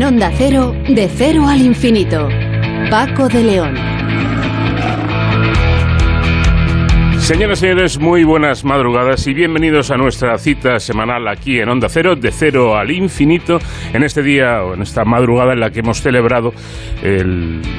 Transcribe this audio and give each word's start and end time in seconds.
En 0.00 0.06
Onda 0.06 0.32
Cero, 0.34 0.74
de 0.88 1.10
cero 1.14 1.46
al 1.46 1.60
infinito. 1.60 2.26
Paco 2.88 3.28
de 3.28 3.44
León. 3.44 3.74
Señoras 7.18 7.58
y 7.58 7.60
señores, 7.60 7.98
muy 7.98 8.24
buenas 8.24 8.64
madrugadas 8.64 9.26
y 9.26 9.34
bienvenidos 9.34 9.90
a 9.90 9.98
nuestra 9.98 10.38
cita 10.38 10.80
semanal 10.80 11.28
aquí 11.28 11.60
en 11.60 11.68
Onda 11.68 11.90
Cero, 11.90 12.16
de 12.16 12.32
cero 12.32 12.78
al 12.78 12.90
infinito, 12.90 13.58
en 13.92 14.02
este 14.02 14.22
día 14.22 14.64
o 14.64 14.72
en 14.72 14.80
esta 14.80 15.04
madrugada 15.04 15.52
en 15.52 15.60
la 15.60 15.68
que 15.68 15.80
hemos 15.80 16.00
celebrado 16.00 16.54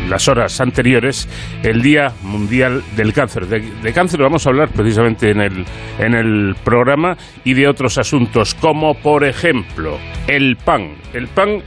las 0.07 0.27
horas 0.27 0.61
anteriores 0.61 1.27
el 1.63 1.81
Día 1.81 2.13
Mundial 2.21 2.83
del 2.95 3.13
Cáncer. 3.13 3.47
De, 3.47 3.61
de, 3.61 3.93
cáncer 3.93 4.21
vamos 4.21 4.45
a 4.45 4.51
hablar 4.51 4.69
precisamente 4.69 5.31
en 5.31 5.41
el, 5.41 5.65
en 5.97 6.13
el 6.13 6.55
programa 6.63 7.17
y 7.43 7.55
de 7.55 7.67
otros 7.67 7.97
asuntos, 7.97 8.53
como 8.53 8.93
por 8.93 9.23
ejemplo 9.23 9.97
el 10.27 10.55
pan. 10.55 10.91
El 11.13 11.27
pan 11.27 11.63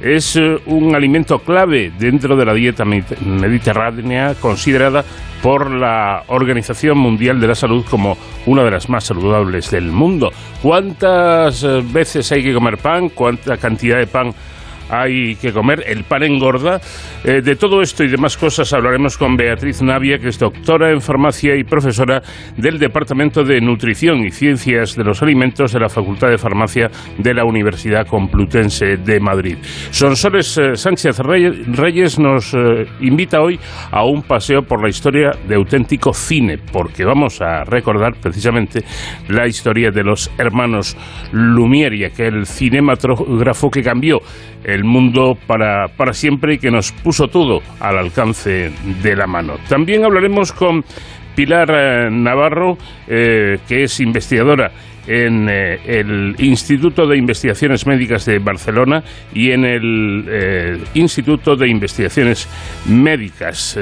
es 0.00 0.36
eh, 0.36 0.58
un 0.66 0.94
alimento 0.94 1.40
clave 1.40 1.92
dentro 1.98 2.36
de 2.36 2.44
la 2.44 2.54
dieta 2.54 2.84
mediterránea 2.84 4.34
considerada 4.34 5.04
por 5.42 5.70
la 5.70 6.24
Organización 6.28 6.98
Mundial 6.98 7.40
de 7.40 7.46
la 7.48 7.54
Salud 7.54 7.84
como 7.88 8.16
una 8.46 8.64
de 8.64 8.70
las 8.70 8.88
más 8.88 9.04
saludables 9.04 9.70
del 9.70 9.90
mundo. 9.90 10.32
¿Cuántas 10.62 11.62
eh, 11.62 11.82
veces 11.84 12.30
hay 12.32 12.42
que 12.42 12.54
comer 12.54 12.78
pan? 12.78 13.08
¿Cuánta 13.10 13.56
cantidad 13.56 13.98
de 13.98 14.06
pan 14.06 14.34
hay 14.88 15.36
que 15.36 15.52
comer, 15.52 15.84
el 15.86 16.04
pan 16.04 16.22
engorda. 16.22 16.80
Eh, 17.24 17.40
de 17.42 17.56
todo 17.56 17.82
esto 17.82 18.04
y 18.04 18.08
demás 18.08 18.36
cosas 18.36 18.72
hablaremos 18.72 19.16
con 19.16 19.36
Beatriz 19.36 19.82
Navia, 19.82 20.18
que 20.18 20.28
es 20.28 20.38
doctora 20.38 20.90
en 20.90 21.00
farmacia 21.00 21.56
y 21.56 21.64
profesora 21.64 22.22
del 22.56 22.78
Departamento 22.78 23.44
de 23.44 23.60
Nutrición 23.60 24.24
y 24.24 24.30
Ciencias 24.30 24.96
de 24.96 25.04
los 25.04 25.22
Alimentos 25.22 25.72
de 25.72 25.80
la 25.80 25.88
Facultad 25.88 26.28
de 26.28 26.38
Farmacia 26.38 26.90
de 27.18 27.34
la 27.34 27.44
Universidad 27.44 28.06
Complutense 28.06 28.96
de 28.96 29.20
Madrid. 29.20 29.58
Sonsoles 29.90 30.58
eh, 30.58 30.76
Sánchez 30.76 31.18
Reyes 31.18 32.18
nos 32.18 32.54
eh, 32.54 32.86
invita 33.00 33.40
hoy 33.40 33.58
a 33.90 34.04
un 34.04 34.22
paseo 34.22 34.62
por 34.62 34.82
la 34.82 34.88
historia 34.88 35.32
de 35.46 35.54
auténtico 35.54 36.12
cine, 36.12 36.58
porque 36.58 37.04
vamos 37.04 37.40
a 37.40 37.64
recordar 37.64 38.14
precisamente 38.20 38.84
la 39.28 39.46
historia 39.46 39.90
de 39.90 40.04
los 40.04 40.30
hermanos 40.38 40.96
Lumière 41.32 41.96
y 41.96 42.04
aquel 42.04 42.46
cinematógrafo 42.46 43.70
que 43.70 43.82
cambió 43.82 44.20
el 44.64 44.84
mundo 44.84 45.36
para, 45.46 45.88
para 45.88 46.12
siempre 46.12 46.54
y 46.54 46.58
que 46.58 46.70
nos 46.70 46.92
puso 46.92 47.28
todo 47.28 47.62
al 47.80 47.98
alcance 47.98 48.70
de 49.02 49.16
la 49.16 49.26
mano. 49.26 49.54
También 49.68 50.04
hablaremos 50.04 50.52
con 50.52 50.84
Pilar 51.34 51.70
eh, 51.70 52.08
Navarro, 52.10 52.76
eh, 53.06 53.58
que 53.68 53.84
es 53.84 54.00
investigadora 54.00 54.72
en 55.08 55.48
eh, 55.48 55.80
el 55.86 56.36
Instituto 56.38 57.06
de 57.06 57.16
Investigaciones 57.16 57.86
Médicas 57.86 58.26
de 58.26 58.38
Barcelona 58.38 59.02
y 59.34 59.50
en 59.50 59.64
el 59.64 60.80
Instituto 60.94 61.56
de 61.56 61.68
Investigaciones 61.68 62.48
Médicas. 62.86 63.78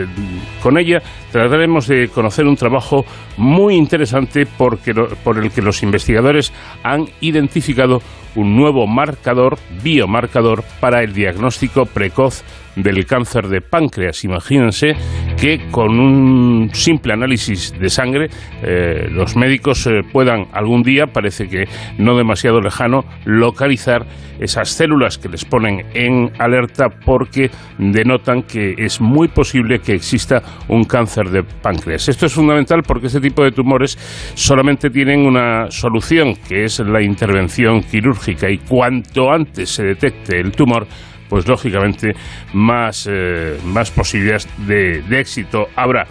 con 0.63 0.79
ella 0.79 1.03
trataremos 1.33 1.89
de 1.89 2.09
conocer 2.09 2.47
un 2.47 2.57
trabajo 2.57 3.05
muy 3.37 3.75
interesante 3.75 4.47
porque, 4.47 4.95
por 4.95 5.39
el 5.39 5.51
que 5.51 5.63
los 5.63 5.83
investigadores 5.83 6.53
han 6.83 7.07
identificado 7.21 8.01
un 8.37 8.55
nuevo 8.55 8.87
marcador, 8.87 9.59
biomarcador, 9.83 10.63
para 10.81 11.03
el 11.03 11.13
diagnóstico 11.13 11.87
precoz 11.87 12.45
del 12.77 13.05
cáncer 13.07 13.49
de 13.49 13.61
páncreas. 13.61 14.25
Imagínense 14.25 14.93
que 15.37 15.69
con 15.71 15.99
un 15.99 16.71
simple 16.73 17.13
análisis 17.13 17.73
de 17.79 17.89
sangre 17.89 18.29
eh, 18.63 19.09
los 19.11 19.37
médicos 19.37 19.87
eh, 19.87 20.01
puedan 20.13 20.47
algún 20.53 20.83
día, 20.83 21.07
parece 21.07 21.49
que 21.49 21.65
no 21.99 22.17
demasiado 22.17 22.61
lejano, 22.61 23.05
localizar 23.25 24.07
esas 24.39 24.69
células 24.69 25.19
que 25.19 25.29
les 25.29 25.45
ponen 25.45 25.87
en 25.95 26.31
alerta 26.39 26.89
porque 27.05 27.51
denotan 27.79 28.43
que 28.43 28.75
es 28.77 29.01
muy 29.01 29.29
posible 29.29 29.79
que 29.79 29.95
exista 29.95 30.43
un 30.69 30.85
cáncer 30.85 31.31
de 31.31 31.43
páncreas. 31.43 32.09
Esto 32.09 32.27
es 32.27 32.35
fundamental 32.35 32.83
porque 32.87 33.07
este 33.07 33.21
tipo 33.21 33.43
de 33.43 33.53
tumores 33.53 33.97
solamente 34.35 34.91
tienen 34.91 35.27
una 35.27 35.71
solución, 35.71 36.35
que 36.49 36.65
es 36.65 36.81
la 36.81 37.03
intervención 37.03 37.81
quirúrgica 37.83 38.51
y 38.51 38.59
cuanto 38.59 39.31
antes 39.31 39.71
se 39.71 39.85
detecte 39.85 40.39
el 40.39 40.53
tumor, 40.53 40.87
pues 41.29 41.47
lógicamente 41.49 42.15
más, 42.53 43.09
eh, 43.11 43.59
más 43.65 43.91
posibilidades 43.91 44.49
de, 44.67 45.03
éxito 45.19 45.69
habrá. 45.77 46.07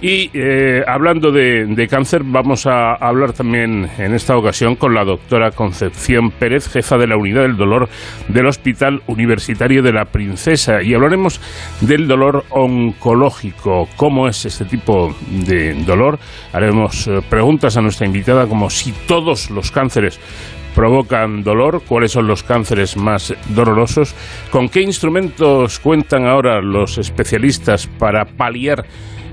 Y 0.00 0.30
eh, 0.32 0.84
hablando 0.86 1.32
de, 1.32 1.88
cáncer, 1.90 2.22
vamos 2.24 2.66
a 2.66 2.94
hablar 2.94 3.32
también 3.32 3.90
en 3.98 4.14
esta 4.14 4.36
ocasión 4.36 4.76
con 4.76 4.94
la 4.94 5.04
doctora 5.04 5.50
Concepción 5.50 6.30
Pérez, 6.30 6.68
jefa 6.68 6.96
de 6.98 7.08
la 7.08 7.16
unidad 7.16 7.42
del 7.42 7.56
dolor 7.56 7.88
del 8.28 8.46
Hospital 8.46 9.02
Universitario 9.08 9.82
de 9.82 9.92
la 9.92 10.04
Princesa. 10.04 10.82
Y 10.84 10.94
hablaremos 10.94 11.40
del 11.80 12.06
dolor 12.06 12.44
oncológico, 12.50 13.88
cómo 13.96 14.28
es 14.28 14.44
este 14.44 14.66
tipo 14.66 15.16
de 15.28 15.74
dolor. 15.84 16.20
Haremos 16.52 17.08
eh, 17.08 17.20
preguntas 17.28 17.76
a 17.76 17.80
nuestra 17.80 18.06
invitada 18.06 18.46
como 18.46 18.70
si 18.70 18.92
todos 19.08 19.50
los 19.50 19.72
cánceres 19.72 20.20
provocan 20.74 21.42
dolor, 21.42 21.82
cuáles 21.86 22.12
son 22.12 22.26
los 22.26 22.42
cánceres 22.42 22.96
más 22.96 23.34
dolorosos, 23.48 24.14
con 24.50 24.68
qué 24.68 24.82
instrumentos 24.82 25.78
cuentan 25.78 26.26
ahora 26.26 26.60
los 26.60 26.98
especialistas 26.98 27.86
para 27.86 28.24
paliar 28.24 28.84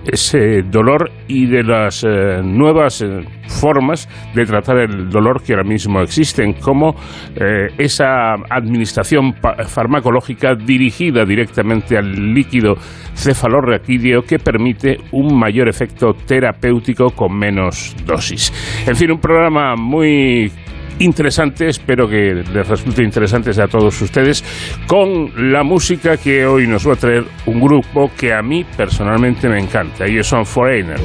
ese 0.06 0.62
dolor 0.62 1.12
y 1.28 1.48
de 1.48 1.64
las 1.64 2.04
eh, 2.04 2.42
nuevas 2.44 3.02
eh, 3.02 3.24
formas 3.48 4.08
de 4.34 4.46
tratar 4.46 4.78
el 4.78 5.10
dolor 5.10 5.42
que 5.42 5.54
ahora 5.54 5.64
mismo 5.64 6.02
existen, 6.02 6.54
como 6.54 6.96
eh, 7.36 7.70
esa 7.78 8.34
administración 8.50 9.36
farmacológica 9.68 10.56
dirigida 10.56 11.26
directamente 11.26 11.98
al 11.98 12.34
líquido 12.34 12.76
cefalorraquídeo 13.16 14.24
que 14.24 14.40
permite 14.40 15.00
un 15.12 15.38
mayor 15.38 15.70
efecto 15.70 16.14
terapéutico 16.14 17.12
con 17.12 17.38
menos 17.38 17.96
dosis. 18.06 18.54
En 18.86 18.96
fin, 18.96 19.12
un 19.12 19.20
programa 19.20 19.76
muy 19.76 20.52
interesante, 21.00 21.68
espero 21.68 22.08
que 22.08 22.44
les 22.54 22.68
resulte 22.68 23.04
interesante 23.04 23.52
a 23.62 23.68
todos 23.68 24.02
ustedes, 24.02 24.44
con 24.88 25.52
la 25.52 25.64
música 25.64 26.18
que 26.18 26.46
hoy 26.46 26.68
nos 26.68 26.88
va 26.88 26.94
a 26.94 26.98
traer 26.98 27.26
un 27.46 27.60
grupo 27.60 28.12
que 28.18 28.34
a 28.34 28.42
mí 28.42 28.66
personalmente 28.78 29.50
me 29.50 29.60
encanta, 29.60 30.06
ellos 30.06 30.28
son 30.28 30.46
Foreigner. 30.46 31.00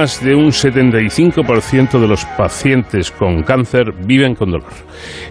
Más 0.00 0.24
de 0.24 0.34
un 0.34 0.46
75% 0.46 2.00
de 2.00 2.08
los 2.08 2.24
pacientes 2.24 3.10
con 3.10 3.42
cáncer 3.42 3.92
viven 4.06 4.34
con 4.34 4.50
dolor. 4.50 4.72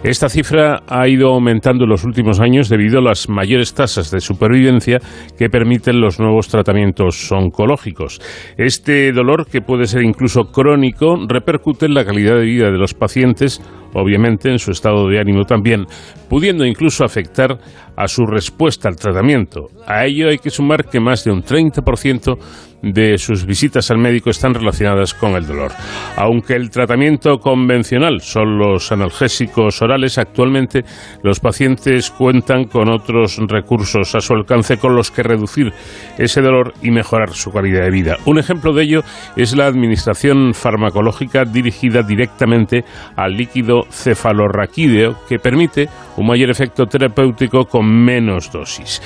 Esta 0.04 0.28
cifra 0.28 0.82
ha 0.86 1.08
ido 1.08 1.30
aumentando 1.30 1.82
en 1.82 1.90
los 1.90 2.04
últimos 2.04 2.38
años 2.38 2.68
debido 2.68 3.00
a 3.00 3.02
las 3.02 3.28
mayores 3.28 3.74
tasas 3.74 4.12
de 4.12 4.20
supervivencia 4.20 5.00
que 5.36 5.48
permiten 5.48 6.00
los 6.00 6.20
nuevos 6.20 6.46
tratamientos 6.46 7.32
oncológicos. 7.32 8.20
Este 8.56 9.10
dolor, 9.10 9.48
que 9.50 9.60
puede 9.60 9.86
ser 9.86 10.02
incluso 10.02 10.52
crónico, 10.52 11.16
repercute 11.28 11.86
en 11.86 11.94
la 11.94 12.04
calidad 12.04 12.36
de 12.36 12.44
vida 12.44 12.70
de 12.70 12.78
los 12.78 12.94
pacientes 12.94 13.60
obviamente 13.94 14.50
en 14.50 14.58
su 14.58 14.70
estado 14.70 15.08
de 15.08 15.18
ánimo 15.18 15.44
también, 15.44 15.86
pudiendo 16.30 16.64
incluso 16.64 17.04
afectar 17.04 17.58
a 17.96 18.08
su 18.08 18.24
respuesta 18.24 18.88
al 18.88 18.96
tratamiento. 18.96 19.66
A 19.86 20.06
ello 20.06 20.30
hay 20.30 20.38
que 20.38 20.48
sumar 20.48 20.88
que 20.88 21.00
más 21.00 21.24
de 21.24 21.32
un 21.32 21.42
30% 21.42 22.38
de 22.82 23.18
sus 23.18 23.44
visitas 23.44 23.90
al 23.90 23.98
médico 23.98 24.30
están 24.30 24.54
relacionadas 24.54 25.12
con 25.12 25.32
el 25.32 25.46
dolor. 25.46 25.72
Aunque 26.16 26.54
el 26.54 26.70
tratamiento 26.70 27.38
convencional 27.38 28.20
son 28.20 28.58
los 28.58 28.90
analgésicos 28.92 29.82
orales, 29.82 30.18
actualmente 30.18 30.84
los 31.22 31.40
pacientes 31.40 32.10
cuentan 32.10 32.64
con 32.64 32.88
otros 32.88 33.38
recursos 33.48 34.14
a 34.14 34.20
su 34.20 34.32
alcance 34.32 34.78
con 34.78 34.94
los 34.94 35.10
que 35.10 35.22
reducir 35.22 35.72
ese 36.16 36.40
dolor 36.40 36.72
y 36.82 36.90
mejorar 36.90 37.30
su 37.34 37.50
calidad 37.50 37.82
de 37.82 37.90
vida. 37.90 38.16
Un 38.24 38.38
ejemplo 38.38 38.72
de 38.72 38.84
ello 38.84 39.00
es 39.36 39.54
la 39.56 39.66
administración 39.66 40.54
farmacológica 40.54 41.44
dirigida 41.44 42.02
directamente 42.02 42.84
al 43.16 43.36
líquido 43.36 43.82
cefalorraquídeo 43.90 45.16
que 45.28 45.38
permite 45.38 45.88
un 46.20 46.26
mayor 46.26 46.50
efecto 46.50 46.86
terapéutico 46.86 47.66
con 47.66 47.86
menos 47.86 48.52
dosis. 48.52 49.00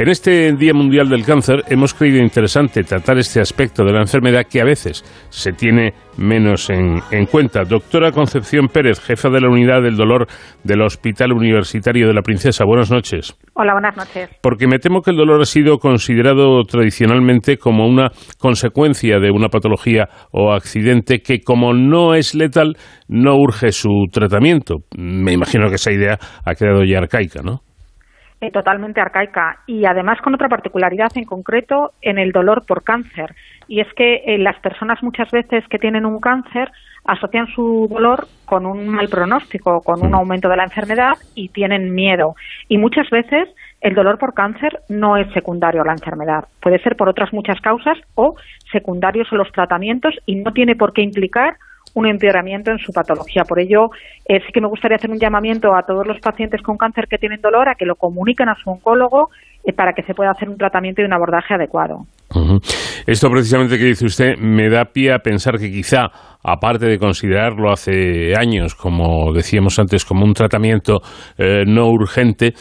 En 0.00 0.08
este 0.08 0.54
Día 0.54 0.72
Mundial 0.72 1.10
del 1.10 1.26
Cáncer 1.26 1.62
hemos 1.68 1.92
creído 1.92 2.22
interesante 2.22 2.84
tratar 2.84 3.18
este 3.18 3.38
aspecto 3.38 3.84
de 3.84 3.92
la 3.92 4.00
enfermedad 4.00 4.46
que 4.50 4.62
a 4.62 4.64
veces 4.64 5.04
se 5.28 5.52
tiene 5.52 5.92
menos 6.16 6.70
en, 6.70 7.26
cuenta. 7.30 7.64
Doctora 7.64 8.10
Concepción 8.10 8.68
Pérez, 8.68 8.98
jefa 8.98 9.28
de 9.28 9.42
la 9.42 9.50
Unidad 9.50 9.82
del 9.82 9.98
Dolor 9.98 10.26
del 10.64 10.80
Hospital 10.80 11.34
Universitario 11.34 12.08
de 12.08 12.14
la 12.14 12.22
Princesa, 12.22 12.64
buenas 12.64 12.90
noches. 12.90 13.36
Hola, 13.52 13.74
buenas 13.74 13.94
noches. 13.94 14.30
Porque 14.40 14.66
me 14.66 14.78
temo 14.78 15.02
que 15.02 15.10
el 15.10 15.18
dolor 15.18 15.42
ha 15.42 15.44
sido 15.44 15.76
considerado 15.76 16.62
tradicionalmente 16.62 17.58
como 17.58 17.86
una 17.86 18.08
consecuencia 18.38 19.18
de 19.18 19.30
una 19.30 19.48
patología 19.48 20.08
o 20.32 20.54
accidente 20.54 21.18
que 21.18 21.40
como 21.42 21.74
no 21.74 22.14
es 22.14 22.34
letal, 22.34 22.78
no 23.06 23.36
urge 23.36 23.70
su 23.72 24.06
tratamiento. 24.10 24.76
Me 24.96 25.34
imagino 25.34 25.68
que 25.68 25.74
esa 25.74 25.92
idea 25.92 26.18
ha 26.42 26.54
quedado 26.54 26.84
ya 26.84 27.00
arcaica, 27.00 27.42
¿no? 27.42 27.60
Eh, 28.42 28.50
totalmente 28.50 29.02
arcaica 29.02 29.58
y 29.66 29.84
además 29.84 30.18
con 30.22 30.34
otra 30.34 30.48
particularidad 30.48 31.10
en 31.14 31.24
concreto 31.24 31.92
en 32.00 32.18
el 32.18 32.32
dolor 32.32 32.64
por 32.64 32.82
cáncer. 32.82 33.34
Y 33.68 33.80
es 33.80 33.92
que 33.92 34.22
eh, 34.24 34.38
las 34.38 34.58
personas 34.60 35.02
muchas 35.02 35.30
veces 35.30 35.62
que 35.68 35.78
tienen 35.78 36.06
un 36.06 36.20
cáncer 36.20 36.72
asocian 37.04 37.48
su 37.48 37.86
dolor 37.90 38.28
con 38.46 38.64
un 38.64 38.88
mal 38.88 39.10
pronóstico, 39.10 39.82
con 39.82 40.02
un 40.02 40.14
aumento 40.14 40.48
de 40.48 40.56
la 40.56 40.64
enfermedad 40.64 41.18
y 41.34 41.50
tienen 41.50 41.94
miedo. 41.94 42.34
Y 42.66 42.78
muchas 42.78 43.10
veces 43.10 43.46
el 43.82 43.94
dolor 43.94 44.16
por 44.16 44.32
cáncer 44.32 44.80
no 44.88 45.18
es 45.18 45.30
secundario 45.34 45.82
a 45.82 45.84
la 45.86 45.92
enfermedad. 45.92 46.46
Puede 46.62 46.82
ser 46.82 46.96
por 46.96 47.10
otras 47.10 47.34
muchas 47.34 47.60
causas 47.60 47.98
o 48.14 48.36
secundarios 48.72 49.28
a 49.32 49.36
los 49.36 49.52
tratamientos 49.52 50.14
y 50.24 50.36
no 50.36 50.54
tiene 50.54 50.76
por 50.76 50.94
qué 50.94 51.02
implicar 51.02 51.58
un 51.94 52.06
empeoramiento 52.06 52.70
en 52.70 52.78
su 52.78 52.92
patología. 52.92 53.42
Por 53.44 53.60
ello, 53.60 53.90
eh, 54.26 54.40
sí 54.46 54.52
que 54.52 54.60
me 54.60 54.68
gustaría 54.68 54.96
hacer 54.96 55.10
un 55.10 55.18
llamamiento 55.18 55.74
a 55.74 55.82
todos 55.82 56.06
los 56.06 56.20
pacientes 56.20 56.62
con 56.62 56.76
cáncer 56.76 57.06
que 57.08 57.18
tienen 57.18 57.40
dolor 57.40 57.68
a 57.68 57.74
que 57.74 57.84
lo 57.84 57.96
comuniquen 57.96 58.48
a 58.48 58.54
su 58.54 58.70
oncólogo 58.70 59.28
eh, 59.64 59.72
para 59.72 59.92
que 59.92 60.02
se 60.02 60.14
pueda 60.14 60.30
hacer 60.30 60.48
un 60.48 60.56
tratamiento 60.56 61.02
y 61.02 61.04
un 61.04 61.12
abordaje 61.12 61.54
adecuado. 61.54 62.06
Esto 63.06 63.28
precisamente 63.28 63.76
que 63.76 63.84
dice 63.84 64.06
usted 64.06 64.36
me 64.38 64.68
da 64.68 64.84
pie 64.84 65.12
a 65.12 65.18
pensar 65.18 65.58
que 65.58 65.70
quizá, 65.70 66.06
aparte 66.44 66.86
de 66.86 66.98
considerarlo 66.98 67.72
hace 67.72 68.34
años, 68.38 68.76
como 68.76 69.32
decíamos 69.32 69.78
antes, 69.80 70.04
como 70.04 70.24
un 70.24 70.32
tratamiento 70.32 71.00
eh, 71.36 71.64
no 71.66 71.88
urgente, 71.88 72.52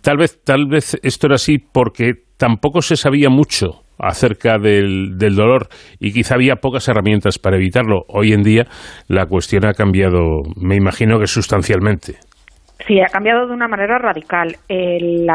tal 0.00 0.16
vez 0.16 0.42
tal 0.42 0.66
vez 0.68 0.98
esto 1.02 1.26
era 1.26 1.34
así 1.34 1.58
porque 1.58 2.12
tampoco 2.38 2.80
se 2.80 2.96
sabía 2.96 3.28
mucho 3.28 3.79
acerca 4.02 4.58
del, 4.58 5.16
del, 5.18 5.34
dolor 5.34 5.68
y 5.98 6.12
quizá 6.12 6.34
había 6.34 6.56
pocas 6.56 6.88
herramientas 6.88 7.38
para 7.38 7.56
evitarlo. 7.56 8.02
Hoy 8.08 8.32
en 8.32 8.42
día 8.42 8.64
la 9.08 9.26
cuestión 9.26 9.66
ha 9.66 9.72
cambiado, 9.72 10.42
me 10.56 10.76
imagino 10.76 11.18
que 11.18 11.26
sustancialmente. 11.26 12.14
Sí, 12.86 13.00
ha 13.00 13.06
cambiado 13.06 13.46
de 13.46 13.52
una 13.52 13.68
manera 13.68 13.98
radical. 13.98 14.56
El, 14.68 15.26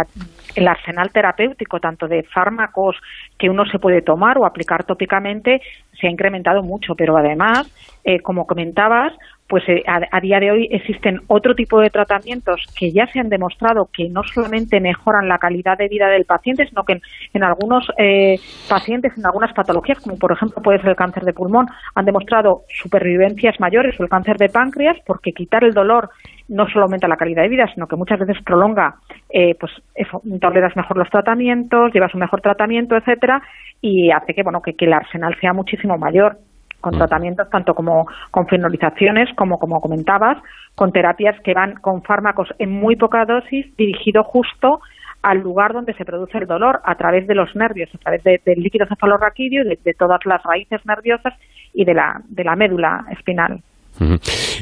el, 0.55 0.67
arsenal 0.67 1.11
terapéutico, 1.11 1.79
tanto 1.79 2.07
de 2.07 2.23
fármacos 2.23 2.95
que 3.37 3.49
uno 3.49 3.65
se 3.65 3.77
puede 3.77 4.01
tomar 4.01 4.37
o 4.37 4.45
aplicar 4.45 4.83
tópicamente, 4.83 5.61
se 6.05 6.09
ha 6.09 6.11
incrementado 6.11 6.61
mucho, 6.61 6.93
pero 6.93 7.17
además, 7.17 7.67
eh, 8.03 8.19
como 8.19 8.45
comentabas, 8.45 9.11
pues 9.47 9.63
eh, 9.67 9.83
a, 9.87 10.21
día 10.21 10.39
de 10.39 10.51
hoy 10.51 10.67
existen 10.71 11.21
otro 11.27 11.55
tipo 11.55 11.79
de 11.79 11.89
tratamientos 11.89 12.61
que 12.77 12.91
ya 12.91 13.07
se 13.07 13.19
han 13.19 13.29
demostrado 13.29 13.89
que 13.91 14.07
no 14.09 14.21
solamente 14.23 14.79
mejoran 14.79 15.27
la 15.27 15.39
calidad 15.39 15.77
de 15.77 15.87
vida 15.87 16.07
del 16.07 16.25
paciente, 16.25 16.67
sino 16.67 16.83
que 16.83 16.99
en, 17.33 17.43
algunos 17.43 17.87
eh, 17.97 18.39
pacientes, 18.69 19.17
en 19.17 19.25
algunas 19.25 19.53
patologías, 19.53 19.99
como 19.99 20.17
por 20.17 20.31
ejemplo 20.31 20.61
puede 20.61 20.79
ser 20.79 20.89
el 20.89 20.95
cáncer 20.95 21.23
de 21.23 21.33
pulmón, 21.33 21.67
han 21.95 22.05
demostrado 22.05 22.63
supervivencias 22.69 23.59
mayores 23.59 23.99
o 23.99 24.03
el 24.03 24.09
cáncer 24.09 24.37
de 24.37 24.49
páncreas, 24.49 24.97
porque 25.05 25.33
quitar 25.33 25.63
el 25.63 25.73
dolor 25.73 26.09
no 26.47 26.67
solo 26.69 26.85
aumenta 26.85 27.07
la 27.07 27.17
calidad 27.17 27.43
de 27.43 27.49
vida, 27.49 27.69
sino 27.73 27.87
que 27.87 27.95
muchas 27.95 28.19
veces 28.19 28.37
prolonga, 28.43 28.95
eh, 29.29 29.55
pues 29.59 29.71
eso, 29.95 30.21
toleras 30.39 30.75
mejor 30.75 30.97
los 30.97 31.09
tratamientos, 31.09 31.91
llevas 31.93 32.13
un 32.13 32.19
mejor 32.19 32.41
tratamiento, 32.41 32.95
etcétera, 32.95 33.41
y 33.81 34.11
hace 34.11 34.33
que 34.33 34.43
bueno 34.43 34.61
que 34.61 34.75
el 34.77 34.93
arsenal 34.93 35.35
sea 35.39 35.53
muchísimo 35.53 35.97
mayor 35.97 36.37
con 36.81 36.95
mm. 36.95 36.97
tratamientos 36.97 37.49
tanto 37.49 37.73
como 37.73 38.07
con 38.31 38.47
fenolizaciones, 38.47 39.33
como 39.35 39.57
como 39.57 39.81
comentabas, 39.81 40.37
con 40.75 40.91
terapias 40.91 41.39
que 41.41 41.53
van 41.53 41.75
con 41.75 42.03
fármacos 42.03 42.49
en 42.59 42.71
muy 42.71 42.95
poca 42.95 43.25
dosis, 43.25 43.75
dirigido 43.75 44.23
justo 44.23 44.81
al 45.23 45.39
lugar 45.39 45.73
donde 45.73 45.95
se 45.95 46.05
produce 46.05 46.37
el 46.37 46.45
dolor, 46.45 46.81
a 46.83 46.93
través 46.95 47.25
de 47.25 47.33
los 47.33 47.55
nervios, 47.55 47.89
a 47.95 47.97
través 47.97 48.23
del 48.23 48.59
líquido 48.61 48.85
cefalorraquídeo, 48.85 49.63
de, 49.63 49.79
de 49.83 49.93
todas 49.95 50.23
las 50.25 50.43
raíces 50.43 50.85
nerviosas 50.85 51.33
y 51.73 51.83
de 51.83 51.95
la, 51.95 52.21
de 52.29 52.43
la 52.43 52.55
médula 52.55 53.05
espinal. 53.09 53.59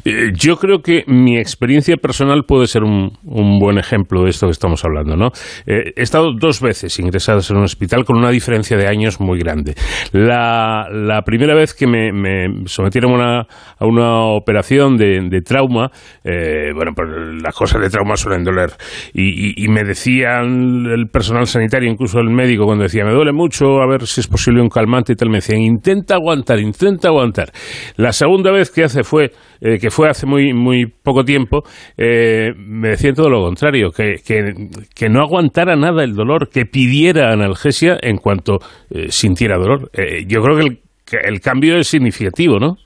Eh, 0.05 0.31
yo 0.33 0.57
creo 0.57 0.79
que 0.81 1.03
mi 1.07 1.37
experiencia 1.37 1.95
personal 1.97 2.43
puede 2.47 2.67
ser 2.67 2.83
un, 2.83 3.11
buen 3.23 3.77
ejemplo 3.77 4.23
de 4.23 4.29
esto 4.29 4.47
que 4.47 4.51
estamos 4.51 4.83
hablando. 4.85 5.15
¿no? 5.15 5.29
Eh, 5.65 5.93
he 5.95 6.01
estado 6.01 6.31
dos 6.37 6.61
veces 6.61 6.97
ingresados 6.99 7.49
en 7.49 7.57
un 7.57 7.63
hospital 7.63 8.05
con 8.05 8.17
una 8.17 8.29
diferencia 8.29 8.77
de 8.77 8.87
años 8.87 9.19
muy 9.19 9.39
grande. 9.39 9.75
La, 10.11 11.21
primera 11.25 11.55
vez 11.55 11.73
que 11.73 11.87
me, 11.87 12.65
sometieron 12.65 13.21
a 13.21 13.47
una 13.79 14.25
operación 14.35 14.97
de, 14.97 15.41
trauma, 15.41 15.89
eh, 16.23 16.71
bueno, 16.73 16.91
pues 16.95 17.09
las 17.41 17.55
cosas 17.55 17.81
de 17.81 17.89
trauma 17.89 18.15
suelen 18.15 18.43
doler. 18.43 18.71
Y, 19.13 19.63
y, 19.63 19.67
me 19.67 19.83
decían 19.83 20.85
el 20.85 21.07
personal 21.07 21.47
sanitario, 21.47 21.89
incluso 21.89 22.19
el 22.19 22.29
médico, 22.29 22.65
cuando 22.65 22.83
decía, 22.83 23.03
me 23.05 23.13
duele 23.13 23.31
mucho, 23.33 23.81
a 23.81 23.87
ver 23.87 24.05
si 24.05 24.21
es 24.21 24.27
posible 24.27 24.61
un 24.61 24.69
calmante 24.69 25.13
y 25.13 25.15
tal, 25.15 25.29
me 25.29 25.37
decían, 25.37 25.61
intenta 25.61 26.15
aguantar, 26.15 26.59
intenta 26.59 27.07
aguantar. 27.07 27.51
La 27.95 28.11
segunda 28.13 28.51
vez 28.51 28.71
que 28.71 28.83
hace 28.83 29.03
fue 29.03 29.22
eh, 29.61 29.79
que 29.79 29.89
fue 29.89 30.09
hace 30.09 30.25
muy, 30.25 30.53
muy 30.53 30.85
poco 30.85 31.23
tiempo, 31.23 31.63
eh, 31.97 32.53
me 32.57 32.89
decía 32.89 33.13
todo 33.13 33.29
lo 33.29 33.41
contrario, 33.41 33.91
que, 33.91 34.15
que, 34.23 35.09
no 35.09 35.21
aguantara 35.21 35.75
nada 35.75 36.03
el 36.03 36.15
dolor, 36.15 36.49
que 36.49 36.65
pidiera 36.65 37.31
analgesia 37.31 37.97
en 38.01 38.17
cuanto 38.17 38.59
eh, 38.89 39.07
sintiera 39.09 39.57
dolor. 39.57 39.91
yo 40.27 40.41
creo 40.41 40.57
que 40.57 40.63
el, 40.63 40.79
el 41.23 41.41
cambio 41.41 41.77
es 41.77 41.87
significativo, 41.87 42.59
¿no? 42.59 42.77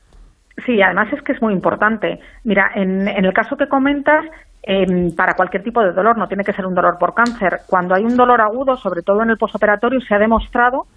Sí, 0.66 0.82
además 0.82 1.14
es 1.14 1.22
que 1.22 1.34
es 1.34 1.42
muy 1.42 1.54
importante. 1.54 2.20
Mira, 2.44 2.72
en, 2.76 3.08
en 3.08 3.26
el 3.26 3.34
caso 3.34 3.56
que 3.56 3.68
comentas, 3.68 4.26
em, 4.64 5.16
para 5.16 5.34
cualquier 5.34 5.64
tipo 5.64 5.82
de 5.82 5.94
dolor, 5.94 6.18
no 6.18 6.28
tiene 6.28 6.44
que 6.44 6.54
ser 6.54 6.66
un 6.66 6.74
dolor 6.74 6.98
por 7.00 7.14
cáncer. 7.14 7.60
Cuando 7.68 7.94
hay 7.94 8.04
un 8.04 8.18
dolor 8.18 8.42
agudo, 8.42 8.76
sobre 8.76 9.04
todo 9.04 9.22
en 9.22 9.30
el 9.30 9.38
posoperatorio, 9.38 10.02
se 10.02 10.16
ha 10.16 10.20
demostrado 10.20 10.88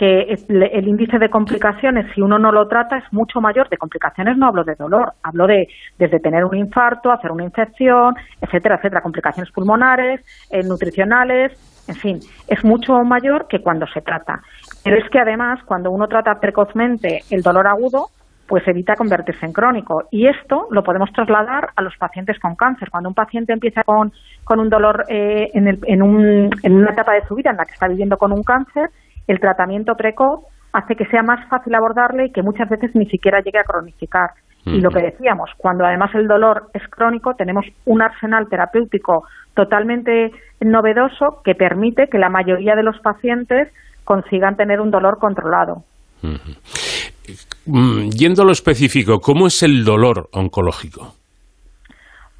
que 0.00 0.34
el 0.48 0.88
índice 0.88 1.18
de 1.18 1.28
complicaciones, 1.28 2.06
si 2.14 2.22
uno 2.22 2.38
no 2.38 2.50
lo 2.50 2.66
trata, 2.68 2.96
es 2.96 3.04
mucho 3.12 3.38
mayor. 3.42 3.68
De 3.68 3.76
complicaciones 3.76 4.38
no 4.38 4.46
hablo 4.46 4.64
de 4.64 4.74
dolor, 4.74 5.12
hablo 5.22 5.46
de 5.46 5.68
desde 5.98 6.20
tener 6.20 6.46
un 6.46 6.56
infarto, 6.56 7.12
hacer 7.12 7.30
una 7.30 7.44
infección, 7.44 8.14
etcétera, 8.40 8.76
etcétera, 8.76 9.02
complicaciones 9.02 9.52
pulmonares, 9.52 10.22
eh, 10.50 10.62
nutricionales, 10.62 11.52
en 11.86 11.94
fin, 11.96 12.18
es 12.48 12.64
mucho 12.64 12.94
mayor 13.04 13.46
que 13.46 13.60
cuando 13.60 13.86
se 13.88 14.00
trata. 14.00 14.40
Pero 14.82 14.96
es 14.96 15.10
que 15.10 15.18
además, 15.18 15.60
cuando 15.66 15.90
uno 15.90 16.08
trata 16.08 16.40
precozmente 16.40 17.20
el 17.28 17.42
dolor 17.42 17.66
agudo, 17.66 18.06
pues 18.48 18.66
evita 18.66 18.96
convertirse 18.96 19.44
en 19.44 19.52
crónico. 19.52 20.04
Y 20.10 20.28
esto 20.28 20.66
lo 20.70 20.82
podemos 20.82 21.12
trasladar 21.12 21.68
a 21.76 21.82
los 21.82 21.94
pacientes 21.98 22.38
con 22.40 22.56
cáncer. 22.56 22.88
Cuando 22.90 23.10
un 23.10 23.14
paciente 23.14 23.52
empieza 23.52 23.84
con, 23.84 24.12
con 24.44 24.60
un 24.60 24.70
dolor 24.70 25.04
eh, 25.10 25.50
en, 25.52 25.68
el, 25.68 25.78
en, 25.84 26.00
un, 26.02 26.50
en 26.62 26.72
una 26.74 26.90
etapa 26.90 27.12
de 27.12 27.26
su 27.26 27.34
vida 27.34 27.50
en 27.50 27.58
la 27.58 27.66
que 27.66 27.74
está 27.74 27.86
viviendo 27.86 28.16
con 28.16 28.32
un 28.32 28.42
cáncer, 28.42 28.88
el 29.26 29.40
tratamiento 29.40 29.94
precoz 29.94 30.40
hace 30.72 30.94
que 30.94 31.06
sea 31.06 31.22
más 31.22 31.48
fácil 31.48 31.74
abordarle 31.74 32.26
y 32.26 32.32
que 32.32 32.42
muchas 32.42 32.68
veces 32.68 32.94
ni 32.94 33.06
siquiera 33.06 33.40
llegue 33.40 33.58
a 33.58 33.64
cronificar. 33.64 34.30
Y 34.66 34.80
lo 34.82 34.90
que 34.90 35.00
decíamos, 35.00 35.50
cuando 35.56 35.86
además 35.86 36.14
el 36.14 36.28
dolor 36.28 36.68
es 36.74 36.86
crónico, 36.88 37.34
tenemos 37.34 37.64
un 37.86 38.02
arsenal 38.02 38.46
terapéutico 38.48 39.24
totalmente 39.54 40.32
novedoso 40.60 41.40
que 41.42 41.54
permite 41.54 42.08
que 42.08 42.18
la 42.18 42.28
mayoría 42.28 42.76
de 42.76 42.82
los 42.82 42.98
pacientes 43.00 43.68
consigan 44.04 44.56
tener 44.56 44.80
un 44.80 44.90
dolor 44.90 45.18
controlado. 45.18 45.84
Mm, 47.64 48.10
yendo 48.10 48.42
a 48.42 48.44
lo 48.44 48.52
específico, 48.52 49.20
¿cómo 49.20 49.46
es 49.46 49.62
el 49.62 49.84
dolor 49.84 50.28
oncológico? 50.32 51.14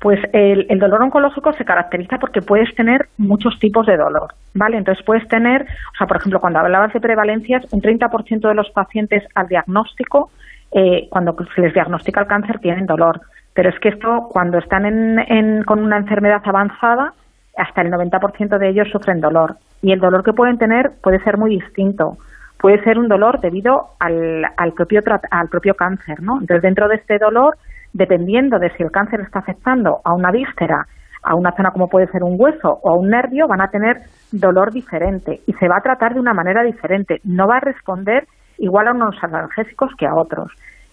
Pues 0.00 0.18
el, 0.32 0.66
dolor 0.78 1.02
oncológico 1.02 1.52
se 1.52 1.64
caracteriza 1.66 2.18
porque 2.18 2.40
puedes 2.40 2.74
tener 2.74 3.08
muchos 3.18 3.58
tipos 3.58 3.84
de 3.86 3.98
dolor, 3.98 4.32
¿vale? 4.54 4.78
Entonces 4.78 5.04
puedes 5.04 5.28
tener, 5.28 5.62
o 5.62 5.96
sea, 5.98 6.06
por 6.06 6.16
ejemplo, 6.16 6.40
cuando 6.40 6.58
hablabas 6.58 6.94
de 6.94 7.00
prevalencias, 7.00 7.70
un 7.70 7.82
30% 7.82 8.48
de 8.48 8.54
los 8.54 8.70
pacientes 8.70 9.22
al 9.34 9.48
diagnóstico, 9.48 10.30
eh, 10.72 11.06
cuando 11.10 11.36
se 11.54 11.60
les 11.60 11.74
diagnostica 11.74 12.20
el 12.20 12.26
cáncer, 12.28 12.60
tienen 12.60 12.86
dolor. 12.86 13.20
Pero 13.52 13.68
es 13.68 13.78
que 13.78 13.90
esto, 13.90 14.28
cuando 14.30 14.56
están 14.56 14.86
en, 14.86 15.64
con 15.64 15.82
una 15.82 15.98
enfermedad 15.98 16.40
avanzada, 16.44 17.12
hasta 17.58 17.82
el 17.82 17.90
90% 17.90 18.56
de 18.56 18.68
ellos 18.70 18.88
sufren 18.90 19.20
dolor. 19.20 19.56
Y 19.82 19.92
el 19.92 20.00
dolor 20.00 20.24
que 20.24 20.32
pueden 20.32 20.56
tener 20.56 20.92
puede 21.02 21.22
ser 21.24 21.36
muy 21.36 21.50
distinto. 21.50 22.16
Puede 22.58 22.82
ser 22.84 22.98
un 22.98 23.08
dolor 23.08 23.40
debido 23.40 23.88
al, 23.98 24.46
al, 24.56 24.72
propio, 24.72 25.02
al 25.30 25.48
propio 25.48 25.74
cáncer, 25.74 26.22
¿no? 26.22 26.40
Entonces, 26.40 26.62
dentro 26.62 26.88
de 26.88 26.96
este 26.96 27.18
dolor 27.18 27.58
dependiendo 27.92 28.58
de 28.58 28.70
si 28.76 28.82
el 28.82 28.90
cáncer 28.90 29.20
está 29.20 29.40
afectando 29.40 30.00
a 30.04 30.14
una 30.14 30.30
víscera, 30.30 30.86
a 31.22 31.34
una 31.34 31.52
zona 31.52 31.70
como 31.70 31.88
puede 31.88 32.06
ser 32.08 32.22
un 32.22 32.36
hueso 32.38 32.80
o 32.82 32.90
a 32.90 32.96
un 32.96 33.10
nervio, 33.10 33.46
van 33.46 33.60
a 33.60 33.70
tener 33.70 34.02
dolor 34.32 34.72
diferente 34.72 35.40
y 35.46 35.52
se 35.54 35.68
va 35.68 35.78
a 35.78 35.82
tratar 35.82 36.14
de 36.14 36.20
una 36.20 36.34
manera 36.34 36.62
diferente. 36.62 37.20
No 37.24 37.46
va 37.46 37.56
a 37.56 37.60
responder 37.60 38.26
igual 38.58 38.88
a 38.88 38.92
unos 38.92 39.16
analgésicos 39.22 39.90
que 39.98 40.06
a 40.06 40.14
otros. 40.14 40.52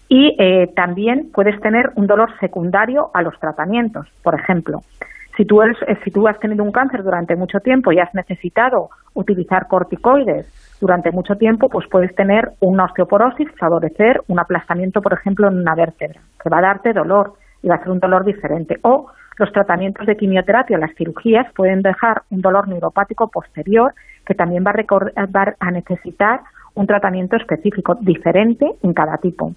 Y 0.09 0.35
eh, 0.39 0.67
también 0.75 1.31
puedes 1.33 1.59
tener 1.59 1.91
un 1.95 2.07
dolor 2.07 2.29
secundario 2.39 3.09
a 3.13 3.21
los 3.21 3.37
tratamientos. 3.39 4.07
Por 4.23 4.39
ejemplo, 4.39 4.79
si 5.37 5.45
tú, 5.45 5.61
eres, 5.61 5.77
eh, 5.87 5.97
si 6.03 6.09
tú 6.09 6.27
has 6.27 6.39
tenido 6.39 6.63
un 6.63 6.71
cáncer 6.71 7.03
durante 7.03 7.35
mucho 7.35 7.59
tiempo 7.59 7.91
y 7.91 7.99
has 7.99 8.13
necesitado 8.15 8.89
utilizar 9.13 9.67
corticoides 9.67 10.47
durante 10.81 11.11
mucho 11.11 11.35
tiempo, 11.35 11.69
pues 11.69 11.87
puedes 11.89 12.13
tener 12.15 12.51
una 12.59 12.85
osteoporosis, 12.85 13.47
favorecer 13.59 14.21
un 14.27 14.39
aplastamiento, 14.39 15.01
por 15.01 15.13
ejemplo, 15.13 15.47
en 15.47 15.59
una 15.59 15.75
vértebra, 15.75 16.19
que 16.41 16.49
va 16.49 16.57
a 16.57 16.61
darte 16.61 16.91
dolor 16.91 17.33
y 17.61 17.67
va 17.67 17.75
a 17.75 17.79
ser 17.79 17.91
un 17.91 17.99
dolor 17.99 18.25
diferente. 18.25 18.77
O 18.81 19.11
los 19.37 19.51
tratamientos 19.51 20.07
de 20.07 20.17
quimioterapia, 20.17 20.79
las 20.79 20.95
cirugías, 20.95 21.45
pueden 21.53 21.83
dejar 21.83 22.23
un 22.31 22.41
dolor 22.41 22.67
neuropático 22.67 23.29
posterior 23.29 23.93
que 24.25 24.33
también 24.33 24.63
va 24.65 24.71
a, 24.71 25.25
va 25.27 25.55
a 25.59 25.71
necesitar 25.71 26.41
un 26.73 26.87
tratamiento 26.87 27.35
específico, 27.37 27.95
diferente 28.01 28.65
en 28.81 28.93
cada 28.93 29.17
tipo. 29.17 29.53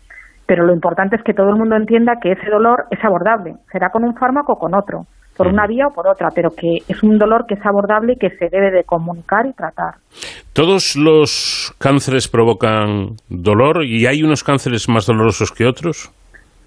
Pero 0.47 0.67
lo 0.67 0.75
importante 0.75 1.17
es 1.17 1.23
que 1.23 1.33
todo 1.33 1.49
el 1.49 1.57
mundo 1.57 1.77
entienda 1.77 2.19
que 2.21 2.33
ese 2.33 2.51
dolor 2.51 2.85
es 2.91 3.03
abordable, 3.03 3.55
será 3.73 3.91
con 3.91 4.05
un 4.05 4.15
fármaco 4.15 4.55
o 4.55 4.59
con 4.59 4.75
otro 4.75 5.07
por 5.40 5.47
una 5.47 5.66
vía 5.66 5.87
o 5.87 5.94
por 5.94 6.06
otra, 6.06 6.28
pero 6.35 6.50
que 6.50 6.80
es 6.87 7.02
un 7.02 7.16
dolor 7.16 7.47
que 7.49 7.54
es 7.54 7.64
abordable 7.64 8.12
y 8.12 8.16
que 8.16 8.28
se 8.28 8.50
debe 8.50 8.70
de 8.70 8.85
comunicar 8.85 9.47
y 9.47 9.54
tratar. 9.54 9.94
¿Todos 10.52 10.97
los 10.97 11.75
cánceres 11.78 12.28
provocan 12.28 13.16
dolor 13.30 13.82
y 13.82 14.04
hay 14.04 14.23
unos 14.23 14.44
cánceres 14.44 14.87
más 14.90 15.06
dolorosos 15.06 15.50
que 15.50 15.64
otros? 15.64 16.12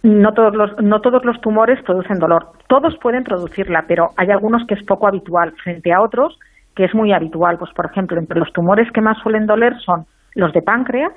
No 0.01 0.33
todos, 0.33 0.55
los, 0.55 0.71
no 0.81 1.01
todos 1.01 1.23
los 1.23 1.39
tumores 1.39 1.83
producen 1.83 2.17
dolor. 2.17 2.47
Todos 2.67 2.97
pueden 2.99 3.23
producirla, 3.23 3.85
pero 3.87 4.07
hay 4.17 4.31
algunos 4.31 4.65
que 4.67 4.73
es 4.73 4.83
poco 4.83 5.07
habitual 5.07 5.53
frente 5.63 5.93
a 5.93 6.01
otros 6.01 6.39
que 6.75 6.85
es 6.85 6.95
muy 6.95 7.13
habitual. 7.13 7.59
Pues, 7.59 7.71
por 7.75 7.85
ejemplo, 7.85 8.19
entre 8.19 8.39
los 8.39 8.51
tumores 8.53 8.91
que 8.91 9.01
más 9.01 9.19
suelen 9.21 9.45
doler 9.45 9.73
son 9.85 10.05
los 10.33 10.51
de 10.51 10.63
páncreas, 10.63 11.11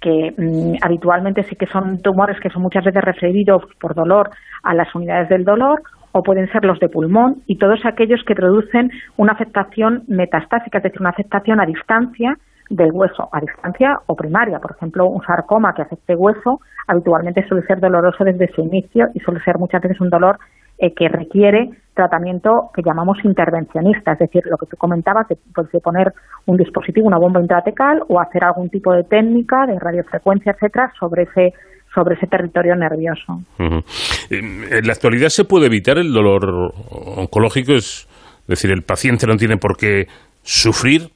que 0.00 0.32
mm, 0.38 0.76
habitualmente 0.80 1.42
sí 1.42 1.56
que 1.56 1.66
son 1.66 2.00
tumores 2.02 2.38
que 2.38 2.50
son 2.50 2.62
muchas 2.62 2.84
veces 2.84 3.02
referidos 3.02 3.64
por 3.80 3.96
dolor 3.96 4.30
a 4.62 4.74
las 4.74 4.94
unidades 4.94 5.28
del 5.28 5.44
dolor, 5.44 5.82
o 6.12 6.22
pueden 6.22 6.50
ser 6.52 6.64
los 6.64 6.78
de 6.80 6.88
pulmón 6.88 7.42
y 7.46 7.56
todos 7.56 7.80
aquellos 7.84 8.22
que 8.24 8.34
producen 8.34 8.90
una 9.16 9.32
afectación 9.32 10.04
metastásica, 10.08 10.78
es 10.78 10.84
decir, 10.84 11.00
una 11.00 11.10
afectación 11.10 11.60
a 11.60 11.66
distancia 11.66 12.36
del 12.68 12.92
hueso, 12.92 13.28
a 13.32 13.40
distancia 13.40 13.98
o 14.06 14.14
primaria. 14.14 14.60
Por 14.60 14.72
ejemplo, 14.72 15.06
un 15.06 15.22
sarcoma 15.22 15.74
que 15.74 15.82
afecte 15.82 16.14
hueso 16.14 16.60
habitualmente 16.86 17.46
suele 17.46 17.66
ser 17.66 17.80
doloroso 17.80 18.24
desde 18.24 18.52
su 18.52 18.62
inicio 18.62 19.08
y 19.14 19.20
suele 19.20 19.40
ser 19.40 19.58
muchas 19.58 19.82
veces 19.82 20.00
un 20.00 20.10
dolor 20.10 20.38
eh, 20.78 20.94
que 20.94 21.08
requiere 21.08 21.70
tratamiento 21.94 22.70
que 22.72 22.82
llamamos 22.82 23.18
intervencionista, 23.24 24.12
es 24.12 24.20
decir, 24.20 24.44
lo 24.46 24.56
que 24.56 24.66
tú 24.66 24.76
comentabas, 24.78 25.28
de, 25.28 25.36
pues, 25.54 25.70
de 25.72 25.80
poner 25.80 26.14
un 26.46 26.56
dispositivo, 26.56 27.06
una 27.06 27.18
bomba 27.18 27.40
intratecal 27.40 28.02
o 28.08 28.18
hacer 28.18 28.44
algún 28.44 28.70
tipo 28.70 28.92
de 28.94 29.04
técnica 29.04 29.66
de 29.66 29.78
radiofrecuencia, 29.78 30.52
etcétera, 30.52 30.92
sobre 30.98 31.24
ese 31.24 31.52
sobre 31.94 32.14
ese 32.14 32.26
territorio 32.26 32.74
nervioso. 32.76 33.40
En 33.58 34.86
la 34.86 34.92
actualidad 34.92 35.28
se 35.28 35.44
puede 35.44 35.66
evitar 35.66 35.98
el 35.98 36.12
dolor 36.12 36.72
oncológico, 36.90 37.72
es 37.72 38.08
decir, 38.46 38.70
el 38.70 38.82
paciente 38.82 39.26
no 39.26 39.36
tiene 39.36 39.56
por 39.56 39.76
qué 39.76 40.06
sufrir. 40.42 41.10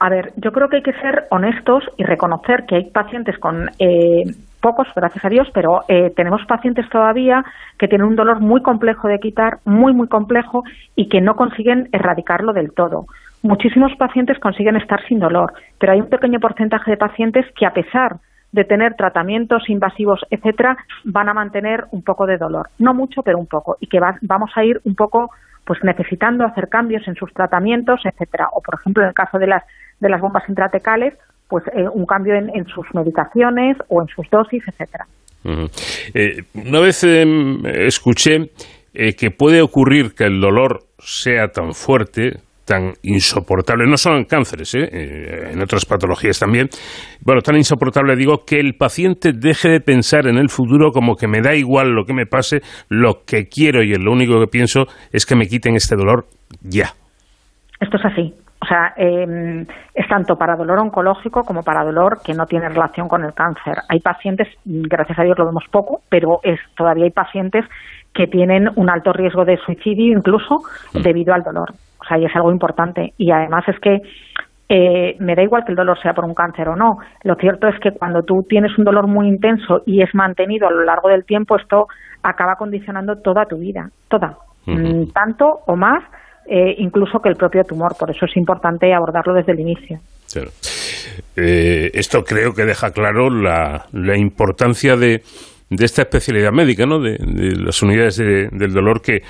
A 0.00 0.08
ver, 0.08 0.32
yo 0.36 0.52
creo 0.52 0.68
que 0.68 0.76
hay 0.76 0.82
que 0.82 0.92
ser 0.92 1.26
honestos 1.30 1.82
y 1.96 2.04
reconocer 2.04 2.64
que 2.68 2.76
hay 2.76 2.90
pacientes 2.90 3.36
con 3.38 3.68
eh, 3.80 4.22
pocos, 4.60 4.86
gracias 4.94 5.24
a 5.24 5.28
Dios, 5.28 5.48
pero 5.52 5.80
eh, 5.88 6.12
tenemos 6.14 6.40
pacientes 6.46 6.88
todavía 6.88 7.44
que 7.78 7.88
tienen 7.88 8.06
un 8.06 8.14
dolor 8.14 8.40
muy 8.40 8.62
complejo 8.62 9.08
de 9.08 9.18
quitar, 9.18 9.58
muy, 9.64 9.92
muy 9.92 10.06
complejo, 10.06 10.62
y 10.94 11.08
que 11.08 11.20
no 11.20 11.34
consiguen 11.34 11.88
erradicarlo 11.92 12.52
del 12.52 12.72
todo. 12.72 13.06
Muchísimos 13.42 13.92
pacientes 13.96 14.38
consiguen 14.38 14.76
estar 14.76 15.00
sin 15.08 15.18
dolor, 15.18 15.52
pero 15.80 15.92
hay 15.92 16.00
un 16.00 16.08
pequeño 16.08 16.38
porcentaje 16.38 16.92
de 16.92 16.96
pacientes 16.96 17.44
que, 17.56 17.66
a 17.66 17.72
pesar 17.72 18.18
de 18.52 18.64
tener 18.64 18.94
tratamientos 18.94 19.68
invasivos, 19.68 20.20
etcétera, 20.30 20.76
van 21.04 21.28
a 21.28 21.34
mantener 21.34 21.84
un 21.90 22.02
poco 22.02 22.26
de 22.26 22.38
dolor. 22.38 22.68
No 22.78 22.94
mucho, 22.94 23.22
pero 23.22 23.38
un 23.38 23.46
poco. 23.46 23.76
Y 23.80 23.88
que 23.88 24.00
vamos 24.22 24.50
a 24.54 24.64
ir 24.64 24.80
un 24.84 24.94
poco 24.94 25.30
pues 25.64 25.80
necesitando 25.84 26.46
hacer 26.46 26.68
cambios 26.68 27.06
en 27.06 27.14
sus 27.14 27.32
tratamientos, 27.34 28.00
etcétera. 28.04 28.48
O, 28.52 28.62
por 28.62 28.76
ejemplo, 28.80 29.02
en 29.02 29.10
el 29.10 29.14
caso 29.14 29.38
de 29.38 29.46
las, 29.46 29.62
de 30.00 30.08
las 30.08 30.20
bombas 30.20 30.48
intratecales, 30.48 31.14
pues 31.46 31.64
eh, 31.74 31.86
un 31.92 32.06
cambio 32.06 32.34
en, 32.34 32.66
sus 32.66 32.86
medicaciones 32.94 33.76
o 33.88 34.00
en 34.00 34.08
sus 34.08 34.28
dosis, 34.30 34.62
etcétera. 34.66 35.06
Eh, 36.14 36.42
una 36.54 36.80
vez 36.80 37.04
em, 37.04 37.64
escuché 37.66 38.50
eh, 38.94 39.14
que 39.14 39.30
puede 39.30 39.60
ocurrir 39.62 40.14
que 40.14 40.24
el 40.24 40.40
dolor 40.40 40.84
sea 40.98 41.48
tan 41.48 41.74
fuerte 41.74 42.40
tan 42.68 42.92
insoportable, 43.02 43.86
no 43.88 43.96
solo 43.96 44.18
en 44.18 44.24
cánceres, 44.24 44.74
¿eh? 44.74 44.88
¿eh? 44.92 45.50
en 45.52 45.62
otras 45.62 45.86
patologías 45.86 46.38
también, 46.38 46.68
bueno, 47.24 47.40
tan 47.40 47.56
insoportable 47.56 48.14
digo 48.14 48.44
que 48.46 48.60
el 48.60 48.74
paciente 48.74 49.32
deje 49.32 49.70
de 49.70 49.80
pensar 49.80 50.26
en 50.26 50.36
el 50.36 50.50
futuro 50.50 50.90
como 50.92 51.16
que 51.16 51.26
me 51.26 51.40
da 51.40 51.54
igual 51.54 51.92
lo 51.92 52.04
que 52.04 52.12
me 52.12 52.26
pase, 52.26 52.60
lo 52.90 53.24
que 53.26 53.46
quiero 53.46 53.82
y 53.82 53.94
lo 53.94 54.12
único 54.12 54.38
que 54.38 54.46
pienso 54.46 54.84
es 55.12 55.24
que 55.24 55.34
me 55.34 55.46
quiten 55.46 55.76
este 55.76 55.96
dolor 55.96 56.26
ya. 56.60 56.92
Esto 57.80 57.96
es 57.96 58.04
así. 58.04 58.34
O 58.60 58.66
sea, 58.66 58.92
em, 58.96 59.64
es 59.94 60.08
tanto 60.08 60.34
para 60.34 60.56
dolor 60.56 60.80
oncológico 60.80 61.42
como 61.44 61.62
para 61.62 61.84
dolor 61.84 62.18
que 62.24 62.34
no 62.34 62.44
tiene 62.44 62.68
relación 62.68 63.08
con 63.08 63.24
el 63.24 63.32
cáncer. 63.32 63.76
Hay 63.88 64.00
pacientes, 64.00 64.48
gracias 64.64 65.18
a 65.18 65.22
Dios 65.22 65.38
lo 65.38 65.46
vemos 65.46 65.64
poco, 65.70 66.00
pero 66.10 66.40
es, 66.42 66.58
todavía 66.76 67.04
hay 67.04 67.12
pacientes 67.12 67.64
que 68.12 68.26
tienen 68.26 68.68
un 68.74 68.90
alto 68.90 69.12
riesgo 69.12 69.44
de 69.44 69.56
suicidio 69.58 70.12
incluso 70.12 70.56
mm. 70.92 71.02
debido 71.02 71.32
al 71.32 71.42
dolor. 71.42 71.70
O 72.00 72.04
sea, 72.04 72.18
y 72.18 72.24
es 72.24 72.34
algo 72.34 72.50
importante. 72.52 73.12
Y 73.16 73.30
además 73.30 73.64
es 73.68 73.78
que 73.80 74.00
eh, 74.70 75.16
me 75.18 75.34
da 75.34 75.42
igual 75.42 75.64
que 75.64 75.72
el 75.72 75.76
dolor 75.76 75.98
sea 76.00 76.12
por 76.12 76.24
un 76.24 76.34
cáncer 76.34 76.68
o 76.68 76.76
no. 76.76 76.98
Lo 77.24 77.34
cierto 77.36 77.68
es 77.68 77.80
que 77.80 77.92
cuando 77.92 78.22
tú 78.22 78.44
tienes 78.48 78.76
un 78.76 78.84
dolor 78.84 79.06
muy 79.06 79.26
intenso 79.26 79.82
y 79.86 80.02
es 80.02 80.14
mantenido 80.14 80.68
a 80.68 80.70
lo 80.70 80.84
largo 80.84 81.08
del 81.08 81.24
tiempo, 81.24 81.56
esto 81.56 81.86
acaba 82.22 82.56
condicionando 82.56 83.16
toda 83.16 83.46
tu 83.46 83.56
vida, 83.56 83.88
toda, 84.08 84.36
mm, 84.66 85.10
tanto 85.14 85.60
o 85.66 85.74
más, 85.74 86.04
eh, 86.46 86.74
incluso 86.78 87.20
que 87.20 87.30
el 87.30 87.36
propio 87.36 87.62
tumor. 87.64 87.96
Por 87.98 88.10
eso 88.10 88.26
es 88.26 88.36
importante 88.36 88.92
abordarlo 88.92 89.32
desde 89.34 89.52
el 89.52 89.60
inicio. 89.60 89.98
Eh, 91.36 91.90
esto 91.94 92.22
creo 92.22 92.52
que 92.52 92.64
deja 92.64 92.90
claro 92.90 93.30
la, 93.30 93.86
la 93.92 94.18
importancia 94.18 94.96
de, 94.96 95.22
de, 95.70 95.84
esta 95.84 96.02
especialidad 96.02 96.52
médica, 96.52 96.84
¿no? 96.84 97.00
de, 97.00 97.16
las 97.56 97.82
unidades 97.82 98.18
del 98.18 98.72
dolor 98.72 99.00
que 99.00 99.22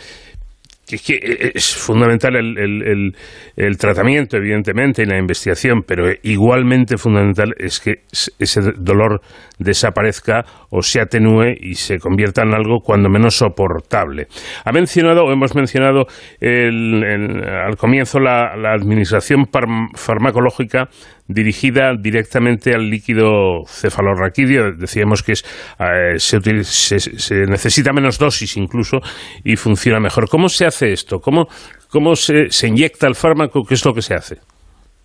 es 0.96 1.02
que 1.02 1.14
eh, 1.14 1.52
es 1.54 1.74
fundamental 1.74 2.36
el, 2.36 3.14
el, 3.56 3.76
tratamiento, 3.76 4.36
evidentemente, 4.36 5.02
y 5.02 5.06
la 5.06 5.18
investigación, 5.18 5.82
pero 5.86 6.10
igualmente 6.22 6.96
fundamental 6.96 7.54
es 7.58 7.80
que 7.80 8.02
ese 8.38 8.60
dolor 8.78 9.20
desaparezca 9.58 10.44
o 10.70 10.82
se 10.82 11.00
atenúe 11.00 11.54
y 11.60 11.74
se 11.74 11.98
convierta 11.98 12.42
en 12.42 12.54
algo 12.54 12.80
cuando 12.80 13.08
menos 13.08 13.36
soportable. 13.36 14.26
Ha 14.64 14.72
mencionado, 14.72 15.24
o 15.24 15.32
hemos 15.32 15.54
mencionado 15.54 16.06
al 16.40 17.76
comienzo 17.76 18.18
la 18.20 18.72
administración 18.72 19.46
farmacológica 19.94 20.88
dirigida 21.28 21.94
directamente 21.94 22.74
al 22.74 22.88
líquido 22.88 23.64
cefalorraquídeo. 23.66 24.72
Decíamos 24.72 25.22
que 25.22 25.32
es, 25.32 25.44
eh, 25.78 26.18
se, 26.18 26.98
se, 26.98 27.34
necesita 27.46 27.92
menos 27.92 28.18
dosis 28.18 28.56
incluso 28.56 28.98
y 29.44 29.56
funciona 29.56 30.00
mejor. 30.00 30.28
¿Cómo 30.28 30.48
se 30.48 30.66
hace 30.66 30.92
esto? 30.92 31.20
¿Cómo, 31.20 31.46
cómo 31.90 32.16
se, 32.16 32.50
se 32.50 32.68
inyecta 32.68 33.06
el 33.06 33.14
fármaco? 33.14 33.62
¿Qué 33.62 33.74
es 33.74 33.84
lo 33.84 33.92
que 33.92 34.02
se 34.02 34.14
hace? 34.14 34.38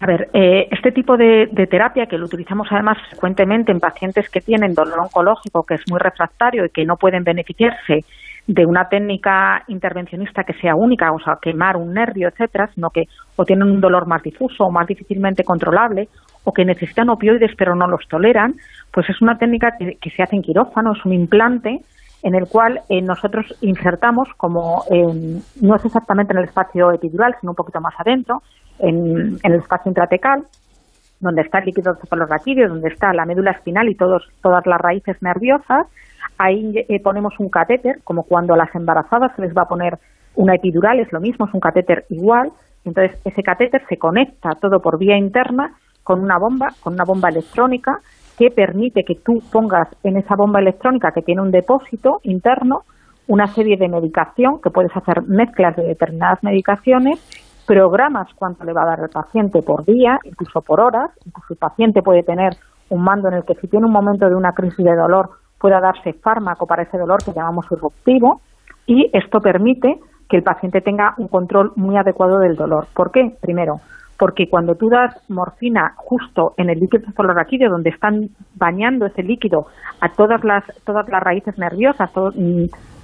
A 0.03 0.05
ver, 0.05 0.29
eh, 0.33 0.67
este 0.69 0.91
tipo 0.91 1.15
de, 1.15 1.47
terapia 1.69 2.07
que 2.07 2.17
lo 2.17 2.25
utilizamos 2.25 2.67
además 2.71 2.97
frecuentemente 3.09 3.71
en 3.71 3.79
pacientes 3.79 4.29
que 4.29 4.41
tienen 4.41 4.73
dolor 4.73 4.99
oncológico, 4.99 5.63
que 5.63 5.75
es 5.75 5.81
muy 5.89 5.97
refractario 5.97 6.65
y 6.65 6.69
que 6.71 6.83
no 6.83 6.97
pueden 6.97 7.23
beneficiarse 7.23 8.03
de 8.45 8.65
una 8.65 8.89
técnica 8.89 9.63
intervencionista 9.67 10.43
que 10.43 10.53
sea 10.53 10.75
única, 10.75 11.11
o 11.13 11.19
sea, 11.19 11.37
quemar 11.41 11.77
un 11.77 11.93
nervio, 11.93 12.27
etcétera, 12.27 12.69
sino 12.73 12.89
que 12.89 13.03
o 13.35 13.45
tienen 13.45 13.69
un 13.69 13.79
dolor 13.79 14.05
más 14.05 14.21
difuso 14.21 14.65
o 14.65 14.71
más 14.71 14.85
difícilmente 14.85 15.43
controlable, 15.43 16.09
o 16.43 16.51
que 16.51 16.65
necesitan 16.65 17.09
opioides 17.09 17.51
pero 17.57 17.73
no 17.75 17.87
los 17.87 18.05
toleran, 18.07 18.55
pues 18.91 19.09
es 19.09 19.21
una 19.21 19.37
técnica 19.37 19.77
que, 19.77 20.09
se 20.09 20.23
hace 20.23 20.35
en 20.35 20.41
quirófano, 20.41 20.93
es 20.93 21.05
un 21.05 21.13
implante 21.13 21.79
en 22.21 22.35
el 22.35 22.47
cual 22.47 22.81
eh, 22.89 23.01
nosotros 23.01 23.45
insertamos 23.61 24.29
como 24.37 24.83
no 25.61 25.75
es 25.75 25.85
exactamente 25.85 26.33
en 26.33 26.39
el 26.39 26.45
espacio 26.45 26.91
epidural, 26.91 27.35
sino 27.39 27.51
un 27.51 27.55
poquito 27.55 27.81
más 27.81 27.93
adentro, 27.97 28.41
en, 28.79 29.37
el 29.41 29.53
espacio 29.53 29.89
intratecal, 29.89 30.43
donde 31.23 31.41
está 31.41 31.59
el 31.59 31.65
líquido 31.65 31.95
cefalorraquídeo, 31.95 32.69
donde 32.69 32.89
está 32.89 33.13
la 33.13 33.25
médula 33.25 33.51
espinal 33.51 33.89
y 33.89 33.95
todos, 33.95 34.23
todas 34.41 34.65
las 34.65 34.79
raíces 34.79 35.21
nerviosas, 35.21 35.87
ahí 36.37 36.85
eh, 36.87 36.99
ponemos 37.01 37.33
un 37.39 37.49
catéter, 37.49 38.01
como 38.03 38.23
cuando 38.23 38.53
a 38.53 38.57
las 38.57 38.73
embarazadas 38.75 39.35
se 39.35 39.41
les 39.41 39.53
va 39.55 39.63
a 39.63 39.67
poner 39.67 39.97
una 40.35 40.55
epidural, 40.55 40.99
es 40.99 41.11
lo 41.11 41.19
mismo, 41.19 41.47
es 41.47 41.53
un 41.53 41.59
catéter 41.59 42.05
igual, 42.09 42.51
entonces 42.85 43.19
ese 43.23 43.41
catéter 43.43 43.81
se 43.87 43.97
conecta 43.97 44.51
todo 44.61 44.81
por 44.81 44.99
vía 44.99 45.17
interna 45.17 45.73
con 46.03 46.19
una 46.19 46.37
bomba, 46.37 46.69
con 46.81 46.93
una 46.93 47.05
bomba 47.05 47.29
electrónica 47.29 47.99
que 48.37 48.49
permite 48.49 49.03
que 49.03 49.15
tú 49.15 49.41
pongas 49.51 49.87
en 50.03 50.17
esa 50.17 50.35
bomba 50.35 50.59
electrónica 50.59 51.11
que 51.11 51.21
tiene 51.21 51.41
un 51.41 51.51
depósito 51.51 52.19
interno 52.23 52.81
una 53.27 53.47
serie 53.47 53.77
de 53.77 53.87
medicación, 53.87 54.61
que 54.61 54.69
puedes 54.69 54.95
hacer 54.95 55.23
mezclas 55.23 55.75
de 55.75 55.83
determinadas 55.83 56.43
medicaciones, 56.43 57.19
programas 57.65 58.27
cuánto 58.35 58.63
le 58.63 58.73
va 58.73 58.83
a 58.83 58.87
dar 58.87 58.99
el 58.99 59.09
paciente 59.09 59.61
por 59.61 59.85
día, 59.85 60.19
incluso 60.23 60.61
por 60.61 60.79
horas, 60.79 61.11
incluso 61.25 61.53
el 61.53 61.59
paciente 61.59 62.01
puede 62.01 62.23
tener 62.23 62.53
un 62.89 63.03
mando 63.03 63.29
en 63.29 63.35
el 63.35 63.45
que 63.45 63.55
si 63.55 63.67
tiene 63.67 63.85
un 63.85 63.93
momento 63.93 64.27
de 64.27 64.35
una 64.35 64.51
crisis 64.51 64.85
de 64.85 64.95
dolor 64.95 65.29
pueda 65.59 65.79
darse 65.79 66.13
fármaco 66.13 66.67
para 66.67 66.83
ese 66.83 66.97
dolor 66.97 67.23
que 67.23 67.31
llamamos 67.31 67.65
irruptivo 67.71 68.41
y 68.85 69.09
esto 69.13 69.39
permite 69.39 69.99
que 70.29 70.37
el 70.37 70.43
paciente 70.43 70.81
tenga 70.81 71.13
un 71.17 71.27
control 71.27 71.71
muy 71.75 71.95
adecuado 71.97 72.39
del 72.39 72.55
dolor. 72.55 72.87
¿Por 72.93 73.11
qué? 73.11 73.35
Primero, 73.41 73.79
porque 74.17 74.49
cuando 74.49 74.75
tú 74.75 74.89
das 74.89 75.15
morfina 75.29 75.93
justo 75.97 76.53
en 76.57 76.69
el 76.69 76.79
líquido 76.79 77.05
cefalorraquídeo, 77.05 77.69
donde 77.69 77.89
están 77.89 78.29
bañando 78.55 79.05
ese 79.05 79.23
líquido 79.23 79.67
a 80.01 80.09
todas 80.09 80.43
las, 80.43 80.63
todas 80.85 81.07
las 81.09 81.21
raíces 81.21 81.57
nerviosas 81.57 82.11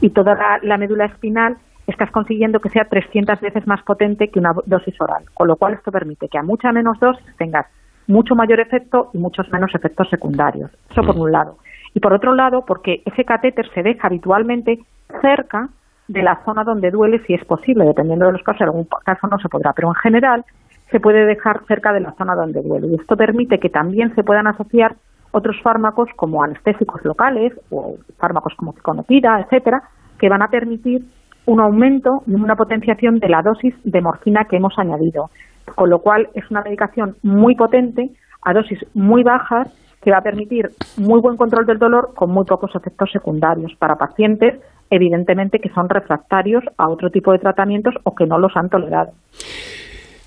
y 0.02 0.10
toda 0.12 0.60
la, 0.62 0.78
médula 0.78 1.06
espinal, 1.06 1.58
estás 1.92 2.12
consiguiendo 2.12 2.60
que 2.60 2.70
sea 2.70 2.86
300 2.86 3.40
veces 3.42 3.68
más 3.68 3.82
potente 3.84 4.30
que 4.30 4.40
una 4.40 4.54
dosis 4.66 5.00
oral, 5.02 5.26
con 5.34 5.48
lo 5.48 5.56
cual 5.56 5.74
esto 5.74 5.92
permite 5.92 6.28
que 6.28 6.38
a 6.38 6.44
mucha 6.44 6.72
menos 6.72 7.00
dosis 7.00 7.26
tengas 7.38 7.66
mucho 8.08 8.36
mayor 8.36 8.60
efecto 8.60 9.10
y 9.14 9.18
muchos 9.18 9.50
menos 9.52 9.74
efectos 9.76 10.10
secundarios. 10.10 10.72
Eso 10.90 11.04
por 11.04 11.16
mm. 11.16 11.22
un 11.22 11.32
lado. 11.32 11.58
Y 11.94 12.00
por 12.00 12.14
otro 12.14 12.34
lado, 12.34 12.66
porque 12.66 13.02
ese 13.06 13.24
catéter 13.24 13.70
se 13.74 13.84
deja 13.84 14.08
habitualmente 14.08 14.80
cerca 15.22 15.70
de 16.08 16.24
la 16.24 16.42
zona 16.44 16.64
donde 16.64 16.92
duele 16.92 17.24
si 17.26 17.34
es 17.34 17.46
posible, 17.46 17.86
dependiendo 17.86 18.26
de 18.26 18.34
los 18.34 18.44
casos, 18.44 18.62
en 18.62 18.68
algún 18.68 18.88
caso 19.06 19.28
no 19.28 19.38
se 19.40 19.48
podrá, 19.48 19.74
pero 19.74 19.90
en 19.90 19.96
general 19.96 20.44
se 20.90 21.00
puede 21.00 21.26
dejar 21.26 21.62
cerca 21.68 21.94
de 21.94 22.00
la 22.00 22.14
zona 22.14 22.36
donde 22.36 22.62
duele. 22.62 22.88
Y 22.88 22.96
esto 22.96 23.16
permite 23.16 23.60
que 23.60 23.70
también 23.70 24.14
se 24.16 24.24
puedan 24.24 24.48
asociar 24.48 24.96
otros 25.32 25.62
fármacos 25.62 26.10
como 26.16 26.44
anestésicos 26.44 27.04
locales 27.06 27.54
o 27.70 27.98
fármacos 28.18 28.56
como 28.56 28.74
ciconotida, 28.74 29.40
etcétera, 29.40 29.84
que 30.18 30.30
van 30.30 30.42
a 30.42 30.50
permitir 30.50 31.04
un 31.50 31.60
aumento 31.60 32.22
y 32.28 32.36
una 32.36 32.56
potenciación 32.56 33.20
de 33.20 33.28
la 33.28 33.42
dosis 33.42 33.74
de 33.84 34.02
morfina 34.02 34.46
que 34.50 34.58
hemos 34.58 34.74
añadido. 34.78 35.30
Con 35.76 35.90
lo 35.90 36.00
cual 36.00 36.30
es 36.36 36.50
una 36.52 36.62
medicación 36.62 37.16
muy 37.24 37.56
potente 37.56 38.12
a 38.44 38.54
dosis 38.54 38.80
muy 38.94 39.24
bajas 39.24 39.68
que 40.02 40.12
va 40.12 40.20
a 40.20 40.22
permitir 40.22 40.70
muy 40.98 41.20
buen 41.20 41.38
control 41.38 41.66
del 41.66 41.78
dolor 41.78 42.14
con 42.16 42.32
muy 42.32 42.46
pocos 42.46 42.72
efectos 42.76 43.10
secundarios 43.12 43.74
para 43.78 43.96
pacientes 43.96 44.60
evidentemente 44.90 45.60
que 45.60 45.70
son 45.70 45.90
refractarios 45.90 46.64
a 46.78 46.90
otro 46.90 47.10
tipo 47.10 47.32
de 47.32 47.40
tratamientos 47.40 47.94
o 48.04 48.16
que 48.16 48.26
no 48.26 48.40
los 48.40 48.52
han 48.56 48.70
tolerado. 48.70 49.12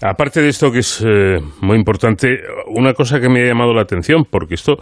Aparte 0.01 0.41
de 0.41 0.49
esto 0.49 0.73
que 0.73 0.81
es 0.81 1.05
eh, 1.07 1.39
muy 1.61 1.77
importante, 1.77 2.41
una 2.67 2.93
cosa 2.93 3.21
que 3.21 3.29
me 3.29 3.43
ha 3.43 3.47
llamado 3.47 3.73
la 3.73 3.83
atención, 3.83 4.25
porque 4.29 4.55
esto 4.55 4.77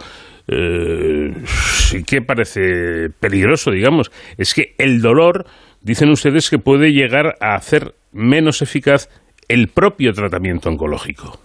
eh, 0.47 1.31
sí 1.45 2.03
que 2.03 2.21
parece 2.21 3.09
peligroso, 3.19 3.69
digamos, 3.69 4.11
es 4.37 4.55
que 4.55 4.73
el 4.79 4.99
dolor, 4.99 5.45
dicen 5.81 6.09
ustedes 6.09 6.49
que 6.49 6.57
puede 6.57 6.91
llegar 6.91 7.35
a 7.39 7.55
hacer 7.55 7.93
menos 8.11 8.61
eficaz 8.61 9.09
el 9.47 9.67
propio 9.67 10.13
tratamiento 10.13 10.69
oncológico. 10.69 11.39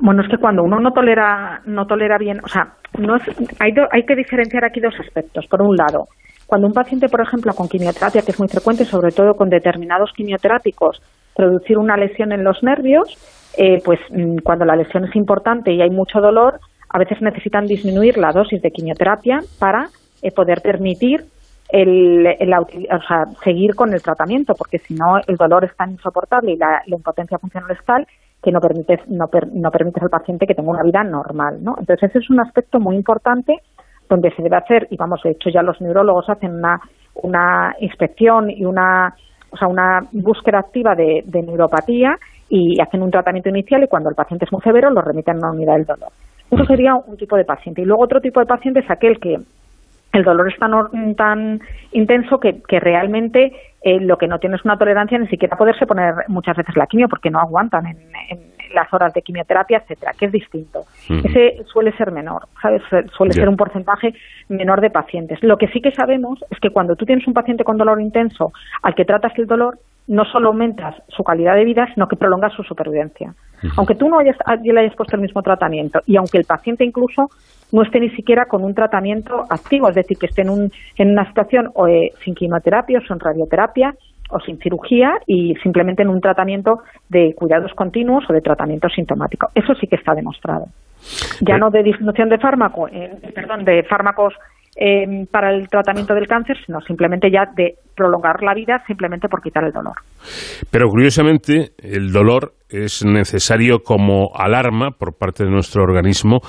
Bueno, 0.00 0.22
es 0.22 0.28
que 0.28 0.38
cuando 0.38 0.62
uno 0.62 0.78
no 0.78 0.92
tolera, 0.92 1.60
no 1.66 1.84
tolera 1.86 2.18
bien, 2.18 2.38
o 2.44 2.48
sea, 2.48 2.74
no 2.98 3.14
hay, 3.14 3.72
hay 3.90 4.02
que 4.04 4.14
diferenciar 4.14 4.64
aquí 4.64 4.80
dos 4.80 4.94
aspectos. 5.00 5.46
Por 5.48 5.62
un 5.62 5.76
lado, 5.76 6.06
cuando 6.46 6.66
un 6.66 6.72
paciente, 6.72 7.08
por 7.08 7.20
ejemplo, 7.20 7.52
con 7.52 7.68
quimioterapia, 7.68 8.22
que 8.22 8.30
es 8.30 8.38
muy 8.38 8.48
frecuente, 8.48 8.84
sobre 8.84 9.10
todo 9.10 9.34
con 9.34 9.50
determinados 9.50 10.12
quimioterápicos, 10.16 11.02
producir 11.34 11.78
una 11.78 11.96
lesión 11.96 12.32
en 12.32 12.44
los 12.44 12.62
nervios, 12.62 13.16
eh, 13.58 13.82
pues 13.84 13.98
mm, 14.10 14.38
cuando 14.44 14.64
la 14.64 14.76
lesión 14.76 15.04
es 15.04 15.14
importante 15.16 15.72
y 15.72 15.82
hay 15.82 15.90
mucho 15.90 16.20
dolor, 16.20 16.60
a 16.88 16.98
veces 16.98 17.18
necesitan 17.20 17.66
disminuir 17.66 18.16
la 18.18 18.32
dosis 18.32 18.62
de 18.62 18.70
quimioterapia 18.70 19.40
para 19.58 19.88
eh, 20.22 20.30
poder 20.30 20.60
permitir 20.62 21.24
el, 21.68 22.36
sea, 23.06 23.26
seguir 23.44 23.74
con 23.74 23.92
el 23.92 24.02
tratamiento, 24.02 24.54
porque 24.54 24.78
si 24.78 24.94
no 24.94 25.18
el 25.26 25.36
dolor 25.36 25.64
es 25.64 25.76
tan 25.76 25.90
insoportable 25.92 26.52
y 26.52 26.56
la, 26.56 26.82
impotencia 26.86 27.38
funcional 27.38 27.70
es 27.70 27.84
tal 27.84 28.06
que 28.42 28.52
no 28.52 28.60
permites, 28.60 29.00
no, 29.08 29.28
no 29.52 29.70
permites 29.70 30.02
al 30.02 30.10
paciente 30.10 30.46
que 30.46 30.54
tenga 30.54 30.70
una 30.70 30.82
vida 30.82 31.02
normal. 31.02 31.58
¿no? 31.62 31.74
Entonces 31.78 32.10
ese 32.10 32.20
es 32.20 32.30
un 32.30 32.40
aspecto 32.40 32.78
muy 32.78 32.96
importante 32.96 33.54
donde 34.08 34.30
se 34.34 34.42
debe 34.42 34.56
hacer, 34.56 34.86
y 34.90 34.96
vamos, 34.96 35.20
de 35.22 35.32
hecho 35.32 35.50
ya 35.50 35.62
los 35.62 35.80
neurólogos 35.80 36.30
hacen 36.30 36.54
una, 36.54 36.80
una 37.14 37.74
inspección 37.80 38.50
y 38.50 38.64
una 38.64 39.14
o 39.50 39.56
sea, 39.56 39.68
una 39.68 40.00
búsqueda 40.12 40.58
activa 40.58 40.94
de, 40.94 41.22
neuropatía 41.26 42.18
y 42.48 42.80
hacen 42.80 43.02
un 43.02 43.10
tratamiento 43.10 43.48
inicial 43.48 43.82
y 43.82 43.88
cuando 43.88 44.10
el 44.10 44.14
paciente 44.14 44.44
es 44.44 44.52
muy 44.52 44.60
severo 44.62 44.90
lo 44.90 45.00
remiten 45.00 45.36
a 45.36 45.38
una 45.38 45.52
unidad 45.52 45.74
del 45.74 45.86
dolor. 45.86 46.10
Eso 46.50 46.64
sería 46.64 46.94
un 46.94 47.16
tipo 47.16 47.36
de 47.36 47.44
paciente. 47.44 47.82
Y 47.82 47.84
luego 47.84 48.04
otro 48.04 48.20
tipo 48.20 48.40
de 48.40 48.46
paciente 48.46 48.80
es 48.80 48.90
aquel 48.90 49.18
que 49.20 49.38
el 50.18 50.24
dolor 50.24 50.50
es 50.52 50.58
tan, 50.58 51.14
tan 51.16 51.60
intenso 51.92 52.38
que, 52.38 52.62
que 52.62 52.80
realmente 52.80 53.52
eh, 53.82 54.00
lo 54.00 54.18
que 54.18 54.26
no 54.26 54.38
tiene 54.38 54.56
es 54.56 54.64
una 54.64 54.76
tolerancia 54.76 55.18
ni 55.18 55.28
siquiera 55.28 55.56
poderse 55.56 55.86
poner 55.86 56.14
muchas 56.28 56.56
veces 56.56 56.76
la 56.76 56.86
quimio 56.86 57.08
porque 57.08 57.30
no 57.30 57.38
aguantan 57.38 57.86
en, 57.86 57.98
las 58.74 58.92
horas 58.92 59.14
de 59.14 59.22
quimioterapia, 59.22 59.78
etcétera, 59.78 60.12
que 60.12 60.26
es 60.26 60.32
distinto. 60.32 60.84
Ese 61.08 61.64
suele 61.72 61.90
ser 61.96 62.12
menor, 62.12 62.48
¿sabes? 62.60 62.82
Suele 63.16 63.32
ser 63.32 63.48
un 63.48 63.56
porcentaje 63.56 64.12
menor 64.50 64.82
de 64.82 64.90
pacientes. 64.90 65.42
Lo 65.42 65.56
que 65.56 65.68
sí 65.68 65.80
que 65.80 65.90
sabemos 65.92 66.44
es 66.50 66.60
que 66.60 66.68
cuando 66.68 66.94
tú 66.94 67.06
tienes 67.06 67.26
un 67.26 67.32
paciente 67.32 67.64
con 67.64 67.78
dolor 67.78 67.98
intenso 67.98 68.52
al 68.82 68.94
que 68.94 69.06
tratas 69.06 69.32
el 69.38 69.46
dolor, 69.46 69.78
no 70.08 70.24
solo 70.24 70.48
aumentas 70.48 70.96
su 71.08 71.22
calidad 71.22 71.54
de 71.54 71.64
vida, 71.64 71.86
sino 71.94 72.08
que 72.08 72.16
prolongas 72.16 72.52
su 72.54 72.62
supervivencia. 72.62 73.34
Aunque 73.76 73.94
tú 73.94 74.08
no 74.08 74.18
hayas, 74.18 74.36
le 74.62 74.80
hayas 74.80 74.94
puesto 74.96 75.16
el 75.16 75.22
mismo 75.22 75.42
tratamiento 75.42 76.00
y 76.06 76.16
aunque 76.16 76.38
el 76.38 76.44
paciente 76.44 76.84
incluso 76.84 77.28
no 77.72 77.82
esté 77.82 78.00
ni 78.00 78.10
siquiera 78.10 78.46
con 78.46 78.64
un 78.64 78.74
tratamiento 78.74 79.44
activo, 79.50 79.88
es 79.88 79.96
decir, 79.96 80.16
que 80.16 80.26
esté 80.26 80.42
en, 80.42 80.50
un, 80.50 80.72
en 80.96 81.10
una 81.10 81.26
situación 81.26 81.70
o, 81.74 81.86
eh, 81.86 82.12
sin 82.24 82.34
quimioterapia 82.34 82.98
o 82.98 83.02
sin 83.02 83.20
radioterapia 83.20 83.94
o 84.30 84.40
sin 84.40 84.58
cirugía 84.58 85.18
y 85.26 85.54
simplemente 85.62 86.02
en 86.02 86.08
un 86.08 86.20
tratamiento 86.20 86.80
de 87.08 87.34
cuidados 87.34 87.72
continuos 87.74 88.24
o 88.28 88.32
de 88.32 88.40
tratamiento 88.40 88.88
sintomático. 88.88 89.48
Eso 89.54 89.74
sí 89.74 89.86
que 89.86 89.96
está 89.96 90.14
demostrado. 90.14 90.66
Ya 91.40 91.58
no 91.58 91.70
de 91.70 91.82
disminución 91.82 92.28
de 92.28 92.38
fármaco, 92.38 92.88
eh, 92.88 93.10
perdón, 93.34 93.64
de 93.64 93.82
fármacos 93.84 94.34
eh, 94.80 95.26
para 95.30 95.52
el 95.52 95.68
tratamiento 95.68 96.14
del 96.14 96.28
cáncer, 96.28 96.56
sino 96.64 96.80
simplemente 96.80 97.30
ya 97.30 97.46
de 97.56 97.74
prolongar 97.96 98.42
la 98.44 98.54
vida 98.54 98.82
simplemente 98.86 99.28
por 99.28 99.42
quitar 99.42 99.64
el 99.64 99.72
dolor. 99.72 99.96
Pero 100.70 100.88
curiosamente, 100.88 101.72
el 101.82 102.12
dolor 102.12 102.52
es 102.68 103.04
necesario 103.04 103.80
como 103.80 104.30
alarma 104.36 104.90
por 104.92 105.18
parte 105.18 105.44
de 105.44 105.50
nuestro 105.50 105.82
organismo 105.82 106.40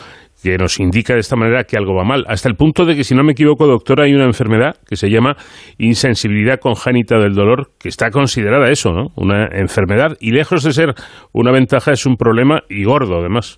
que 0.44 0.58
nos 0.58 0.80
indica 0.80 1.14
de 1.14 1.20
esta 1.20 1.36
manera 1.36 1.64
que 1.64 1.76
algo 1.76 1.96
va 1.96 2.04
mal, 2.04 2.24
hasta 2.28 2.48
el 2.48 2.56
punto 2.56 2.86
de 2.86 2.96
que, 2.96 3.04
si 3.04 3.16
no 3.16 3.24
me 3.24 3.34
equivoco, 3.34 3.68
doctora, 3.68 4.06
hay 4.06 4.14
una 4.14 4.26
enfermedad 4.26 4.76
que 4.88 4.96
se 4.96 5.10
llama 5.10 5.36
insensibilidad 5.78 6.60
congénita 6.60 7.18
del 7.18 7.34
dolor, 7.34 7.72
que 7.80 7.90
está 7.90 8.10
considerada 8.10 8.70
eso, 8.70 8.92
¿no? 8.92 9.08
Una 9.16 9.48
enfermedad, 9.52 10.16
y 10.20 10.32
lejos 10.32 10.64
de 10.64 10.72
ser 10.72 10.94
una 11.34 11.52
ventaja, 11.52 11.92
es 11.92 12.06
un 12.06 12.16
problema 12.16 12.62
y 12.70 12.86
gordo, 12.86 13.20
además. 13.20 13.58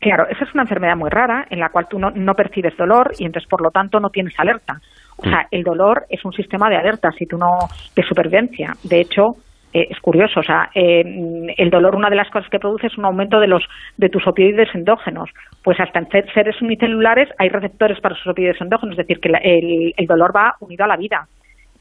Claro, 0.00 0.26
esa 0.28 0.44
es 0.44 0.54
una 0.54 0.64
enfermedad 0.64 0.96
muy 0.96 1.10
rara 1.10 1.46
en 1.50 1.60
la 1.60 1.68
cual 1.68 1.86
tú 1.88 1.98
no, 1.98 2.10
no 2.10 2.34
percibes 2.34 2.76
dolor 2.76 3.12
y 3.18 3.24
entonces, 3.24 3.48
por 3.48 3.62
lo 3.62 3.70
tanto, 3.70 4.00
no 4.00 4.10
tienes 4.10 4.34
alerta. 4.38 4.80
O 5.16 5.22
sea, 5.22 5.42
mm. 5.42 5.46
el 5.52 5.62
dolor 5.62 6.04
es 6.08 6.24
un 6.24 6.32
sistema 6.32 6.68
de 6.68 6.76
alerta, 6.76 7.10
si 7.12 7.26
tú 7.26 7.36
no 7.36 7.68
de 7.94 8.02
supervivencia. 8.02 8.72
De 8.82 9.00
hecho, 9.00 9.36
eh, 9.74 9.88
es 9.90 9.98
curioso, 10.00 10.38
o 10.38 10.42
sea, 10.42 10.70
eh, 10.72 11.02
el 11.56 11.68
dolor 11.68 11.96
una 11.96 12.08
de 12.08 12.14
las 12.14 12.30
cosas 12.30 12.48
que 12.48 12.60
produce 12.60 12.86
es 12.86 12.96
un 12.96 13.06
aumento 13.06 13.40
de 13.40 13.48
los 13.48 13.64
de 13.96 14.08
tus 14.08 14.24
opioides 14.26 14.68
endógenos. 14.72 15.28
Pues 15.64 15.80
hasta 15.80 15.98
en 15.98 16.08
seres 16.32 16.62
unicelulares 16.62 17.28
hay 17.38 17.48
receptores 17.48 18.00
para 18.00 18.14
esos 18.14 18.28
opioides 18.28 18.60
endógenos, 18.60 18.92
es 18.92 19.06
decir, 19.06 19.18
que 19.18 19.30
el, 19.96 20.06
dolor 20.06 20.30
va 20.34 20.54
unido 20.60 20.84
a 20.84 20.88
la 20.88 20.96
vida. 20.96 21.26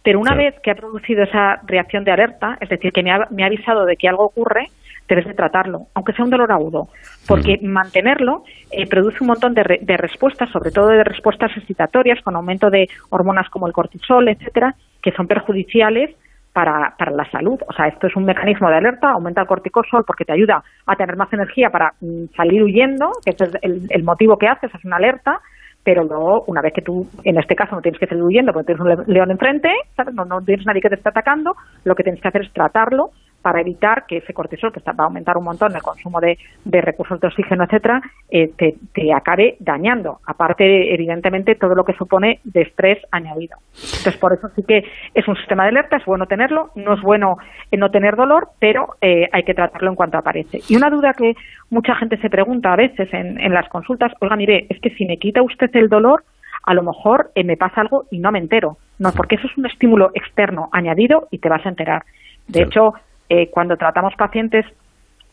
Pero 0.04 0.19
una 0.19 0.36
vez 0.36 0.56
que 0.62 0.71
ha 0.71 0.76
producido 0.76 1.23
esa 1.23 1.62
reacción 1.67 2.04
de 2.04 2.12
alerta, 2.12 2.58
es 2.60 2.67
decir, 2.67 2.91
que 2.91 3.04
me 3.04 3.12
ha, 3.12 3.28
me 3.30 3.43
ha, 3.43 3.45
avisado 3.45 3.86
de 3.86 3.95
que 3.95 4.10
algo 4.10 4.26
ocurre, 4.26 4.65
debes 5.07 5.25
de 5.25 5.33
tratarlo, 5.33 5.87
aunque 5.93 6.13
sea 6.13 6.25
un 6.25 6.31
dolor 6.31 6.51
agudo, 6.51 6.87
porque 7.27 7.59
mantenerlo 7.61 8.43
eh, 8.71 8.87
produce 8.87 9.17
un 9.21 9.27
montón 9.27 9.53
de, 9.53 9.79
de 9.81 9.97
respuestas, 9.97 10.49
sobre 10.49 10.71
todo 10.71 10.87
de 10.87 11.03
respuestas 11.03 11.51
excitatorias, 11.57 12.21
con 12.23 12.35
aumento 12.35 12.69
de 12.69 12.87
hormonas 13.09 13.49
como 13.49 13.67
el 13.67 13.73
cortisol, 13.73 14.27
etcétera, 14.29 14.75
que 15.01 15.11
son 15.11 15.27
perjudiciales 15.27 16.15
para, 16.53 16.93
para, 16.97 17.11
la 17.11 17.29
salud. 17.31 17.59
O 17.67 17.73
sea, 17.73 17.87
esto 17.87 18.07
es 18.07 18.15
un 18.15 18.25
mecanismo 18.25 18.69
de 18.69 18.77
alerta, 18.77 19.11
aumenta 19.11 19.41
el 19.41 19.47
cortisol 19.47 20.03
porque 20.05 20.23
te 20.23 20.33
ayuda 20.33 20.63
a 20.85 20.95
tener 20.95 21.17
más 21.17 21.33
energía 21.33 21.69
para 21.69 21.93
mm, 21.99 22.25
salir 22.35 22.63
huyendo, 22.63 23.11
que 23.25 23.31
es 23.31 23.55
el, 23.61 23.87
el, 23.89 24.03
motivo 24.03 24.37
que 24.37 24.47
haces, 24.47 24.73
es 24.73 24.85
una 24.85 24.97
alerta, 24.97 25.39
pero 25.83 26.03
luego, 26.03 26.45
una 26.47 26.61
vez 26.61 26.73
que 26.73 26.81
tú, 26.81 27.07
en 27.23 27.37
este 27.37 27.55
caso, 27.55 27.75
no 27.75 27.81
tienes 27.81 27.99
que 27.99 28.07
salir 28.07 28.23
huyendo 28.23 28.53
porque 28.53 28.73
tienes 28.73 28.81
un 28.81 29.13
león 29.13 29.31
enfrente, 29.31 29.69
¿sabes? 29.97 30.13
No, 30.13 30.23
no 30.23 30.41
tienes 30.41 30.65
nadie 30.65 30.81
que 30.81 30.89
te 30.89 30.95
esté 30.95 31.09
atacando, 31.09 31.55
lo 31.83 31.95
que 31.95 32.03
tienes 32.03 32.21
que 32.21 32.27
hacer 32.27 32.43
es 32.43 32.53
tratarlo 32.53 33.09
para 33.43 33.62
evitar 33.62 34.06
que 34.08 34.17
ese 34.17 34.34
cortisol, 34.34 34.71
que 34.71 34.79
va 34.79 34.95
a 34.97 35.03
aumentar 35.03 35.38
un 35.38 35.43
montón 35.43 35.75
el 35.75 35.82
consumo 35.82 36.19
de, 36.19 36.39
de 36.65 36.82
recursos 36.82 37.19
de 37.19 37.27
oxígeno, 37.27 37.65
etcétera, 37.65 38.01
eh, 38.29 38.51
te, 38.58 38.75
te, 38.93 39.13
acabe 39.13 39.58
dañando. 39.60 40.19
Aparte, 40.25 40.93
evidentemente, 40.93 41.56
todo 41.56 41.75
lo 41.75 41.84
que 41.84 41.93
supone 41.93 42.39
de 42.45 42.62
estrés 42.62 42.99
añadido. 43.12 43.58
Entonces, 43.73 44.17
por 44.17 44.34
eso 44.34 44.47
sí 44.56 44.63
que 44.63 44.86
es 45.13 45.27
un 45.27 45.36
sistema 45.36 45.63
de 45.63 45.69
alerta, 45.69 45.97
es 45.97 46.06
bueno 46.06 46.25
tenerlo, 46.25 46.71
no 46.75 46.95
es 46.95 47.01
bueno 47.01 47.38
no 47.71 47.91
tener 47.91 48.15
dolor, 48.15 48.47
pero 48.60 48.95
eh, 49.01 49.27
hay 49.32 49.43
que 49.43 49.53
tratarlo 49.53 49.89
en 49.89 49.95
cuanto 49.95 50.17
aparece. 50.17 50.62
Y 50.69 50.77
una 50.77 50.89
duda 50.89 51.13
que 51.13 51.36
mucha 51.69 51.95
gente 51.95 52.17
se 52.17 52.29
pregunta 52.29 52.71
a 52.71 52.77
veces 52.77 53.13
en, 53.13 53.39
en 53.39 53.53
las 53.53 53.67
consultas, 53.67 54.13
oiga, 54.21 54.38
mire, 54.38 54.67
es 54.69 54.79
que 54.79 54.91
si 54.91 55.06
me 55.06 55.17
quita 55.17 55.41
usted 55.41 55.69
el 55.75 55.89
dolor, 55.89 56.23
a 56.63 56.73
lo 56.73 56.84
mejor 56.84 57.32
eh, 57.36 57.43
me 57.43 57.58
pasa 57.58 57.82
algo 57.82 58.06
y 58.10 58.19
no 58.19 58.32
me 58.32 58.39
entero. 58.39 58.77
No, 58.99 59.12
porque 59.12 59.36
eso 59.36 59.47
es 59.47 59.58
un 59.58 59.65
estímulo 59.65 60.12
externo 60.13 60.69
añadido 60.71 61.27
y 61.29 61.39
te 61.39 61.49
vas 61.49 61.65
a 61.65 61.69
enterar. 61.69 62.03
De 62.47 62.62
hecho, 62.62 62.93
eh, 63.29 63.49
cuando 63.49 63.77
tratamos 63.77 64.13
pacientes, 64.15 64.65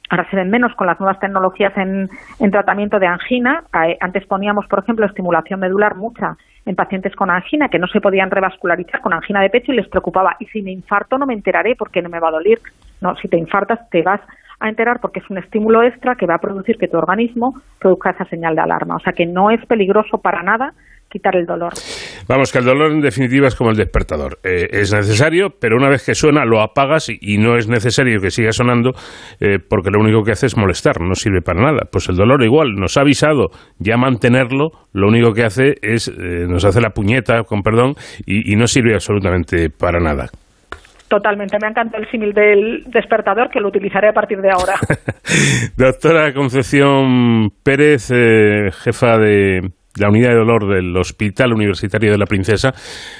ahora 0.08 0.28
se 0.30 0.36
ven 0.36 0.50
menos 0.50 0.74
con 0.74 0.86
las 0.86 0.98
nuevas 1.00 1.20
tecnologías 1.20 1.76
en, 1.76 2.10
en 2.38 2.50
tratamiento 2.50 2.98
de 2.98 3.06
angina. 3.06 3.64
Eh, 3.84 3.96
antes 4.00 4.26
poníamos, 4.26 4.66
por 4.66 4.80
ejemplo, 4.80 5.06
estimulación 5.06 5.60
medular 5.60 5.96
mucha 5.96 6.36
en 6.66 6.76
pacientes 6.76 7.14
con 7.16 7.30
angina 7.30 7.68
que 7.68 7.78
no 7.78 7.86
se 7.86 8.00
podían 8.00 8.30
revascularizar 8.30 9.00
con 9.00 9.12
angina 9.12 9.40
de 9.40 9.50
pecho 9.50 9.72
y 9.72 9.76
les 9.76 9.88
preocupaba. 9.88 10.36
Y 10.40 10.46
si 10.46 10.62
me 10.62 10.70
infarto 10.70 11.18
no 11.18 11.26
me 11.26 11.34
enteraré 11.34 11.74
porque 11.76 12.02
no 12.02 12.08
me 12.08 12.20
va 12.20 12.28
a 12.28 12.32
doler. 12.32 12.58
No, 13.00 13.16
si 13.16 13.28
te 13.28 13.38
infartas 13.38 13.88
te 13.90 14.02
vas 14.02 14.20
a 14.58 14.68
enterar 14.68 15.00
porque 15.00 15.20
es 15.20 15.30
un 15.30 15.38
estímulo 15.38 15.82
extra 15.82 16.16
que 16.16 16.26
va 16.26 16.34
a 16.34 16.40
producir 16.40 16.76
que 16.76 16.88
tu 16.88 16.98
organismo 16.98 17.54
produzca 17.78 18.10
esa 18.10 18.26
señal 18.26 18.54
de 18.54 18.60
alarma. 18.60 18.96
O 18.96 19.00
sea 19.00 19.14
que 19.14 19.26
no 19.26 19.50
es 19.50 19.64
peligroso 19.66 20.18
para 20.18 20.42
nada 20.42 20.74
quitar 21.10 21.36
el 21.36 21.44
dolor. 21.44 21.72
Vamos, 22.28 22.52
que 22.52 22.58
el 22.58 22.64
dolor 22.64 22.92
en 22.92 23.00
definitiva 23.00 23.48
es 23.48 23.54
como 23.54 23.70
el 23.70 23.76
despertador. 23.76 24.38
Eh, 24.44 24.68
es 24.70 24.92
necesario, 24.94 25.48
pero 25.60 25.76
una 25.76 25.88
vez 25.88 26.06
que 26.06 26.14
suena 26.14 26.44
lo 26.44 26.62
apagas 26.62 27.08
y, 27.08 27.18
y 27.20 27.38
no 27.38 27.56
es 27.56 27.68
necesario 27.68 28.20
que 28.20 28.30
siga 28.30 28.52
sonando 28.52 28.92
eh, 29.40 29.58
porque 29.58 29.90
lo 29.90 30.00
único 30.00 30.22
que 30.22 30.32
hace 30.32 30.46
es 30.46 30.56
molestar, 30.56 31.00
no 31.00 31.14
sirve 31.14 31.42
para 31.42 31.60
nada. 31.60 31.88
Pues 31.90 32.08
el 32.08 32.16
dolor 32.16 32.42
igual, 32.42 32.74
nos 32.74 32.96
ha 32.96 33.02
avisado 33.02 33.50
ya 33.78 33.96
mantenerlo, 33.96 34.70
lo 34.92 35.08
único 35.08 35.32
que 35.32 35.44
hace 35.44 35.74
es, 35.82 36.08
eh, 36.08 36.46
nos 36.48 36.64
hace 36.64 36.80
la 36.80 36.90
puñeta, 36.90 37.42
con 37.42 37.62
perdón, 37.62 37.94
y, 38.24 38.52
y 38.52 38.56
no 38.56 38.66
sirve 38.66 38.94
absolutamente 38.94 39.68
para 39.70 39.98
nada. 39.98 40.30
Totalmente, 41.10 41.58
me 41.60 41.66
ha 41.66 41.70
encantado 41.70 42.04
el 42.04 42.08
símil 42.08 42.32
del 42.32 42.84
despertador 42.86 43.50
que 43.50 43.58
lo 43.58 43.66
utilizaré 43.66 44.08
a 44.08 44.12
partir 44.12 44.38
de 44.40 44.50
ahora. 44.50 44.74
Doctora 45.76 46.32
Concepción 46.32 47.50
Pérez, 47.64 48.12
eh, 48.12 48.70
jefa 48.70 49.18
de 49.18 49.72
la 49.96 50.08
unidad 50.08 50.30
de 50.30 50.36
dolor 50.36 50.68
del 50.68 50.96
Hospital 50.96 51.52
Universitario 51.52 52.12
de 52.12 52.18
la 52.18 52.26
Princesa. 52.26 52.72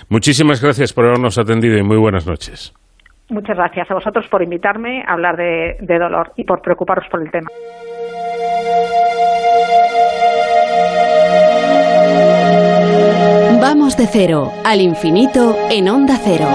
Muchísimas 0.09 0.63
gracias 0.63 0.93
por 0.93 1.07
habernos 1.07 1.39
atendido 1.39 1.77
y 1.79 1.83
muy 1.83 1.97
buenas 1.97 2.27
noches. 2.27 2.73
Muchas 3.29 3.57
gracias 3.57 3.91
a 3.91 3.95
vosotros 3.95 4.27
por 4.29 4.43
invitarme 4.43 5.03
a 5.07 5.13
hablar 5.13 5.37
de, 5.37 5.77
de 5.81 5.99
dolor 5.99 6.33
y 6.37 6.45
por 6.45 6.61
preocuparos 6.63 7.07
por 7.11 7.23
el 7.23 7.31
tema. 7.31 7.49
Vamos 13.61 13.97
de 13.97 14.07
cero 14.07 14.51
al 14.65 14.81
infinito 14.81 15.55
en 15.71 15.89
onda 15.89 16.17
cero. 16.17 16.49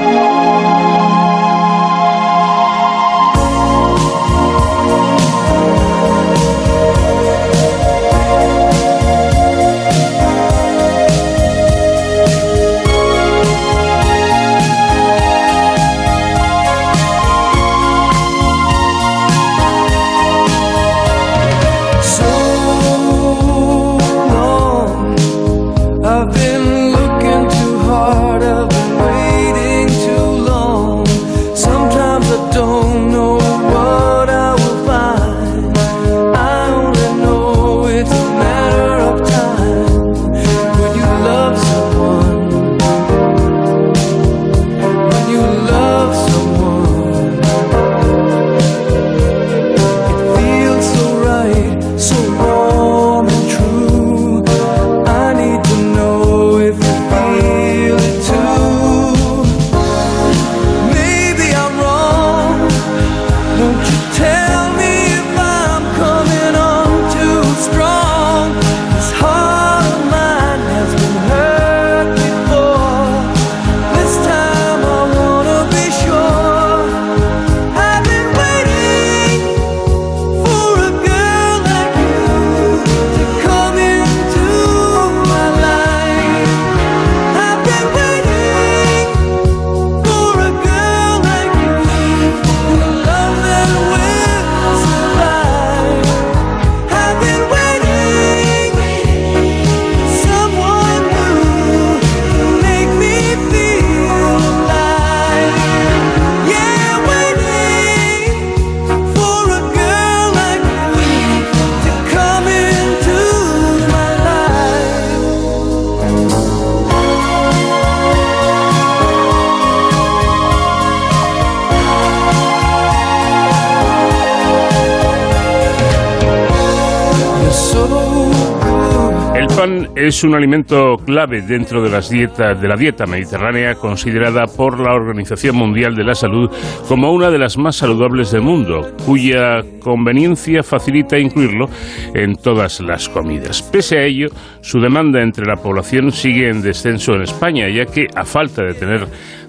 Es 129.95 130.25
un 130.25 130.35
alimento 130.35 130.97
clave 130.97 131.41
dentro 131.41 131.81
de 131.81 131.89
las 131.89 132.09
dietas 132.09 132.61
de 132.61 132.67
la 132.67 132.75
dieta 132.75 133.05
mediterránea 133.05 133.75
considerada 133.75 134.45
por 134.45 134.77
la 134.79 134.93
Organización 134.93 135.55
Mundial 135.55 135.95
de 135.95 136.03
la 136.03 136.13
Salud 136.13 136.51
como 136.87 137.13
una 137.13 137.29
de 137.31 137.39
las 137.39 137.57
más 137.57 137.77
saludables 137.77 138.31
del 138.31 138.41
mundo, 138.41 138.91
cuya 139.05 139.61
conveniencia 139.79 140.63
facilita 140.63 141.17
incluirlo 141.17 141.69
en 142.13 142.35
todas 142.35 142.81
las 142.81 143.07
comidas. 143.07 143.61
Pese 143.61 143.97
a 143.97 144.03
ello, 144.03 144.27
su 144.61 144.81
demanda 144.81 145.21
entre 145.21 145.45
la 145.45 145.55
población 145.55 146.11
sigue 146.11 146.49
en 146.49 146.61
descenso 146.61 147.13
en 147.13 147.21
España, 147.21 147.69
ya 147.69 147.85
que 147.85 148.07
a 148.13 148.25
falta 148.25 148.63
de 148.63 148.73
tener 148.73 149.07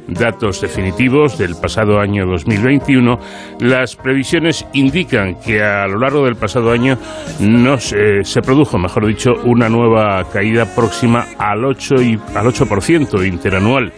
datos 0.09 0.61
definitivos 0.61 1.39
del 1.39 1.55
pasado 1.57 1.99
año 2.01 2.27
2021, 2.27 3.19
las 3.61 3.97
previsiones 3.97 4.67
indican 4.73 5.37
que 5.41 5.63
a 5.63 5.87
lo 5.87 5.99
largo 5.99 6.25
del 6.25 6.37
pasado 6.37 6.71
año 6.71 6.99
no 7.41 7.79
se, 7.79 8.23
produjo, 8.43 8.79
mejor 8.79 9.07
dicho, 9.07 9.33
una 9.45 9.69
nueva 9.69 10.25
caída 10.33 10.65
próxima 10.75 11.27
al 11.39 11.65
8, 11.65 11.95
y, 12.03 12.21
al 12.35 12.47
8% 12.47 13.27
interanual. 13.27 13.93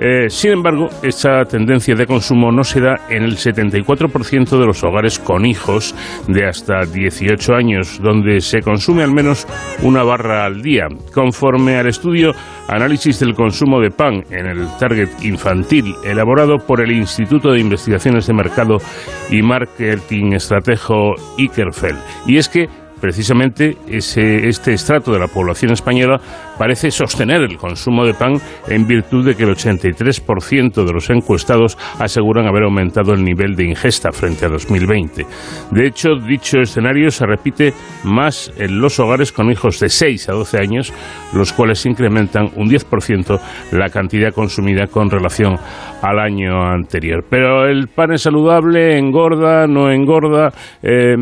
Eh, 0.00 0.30
sin 0.30 0.52
embargo, 0.52 0.88
esta 1.02 1.44
tendencia 1.44 1.94
de 1.94 2.06
consumo 2.06 2.50
no 2.50 2.64
se 2.64 2.80
da 2.80 3.06
en 3.10 3.22
el 3.22 3.36
74% 3.36 4.58
de 4.58 4.66
los 4.66 4.82
hogares 4.82 5.18
con 5.18 5.44
hijos 5.44 5.94
de 6.26 6.46
hasta 6.46 6.86
18 6.86 7.54
años, 7.54 8.00
donde 8.02 8.40
se 8.40 8.62
consume 8.62 9.02
al 9.02 9.12
menos 9.12 9.46
una 9.82 10.02
barra 10.02 10.46
al 10.46 10.62
día. 10.62 10.88
Conforme 11.14 11.76
al 11.76 11.88
estudio 11.88 12.32
Análisis 12.74 13.20
del 13.20 13.34
consumo 13.34 13.80
de 13.80 13.90
pan 13.90 14.24
en 14.30 14.46
el 14.46 14.66
target 14.78 15.10
infantil, 15.22 15.94
elaborado 16.04 16.56
por 16.56 16.80
el 16.80 16.90
Instituto 16.90 17.52
de 17.52 17.60
Investigaciones 17.60 18.26
de 18.26 18.32
Mercado 18.32 18.78
y 19.30 19.42
Marketing 19.42 20.32
Estratejo 20.32 21.14
Ikerfeld. 21.36 21.98
Y 22.26 22.38
es 22.38 22.48
que 22.48 22.70
precisamente 22.98 23.76
ese, 23.88 24.48
este 24.48 24.72
estrato 24.72 25.12
de 25.12 25.18
la 25.18 25.26
población 25.26 25.72
española 25.72 26.20
parece 26.58 26.90
sostener 26.90 27.42
el 27.42 27.56
consumo 27.56 28.04
de 28.04 28.14
pan 28.14 28.34
en 28.68 28.86
virtud 28.86 29.26
de 29.26 29.34
que 29.34 29.44
el 29.44 29.50
83% 29.50 30.84
de 30.84 30.92
los 30.92 31.10
encuestados 31.10 31.76
aseguran 31.98 32.46
haber 32.46 32.64
aumentado 32.64 33.12
el 33.12 33.24
nivel 33.24 33.54
de 33.54 33.64
ingesta 33.64 34.12
frente 34.12 34.46
a 34.46 34.48
2020. 34.48 35.26
De 35.70 35.86
hecho, 35.86 36.16
dicho 36.16 36.60
escenario 36.60 37.10
se 37.10 37.26
repite 37.26 37.72
más 38.04 38.52
en 38.56 38.80
los 38.80 38.98
hogares 39.00 39.32
con 39.32 39.50
hijos 39.50 39.80
de 39.80 39.88
6 39.88 40.28
a 40.28 40.32
12 40.32 40.58
años, 40.58 40.92
los 41.34 41.52
cuales 41.52 41.84
incrementan 41.86 42.50
un 42.56 42.68
10% 42.68 43.40
la 43.72 43.88
cantidad 43.88 44.32
consumida 44.32 44.86
con 44.86 45.10
relación 45.10 45.56
al 46.02 46.18
año 46.18 46.62
anterior. 46.62 47.24
Pero 47.28 47.66
el 47.66 47.88
pan 47.88 48.12
es 48.12 48.22
saludable, 48.22 48.98
engorda, 48.98 49.66
no 49.66 49.90
engorda, 49.90 50.50
eh, 50.82 51.14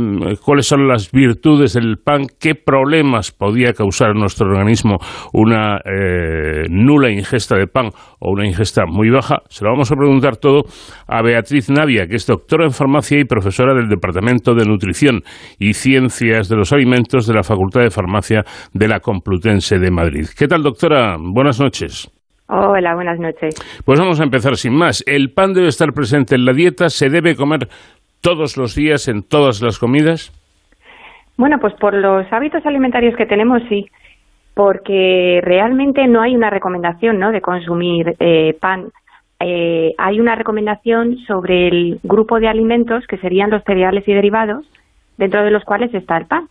cuáles 0.43 0.67
son 0.67 0.89
las 0.89 1.11
virtudes 1.11 1.75
del 1.75 1.99
pan, 1.99 2.27
qué 2.39 2.55
problemas 2.55 3.31
podía 3.31 3.73
causar 3.73 4.15
nuestro 4.15 4.49
organismo 4.49 4.99
una 5.33 5.79
eh, 5.85 6.65
nula 6.69 7.11
ingesta 7.11 7.57
de 7.57 7.67
pan 7.67 7.91
o 8.19 8.33
una 8.33 8.47
ingesta 8.47 8.85
muy 8.87 9.11
baja, 9.11 9.43
se 9.49 9.65
lo 9.65 9.71
vamos 9.71 9.91
a 9.91 9.97
preguntar 9.97 10.37
todo 10.37 10.63
a 11.07 11.23
Beatriz 11.23 11.71
Navia, 11.71 12.07
que 12.07 12.17
es 12.17 12.27
doctora 12.27 12.65
en 12.65 12.73
farmacia 12.73 13.19
y 13.19 13.25
profesora 13.25 13.75
del 13.75 13.89
Departamento 13.89 14.55
de 14.55 14.65
Nutrición 14.65 15.23
y 15.59 15.75
Ciencias 15.75 16.49
de 16.49 16.57
los 16.57 16.73
Alimentos 16.73 17.27
de 17.27 17.35
la 17.35 17.43
Facultad 17.43 17.83
de 17.83 17.91
Farmacia 17.91 18.45
de 18.73 18.89
la 18.89 19.01
Complutense 19.01 19.79
de 19.79 19.91
Madrid. 19.91 20.27
¿Qué 20.37 20.47
tal, 20.47 20.63
doctora? 20.63 21.17
Buenas 21.19 21.61
noches. 21.61 22.11
Hola, 22.53 22.95
buenas 22.95 23.19
noches. 23.21 23.55
Pues 23.85 24.01
vamos 24.01 24.21
a 24.21 24.25
empezar 24.25 24.57
sin 24.57 24.75
más. 24.75 25.05
¿El 25.07 25.33
pan 25.33 25.53
debe 25.53 25.69
estar 25.69 25.93
presente 25.93 26.35
en 26.35 26.45
la 26.45 26.53
dieta? 26.53 26.89
¿Se 26.89 27.09
debe 27.09 27.37
comer 27.37 27.69
todos 28.21 28.57
los 28.57 28.75
días 28.75 29.07
en 29.07 29.23
todas 29.23 29.63
las 29.63 29.79
comidas? 29.79 30.33
Bueno, 31.37 31.59
pues 31.61 31.75
por 31.81 31.95
los 31.95 32.27
hábitos 32.33 32.67
alimentarios 32.67 33.17
que 33.17 33.25
tenemos, 33.25 33.63
sí, 33.69 33.87
porque 34.55 35.41
realmente 35.43 36.07
no 36.07 36.21
hay 36.21 36.35
una 36.35 36.51
recomendación 36.51 37.19
¿no? 37.19 37.33
de 37.33 37.41
consumir 37.41 38.17
eh, 38.19 38.57
pan. 38.61 38.91
Eh, 39.39 39.95
hay 39.97 40.21
una 40.21 40.35
recomendación 40.35 41.19
sobre 41.27 41.69
el 41.69 42.01
grupo 42.03 42.41
de 42.41 42.49
alimentos 42.49 43.07
que 43.07 43.19
serían 43.19 43.51
los 43.51 43.65
cereales 43.65 44.07
y 44.07 44.13
derivados, 44.13 44.67
dentro 45.17 45.43
de 45.43 45.51
los 45.51 45.65
cuales 45.65 45.95
está 45.95 46.17
el 46.17 46.27
pan. 46.27 46.49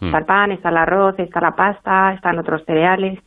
Hmm. 0.00 0.06
Está 0.06 0.18
el 0.18 0.24
pan, 0.24 0.52
está 0.52 0.68
el 0.70 0.76
arroz, 0.76 1.18
está 1.18 1.40
la 1.40 1.54
pasta, 1.54 2.14
están 2.14 2.38
otros 2.38 2.64
cereales. 2.64 3.18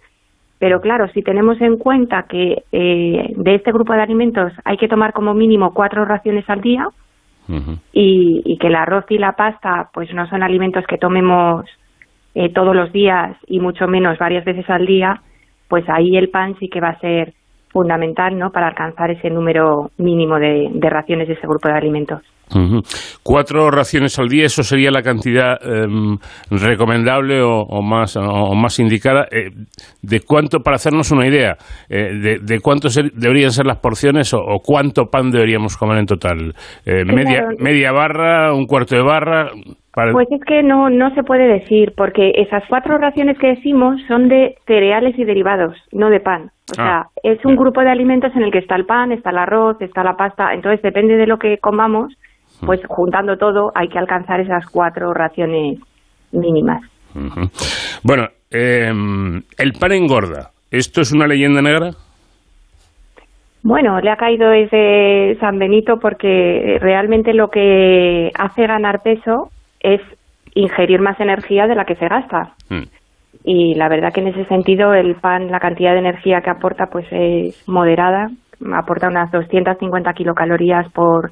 Pero 0.63 0.79
claro, 0.79 1.09
si 1.09 1.21
tenemos 1.21 1.59
en 1.59 1.77
cuenta 1.77 2.23
que 2.23 2.63
eh, 2.71 3.33
de 3.35 3.55
este 3.55 3.71
grupo 3.71 3.93
de 3.93 4.01
alimentos 4.01 4.53
hay 4.63 4.77
que 4.77 4.87
tomar 4.87 5.11
como 5.11 5.33
mínimo 5.33 5.73
cuatro 5.73 6.05
raciones 6.05 6.49
al 6.49 6.61
día 6.61 6.87
y, 7.91 8.57
que 8.57 8.67
el 8.67 8.75
arroz 8.75 9.03
y 9.09 9.17
la 9.17 9.33
pasta 9.33 9.89
pues 9.93 10.13
no 10.13 10.25
son 10.27 10.41
alimentos 10.41 10.85
que 10.87 10.97
tomemos 10.97 11.65
eh, 12.35 12.51
todos 12.53 12.75
los 12.75 12.91
días 12.91 13.37
y 13.47 13.59
mucho 13.59 13.87
menos 13.87 14.17
varias 14.17 14.45
veces 14.45 14.69
al 14.69 14.85
día, 14.85 15.21
pues 15.67 15.85
ahí 15.89 16.15
el 16.15 16.29
pan 16.29 16.55
sí 16.59 16.67
que 16.69 16.81
va 16.81 16.89
a 16.89 16.99
ser 16.99 17.33
fundamental 17.71 18.37
¿no? 18.37 18.51
para 18.51 18.67
alcanzar 18.67 19.11
ese 19.11 19.29
número 19.29 19.89
mínimo 19.97 20.37
de 20.37 20.89
raciones 20.89 21.27
de 21.27 21.33
ese 21.33 21.47
grupo 21.47 21.67
de 21.69 21.75
alimentos. 21.75 22.21
Cuatro 23.23 23.71
raciones 23.71 24.19
al 24.19 24.27
día, 24.27 24.45
eso 24.45 24.63
sería 24.63 24.91
la 24.91 25.01
cantidad 25.01 25.57
em, 25.63 26.17
recomendable 26.51 27.41
o, 27.41 27.81
más, 27.81 28.15
o 28.17 28.53
más 28.53 28.79
indicada. 28.79 29.27
Eh, 29.31 29.49
¿De 30.01 30.19
cuánto, 30.21 30.59
para 30.59 30.75
hacernos 30.75 31.11
una 31.11 31.27
idea, 31.27 31.57
eh, 31.89 32.37
de, 32.41 32.59
cuánto 32.59 32.89
deberían 33.13 33.51
ser 33.51 33.65
las 33.65 33.77
porciones 33.77 34.33
o, 34.33 34.59
cuánto 34.63 35.05
pan 35.05 35.31
deberíamos 35.31 35.77
comer 35.77 35.99
en 35.99 36.05
total? 36.05 36.53
Eh, 36.85 37.05
media, 37.05 37.47
¿Media 37.57 37.91
barra, 37.91 38.53
un 38.53 38.65
cuarto 38.65 38.95
de 38.95 39.03
barra? 39.03 39.51
Pues 39.93 40.27
es 40.31 40.41
que 40.43 40.63
no, 40.63 40.89
no 40.89 41.13
se 41.13 41.21
puede 41.21 41.47
decir, 41.47 41.93
porque 41.95 42.31
esas 42.35 42.63
cuatro 42.67 42.97
raciones 42.97 43.37
que 43.37 43.49
decimos 43.49 44.01
son 44.07 44.27
de 44.27 44.55
cereales 44.65 45.17
y 45.19 45.23
derivados, 45.23 45.77
no 45.91 46.09
de 46.09 46.19
pan. 46.19 46.49
O 46.71 46.73
sea, 46.73 47.01
ah. 47.01 47.09
es 47.21 47.43
un 47.45 47.55
grupo 47.55 47.81
de 47.81 47.91
alimentos 47.91 48.35
en 48.35 48.41
el 48.41 48.51
que 48.51 48.57
está 48.57 48.75
el 48.75 48.87
pan, 48.87 49.11
está 49.11 49.29
el 49.29 49.37
arroz, 49.37 49.79
está 49.81 50.03
la 50.03 50.17
pasta. 50.17 50.51
Entonces, 50.53 50.81
depende 50.81 51.15
de 51.15 51.27
lo 51.27 51.37
que 51.37 51.59
comamos, 51.59 52.11
pues 52.65 52.79
juntando 52.87 53.37
todo 53.37 53.71
hay 53.75 53.87
que 53.87 53.99
alcanzar 53.99 54.39
esas 54.39 54.65
cuatro 54.65 55.13
raciones 55.13 55.77
mínimas. 56.31 56.81
Bueno, 58.01 58.29
em, 58.49 59.43
el 59.59 59.73
pan 59.73 59.91
engorda. 59.91 60.49
¿Esto 60.71 61.01
es 61.01 61.11
una 61.11 61.27
leyenda 61.27 61.61
negra? 61.61 61.91
Bueno, 63.61 64.01
le 64.01 64.09
ha 64.09 64.17
caído 64.17 64.51
ese 64.51 65.37
San 65.39 65.59
Benito 65.59 65.99
porque 65.99 66.79
realmente 66.81 67.33
lo 67.33 67.49
que 67.49 68.31
hace 68.33 68.65
ganar 68.65 69.03
peso 69.03 69.51
es 69.83 70.01
ingerir 70.55 71.01
más 71.01 71.19
energía 71.19 71.67
de 71.67 71.75
la 71.75 71.85
que 71.85 71.95
se 71.95 72.07
gasta. 72.07 72.53
Mm. 72.69 72.83
Y 73.43 73.75
la 73.75 73.89
verdad 73.89 74.13
que 74.13 74.21
en 74.21 74.29
ese 74.29 74.45
sentido 74.45 74.93
el 74.93 75.15
pan, 75.15 75.51
la 75.51 75.59
cantidad 75.59 75.91
de 75.91 75.99
energía 75.99 76.41
que 76.41 76.49
aporta 76.49 76.85
pues 76.91 77.05
es 77.11 77.67
moderada, 77.67 78.27
aporta 78.73 79.07
unas 79.07 79.31
250 79.31 80.13
kilocalorías 80.13 80.91
por 80.93 81.31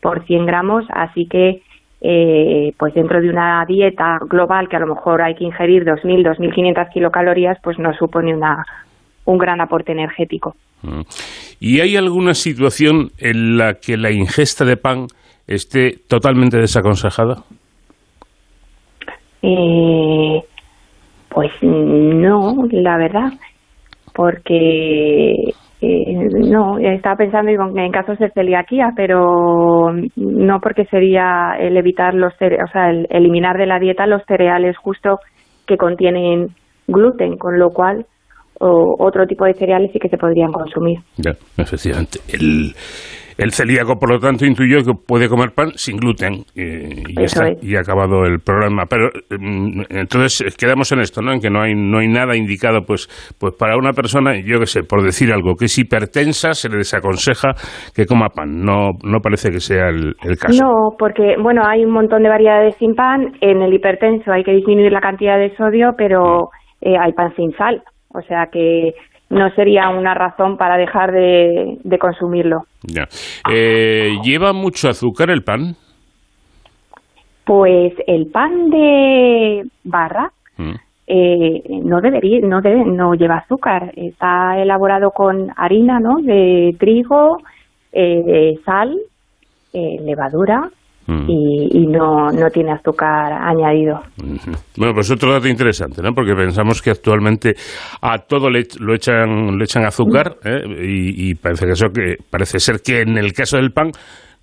por 0.00 0.24
100 0.24 0.46
gramos, 0.46 0.84
así 0.88 1.26
que 1.26 1.60
eh, 2.00 2.72
pues 2.78 2.94
dentro 2.94 3.20
de 3.20 3.28
una 3.28 3.62
dieta 3.66 4.18
global 4.28 4.68
que 4.68 4.76
a 4.76 4.80
lo 4.80 4.94
mejor 4.94 5.20
hay 5.20 5.34
que 5.34 5.44
ingerir 5.44 5.84
2.000, 5.84 6.24
2.500 6.38 6.92
kilocalorías, 6.92 7.58
pues 7.62 7.78
no 7.78 7.92
supone 7.92 8.34
una, 8.34 8.64
un 9.26 9.36
gran 9.36 9.60
aporte 9.60 9.92
energético. 9.92 10.54
Mm. 10.82 11.02
¿Y 11.60 11.80
hay 11.80 11.96
alguna 11.96 12.32
situación 12.32 13.10
en 13.18 13.58
la 13.58 13.74
que 13.74 13.98
la 13.98 14.10
ingesta 14.10 14.64
de 14.64 14.78
pan 14.78 15.08
esté 15.46 15.98
totalmente 16.08 16.56
desaconsejada? 16.56 17.44
Eh, 19.42 20.42
pues 21.28 21.50
no, 21.62 22.66
la 22.70 22.96
verdad, 22.98 23.32
porque 24.14 25.34
eh, 25.80 26.28
no, 26.32 26.78
estaba 26.78 27.16
pensando 27.16 27.50
en 27.50 27.92
casos 27.92 28.18
de 28.18 28.30
celiaquía, 28.30 28.92
pero 28.94 29.92
no 30.16 30.60
porque 30.60 30.84
sería 30.86 31.54
el 31.58 31.76
evitar 31.76 32.14
los, 32.14 32.32
o 32.34 32.72
sea, 32.72 32.90
el 32.90 33.06
eliminar 33.10 33.56
de 33.56 33.66
la 33.66 33.78
dieta 33.78 34.06
los 34.06 34.22
cereales 34.26 34.76
justo 34.76 35.20
que 35.66 35.76
contienen 35.76 36.48
gluten, 36.86 37.38
con 37.38 37.58
lo 37.58 37.70
cual 37.70 38.04
o 38.60 38.94
otro 38.98 39.26
tipo 39.26 39.46
de 39.46 39.54
cereales 39.54 39.90
sí 39.92 39.98
que 39.98 40.10
se 40.10 40.18
podrían 40.18 40.52
consumir. 40.52 40.98
Ya, 41.16 41.30
efectivamente. 41.56 42.18
El, 42.30 42.74
el 43.40 43.52
celíaco, 43.52 43.98
por 43.98 44.10
lo 44.10 44.18
tanto, 44.18 44.44
intuyó 44.44 44.84
que 44.84 44.92
puede 44.92 45.26
comer 45.26 45.52
pan 45.56 45.70
sin 45.74 45.96
gluten 45.96 46.44
y, 46.54 47.14
ya 47.18 47.24
está, 47.24 47.46
y 47.62 47.74
ha 47.74 47.80
acabado 47.80 48.24
el 48.24 48.40
programa. 48.40 48.84
Pero 48.84 49.08
mm, 49.30 49.82
entonces 49.88 50.54
quedamos 50.58 50.92
en 50.92 51.00
esto, 51.00 51.22
¿no? 51.22 51.32
En 51.32 51.40
que 51.40 51.48
no 51.48 51.62
hay 51.62 51.74
no 51.74 52.00
hay 52.00 52.08
nada 52.08 52.36
indicado, 52.36 52.82
pues 52.86 53.08
pues 53.40 53.54
para 53.58 53.78
una 53.78 53.92
persona, 53.92 54.34
yo 54.44 54.58
qué 54.58 54.66
sé, 54.66 54.82
por 54.82 55.02
decir 55.02 55.32
algo, 55.32 55.54
que 55.54 55.64
es 55.64 55.78
hipertensa, 55.78 56.52
se 56.52 56.68
le 56.68 56.76
desaconseja 56.76 57.52
que 57.96 58.04
coma 58.04 58.28
pan. 58.28 58.60
No 58.62 58.90
no 59.04 59.20
parece 59.20 59.50
que 59.50 59.60
sea 59.60 59.88
el, 59.88 60.14
caso. 60.38 60.62
No, 60.62 60.96
porque 60.98 61.36
bueno, 61.42 61.62
hay 61.64 61.82
un 61.82 61.92
montón 61.92 62.22
de 62.22 62.28
variedades 62.28 62.74
sin 62.76 62.94
pan. 62.94 63.32
En 63.40 63.62
el 63.62 63.72
hipertenso 63.72 64.32
hay 64.32 64.44
que 64.44 64.52
disminuir 64.52 64.92
la 64.92 65.00
cantidad 65.00 65.38
de 65.38 65.56
sodio, 65.56 65.92
pero 65.96 66.50
mm. 66.82 66.88
eh, 66.88 66.96
hay 67.00 67.12
pan 67.14 67.34
sin 67.36 67.52
sal. 67.56 67.82
O 68.12 68.20
sea 68.22 68.48
que 68.52 68.92
no 69.30 69.48
sería 69.54 69.88
una 69.88 70.12
razón 70.14 70.56
para 70.56 70.76
dejar 70.76 71.12
de, 71.12 71.98
consumirlo. 71.98 72.64
Ya. 72.82 73.06
Eh, 73.50 74.16
¿Lleva 74.22 74.52
mucho 74.52 74.88
azúcar 74.88 75.30
el 75.30 75.42
pan? 75.42 75.76
Pues 77.44 77.94
el 78.06 78.26
pan 78.26 78.70
de 78.70 79.62
barra 79.84 80.30
mm. 80.56 80.74
eh, 81.06 81.62
no 81.82 82.00
debería, 82.00 82.40
no 82.42 82.60
debe, 82.60 82.84
no 82.84 83.14
lleva 83.14 83.38
azúcar. 83.38 83.92
Está 83.96 84.60
elaborado 84.60 85.10
con 85.12 85.48
harina, 85.56 86.00
¿no? 86.00 86.16
De 86.20 86.74
trigo, 86.78 87.38
eh, 87.92 88.54
sal, 88.64 88.96
levadura 89.72 90.70
Mm. 91.06 91.24
y, 91.28 91.86
no, 91.86 92.30
no 92.30 92.50
tiene 92.50 92.72
azúcar 92.72 93.32
añadido. 93.32 94.00
Bueno, 94.76 94.94
pues 94.94 95.10
otro 95.10 95.32
dato 95.32 95.48
interesante, 95.48 96.02
¿no? 96.02 96.12
Porque 96.12 96.34
pensamos 96.34 96.80
que 96.80 96.90
actualmente 96.90 97.54
a 98.00 98.18
todo 98.18 98.48
le, 98.48 98.64
lo 98.78 98.94
echan, 98.94 99.58
le 99.58 99.64
echan 99.64 99.84
azúcar 99.84 100.36
¿eh? 100.44 100.60
y, 100.78 101.34
parece, 101.34 101.66
que 101.66 101.72
eso 101.72 101.86
que, 101.88 102.16
parece 102.30 102.60
ser 102.60 102.76
que 102.84 103.00
en 103.00 103.18
el 103.18 103.32
caso 103.32 103.56
del 103.56 103.72
pan 103.72 103.90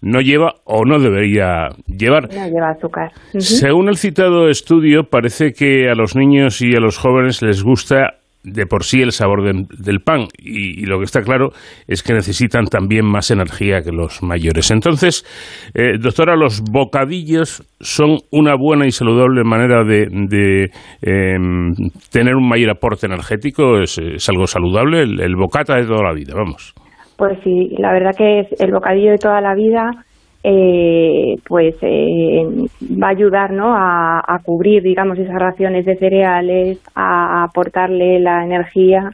no 0.02 0.20
lleva 0.20 0.56
o 0.66 0.84
no 0.84 1.00
debería 1.00 1.70
llevar. 1.88 2.24
No 2.34 2.48
lleva 2.48 2.72
azúcar. 2.72 3.12
Según 3.38 3.88
el 3.88 3.98
citado 3.98 4.50
estudio, 4.50 5.04
parece 5.04 5.54
que 5.54 5.90
a 5.90 5.96
los 5.96 6.16
niños 6.16 6.62
y 6.62 6.76
a 6.76 6.80
los 6.80 6.98
jóvenes 6.98 7.42
les 7.42 7.64
gusta 7.64 8.16
de 8.48 8.66
por 8.66 8.84
sí 8.84 9.02
el 9.02 9.12
sabor 9.12 9.44
del 9.44 10.00
pan 10.00 10.26
y, 10.38 10.86
lo 10.86 11.00
que 11.00 11.06
está 11.06 11.22
claro 11.22 11.50
es 11.88 12.02
que 12.02 12.14
necesitan 12.14 12.66
también 12.66 13.06
más 13.06 13.30
energía 13.30 13.82
que 13.82 13.92
los 13.92 14.24
mayores. 14.24 14.72
Entonces, 14.72 15.26
eh, 15.74 15.98
doctora, 16.00 16.36
los 16.36 16.62
bocadillos 16.62 17.64
son 17.80 18.18
una 18.32 18.56
buena 18.56 18.86
y 18.86 18.92
saludable 18.92 19.44
manera 19.44 19.84
de, 19.84 20.70
em, 21.02 21.74
tener 22.12 22.36
un 22.36 22.48
mayor 22.48 22.72
aporte 22.72 23.06
energético, 23.08 23.80
es, 23.82 24.00
algo 24.30 24.48
saludable, 24.48 25.02
el, 25.02 25.36
bocata 25.36 25.76
de 25.76 25.86
toda 25.86 26.04
la 26.04 26.14
vida, 26.14 26.34
vamos. 26.36 26.74
Pues 27.18 27.38
sí, 27.44 27.76
la 27.78 27.94
verdad 27.94 28.12
que 28.18 28.42
es 28.42 28.48
el 28.62 28.72
bocadillo 28.72 29.12
de 29.12 29.18
toda 29.18 29.42
la 29.42 29.56
vida 29.56 30.06
eh, 30.50 31.36
pues 31.46 31.76
eh, 31.82 32.42
va 32.82 33.08
a 33.08 33.12
ayudar 33.12 33.52
¿no? 33.52 33.76
a, 33.76 34.40
cubrir 34.46 34.82
digamos 34.82 35.20
esas 35.20 35.36
raciones 35.36 35.86
de 35.86 35.98
cereales 35.98 36.80
a 36.96 37.44
aportarle 37.44 38.22
la 38.22 38.46
energía 38.46 39.12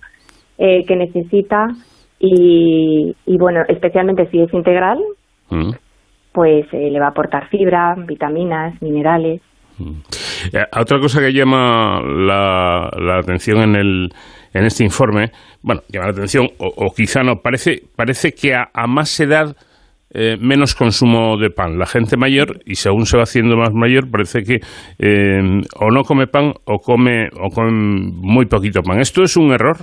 eh, 0.60 0.86
que 0.86 0.96
necesita 0.96 1.70
y, 2.20 3.16
bueno 3.26 3.62
especialmente 3.68 4.28
si 4.28 4.42
es 4.42 4.54
integral 4.54 5.00
mm. 5.50 5.72
pues 6.34 6.72
le 6.72 7.00
va 7.00 7.08
a 7.08 7.10
aportar 7.10 7.50
fibra 7.50 7.96
vitaminas 8.08 8.80
minerales 8.84 9.42
mm. 9.80 10.02
otra 10.80 11.00
cosa 11.00 11.20
que 11.20 11.34
llama 11.34 12.00
la, 12.00 12.92
la 12.96 13.18
atención 13.18 13.62
en 13.62 13.76
el 13.76 14.10
en 14.54 14.66
este 14.66 14.84
informe 14.84 15.32
bueno 15.64 15.82
llama 15.90 16.06
la 16.06 16.12
atención 16.12 16.48
o, 16.60 16.94
quizá 16.96 17.24
no 17.24 17.38
parece 17.38 17.82
parece 17.96 18.34
que 18.34 18.54
a 18.54 18.88
más 18.88 19.20
edad 19.20 19.56
eh, 20.14 20.38
menos 20.40 20.76
consumo 20.76 21.38
de 21.38 21.50
pan. 21.50 21.80
La 21.80 21.88
gente 21.88 22.18
mayor, 22.18 22.60
y 22.66 22.76
según 22.76 23.06
se 23.06 23.18
va 23.18 23.24
haciendo 23.24 23.58
más 23.58 23.74
mayor, 23.74 24.12
parece 24.12 24.44
que 24.44 24.60
eh, 25.00 25.62
o 25.80 25.90
no 25.90 26.04
come 26.04 26.28
pan 26.28 26.54
o 26.66 26.78
come, 26.78 27.30
o 27.42 27.50
come 27.50 27.72
muy 27.72 28.46
poquito 28.46 28.82
pan. 28.84 29.00
¿Esto 29.00 29.24
es 29.24 29.36
un 29.38 29.52
error? 29.52 29.78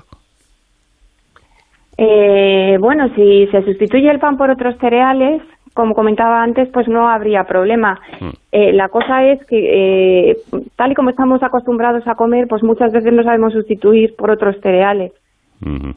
Eh, 1.98 2.78
bueno, 2.80 3.08
si 3.16 3.46
se 3.48 3.62
sustituye 3.62 4.08
el 4.08 4.20
pan 4.20 4.36
por 4.36 4.50
otros 4.50 4.76
cereales, 4.78 5.42
como 5.74 5.94
comentaba 5.94 6.42
antes, 6.42 6.68
pues 6.72 6.86
no 6.86 7.08
habría 7.08 7.44
problema. 7.44 7.98
Mm. 8.20 8.76
la 8.76 8.88
cosa 8.88 9.24
es 9.24 9.44
que, 9.46 10.36
tal 10.76 10.92
y 10.92 10.94
como 10.94 11.10
estamos 11.10 11.42
acostumbrados 11.42 12.06
a 12.06 12.14
comer, 12.14 12.46
pues 12.48 12.62
muchas 12.62 12.92
veces 12.92 13.12
no 13.12 13.22
sabemos 13.22 13.52
sustituir 13.52 14.14
por 14.16 14.30
otros 14.30 14.56
cereales. 14.62 15.12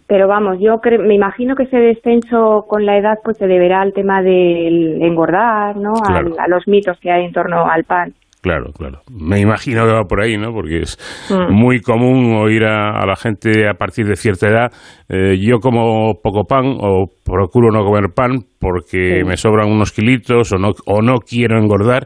Pero 0.08 0.28
vamos, 0.28 0.58
yo 0.60 0.82
me 1.00 1.16
imagino 1.16 1.56
que 1.56 1.64
ese 1.64 1.78
descenso 1.78 2.66
con 2.68 2.86
la 2.86 2.98
edad 2.98 3.16
pues 3.24 3.38
se 3.38 3.48
deberá 3.48 3.82
al 3.82 3.94
tema 3.94 4.22
del 4.22 5.02
engordar, 5.02 5.78
¿no? 5.78 5.94
a 6.04 6.48
los 6.48 6.68
mitos 6.68 7.00
que 7.00 7.12
hay 7.12 7.26
en 7.26 7.32
torno 7.32 7.66
al 7.66 7.86
pan. 7.86 8.14
Claro, 8.44 8.74
claro. 8.78 9.00
Me 9.10 9.40
imagino 9.40 9.86
que 9.86 9.94
va 9.94 10.04
por 10.04 10.22
ahí, 10.22 10.38
¿no? 10.38 10.52
Porque 10.52 10.80
es 10.80 10.98
mm. 11.30 11.54
muy 11.54 11.80
común 11.80 12.36
oír 12.36 12.66
a, 12.66 13.06
la 13.06 13.16
gente 13.16 13.70
a 13.70 13.76
partir 13.76 14.06
de 14.06 14.18
cierta 14.18 14.50
edad, 14.50 14.72
eh, 15.08 15.38
yo 15.40 15.60
como 15.60 16.16
poco 16.22 16.44
pan 16.44 16.66
o 16.78 17.06
procuro 17.24 17.72
no 17.72 17.86
comer 17.86 18.12
pan 18.14 18.40
porque 18.60 19.24
me 19.26 19.38
sobran 19.38 19.72
unos 19.72 19.94
kilitos 19.94 20.52
o 20.52 20.58
no, 20.58 20.72
o 20.86 21.02
no 21.02 21.20
quiero 21.20 21.58
engordar 21.58 22.06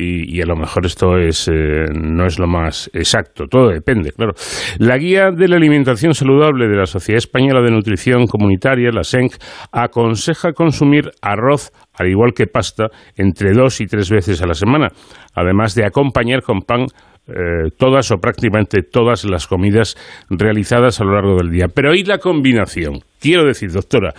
y, 0.00 0.40
a 0.40 0.46
lo 0.46 0.54
mejor 0.54 0.86
esto 0.86 1.18
es, 1.18 1.48
eh, 1.48 1.86
no 1.92 2.24
es 2.26 2.38
lo 2.38 2.46
más 2.46 2.88
exacto, 2.92 3.46
todo 3.50 3.70
depende, 3.70 4.12
claro. 4.12 4.32
La 4.78 4.96
guía 4.96 5.30
de 5.32 5.48
la 5.48 5.56
alimentación 5.56 6.14
saludable 6.14 6.68
de 6.68 6.76
la 6.76 6.86
Sociedad 6.86 7.18
Española 7.18 7.62
de 7.62 7.72
Nutrición 7.72 8.26
Comunitaria, 8.26 8.90
la 8.92 9.02
SENC, 9.02 9.32
aconseja 9.72 10.52
consumir 10.52 11.10
arroz, 11.20 11.72
al 11.94 12.08
igual 12.08 12.32
que 12.32 12.46
pasta, 12.46 12.90
entre 13.16 13.52
dos 13.52 13.80
y 13.80 13.86
tres 13.86 14.08
veces 14.08 14.40
a 14.40 14.46
la 14.46 14.54
semana, 14.54 14.88
además 15.34 15.74
de 15.74 15.84
acompañar 15.84 16.42
con 16.42 16.60
pan 16.60 16.86
eh, 17.26 17.70
todas 17.76 18.12
o 18.12 18.18
prácticamente 18.18 18.82
todas 18.82 19.24
las 19.24 19.48
comidas 19.48 19.96
realizadas 20.30 21.00
a 21.00 21.04
lo 21.04 21.14
largo 21.14 21.36
del 21.38 21.50
día. 21.50 21.66
Pero 21.74 21.92
¿y 21.94 22.04
la 22.04 22.18
combinación? 22.18 23.00
Quiero 23.20 23.44
decir, 23.44 23.72
doctora, 23.72 24.14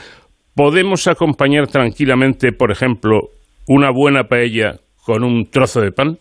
¿podemos 0.55 1.07
acompañar 1.07 1.67
tranquilamente, 1.67 2.51
por 2.51 2.69
ejemplo, 2.69 3.29
una 3.65 3.91
buena 3.91 4.25
paella 4.25 4.73
con 5.10 5.24
un 5.24 5.50
trozo 5.50 5.82
de 5.82 5.91
pan? 5.91 6.17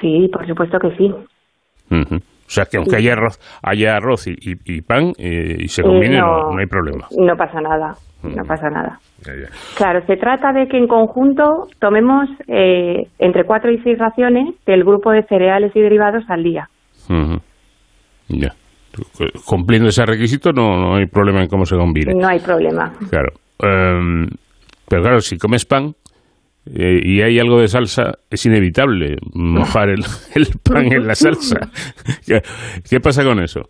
Sí, 0.00 0.28
por 0.32 0.44
supuesto 0.44 0.76
que 0.80 0.90
sí. 0.96 1.08
O 1.88 2.50
sea, 2.50 2.64
que 2.64 2.78
aunque 2.78 2.96
haya 2.96 3.12
arroz, 3.12 3.38
haya 3.62 3.96
arroz 3.96 4.26
y, 4.26 4.82
pan 4.82 5.12
eh, 5.18 5.56
y 5.60 5.68
se 5.68 5.82
combine, 5.82 6.18
no, 6.18 6.58
hay 6.58 6.66
problema. 6.66 7.06
No 7.16 7.36
pasa 7.36 7.60
nada, 7.60 7.94
no 8.24 8.42
pasa 8.44 8.68
nada. 8.70 8.98
Claro, 9.76 10.04
se 10.04 10.16
trata 10.16 10.52
de 10.52 10.66
que 10.66 10.78
en 10.78 10.88
conjunto 10.88 11.68
tomemos 11.78 12.28
eh, 12.48 13.06
entre 13.20 13.44
cuatro 13.44 13.70
y 13.70 13.78
seis 13.82 13.98
raciones 13.98 14.54
del 14.66 14.82
grupo 14.82 15.12
de 15.12 15.22
cereales 15.22 15.70
y 15.76 15.80
derivados 15.80 16.24
al 16.28 16.42
día. 16.42 16.68
Ya. 18.28 18.52
Cumpliendo 19.46 19.88
ese 19.88 20.04
requisito 20.06 20.52
no, 20.52 20.76
no 20.76 20.96
hay 20.96 21.06
problema 21.06 21.42
en 21.42 21.48
cómo 21.48 21.64
se 21.64 21.76
combine. 21.76 22.14
No 22.14 22.26
hay 22.26 22.40
problema. 22.40 22.92
Claro. 23.10 23.28
Em, 23.62 24.26
pero 24.88 25.02
claro, 25.02 25.20
si 25.20 25.38
comes 25.38 25.64
pan, 25.64 25.92
eh, 26.74 27.00
y 27.02 27.22
hay 27.22 27.38
algo 27.38 27.60
de 27.60 27.68
salsa, 27.68 28.14
es 28.30 28.44
inevitable 28.46 29.16
mojar 29.34 29.88
el, 29.90 30.02
pan 30.64 30.92
en 30.92 31.06
la 31.06 31.14
salsa. 31.14 31.60
¿Qué, 32.90 33.00
pasa 33.00 33.24
con 33.24 33.40
eso? 33.40 33.62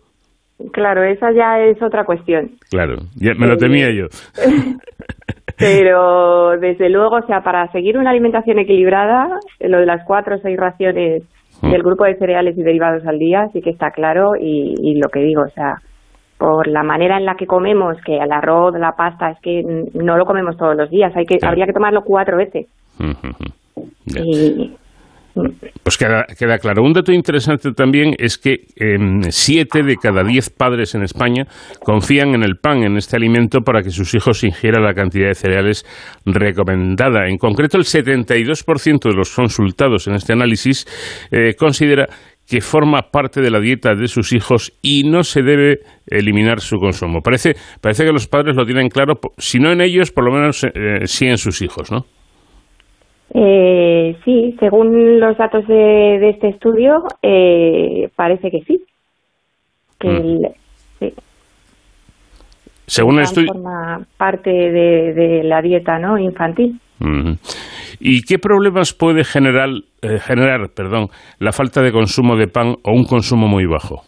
Claro, 0.73 1.03
esa 1.03 1.31
ya 1.31 1.59
es 1.59 1.81
otra 1.81 2.03
cuestión. 2.03 2.51
Claro, 2.69 2.95
me 3.19 3.47
lo 3.47 3.57
temía 3.57 3.89
yo. 3.93 4.07
Pero 5.57 6.57
desde 6.59 6.89
luego, 6.89 7.17
o 7.17 7.25
sea, 7.25 7.41
para 7.41 7.71
seguir 7.71 7.97
una 7.97 8.11
alimentación 8.11 8.59
equilibrada, 8.59 9.27
lo 9.59 9.79
de 9.79 9.85
las 9.85 10.05
cuatro 10.05 10.35
o 10.35 10.39
seis 10.39 10.57
raciones 10.57 11.23
mm. 11.61 11.71
del 11.71 11.81
grupo 11.81 12.05
de 12.05 12.15
cereales 12.15 12.55
y 12.57 12.61
derivados 12.63 13.05
al 13.07 13.17
día 13.17 13.47
sí 13.53 13.61
que 13.61 13.71
está 13.71 13.89
claro 13.89 14.31
y, 14.39 14.75
y 14.79 14.99
lo 14.99 15.09
que 15.09 15.19
digo, 15.19 15.41
o 15.41 15.49
sea, 15.49 15.75
por 16.37 16.67
la 16.67 16.83
manera 16.83 17.17
en 17.17 17.25
la 17.25 17.35
que 17.35 17.47
comemos, 17.47 17.97
que 18.05 18.17
el 18.17 18.31
arroz, 18.31 18.75
la 18.77 18.91
pasta, 18.91 19.31
es 19.31 19.39
que 19.41 19.63
no 19.93 20.17
lo 20.17 20.25
comemos 20.25 20.55
todos 20.57 20.75
los 20.75 20.89
días, 20.89 21.11
hay 21.15 21.25
que, 21.25 21.37
habría 21.41 21.65
que 21.65 21.73
tomarlo 21.73 22.03
cuatro 22.03 22.37
veces. 22.37 22.67
Pues 25.83 25.97
queda, 25.97 26.25
queda, 26.37 26.57
claro. 26.57 26.83
Un 26.83 26.93
dato 26.93 27.11
interesante 27.11 27.71
también 27.71 28.13
es 28.17 28.37
que 28.37 28.65
em, 28.75 29.21
siete 29.29 29.83
de 29.83 29.95
cada 29.95 30.23
diez 30.23 30.49
padres 30.49 30.95
en 30.95 31.03
España 31.03 31.45
confían 31.83 32.33
en 32.33 32.43
el 32.43 32.57
pan, 32.57 32.83
en 32.83 32.97
este 32.97 33.17
alimento, 33.17 33.61
para 33.61 33.83
que 33.83 33.91
sus 33.91 34.13
hijos 34.15 34.43
ingieran 34.43 34.83
la 34.83 34.93
cantidad 34.93 35.27
de 35.27 35.35
cereales 35.35 35.85
recomendada. 36.25 37.27
En 37.27 37.37
concreto, 37.37 37.77
el 37.77 37.83
72% 37.83 39.09
de 39.09 39.15
los 39.15 39.33
consultados 39.33 40.07
en 40.07 40.15
este 40.15 40.33
análisis 40.33 40.85
eh, 41.31 41.53
considera 41.55 42.07
que 42.47 42.61
forma 42.61 43.11
parte 43.11 43.41
de 43.41 43.51
la 43.51 43.59
dieta 43.59 43.93
de 43.93 44.07
sus 44.07 44.31
hijos 44.31 44.71
y 44.81 45.03
no 45.03 45.23
se 45.23 45.41
debe 45.41 45.79
eliminar 46.07 46.61
su 46.61 46.77
consumo. 46.77 47.21
Parece, 47.21 47.55
parece 47.81 48.05
que 48.05 48.13
los 48.13 48.27
padres 48.27 48.55
lo 48.55 48.65
tienen 48.65 48.87
claro, 48.87 49.19
si 49.37 49.59
no 49.59 49.71
en 49.71 49.81
ellos, 49.81 50.11
por 50.11 50.23
lo 50.23 50.31
menos 50.31 50.63
eh, 50.63 51.05
sí 51.05 51.27
en 51.27 51.37
sus 51.37 51.61
hijos, 51.61 51.91
¿no? 51.91 52.05
Eh, 53.33 54.17
sí, 54.23 54.55
según 54.59 55.19
los 55.19 55.37
datos 55.37 55.67
de, 55.67 56.29
este 56.29 56.49
estudio, 56.49 57.03
eh, 57.21 58.09
parece 58.15 58.49
que 58.49 58.61
sí. 58.61 58.83
Que 59.99 60.09
mm. 60.09 61.07
Según 62.87 63.17
el 63.17 63.23
estudio. 63.23 63.51
Forma 63.51 63.99
parte 64.17 64.49
de, 64.49 65.43
la 65.43 65.61
dieta 65.61 65.99
¿no? 65.99 66.17
infantil. 66.17 66.79
¿Y 67.99 68.21
qué 68.21 68.39
problemas 68.39 68.93
puede 68.93 69.23
generar, 69.23 69.69
eh, 70.01 70.19
generar 70.19 70.69
perdón, 70.75 71.07
la 71.39 71.51
falta 71.51 71.81
de 71.81 71.91
consumo 71.91 72.37
de 72.37 72.47
pan 72.47 72.75
o 72.83 72.91
un 72.91 73.03
consumo 73.03 73.47
muy 73.47 73.65
bajo? 73.65 74.03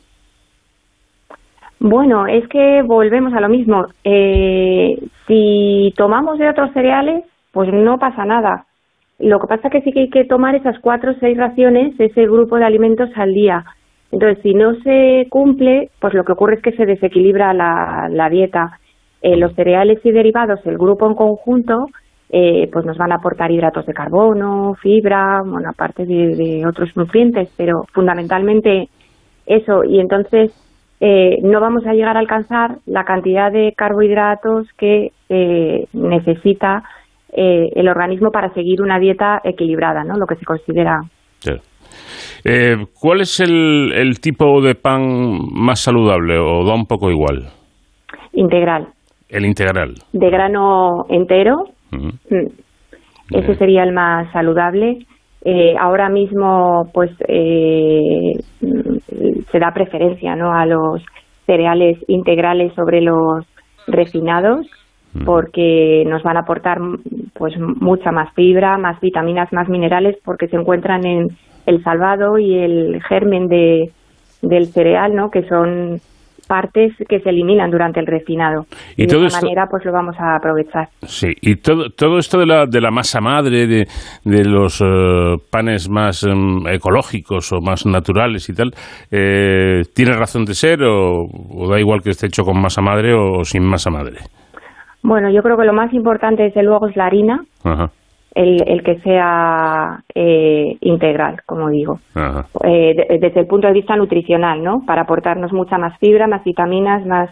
Bueno, 1.79 2.27
es 2.27 2.47
que 2.49 2.82
volvemos 2.86 3.34
a 3.34 3.41
lo 3.41 3.49
mismo. 3.49 3.86
Eh, 4.03 4.97
si 5.27 5.93
tomamos 5.95 6.38
de 6.39 6.49
otros 6.49 6.71
cereales, 6.73 7.23
pues 7.51 7.69
no 7.73 7.97
pasa 7.97 8.25
nada. 8.25 8.65
Lo 9.19 9.39
que 9.39 9.47
pasa 9.47 9.67
es 9.67 9.71
que 9.73 9.82
sí 9.82 9.91
que 9.91 9.99
hay 9.99 10.10
que 10.10 10.23
tomar 10.23 10.55
esas 10.55 10.79
cuatro 10.79 11.12
o 11.12 11.15
seis 11.19 11.38
raciones, 11.38 11.93
ese 11.99 12.23
grupo 12.23 12.58
de 12.58 12.65
alimentos 12.65 13.10
al 13.15 13.34
día. 13.34 13.65
Entonces, 14.11 14.41
si 14.41 14.53
no 14.53 14.74
se 14.76 15.28
cumple, 15.30 15.89
pues 15.99 16.13
lo 16.13 16.24
que 16.24 16.32
ocurre 16.32 16.55
es 16.55 16.61
que 16.61 16.72
se 16.72 16.86
desequilibra 16.86 17.53
la, 17.53 18.30
dieta. 18.30 18.80
Eh, 19.22 19.36
los 19.36 19.53
cereales 19.53 19.99
y 20.05 20.11
derivados, 20.11 20.65
el 20.65 20.78
grupo 20.78 21.05
en 21.05 21.13
conjunto, 21.13 21.88
eh, 22.30 22.70
pues 22.72 22.86
nos 22.86 22.97
van 22.97 23.11
a 23.11 23.15
aportar 23.15 23.51
hidratos 23.51 23.86
de 23.86 23.93
carbono, 23.93 24.76
fibra, 24.76 25.41
bueno, 25.45 25.70
aparte 25.70 26.05
de, 26.05 26.65
otros 26.65 26.95
nutrientes, 26.95 27.53
pero 27.57 27.84
fundamentalmente 27.93 28.88
eso. 29.45 29.84
Y 29.84 29.99
entonces 29.99 30.53
eh, 31.01 31.39
no 31.43 31.59
vamos 31.59 31.86
a 31.86 31.93
llegar 31.93 32.15
a 32.15 32.22
alcanzar 32.22 32.78
la 32.86 33.03
cantidad 33.03 33.51
de 33.51 33.74
carbohidratos 33.76 34.72
que 34.78 35.11
eh, 37.34 37.69
el 37.75 37.88
organismo 37.88 38.32
para 38.32 38.53
seguir 38.53 38.82
una 38.82 38.99
dieta 38.99 39.39
equilibrada, 39.43 40.03
¿no? 40.03 40.17
Lo 40.17 40.25
que 40.25 40.36
se 40.36 40.45
considera. 40.45 41.01
¿Cuál 43.01 43.21
es 43.21 43.39
el, 43.39 43.91
el 43.93 44.19
tipo 44.19 44.61
de 44.61 44.75
pan 44.75 45.01
más 45.53 45.82
saludable 45.82 46.38
o 46.38 46.65
da 46.65 46.73
un 46.73 46.86
poco 46.86 47.09
igual? 47.09 47.47
Integral. 48.34 48.88
El 49.27 49.45
integral. 49.45 49.95
De 50.13 50.30
grano 50.30 51.05
entero, 51.09 51.65
Mm. 51.91 52.09
Ese 53.32 53.55
sería 53.55 53.84
el 53.84 53.93
más 53.93 54.32
saludable. 54.32 55.05
Eh, 55.45 55.75
ahora 55.80 56.09
mismo, 56.09 56.89
pues, 56.93 57.11
eh, 57.27 58.34
se 59.51 59.59
da 59.59 59.71
preferencia, 59.73 60.36
¿no? 60.36 60.51
A 60.53 60.65
los 60.65 61.03
cereales 61.45 61.97
integrales 62.07 62.73
sobre 62.73 63.01
los 63.01 63.45
refinados 63.88 64.67
porque 65.26 66.03
nos 66.07 66.24
van 66.24 66.38
a 66.38 66.41
aportar 66.41 66.78
pues 67.34 67.53
mucha 67.57 68.12
más 68.12 68.34
fibra, 68.36 68.78
más 68.78 68.99
vitaminas, 68.99 69.51
más 69.51 69.68
minerales 69.70 70.18
porque 70.24 70.47
se 70.47 70.55
encuentran 70.55 71.05
en 71.05 71.28
el 71.66 71.84
salvado 71.84 72.38
y 72.38 72.55
el 72.55 73.01
germen 73.07 73.47
de, 73.47 73.91
del 74.41 74.68
cereal, 74.68 75.16
¿no? 75.16 75.30
que 75.30 75.43
son 75.43 75.99
partes 76.49 76.93
que 77.07 77.20
se 77.20 77.30
eliminan 77.30 77.70
durante 77.70 77.99
el 77.99 78.07
refinado. 78.07 78.64
Y, 78.97 79.05
de 79.05 79.26
esta 79.28 79.41
manera 79.41 79.68
pues 79.70 79.86
lo 79.86 79.91
vamos 79.93 80.16
a 80.20 80.36
aprovechar. 80.36 80.89
Sí, 81.03 81.28
y 81.41 81.57
todo, 81.57 81.91
todo 81.95 82.18
esto 82.18 82.39
de 82.39 82.47
la, 82.47 82.66
de 82.66 82.82
la 82.82 82.89
masa 82.89 83.22
madre, 83.22 83.68
de, 83.68 83.86
de 84.26 84.45
los 84.45 84.82
eh, 84.82 85.36
panes 85.51 85.88
más 85.89 86.24
em, 86.24 86.66
ecológicos 86.68 87.53
o 87.53 87.62
más 87.62 87.86
naturales 87.86 88.49
y 88.49 88.53
tal, 88.53 88.72
eh, 89.12 89.84
¿tiene 89.93 90.14
razón 90.14 90.43
de 90.43 90.55
ser 90.55 90.80
o, 90.84 91.28
da 91.70 91.80
igual 91.80 92.01
que 92.01 92.10
esté 92.10 92.26
hecho 92.26 92.43
con 92.43 92.60
masa 92.60 92.82
madre 92.82 93.14
o 93.14 93.43
sin 93.43 93.64
masa 93.64 93.91
madre? 93.91 94.18
Bueno, 95.02 95.30
yo 95.30 95.41
creo 95.41 95.58
que 95.58 95.66
lo 95.66 95.74
más 95.74 95.93
importante 95.93 96.43
desde 96.43 96.64
luego 96.64 96.88
es 96.88 96.95
la 96.95 97.06
harina. 97.06 97.43
El, 98.36 98.62
el, 98.68 98.84
que 98.84 99.00
sea 99.00 100.04
eh, 100.14 100.78
integral, 100.82 101.41
como 101.47 101.68
digo, 101.70 102.00
eh, 102.64 103.18
desde 103.20 103.39
el 103.39 103.47
punto 103.47 103.68
de 103.68 103.74
vista 103.74 103.95
nutricional, 103.95 104.64
¿no? 104.64 104.84
Para 104.86 105.02
aportarnos 105.02 105.52
mucha 105.52 105.80
más 105.80 105.97
fibra, 105.97 106.28
más 106.28 106.43
vitaminas, 106.43 107.06
más 107.08 107.30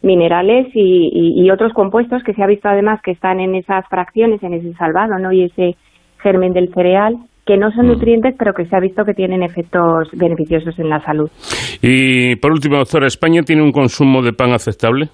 minerales 0.00 0.68
y, 0.74 1.42
y, 1.42 1.50
otros 1.50 1.72
compuestos 1.72 2.22
que 2.22 2.34
se 2.34 2.42
ha 2.42 2.46
visto 2.46 2.68
además 2.68 3.00
que 3.02 3.10
están 3.10 3.40
en 3.40 3.56
esas 3.56 3.84
fracciones, 3.88 4.40
en 4.44 4.54
ese 4.54 4.72
salvado, 4.74 5.18
¿no? 5.18 5.32
Y 5.32 5.42
ese 5.42 5.76
germen 6.22 6.52
del 6.52 6.72
cereal 6.72 7.16
que 7.48 7.56
no 7.56 7.72
son 7.72 7.86
mm. 7.86 7.88
nutrientes, 7.88 8.34
pero 8.38 8.52
que 8.52 8.66
se 8.66 8.76
ha 8.76 8.80
visto 8.80 9.04
que 9.04 9.14
tienen 9.14 9.42
efectos 9.42 10.08
beneficiosos 10.12 10.78
en 10.78 10.90
la 10.90 11.02
salud. 11.02 11.30
Y 11.82 12.36
por 12.36 12.52
último, 12.52 12.76
doctora, 12.76 13.06
¿España 13.06 13.42
tiene 13.42 13.62
un 13.62 13.72
consumo 13.72 14.22
de 14.22 14.34
pan 14.34 14.52
aceptable? 14.52 15.08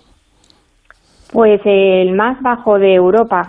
Pues 1.34 1.60
el 1.64 2.12
más 2.14 2.40
bajo 2.40 2.78
de 2.78 2.94
Europa. 2.94 3.42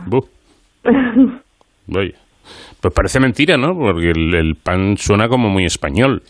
Pues 1.88 2.94
parece 2.94 3.20
mentira, 3.20 3.58
¿no? 3.58 3.74
Porque 3.76 4.10
el, 4.10 4.56
pan 4.64 4.98
suena 4.98 5.28
como 5.28 5.50
muy 5.50 5.66
español. 5.66 6.22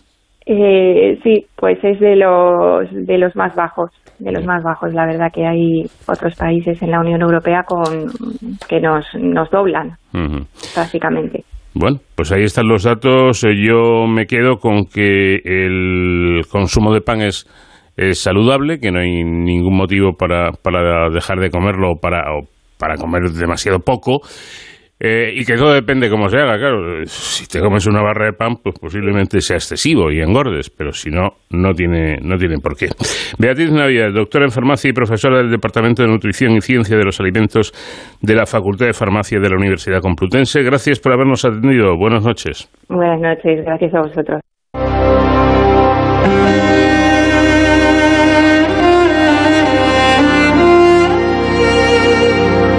Eh, 0.46 1.18
sí, 1.24 1.46
pues 1.56 1.82
es 1.84 2.00
de 2.00 2.16
los 2.18 2.90
de 2.92 3.18
los 3.18 3.36
más 3.36 3.56
bajos, 3.56 3.90
de 4.20 4.32
los 4.32 4.46
más 4.46 4.64
bajos. 4.64 4.94
La 4.94 5.06
verdad 5.06 5.32
que 5.34 5.46
hay 5.46 5.84
otros 6.08 6.36
países 6.36 6.82
en 6.82 6.92
la 6.92 7.00
Unión 7.00 7.22
Europea 7.22 7.64
con 7.64 7.88
que 8.70 8.80
nos 8.80 9.06
nos 9.16 9.50
doblan, 9.50 9.98
básicamente. 10.76 11.44
Bueno, 11.74 11.98
pues 12.16 12.32
ahí 12.32 12.44
están 12.44 12.68
los 12.68 12.84
datos. 12.84 13.42
Yo 13.42 14.08
me 14.08 14.26
quedo 14.26 14.58
con 14.58 14.86
que 14.86 15.36
el 15.44 16.44
consumo 16.50 16.94
de 16.94 17.02
pan 17.02 17.22
es 17.22 17.46
es 17.98 18.20
saludable, 18.20 18.80
que 18.80 18.92
no 18.92 19.00
hay 19.00 19.24
ningún 19.24 19.76
motivo 19.76 20.14
para, 20.14 20.52
para 20.52 21.10
dejar 21.10 21.40
de 21.40 21.50
comerlo 21.50 21.92
o 21.92 21.96
para, 22.00 22.24
para 22.78 22.96
comer 22.96 23.32
demasiado 23.32 23.80
poco. 23.80 24.22
Eh, 24.98 25.34
y 25.36 25.44
que 25.44 25.56
todo 25.56 25.74
depende 25.74 26.10
cómo 26.10 26.30
se 26.30 26.38
haga, 26.38 26.58
claro. 26.58 27.06
Si 27.06 27.46
te 27.48 27.60
comes 27.60 27.86
una 27.86 28.02
barra 28.02 28.28
de 28.28 28.32
pan, 28.32 28.56
pues 28.64 28.80
posiblemente 28.80 29.42
sea 29.42 29.58
excesivo 29.58 30.10
y 30.10 30.22
engordes, 30.22 30.70
pero 30.70 30.94
si 30.94 31.10
no, 31.10 31.32
no 31.52 31.74
tiene, 31.74 32.18
no 32.22 32.38
tiene 32.38 32.60
por 32.60 32.78
qué. 32.78 32.88
Beatriz 33.38 33.74
Navidad, 33.74 34.14
doctora 34.14 34.46
en 34.46 34.52
farmacia 34.52 34.90
y 34.90 34.94
profesora 34.94 35.40
del 35.40 35.52
Departamento 35.52 36.02
de 36.02 36.08
Nutrición 36.08 36.56
y 36.56 36.62
Ciencia 36.62 36.96
de 36.96 37.04
los 37.04 37.20
Alimentos 37.20 37.74
de 38.22 38.36
la 38.36 38.46
Facultad 38.46 38.86
de 38.86 38.94
Farmacia 38.94 39.38
de 39.38 39.50
la 39.50 39.58
Universidad 39.58 40.00
Complutense. 40.00 40.64
Gracias 40.64 41.02
por 41.02 41.12
habernos 41.12 41.44
atendido. 41.44 41.98
Buenas 41.98 42.24
noches. 42.24 42.70
Buenas 42.88 43.20
noches, 43.20 43.66
gracias 43.66 43.94
a 43.94 44.00
vosotros. 44.00 44.55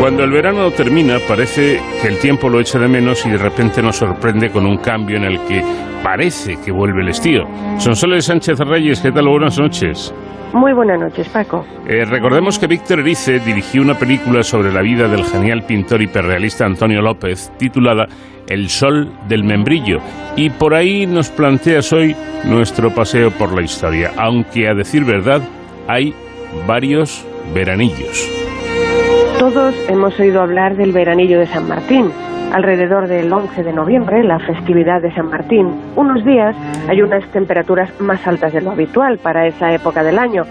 Cuando 0.06 0.22
el 0.22 0.30
verano 0.30 0.70
termina, 0.70 1.16
parece 1.26 1.80
que 2.00 2.06
el 2.06 2.20
tiempo 2.20 2.48
lo 2.48 2.60
echa 2.60 2.78
de 2.78 2.86
menos 2.86 3.26
y 3.26 3.30
de 3.30 3.38
repente 3.38 3.82
nos 3.82 3.96
sorprende 3.96 4.52
con 4.52 4.64
un 4.64 4.76
cambio 4.76 5.16
en 5.16 5.24
el 5.24 5.40
que 5.40 5.60
parece 6.00 6.58
que 6.64 6.70
vuelve 6.70 7.02
el 7.02 7.08
estío. 7.08 7.42
Sonsoles 7.78 8.26
Sánchez 8.26 8.60
Reyes, 8.60 9.00
¿qué 9.00 9.10
tal? 9.10 9.26
Buenas 9.26 9.58
noches. 9.58 10.14
Muy 10.52 10.72
buenas 10.74 11.00
noches, 11.00 11.28
Paco. 11.28 11.66
Eh, 11.88 12.04
recordemos 12.04 12.56
que 12.56 12.68
Víctor 12.68 13.00
Erice 13.00 13.40
dirigió 13.40 13.82
una 13.82 13.98
película 13.98 14.44
sobre 14.44 14.72
la 14.72 14.80
vida 14.80 15.08
del 15.08 15.24
genial 15.24 15.64
pintor 15.66 16.00
hiperrealista 16.00 16.64
Antonio 16.64 17.02
López, 17.02 17.50
titulada 17.58 18.06
El 18.48 18.68
sol 18.68 19.10
del 19.26 19.42
membrillo, 19.42 19.98
y 20.36 20.50
por 20.50 20.74
ahí 20.74 21.04
nos 21.04 21.30
planteas 21.30 21.92
hoy 21.92 22.14
nuestro 22.44 22.94
paseo 22.94 23.32
por 23.32 23.52
la 23.52 23.62
historia, 23.62 24.12
aunque 24.16 24.68
a 24.68 24.74
decir 24.74 25.04
verdad 25.04 25.42
hay 25.88 26.14
varios 26.64 27.26
veranillos. 27.52 28.46
Todos 29.38 29.74
hemos 29.90 30.18
oído 30.18 30.40
hablar 30.40 30.76
del 30.76 30.92
veranillo 30.92 31.38
de 31.38 31.46
San 31.46 31.68
Martín. 31.68 32.10
Alrededor 32.54 33.06
del 33.06 33.30
11 33.30 33.64
de 33.64 33.72
noviembre, 33.72 34.24
la 34.24 34.38
festividad 34.38 35.02
de 35.02 35.14
San 35.14 35.28
Martín, 35.28 35.68
unos 35.94 36.24
días 36.24 36.56
hay 36.88 37.02
unas 37.02 37.22
temperaturas 37.32 37.90
más 38.00 38.26
altas 38.26 38.54
de 38.54 38.62
lo 38.62 38.70
habitual 38.70 39.18
para 39.18 39.46
esa 39.46 39.74
época 39.74 40.02
del 40.02 40.18
año. 40.18 40.44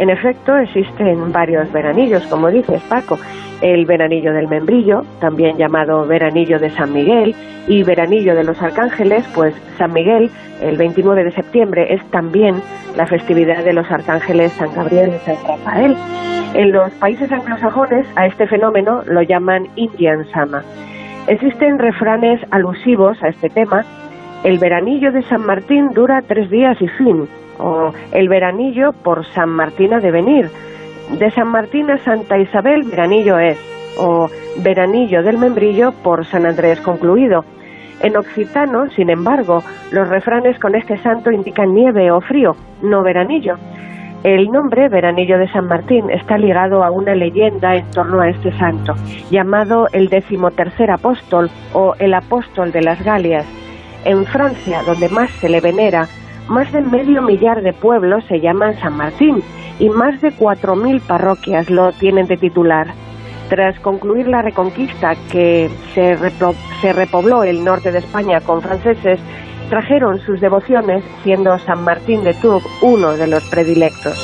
En 0.00 0.10
efecto, 0.10 0.56
existen 0.56 1.30
varios 1.30 1.70
veranillos, 1.70 2.26
como 2.26 2.50
dices 2.50 2.82
Paco. 2.88 3.18
El 3.60 3.86
veranillo 3.86 4.32
del 4.32 4.48
membrillo, 4.48 5.02
también 5.20 5.56
llamado 5.56 6.06
veranillo 6.06 6.58
de 6.58 6.70
San 6.70 6.92
Miguel, 6.92 7.34
y 7.66 7.82
veranillo 7.82 8.34
de 8.34 8.44
los 8.44 8.60
arcángeles, 8.60 9.24
pues 9.34 9.54
San 9.78 9.92
Miguel, 9.92 10.30
el 10.60 10.76
29 10.76 11.24
de 11.24 11.30
septiembre, 11.32 11.94
es 11.94 12.04
también 12.10 12.56
la 12.96 13.06
festividad 13.06 13.64
de 13.64 13.72
los 13.72 13.90
arcángeles 13.90 14.52
San 14.52 14.74
Gabriel 14.74 15.12
y 15.14 15.18
San 15.24 15.36
Rafael. 15.46 15.96
En 16.54 16.72
los 16.72 16.92
países 16.94 17.30
anglosajones 17.32 18.06
a 18.16 18.26
este 18.26 18.46
fenómeno 18.46 19.02
lo 19.06 19.22
llaman 19.22 19.66
Indian 19.76 20.24
Sama. 20.32 20.62
Existen 21.26 21.78
refranes 21.78 22.40
alusivos 22.50 23.20
a 23.22 23.28
este 23.28 23.48
tema. 23.48 23.84
El 24.44 24.58
veranillo 24.58 25.10
de 25.10 25.22
San 25.22 25.44
Martín 25.46 25.88
dura 25.94 26.22
tres 26.22 26.50
días 26.50 26.80
y 26.80 26.88
fin, 26.88 27.26
o 27.58 27.92
el 28.12 28.28
veranillo 28.28 28.92
por 28.92 29.24
San 29.32 29.48
Martín 29.48 29.94
ha 29.94 30.00
de 30.00 30.10
venir. 30.10 30.50
De 31.10 31.30
San 31.30 31.48
Martín 31.48 31.90
a 31.90 31.98
Santa 31.98 32.38
Isabel 32.38 32.82
veranillo 32.84 33.38
es, 33.38 33.58
o 33.98 34.28
veranillo 34.58 35.22
del 35.22 35.38
membrillo 35.38 35.92
por 36.02 36.26
San 36.26 36.46
Andrés 36.46 36.80
concluido. 36.80 37.44
En 38.00 38.16
occitano, 38.16 38.90
sin 38.90 39.10
embargo, 39.10 39.62
los 39.92 40.08
refranes 40.08 40.58
con 40.58 40.74
este 40.74 40.98
santo 40.98 41.30
indican 41.30 41.74
nieve 41.74 42.10
o 42.10 42.20
frío, 42.20 42.56
no 42.82 43.02
veranillo. 43.02 43.56
El 44.24 44.50
nombre 44.50 44.88
Veranillo 44.88 45.36
de 45.36 45.52
San 45.52 45.68
Martín 45.68 46.08
está 46.08 46.38
ligado 46.38 46.82
a 46.82 46.90
una 46.90 47.14
leyenda 47.14 47.76
en 47.76 47.90
torno 47.90 48.22
a 48.22 48.30
este 48.30 48.56
santo, 48.56 48.94
llamado 49.30 49.86
el 49.92 50.08
decimotercer 50.08 50.90
apóstol 50.90 51.50
o 51.74 51.94
el 51.98 52.14
apóstol 52.14 52.72
de 52.72 52.80
las 52.80 53.04
Galias. 53.04 53.44
En 54.06 54.24
Francia, 54.24 54.80
donde 54.86 55.10
más 55.10 55.30
se 55.32 55.50
le 55.50 55.60
venera, 55.60 56.08
más 56.48 56.70
de 56.72 56.82
medio 56.82 57.22
millar 57.22 57.62
de 57.62 57.72
pueblos 57.72 58.24
se 58.28 58.40
llaman 58.40 58.78
San 58.80 58.96
Martín 58.96 59.42
y 59.78 59.88
más 59.88 60.20
de 60.20 60.32
cuatro 60.32 60.76
mil 60.76 61.00
parroquias 61.00 61.70
lo 61.70 61.92
tienen 61.92 62.26
de 62.26 62.36
titular. 62.36 62.94
Tras 63.48 63.78
concluir 63.80 64.28
la 64.28 64.42
reconquista 64.42 65.14
que 65.30 65.70
se, 65.94 66.16
se 66.80 66.92
repobló 66.92 67.44
el 67.44 67.64
norte 67.64 67.92
de 67.92 67.98
España 67.98 68.40
con 68.40 68.62
franceses, 68.62 69.20
trajeron 69.68 70.20
sus 70.20 70.40
devociones, 70.40 71.02
siendo 71.22 71.58
San 71.58 71.82
Martín 71.84 72.24
de 72.24 72.34
Tours 72.34 72.64
uno 72.82 73.12
de 73.16 73.26
los 73.26 73.42
predilectos. 73.44 74.16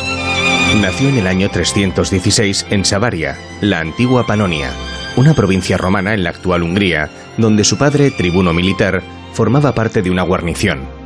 Nació 0.81 1.09
en 1.09 1.19
el 1.19 1.27
año 1.27 1.49
316 1.51 2.67
en 2.71 2.85
Savaria, 2.85 3.37
la 3.61 3.81
antigua 3.81 4.25
Panonia, 4.27 4.71
una 5.17 5.35
provincia 5.35 5.77
romana 5.77 6.15
en 6.15 6.23
la 6.23 6.31
actual 6.31 6.63
Hungría, 6.63 7.11
donde 7.37 7.65
su 7.65 7.77
padre, 7.77 8.11
tribuno 8.11 8.53
militar, 8.53 9.03
formaba 9.33 9.75
parte 9.75 10.03
de 10.03 10.11
una 10.11 10.23
guarnición. 10.23 11.00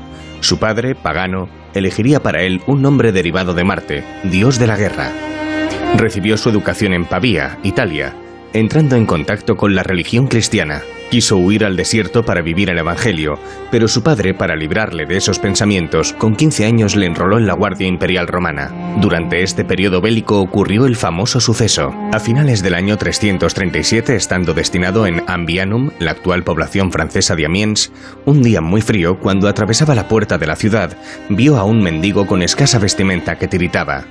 Su 0.45 0.59
padre, 0.59 0.95
pagano, 0.95 1.49
elegiría 1.72 2.20
para 2.20 2.42
él 2.42 2.61
un 2.66 2.82
nombre 2.82 3.12
derivado 3.12 3.55
de 3.55 3.64
Marte, 3.64 4.05
dios 4.24 4.59
de 4.59 4.66
la 4.66 4.76
guerra. 4.76 5.11
Recibió 5.97 6.36
su 6.36 6.51
educación 6.51 6.92
en 6.92 7.07
Pavía, 7.07 7.57
Italia, 7.62 8.14
entrando 8.53 8.95
en 8.97 9.07
contacto 9.07 9.57
con 9.57 9.74
la 9.74 9.82
religión 9.82 10.26
cristiana. 10.26 10.82
Quiso 11.11 11.37
huir 11.37 11.65
al 11.65 11.77
desierto 11.77 12.25
para 12.25 12.43
vivir 12.43 12.71
el 12.71 12.79
Evangelio, 12.79 13.39
pero 13.71 13.87
su 13.89 14.03
padre, 14.03 14.35
para 14.35 14.57
librarle 14.57 15.07
de 15.07 15.17
esos 15.17 15.39
pensamientos, 15.39 16.13
con 16.13 16.35
15 16.35 16.65
años 16.65 16.97
le 16.97 17.07
enroló 17.07 17.39
en 17.39 17.47
la 17.47 17.55
Guardia 17.55 17.87
Imperial 17.87 18.27
Romana. 18.27 18.73
Durante 19.01 19.43
este 19.43 19.65
periodo 19.65 20.01
bélico 20.01 20.41
ocurrió 20.41 20.87
el 20.87 20.97
famoso 20.97 21.41
suceso. 21.41 21.95
A 22.13 22.19
finales 22.19 22.63
del 22.63 22.75
año 22.75 22.97
337, 22.97 24.17
estando 24.17 24.55
destinado 24.55 25.07
en 25.07 25.23
Ambianum, 25.27 25.91
la 25.99 26.11
actual 26.11 26.43
población 26.43 26.91
francesa 26.91 27.37
de 27.37 27.47
Amiens, 27.47 27.93
un 28.25 28.43
día 28.43 28.61
muy 28.61 28.81
frío, 28.81 29.19
cuando 29.21 29.49
atravesaba 29.49 29.95
la 29.95 30.09
puerta 30.09 30.39
de 30.39 30.47
la 30.47 30.57
ciudad, 30.57 30.97
vio 31.29 31.57
a 31.57 31.65
un 31.65 31.83
mendigo 31.83 32.27
con 32.27 32.43
escasa 32.43 32.79
vestimenta 32.79 33.37
que 33.37 33.49
tiritaba. 33.49 34.05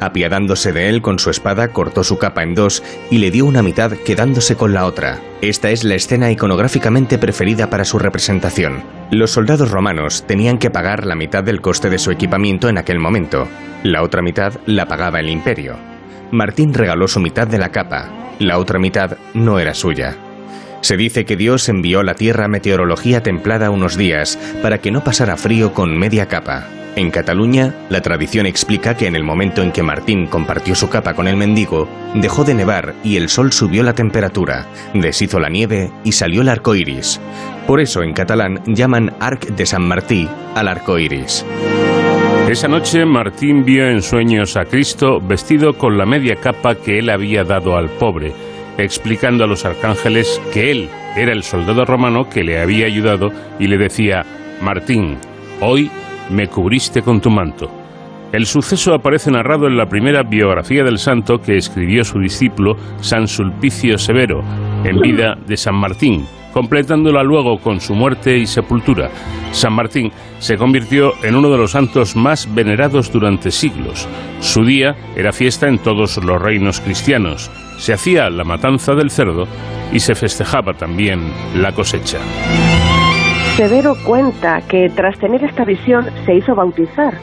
Apiadándose 0.00 0.72
de 0.72 0.88
él 0.88 1.02
con 1.02 1.18
su 1.18 1.30
espada, 1.30 1.68
cortó 1.68 2.04
su 2.04 2.18
capa 2.18 2.42
en 2.42 2.54
dos 2.54 2.82
y 3.10 3.18
le 3.18 3.30
dio 3.30 3.46
una 3.46 3.62
mitad 3.62 3.92
quedándose 3.92 4.56
con 4.56 4.72
la 4.72 4.86
otra. 4.86 5.20
Esta 5.40 5.70
es 5.70 5.84
la 5.84 5.94
escena 5.94 6.30
iconográficamente 6.30 7.18
preferida 7.18 7.68
para 7.70 7.84
su 7.84 7.98
representación. 7.98 8.82
Los 9.10 9.32
soldados 9.32 9.70
romanos 9.70 10.24
tenían 10.26 10.58
que 10.58 10.70
pagar 10.70 11.06
la 11.06 11.14
mitad 11.14 11.44
del 11.44 11.60
coste 11.60 11.90
de 11.90 11.98
su 11.98 12.10
equipamiento 12.10 12.68
en 12.68 12.78
aquel 12.78 12.98
momento. 12.98 13.46
La 13.82 14.02
otra 14.02 14.22
mitad 14.22 14.54
la 14.66 14.86
pagaba 14.86 15.20
el 15.20 15.28
imperio. 15.28 15.76
Martín 16.32 16.74
regaló 16.74 17.06
su 17.06 17.20
mitad 17.20 17.46
de 17.46 17.58
la 17.58 17.70
capa, 17.70 18.10
la 18.38 18.58
otra 18.58 18.78
mitad 18.78 19.16
no 19.32 19.58
era 19.58 19.74
suya. 19.74 20.16
Se 20.86 20.96
dice 20.96 21.24
que 21.24 21.36
Dios 21.36 21.68
envió 21.68 22.04
la 22.04 22.14
Tierra 22.14 22.46
meteorología 22.46 23.20
templada 23.20 23.70
unos 23.70 23.96
días 23.96 24.38
para 24.62 24.78
que 24.78 24.92
no 24.92 25.02
pasara 25.02 25.36
frío 25.36 25.74
con 25.74 25.98
media 25.98 26.26
capa. 26.26 26.68
En 26.94 27.10
Cataluña, 27.10 27.74
la 27.88 28.02
tradición 28.02 28.46
explica 28.46 28.96
que 28.96 29.08
en 29.08 29.16
el 29.16 29.24
momento 29.24 29.62
en 29.64 29.72
que 29.72 29.82
Martín 29.82 30.28
compartió 30.28 30.76
su 30.76 30.88
capa 30.88 31.14
con 31.14 31.26
el 31.26 31.36
mendigo, 31.36 31.88
dejó 32.14 32.44
de 32.44 32.54
nevar 32.54 32.94
y 33.02 33.16
el 33.16 33.28
sol 33.28 33.52
subió 33.52 33.82
la 33.82 33.96
temperatura, 33.96 34.64
deshizo 34.94 35.40
la 35.40 35.48
nieve 35.48 35.90
y 36.04 36.12
salió 36.12 36.42
el 36.42 36.48
arco 36.48 36.76
iris. 36.76 37.20
Por 37.66 37.80
eso 37.80 38.04
en 38.04 38.12
catalán 38.12 38.62
llaman 38.66 39.12
Arc 39.18 39.44
de 39.44 39.66
San 39.66 39.82
Martí 39.82 40.28
al 40.54 40.68
arco 40.68 41.00
iris. 41.00 41.44
Esa 42.48 42.68
noche 42.68 43.04
Martín 43.04 43.64
vio 43.64 43.88
en 43.88 44.02
sueños 44.02 44.56
a 44.56 44.66
Cristo 44.66 45.20
vestido 45.20 45.76
con 45.76 45.98
la 45.98 46.06
media 46.06 46.36
capa 46.36 46.76
que 46.76 47.00
él 47.00 47.10
había 47.10 47.42
dado 47.42 47.76
al 47.76 47.88
pobre, 47.88 48.32
explicando 48.78 49.44
a 49.44 49.46
los 49.46 49.64
arcángeles 49.64 50.40
que 50.52 50.70
él 50.70 50.88
era 51.16 51.32
el 51.32 51.42
soldado 51.42 51.84
romano 51.84 52.28
que 52.28 52.44
le 52.44 52.60
había 52.60 52.86
ayudado 52.86 53.32
y 53.58 53.66
le 53.66 53.78
decía, 53.78 54.24
Martín, 54.60 55.18
hoy 55.60 55.90
me 56.30 56.48
cubriste 56.48 57.02
con 57.02 57.20
tu 57.20 57.30
manto. 57.30 57.70
El 58.32 58.44
suceso 58.44 58.92
aparece 58.92 59.30
narrado 59.30 59.66
en 59.66 59.76
la 59.76 59.86
primera 59.86 60.22
biografía 60.22 60.82
del 60.82 60.98
santo 60.98 61.40
que 61.40 61.56
escribió 61.56 62.04
su 62.04 62.18
discípulo 62.18 62.76
San 63.00 63.28
Sulpicio 63.28 63.98
Severo, 63.98 64.42
en 64.84 65.00
vida 65.00 65.36
de 65.46 65.56
San 65.56 65.76
Martín, 65.76 66.26
completándola 66.56 67.22
luego 67.22 67.58
con 67.58 67.82
su 67.82 67.94
muerte 67.94 68.38
y 68.38 68.46
sepultura. 68.46 69.10
San 69.52 69.74
Martín 69.74 70.10
se 70.38 70.56
convirtió 70.56 71.12
en 71.22 71.36
uno 71.36 71.50
de 71.50 71.58
los 71.58 71.72
santos 71.72 72.16
más 72.16 72.48
venerados 72.54 73.12
durante 73.12 73.50
siglos. 73.50 74.08
Su 74.40 74.64
día 74.64 74.96
era 75.14 75.34
fiesta 75.34 75.68
en 75.68 75.78
todos 75.78 76.16
los 76.16 76.40
reinos 76.40 76.80
cristianos. 76.80 77.50
Se 77.76 77.92
hacía 77.92 78.30
la 78.30 78.44
matanza 78.44 78.94
del 78.94 79.10
cerdo 79.10 79.46
y 79.92 80.00
se 80.00 80.14
festejaba 80.14 80.72
también 80.72 81.30
la 81.56 81.72
cosecha. 81.72 82.20
Severo 83.58 83.94
cuenta 84.02 84.62
que 84.62 84.88
tras 84.88 85.18
tener 85.18 85.44
esta 85.44 85.66
visión 85.66 86.06
se 86.24 86.36
hizo 86.36 86.54
bautizar. 86.54 87.18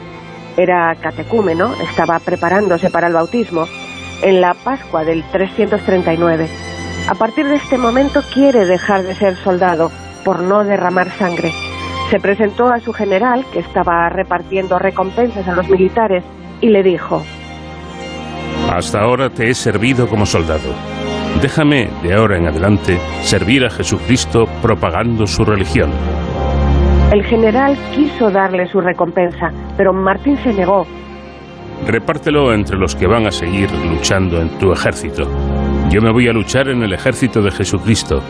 Era 0.56 0.94
catecúmeno, 0.94 1.74
estaba 1.90 2.20
preparándose 2.20 2.88
para 2.88 3.08
el 3.08 3.14
bautismo 3.14 3.66
en 4.22 4.40
la 4.40 4.54
Pascua 4.54 5.02
del 5.02 5.24
339. 5.32 6.73
A 7.06 7.14
partir 7.14 7.46
de 7.46 7.56
este 7.56 7.76
momento 7.76 8.22
quiere 8.32 8.64
dejar 8.64 9.02
de 9.02 9.14
ser 9.14 9.36
soldado 9.36 9.90
por 10.24 10.40
no 10.40 10.64
derramar 10.64 11.10
sangre. 11.10 11.52
Se 12.10 12.18
presentó 12.18 12.68
a 12.68 12.80
su 12.80 12.94
general, 12.94 13.44
que 13.52 13.58
estaba 13.58 14.08
repartiendo 14.08 14.78
recompensas 14.78 15.46
a 15.46 15.54
los 15.54 15.68
militares, 15.68 16.24
y 16.62 16.68
le 16.68 16.82
dijo, 16.82 17.22
Hasta 18.70 19.00
ahora 19.00 19.28
te 19.28 19.50
he 19.50 19.54
servido 19.54 20.08
como 20.08 20.24
soldado. 20.24 20.70
Déjame 21.42 21.90
de 22.02 22.14
ahora 22.14 22.38
en 22.38 22.46
adelante 22.46 22.98
servir 23.22 23.66
a 23.66 23.70
Jesucristo 23.70 24.46
propagando 24.62 25.26
su 25.26 25.44
religión. 25.44 25.90
El 27.12 27.22
general 27.24 27.76
quiso 27.94 28.30
darle 28.30 28.66
su 28.68 28.80
recompensa, 28.80 29.52
pero 29.76 29.92
Martín 29.92 30.38
se 30.42 30.54
negó. 30.54 30.86
Repártelo 31.86 32.54
entre 32.54 32.78
los 32.78 32.96
que 32.96 33.06
van 33.06 33.26
a 33.26 33.30
seguir 33.30 33.70
luchando 33.72 34.40
en 34.40 34.48
tu 34.58 34.72
ejército. 34.72 35.28
Yo 35.94 36.02
me 36.02 36.10
voy 36.10 36.26
a 36.26 36.32
luchar 36.32 36.68
en 36.68 36.82
el 36.82 36.92
ejército 36.92 37.40
de 37.40 37.52
Jesucristo 37.52 38.20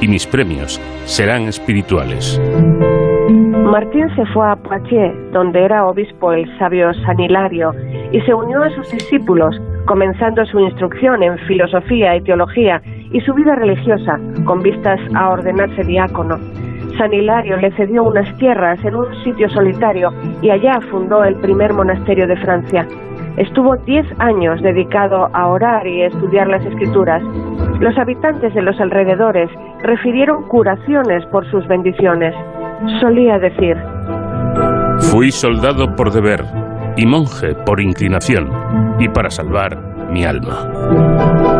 y 0.00 0.08
mis 0.08 0.26
premios 0.26 0.80
serán 1.04 1.42
espirituales. 1.42 2.40
Martín 3.62 4.08
se 4.16 4.24
fue 4.32 4.50
a 4.50 4.56
Poitiers, 4.56 5.14
donde 5.30 5.62
era 5.62 5.84
obispo 5.84 6.32
el 6.32 6.46
sabio 6.58 6.94
San 7.04 7.20
Hilario, 7.20 7.74
y 8.10 8.22
se 8.22 8.32
unió 8.32 8.62
a 8.62 8.70
sus 8.70 8.90
discípulos, 8.90 9.54
comenzando 9.84 10.46
su 10.46 10.60
instrucción 10.60 11.22
en 11.22 11.36
filosofía 11.40 12.16
y 12.16 12.22
teología 12.22 12.80
y 13.12 13.20
su 13.20 13.34
vida 13.34 13.54
religiosa, 13.54 14.18
con 14.46 14.62
vistas 14.62 14.98
a 15.14 15.28
ordenarse 15.28 15.84
diácono. 15.84 16.38
San 16.96 17.12
Hilario 17.12 17.58
le 17.58 17.70
cedió 17.72 18.02
unas 18.02 18.34
tierras 18.38 18.82
en 18.82 18.96
un 18.96 19.14
sitio 19.24 19.50
solitario 19.50 20.10
y 20.40 20.48
allá 20.48 20.80
fundó 20.90 21.22
el 21.24 21.34
primer 21.36 21.74
monasterio 21.74 22.26
de 22.26 22.36
Francia. 22.38 22.88
Estuvo 23.36 23.76
diez 23.86 24.06
años 24.18 24.60
dedicado 24.62 25.28
a 25.32 25.46
orar 25.48 25.86
y 25.86 26.02
estudiar 26.02 26.48
las 26.48 26.64
escrituras. 26.64 27.22
Los 27.80 27.96
habitantes 27.98 28.54
de 28.54 28.62
los 28.62 28.78
alrededores 28.80 29.50
refirieron 29.82 30.46
curaciones 30.48 31.24
por 31.26 31.48
sus 31.50 31.66
bendiciones. 31.66 32.34
Solía 33.00 33.38
decir, 33.38 33.76
Fui 35.10 35.30
soldado 35.30 35.96
por 35.96 36.12
deber 36.12 36.44
y 36.96 37.06
monje 37.06 37.54
por 37.54 37.80
inclinación 37.80 38.50
y 38.98 39.08
para 39.08 39.30
salvar 39.30 39.76
mi 40.10 40.24
alma. 40.24 41.59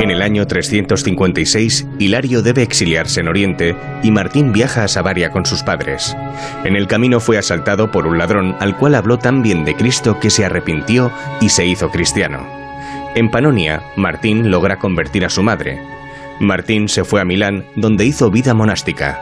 En 0.00 0.10
el 0.10 0.22
año 0.22 0.46
356, 0.46 1.86
Hilario 1.98 2.40
debe 2.40 2.62
exiliarse 2.62 3.20
en 3.20 3.28
Oriente 3.28 3.76
y 4.02 4.10
Martín 4.10 4.50
viaja 4.50 4.82
a 4.82 4.88
Savaria 4.88 5.30
con 5.30 5.44
sus 5.44 5.62
padres. 5.62 6.16
En 6.64 6.74
el 6.74 6.86
camino 6.86 7.20
fue 7.20 7.36
asaltado 7.36 7.90
por 7.90 8.06
un 8.06 8.16
ladrón 8.16 8.56
al 8.60 8.78
cual 8.78 8.94
habló 8.94 9.18
tan 9.18 9.42
bien 9.42 9.66
de 9.66 9.76
Cristo 9.76 10.18
que 10.18 10.30
se 10.30 10.46
arrepintió 10.46 11.12
y 11.42 11.50
se 11.50 11.66
hizo 11.66 11.90
cristiano. 11.90 12.46
En 13.14 13.30
Panonia, 13.30 13.82
Martín 13.96 14.50
logra 14.50 14.78
convertir 14.78 15.26
a 15.26 15.28
su 15.28 15.42
madre. 15.42 15.78
Martín 16.40 16.88
se 16.88 17.04
fue 17.04 17.20
a 17.20 17.26
Milán, 17.26 17.66
donde 17.76 18.06
hizo 18.06 18.30
vida 18.30 18.54
monástica. 18.54 19.20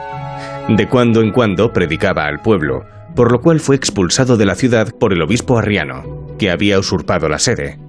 De 0.69 0.87
cuando 0.87 1.21
en 1.21 1.31
cuando 1.31 1.73
predicaba 1.73 2.25
al 2.25 2.39
pueblo, 2.39 2.85
por 3.17 3.33
lo 3.33 3.41
cual 3.41 3.59
fue 3.59 3.75
expulsado 3.75 4.37
de 4.37 4.45
la 4.45 4.55
ciudad 4.55 4.93
por 4.97 5.11
el 5.11 5.21
obispo 5.21 5.57
Arriano, 5.57 6.25
que 6.37 6.51
había 6.51 6.79
usurpado 6.79 7.27
la 7.27 7.39
sede. 7.39 7.79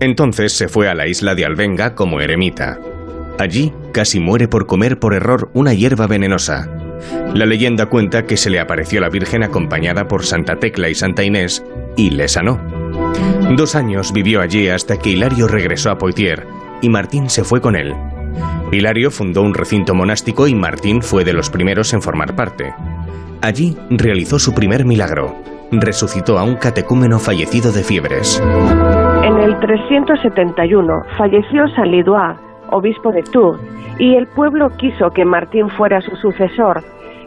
Entonces 0.00 0.52
se 0.52 0.68
fue 0.68 0.88
a 0.88 0.94
la 0.94 1.06
isla 1.06 1.34
de 1.34 1.44
Albenga 1.44 1.94
como 1.94 2.20
eremita. 2.20 2.78
Allí 3.38 3.72
casi 3.92 4.20
muere 4.20 4.48
por 4.48 4.66
comer 4.66 4.98
por 4.98 5.14
error 5.14 5.50
una 5.54 5.74
hierba 5.74 6.06
venenosa. 6.06 6.68
La 7.34 7.46
leyenda 7.46 7.86
cuenta 7.86 8.26
que 8.26 8.36
se 8.36 8.50
le 8.50 8.60
apareció 8.60 9.00
la 9.00 9.08
Virgen 9.08 9.42
acompañada 9.42 10.06
por 10.06 10.24
Santa 10.24 10.56
Tecla 10.56 10.88
y 10.88 10.94
Santa 10.94 11.24
Inés 11.24 11.64
y 11.96 12.10
le 12.10 12.28
sanó. 12.28 12.60
Dos 13.56 13.74
años 13.74 14.12
vivió 14.12 14.40
allí 14.40 14.68
hasta 14.68 14.98
que 14.98 15.10
Hilario 15.10 15.48
regresó 15.48 15.90
a 15.90 15.98
Poitiers 15.98 16.44
y 16.80 16.88
Martín 16.88 17.28
se 17.28 17.44
fue 17.44 17.60
con 17.60 17.76
él. 17.76 17.94
Hilario 18.72 19.10
fundó 19.10 19.42
un 19.42 19.54
recinto 19.54 19.94
monástico 19.94 20.46
y 20.48 20.54
Martín 20.54 21.02
fue 21.02 21.24
de 21.24 21.32
los 21.32 21.50
primeros 21.50 21.92
en 21.92 22.02
formar 22.02 22.34
parte. 22.34 22.74
Allí 23.40 23.76
realizó 23.90 24.38
su 24.38 24.54
primer 24.54 24.84
milagro. 24.84 25.36
Resucitó 25.70 26.38
a 26.38 26.44
un 26.44 26.56
catecúmeno 26.56 27.18
fallecido 27.18 27.72
de 27.72 27.84
fiebres. 27.84 28.40
En 29.34 29.40
el 29.40 29.58
371 29.58 31.02
falleció 31.18 31.66
San 31.74 31.90
Lidois, 31.90 32.38
obispo 32.70 33.10
de 33.10 33.24
Tours, 33.24 33.60
y 33.98 34.14
el 34.14 34.28
pueblo 34.28 34.70
quiso 34.76 35.10
que 35.10 35.24
Martín 35.24 35.68
fuera 35.70 36.00
su 36.00 36.14
sucesor, 36.14 36.84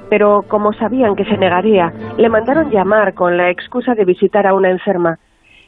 pero 0.09 0.43
como 0.47 0.71
sabían 0.71 1.17
que 1.17 1.25
se 1.25 1.37
negaría, 1.37 1.91
le 2.17 2.29
mandaron 2.29 2.71
llamar 2.71 3.13
con 3.13 3.35
la 3.35 3.49
excusa 3.49 3.93
de 3.93 4.05
visitar 4.05 4.47
a 4.47 4.53
una 4.53 4.69
enferma. 4.69 5.19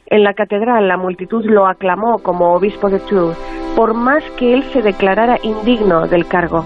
En 0.06 0.24
la 0.24 0.32
catedral 0.32 0.88
la 0.88 0.96
multitud 0.96 1.44
lo 1.44 1.66
aclamó 1.66 2.20
como 2.20 2.54
obispo 2.54 2.88
de 2.88 3.00
Tours, 3.00 3.36
por 3.76 3.92
más 3.92 4.24
que 4.38 4.54
él 4.54 4.62
se 4.72 4.80
declarara 4.80 5.36
indigno 5.42 6.06
del 6.06 6.26
cargo. 6.26 6.64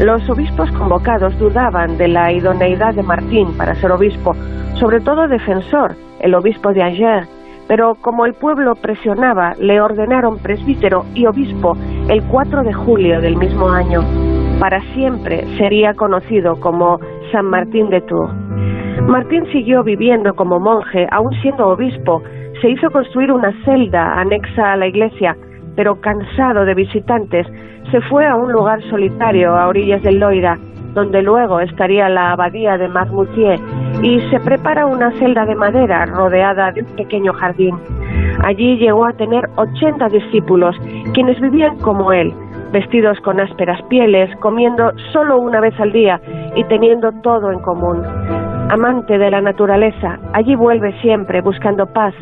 Los 0.00 0.28
obispos 0.28 0.70
convocados 0.72 1.38
dudaban 1.38 1.96
de 1.96 2.08
la 2.08 2.30
idoneidad 2.30 2.92
de 2.92 3.02
Martín 3.02 3.56
para 3.56 3.74
ser 3.76 3.90
obispo, 3.90 4.36
sobre 4.74 5.00
todo 5.00 5.28
defensor, 5.28 5.96
el 6.20 6.34
obispo 6.34 6.74
de 6.74 6.82
Angers, 6.82 7.28
pero 7.68 7.94
como 7.96 8.26
el 8.26 8.34
pueblo 8.34 8.74
presionaba, 8.74 9.54
le 9.58 9.80
ordenaron 9.80 10.38
presbítero 10.38 11.04
y 11.14 11.26
obispo 11.26 11.76
el 12.08 12.22
4 12.24 12.62
de 12.62 12.72
julio 12.72 13.20
del 13.20 13.36
mismo 13.36 13.68
año. 13.68 14.02
Para 14.60 14.80
siempre 14.94 15.44
sería 15.58 15.94
conocido 15.94 16.60
como 16.60 17.00
San 17.32 17.46
Martín 17.46 17.90
de 17.90 18.00
Tours. 18.02 18.32
Martín 19.08 19.44
siguió 19.52 19.82
viviendo 19.82 20.34
como 20.34 20.60
monje, 20.60 21.06
aún 21.10 21.32
siendo 21.42 21.68
obispo. 21.68 22.22
Se 22.60 22.70
hizo 22.70 22.90
construir 22.90 23.32
una 23.32 23.52
celda 23.64 24.14
anexa 24.14 24.72
a 24.72 24.76
la 24.76 24.86
iglesia, 24.86 25.36
pero 25.76 26.00
cansado 26.00 26.64
de 26.64 26.74
visitantes, 26.74 27.46
se 27.90 28.00
fue 28.02 28.26
a 28.26 28.36
un 28.36 28.52
lugar 28.52 28.82
solitario 28.88 29.54
a 29.54 29.68
orillas 29.68 30.02
del 30.02 30.20
Loira, 30.20 30.58
donde 30.94 31.22
luego 31.22 31.60
estaría 31.60 32.08
la 32.08 32.32
abadía 32.32 32.78
de 32.78 32.88
Marmoutier, 32.88 33.60
y 34.02 34.20
se 34.30 34.40
prepara 34.40 34.86
una 34.86 35.10
celda 35.12 35.44
de 35.44 35.54
madera 35.54 36.06
rodeada 36.06 36.72
de 36.72 36.82
un 36.82 36.96
pequeño 36.96 37.32
jardín. 37.32 37.76
Allí 38.42 38.76
llegó 38.76 39.04
a 39.06 39.12
tener 39.12 39.48
80 39.56 40.08
discípulos, 40.08 40.76
quienes 41.12 41.40
vivían 41.40 41.78
como 41.78 42.12
él, 42.12 42.32
vestidos 42.72 43.18
con 43.20 43.40
ásperas 43.40 43.80
pieles, 43.88 44.34
comiendo 44.40 44.92
solo 45.12 45.38
una 45.38 45.60
vez 45.60 45.78
al 45.78 45.92
día 45.92 46.20
y 46.56 46.64
teniendo 46.64 47.12
todo 47.22 47.52
en 47.52 47.60
común. 47.60 48.02
Amante 48.70 49.18
de 49.18 49.30
la 49.30 49.40
naturaleza, 49.40 50.18
allí 50.32 50.54
vuelve 50.54 50.92
siempre 51.00 51.40
buscando 51.40 51.86
paz 51.86 52.14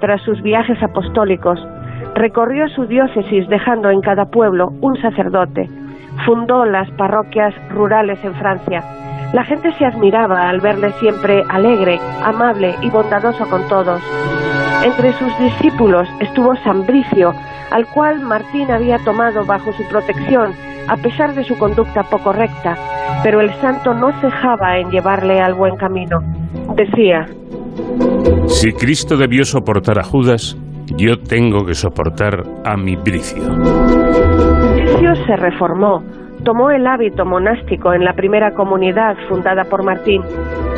tras 0.00 0.22
sus 0.22 0.40
viajes 0.42 0.82
apostólicos. 0.82 1.58
Recorrió 2.14 2.68
su 2.68 2.86
diócesis 2.86 3.48
dejando 3.48 3.90
en 3.90 4.00
cada 4.00 4.26
pueblo 4.26 4.72
un 4.80 4.96
sacerdote. 5.00 5.68
Fundó 6.24 6.64
las 6.64 6.90
parroquias 6.92 7.54
rurales 7.70 8.18
en 8.24 8.34
Francia. 8.34 8.82
La 9.32 9.44
gente 9.44 9.72
se 9.72 9.84
admiraba 9.84 10.48
al 10.48 10.60
verle 10.60 10.92
siempre 11.00 11.42
alegre, 11.48 11.98
amable 12.22 12.74
y 12.82 12.90
bondadoso 12.90 13.48
con 13.48 13.66
todos. 13.68 14.00
Entre 14.84 15.12
sus 15.12 15.38
discípulos 15.38 16.08
estuvo 16.20 16.54
San 16.56 16.86
Bricio, 16.86 17.32
al 17.70 17.86
cual 17.86 18.20
Martín 18.20 18.70
había 18.70 18.98
tomado 19.04 19.44
bajo 19.44 19.72
su 19.72 19.86
protección 19.88 20.52
a 20.88 20.96
pesar 20.96 21.34
de 21.34 21.44
su 21.44 21.56
conducta 21.58 22.02
poco 22.04 22.32
recta, 22.32 22.76
pero 23.22 23.40
el 23.40 23.52
santo 23.60 23.92
no 23.92 24.10
cejaba 24.20 24.78
en 24.78 24.90
llevarle 24.90 25.40
al 25.40 25.54
buen 25.54 25.76
camino. 25.76 26.18
Decía, 26.74 27.26
Si 28.48 28.72
Cristo 28.72 29.16
debió 29.16 29.44
soportar 29.44 29.98
a 29.98 30.02
Judas, 30.02 30.56
yo 30.96 31.18
tengo 31.18 31.66
que 31.66 31.74
soportar 31.74 32.42
a 32.64 32.76
mi 32.76 32.96
Bricio. 32.96 33.42
Bricio 34.88 35.14
se 35.26 35.36
reformó, 35.36 36.02
tomó 36.44 36.70
el 36.70 36.86
hábito 36.86 37.26
monástico 37.26 37.92
en 37.92 38.04
la 38.04 38.14
primera 38.14 38.54
comunidad 38.54 39.16
fundada 39.28 39.64
por 39.64 39.84
Martín 39.84 40.22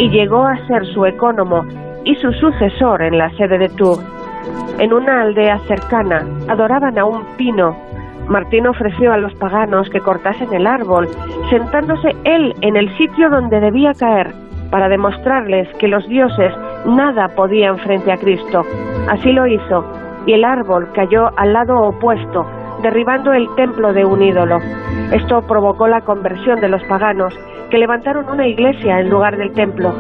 y 0.01 0.11
llegó 0.11 0.45
a 0.45 0.57
ser 0.67 0.85
su 0.87 1.07
ecónomo 1.07 1.65
y 2.05 2.17
su 2.17 2.33
sucesor 2.33 3.03
en 3.03 3.17
la 3.17 3.31
sede 3.37 3.57
de 3.57 3.69
Tours. 3.69 4.05
En 4.81 4.93
una 4.93 5.23
aldea 5.23 5.59
cercana 5.61 6.27
adoraban 6.49 6.99
a 6.99 7.05
un 7.05 7.25
pino. 7.37 7.77
Martín 8.27 8.67
ofreció 8.67 9.13
a 9.13 9.17
los 9.17 9.33
paganos 9.35 9.89
que 9.91 10.01
cortasen 10.01 10.53
el 10.53 10.67
árbol, 10.67 11.09
sentándose 11.49 12.11
él 12.25 12.53
en 12.63 12.77
el 12.77 12.89
sitio 12.97 13.31
donde 13.31 13.61
debía 13.61 13.93
caer, 13.95 14.33
para 14.71 14.89
demostrarles 14.89 15.69
que 15.79 15.87
los 15.87 16.07
dioses 16.09 16.53
nada 16.85 17.29
podían 17.29 17.79
frente 17.79 18.11
a 18.11 18.17
Cristo. 18.17 18.63
Así 19.09 19.33
lo 19.33 19.47
hizo, 19.47 19.85
y 20.27 20.33
el 20.33 20.45
árbol 20.45 20.89
cayó 20.95 21.31
al 21.37 21.53
lado 21.53 21.77
opuesto, 21.81 22.45
derribando 22.83 23.33
el 23.33 23.47
templo 23.57 23.93
de 23.93 24.05
un 24.05 24.23
ídolo. 24.23 24.59
Esto 25.13 25.43
provocó 25.43 25.89
la 25.89 26.01
conversión 26.03 26.61
de 26.61 26.69
los 26.69 26.83
paganos, 26.85 27.35
que 27.71 27.79
levantaron 27.79 28.29
una 28.29 28.47
iglesia 28.47 29.01
en 29.01 29.11
lugar 29.11 29.37
del 29.37 29.53
templo. 29.53 29.95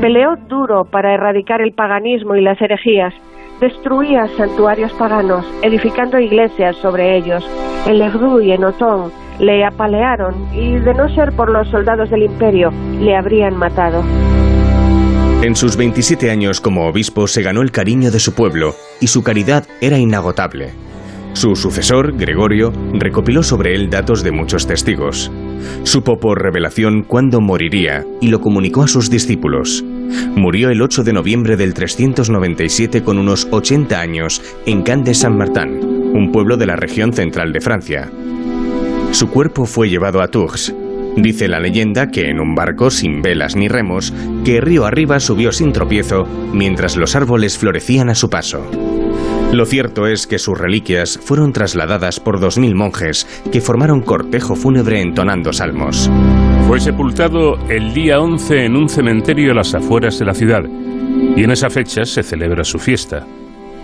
Peleó 0.00 0.36
duro 0.48 0.84
para 0.84 1.14
erradicar 1.14 1.60
el 1.60 1.72
paganismo 1.72 2.36
y 2.36 2.42
las 2.42 2.60
herejías, 2.60 3.14
destruía 3.60 4.26
santuarios 4.36 4.92
paganos, 4.92 5.44
edificando 5.62 6.18
iglesias 6.18 6.76
sobre 6.76 7.16
ellos. 7.16 7.44
En 7.86 7.98
Lerdoux 7.98 8.42
y 8.42 8.52
en 8.52 8.64
Otón 8.64 9.10
le 9.38 9.64
apalearon 9.64 10.34
y, 10.52 10.76
de 10.76 10.94
no 10.94 11.08
ser 11.14 11.32
por 11.32 11.50
los 11.50 11.68
soldados 11.68 12.10
del 12.10 12.24
imperio, 12.24 12.72
le 13.00 13.16
habrían 13.16 13.56
matado. 13.56 14.02
En 15.42 15.54
sus 15.54 15.76
27 15.76 16.30
años 16.30 16.60
como 16.60 16.88
obispo 16.88 17.28
se 17.28 17.42
ganó 17.42 17.62
el 17.62 17.70
cariño 17.70 18.10
de 18.10 18.18
su 18.18 18.34
pueblo 18.34 18.74
y 19.00 19.06
su 19.06 19.22
caridad 19.22 19.64
era 19.80 19.96
inagotable. 19.96 20.87
Su 21.38 21.54
sucesor, 21.54 22.16
Gregorio, 22.16 22.72
recopiló 22.94 23.44
sobre 23.44 23.76
él 23.76 23.90
datos 23.90 24.24
de 24.24 24.32
muchos 24.32 24.66
testigos. 24.66 25.30
Supo 25.84 26.18
por 26.18 26.42
revelación 26.42 27.04
cuándo 27.04 27.40
moriría 27.40 28.04
y 28.20 28.26
lo 28.26 28.40
comunicó 28.40 28.82
a 28.82 28.88
sus 28.88 29.08
discípulos. 29.08 29.84
Murió 30.34 30.68
el 30.70 30.82
8 30.82 31.04
de 31.04 31.12
noviembre 31.12 31.56
del 31.56 31.74
397 31.74 33.04
con 33.04 33.18
unos 33.18 33.46
80 33.52 34.00
años 34.00 34.42
en 34.66 34.82
Can 34.82 35.04
de 35.04 35.14
Saint-Martin, 35.14 35.78
un 36.12 36.32
pueblo 36.32 36.56
de 36.56 36.66
la 36.66 36.74
región 36.74 37.12
central 37.12 37.52
de 37.52 37.60
Francia. 37.60 38.10
Su 39.12 39.30
cuerpo 39.30 39.64
fue 39.64 39.88
llevado 39.88 40.20
a 40.20 40.26
Tours. 40.26 40.74
Dice 41.16 41.46
la 41.46 41.60
leyenda 41.60 42.08
que 42.08 42.30
en 42.30 42.40
un 42.40 42.56
barco 42.56 42.90
sin 42.90 43.22
velas 43.22 43.54
ni 43.54 43.68
remos, 43.68 44.12
que 44.44 44.60
río 44.60 44.86
arriba 44.86 45.20
subió 45.20 45.52
sin 45.52 45.72
tropiezo 45.72 46.26
mientras 46.52 46.96
los 46.96 47.14
árboles 47.14 47.56
florecían 47.56 48.08
a 48.08 48.16
su 48.16 48.28
paso. 48.28 48.87
Lo 49.52 49.64
cierto 49.64 50.06
es 50.06 50.26
que 50.26 50.38
sus 50.38 50.58
reliquias 50.58 51.18
fueron 51.22 51.52
trasladadas 51.54 52.20
por 52.20 52.38
2.000 52.38 52.74
monjes 52.74 53.26
que 53.50 53.62
formaron 53.62 54.02
cortejo 54.02 54.54
fúnebre 54.54 55.00
entonando 55.00 55.54
salmos. 55.54 56.10
Fue 56.66 56.78
sepultado 56.78 57.56
el 57.70 57.94
día 57.94 58.20
11 58.20 58.66
en 58.66 58.76
un 58.76 58.90
cementerio 58.90 59.52
a 59.52 59.54
las 59.54 59.74
afueras 59.74 60.18
de 60.18 60.26
la 60.26 60.34
ciudad 60.34 60.64
y 61.34 61.42
en 61.42 61.50
esa 61.50 61.70
fecha 61.70 62.04
se 62.04 62.22
celebra 62.22 62.62
su 62.62 62.78
fiesta. 62.78 63.26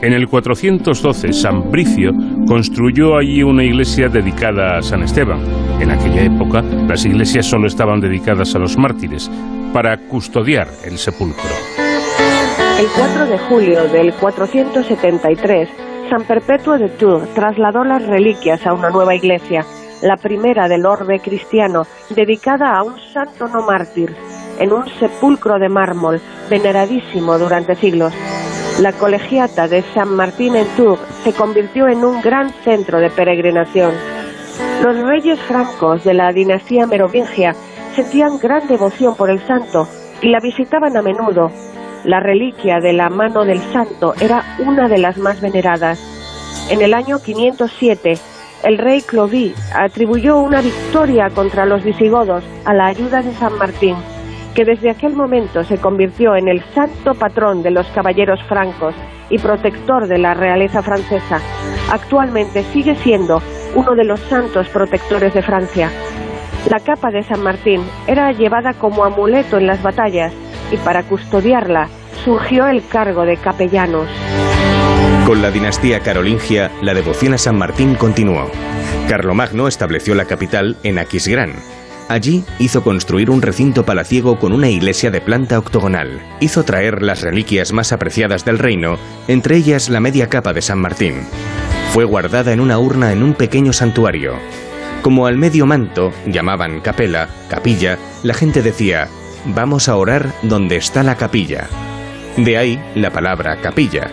En 0.02 0.12
el 0.12 0.28
412, 0.28 1.32
San 1.32 1.70
Bricio 1.70 2.12
construyó 2.46 3.16
allí 3.16 3.42
una 3.42 3.64
iglesia 3.64 4.08
dedicada 4.08 4.76
a 4.76 4.82
San 4.82 5.02
Esteban. 5.02 5.40
En 5.80 5.90
aquella 5.90 6.24
época, 6.24 6.60
las 6.60 7.06
iglesias 7.06 7.46
solo 7.46 7.66
estaban 7.66 8.00
dedicadas 8.00 8.54
a 8.54 8.58
los 8.58 8.76
mártires, 8.76 9.30
para 9.72 9.96
custodiar 9.96 10.68
el 10.84 10.98
sepulcro. 10.98 11.83
El 12.76 12.88
4 12.88 13.26
de 13.26 13.38
julio 13.38 13.84
del 13.84 14.12
473, 14.14 15.68
San 16.10 16.24
Perpetuo 16.24 16.76
de 16.76 16.88
Tours 16.88 17.32
trasladó 17.32 17.84
las 17.84 18.04
reliquias 18.04 18.66
a 18.66 18.72
una 18.72 18.90
nueva 18.90 19.14
iglesia, 19.14 19.64
la 20.02 20.16
primera 20.16 20.66
del 20.66 20.84
orbe 20.84 21.20
cristiano, 21.20 21.86
dedicada 22.10 22.76
a 22.76 22.82
un 22.82 22.98
santo 23.12 23.46
no 23.46 23.62
mártir, 23.62 24.16
en 24.58 24.72
un 24.72 24.88
sepulcro 24.98 25.60
de 25.60 25.68
mármol, 25.68 26.20
veneradísimo 26.50 27.38
durante 27.38 27.76
siglos. 27.76 28.12
La 28.80 28.92
colegiata 28.92 29.68
de 29.68 29.82
San 29.94 30.08
Martín 30.08 30.56
en 30.56 30.66
Tours 30.76 31.00
se 31.22 31.32
convirtió 31.32 31.86
en 31.86 32.04
un 32.04 32.20
gran 32.20 32.50
centro 32.64 32.98
de 32.98 33.08
peregrinación. 33.08 33.92
Los 34.82 34.98
reyes 34.98 35.38
francos 35.42 36.02
de 36.02 36.14
la 36.14 36.32
dinastía 36.32 36.88
merovingia 36.88 37.54
sentían 37.94 38.40
gran 38.40 38.66
devoción 38.66 39.14
por 39.14 39.30
el 39.30 39.38
santo 39.46 39.88
y 40.20 40.30
la 40.30 40.40
visitaban 40.40 40.96
a 40.96 41.02
menudo, 41.02 41.52
la 42.04 42.20
reliquia 42.20 42.80
de 42.80 42.92
la 42.92 43.08
mano 43.08 43.44
del 43.44 43.60
santo 43.72 44.14
era 44.20 44.42
una 44.58 44.88
de 44.88 44.98
las 44.98 45.16
más 45.16 45.40
veneradas. 45.40 45.98
En 46.70 46.82
el 46.82 46.94
año 46.94 47.18
507, 47.18 48.18
el 48.62 48.78
rey 48.78 49.02
Clovis 49.02 49.54
atribuyó 49.74 50.38
una 50.38 50.60
victoria 50.60 51.30
contra 51.30 51.66
los 51.66 51.82
visigodos 51.82 52.44
a 52.64 52.74
la 52.74 52.86
ayuda 52.86 53.22
de 53.22 53.32
San 53.34 53.56
Martín, 53.58 53.96
que 54.54 54.64
desde 54.64 54.90
aquel 54.90 55.14
momento 55.14 55.64
se 55.64 55.78
convirtió 55.78 56.36
en 56.36 56.48
el 56.48 56.62
santo 56.74 57.14
patrón 57.14 57.62
de 57.62 57.70
los 57.70 57.86
caballeros 57.88 58.42
francos 58.44 58.94
y 59.30 59.38
protector 59.38 60.06
de 60.06 60.18
la 60.18 60.34
realeza 60.34 60.82
francesa. 60.82 61.40
Actualmente 61.90 62.62
sigue 62.64 62.94
siendo 62.96 63.42
uno 63.74 63.94
de 63.94 64.04
los 64.04 64.20
santos 64.20 64.68
protectores 64.68 65.34
de 65.34 65.42
Francia. 65.42 65.90
La 66.70 66.80
capa 66.80 67.10
de 67.10 67.22
San 67.22 67.42
Martín 67.42 67.82
era 68.06 68.32
llevada 68.32 68.74
como 68.74 69.04
amuleto 69.04 69.58
en 69.58 69.66
las 69.66 69.82
batallas 69.82 70.32
y 70.70 70.76
para 70.78 71.02
custodiarla 71.02 71.88
surgió 72.24 72.66
el 72.66 72.86
cargo 72.86 73.24
de 73.24 73.36
capellanos. 73.36 74.08
Con 75.26 75.42
la 75.42 75.50
dinastía 75.50 76.00
carolingia, 76.00 76.70
la 76.82 76.94
devoción 76.94 77.34
a 77.34 77.38
San 77.38 77.56
Martín 77.56 77.94
continuó. 77.94 78.50
Carlomagno 79.08 79.68
estableció 79.68 80.14
la 80.14 80.26
capital 80.26 80.76
en 80.82 80.98
Aquisgrán. 80.98 81.54
Allí 82.08 82.44
hizo 82.58 82.82
construir 82.82 83.30
un 83.30 83.40
recinto 83.40 83.84
palaciego 83.86 84.38
con 84.38 84.52
una 84.52 84.68
iglesia 84.68 85.10
de 85.10 85.22
planta 85.22 85.58
octogonal. 85.58 86.20
Hizo 86.40 86.62
traer 86.62 87.02
las 87.02 87.22
reliquias 87.22 87.72
más 87.72 87.92
apreciadas 87.92 88.44
del 88.44 88.58
reino, 88.58 88.98
entre 89.26 89.56
ellas 89.56 89.88
la 89.88 90.00
media 90.00 90.28
capa 90.28 90.52
de 90.52 90.60
San 90.60 90.78
Martín. 90.78 91.14
Fue 91.92 92.04
guardada 92.04 92.52
en 92.52 92.60
una 92.60 92.78
urna 92.78 93.12
en 93.12 93.22
un 93.22 93.32
pequeño 93.32 93.72
santuario. 93.72 94.34
Como 95.00 95.26
al 95.26 95.38
medio 95.38 95.64
manto, 95.64 96.12
llamaban 96.26 96.80
capela, 96.80 97.28
capilla, 97.48 97.98
la 98.22 98.34
gente 98.34 98.62
decía, 98.62 99.08
vamos 99.46 99.88
a 99.88 99.96
orar 99.96 100.32
donde 100.42 100.76
está 100.76 101.02
la 101.02 101.16
capilla. 101.16 101.68
De 102.36 102.56
ahí 102.58 102.82
la 102.94 103.10
palabra 103.10 103.60
capilla. 103.60 104.10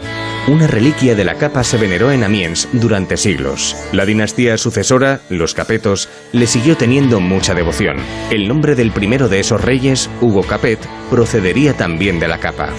Una 0.47 0.65
reliquia 0.65 1.13
de 1.13 1.23
la 1.23 1.35
capa 1.35 1.63
se 1.63 1.77
veneró 1.77 2.11
en 2.11 2.23
Amiens 2.23 2.67
durante 2.71 3.15
siglos. 3.15 3.75
La 3.91 4.05
dinastía 4.05 4.57
sucesora, 4.57 5.21
los 5.29 5.53
Capetos, 5.53 6.09
le 6.31 6.47
siguió 6.47 6.75
teniendo 6.77 7.19
mucha 7.19 7.53
devoción. 7.53 7.97
El 8.31 8.47
nombre 8.47 8.73
del 8.73 8.91
primero 8.91 9.29
de 9.29 9.39
esos 9.39 9.61
reyes, 9.61 10.09
Hugo 10.19 10.41
Capet, 10.41 10.79
procedería 11.11 11.77
también 11.77 12.19
de 12.19 12.27
la 12.27 12.39
capa. 12.39 12.69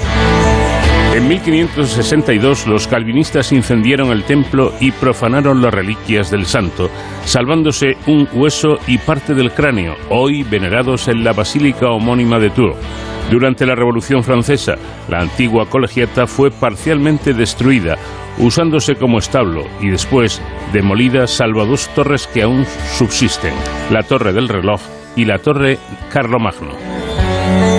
En 1.14 1.28
1562 1.28 2.66
los 2.66 2.88
calvinistas 2.88 3.52
incendiaron 3.52 4.12
el 4.12 4.24
templo 4.24 4.72
y 4.80 4.92
profanaron 4.92 5.60
las 5.60 5.74
reliquias 5.74 6.30
del 6.30 6.46
santo, 6.46 6.88
salvándose 7.26 7.98
un 8.06 8.26
hueso 8.32 8.78
y 8.86 8.96
parte 8.96 9.34
del 9.34 9.52
cráneo, 9.52 9.94
hoy 10.08 10.42
venerados 10.42 11.08
en 11.08 11.22
la 11.22 11.34
basílica 11.34 11.90
homónima 11.90 12.38
de 12.38 12.48
Tours. 12.48 12.78
Durante 13.30 13.66
la 13.66 13.74
Revolución 13.74 14.24
Francesa, 14.24 14.76
la 15.08 15.20
antigua 15.20 15.66
colegiata 15.68 16.26
fue 16.26 16.50
parcialmente 16.50 17.34
destruida, 17.34 17.98
usándose 18.38 18.94
como 18.94 19.18
establo, 19.18 19.64
y 19.82 19.90
después 19.90 20.40
demolida 20.72 21.26
salvo 21.26 21.66
dos 21.66 21.88
torres 21.94 22.26
que 22.26 22.42
aún 22.42 22.64
subsisten, 22.96 23.52
la 23.90 24.02
Torre 24.02 24.32
del 24.32 24.48
Reloj 24.48 24.80
y 25.14 25.26
la 25.26 25.38
Torre 25.38 25.78
Carlomagno. 26.10 26.72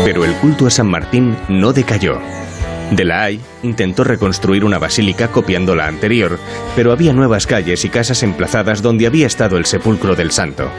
Pero 0.05 0.23
el 0.23 0.33
culto 0.35 0.67
a 0.67 0.69
San 0.69 0.87
Martín 0.87 1.35
no 1.49 1.73
decayó. 1.73 2.19
De 2.91 3.05
la 3.05 3.23
Haye 3.23 3.39
intentó 3.63 4.03
reconstruir 4.03 4.65
una 4.65 4.77
basílica 4.77 5.29
copiando 5.29 5.75
la 5.75 5.87
anterior, 5.87 6.37
pero 6.75 6.91
había 6.91 7.13
nuevas 7.13 7.47
calles 7.47 7.85
y 7.85 7.89
casas 7.89 8.23
emplazadas 8.23 8.81
donde 8.81 9.07
había 9.07 9.27
estado 9.27 9.57
el 9.57 9.65
sepulcro 9.65 10.15
del 10.15 10.31
santo. 10.31 10.69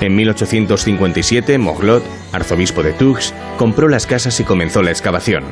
En 0.00 0.16
1857, 0.16 1.58
Moglot, 1.58 2.02
arzobispo 2.32 2.82
de 2.82 2.92
Tours, 2.92 3.34
compró 3.58 3.88
las 3.88 4.06
casas 4.06 4.38
y 4.40 4.44
comenzó 4.44 4.82
la 4.82 4.90
excavación. 4.90 5.44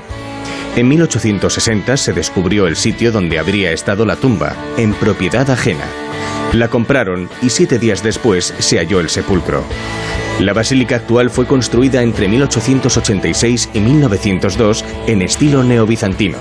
En 0.74 0.88
1860 0.88 1.96
se 1.96 2.12
descubrió 2.12 2.66
el 2.66 2.76
sitio 2.76 3.12
donde 3.12 3.38
habría 3.38 3.72
estado 3.72 4.06
la 4.06 4.16
tumba, 4.16 4.56
en 4.78 4.94
propiedad 4.94 5.48
ajena. 5.50 5.84
La 6.52 6.68
compraron 6.68 7.28
y 7.42 7.50
siete 7.50 7.78
días 7.78 8.02
después 8.02 8.54
se 8.58 8.78
halló 8.78 9.00
el 9.00 9.08
sepulcro. 9.08 9.64
La 10.40 10.52
basílica 10.52 10.96
actual 10.96 11.30
fue 11.30 11.46
construida 11.46 12.02
entre 12.02 12.26
1886 12.26 13.70
y 13.74 13.80
1902 13.80 14.84
en 15.06 15.22
estilo 15.22 15.62
neobizantino. 15.62 16.38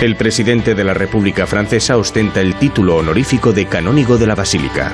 El 0.00 0.16
presidente 0.16 0.74
de 0.74 0.84
la 0.84 0.94
República 0.94 1.46
Francesa 1.46 1.98
ostenta 1.98 2.40
el 2.40 2.54
título 2.54 2.96
honorífico 2.96 3.52
de 3.52 3.66
canónigo 3.66 4.16
de 4.16 4.26
la 4.26 4.34
basílica. 4.34 4.92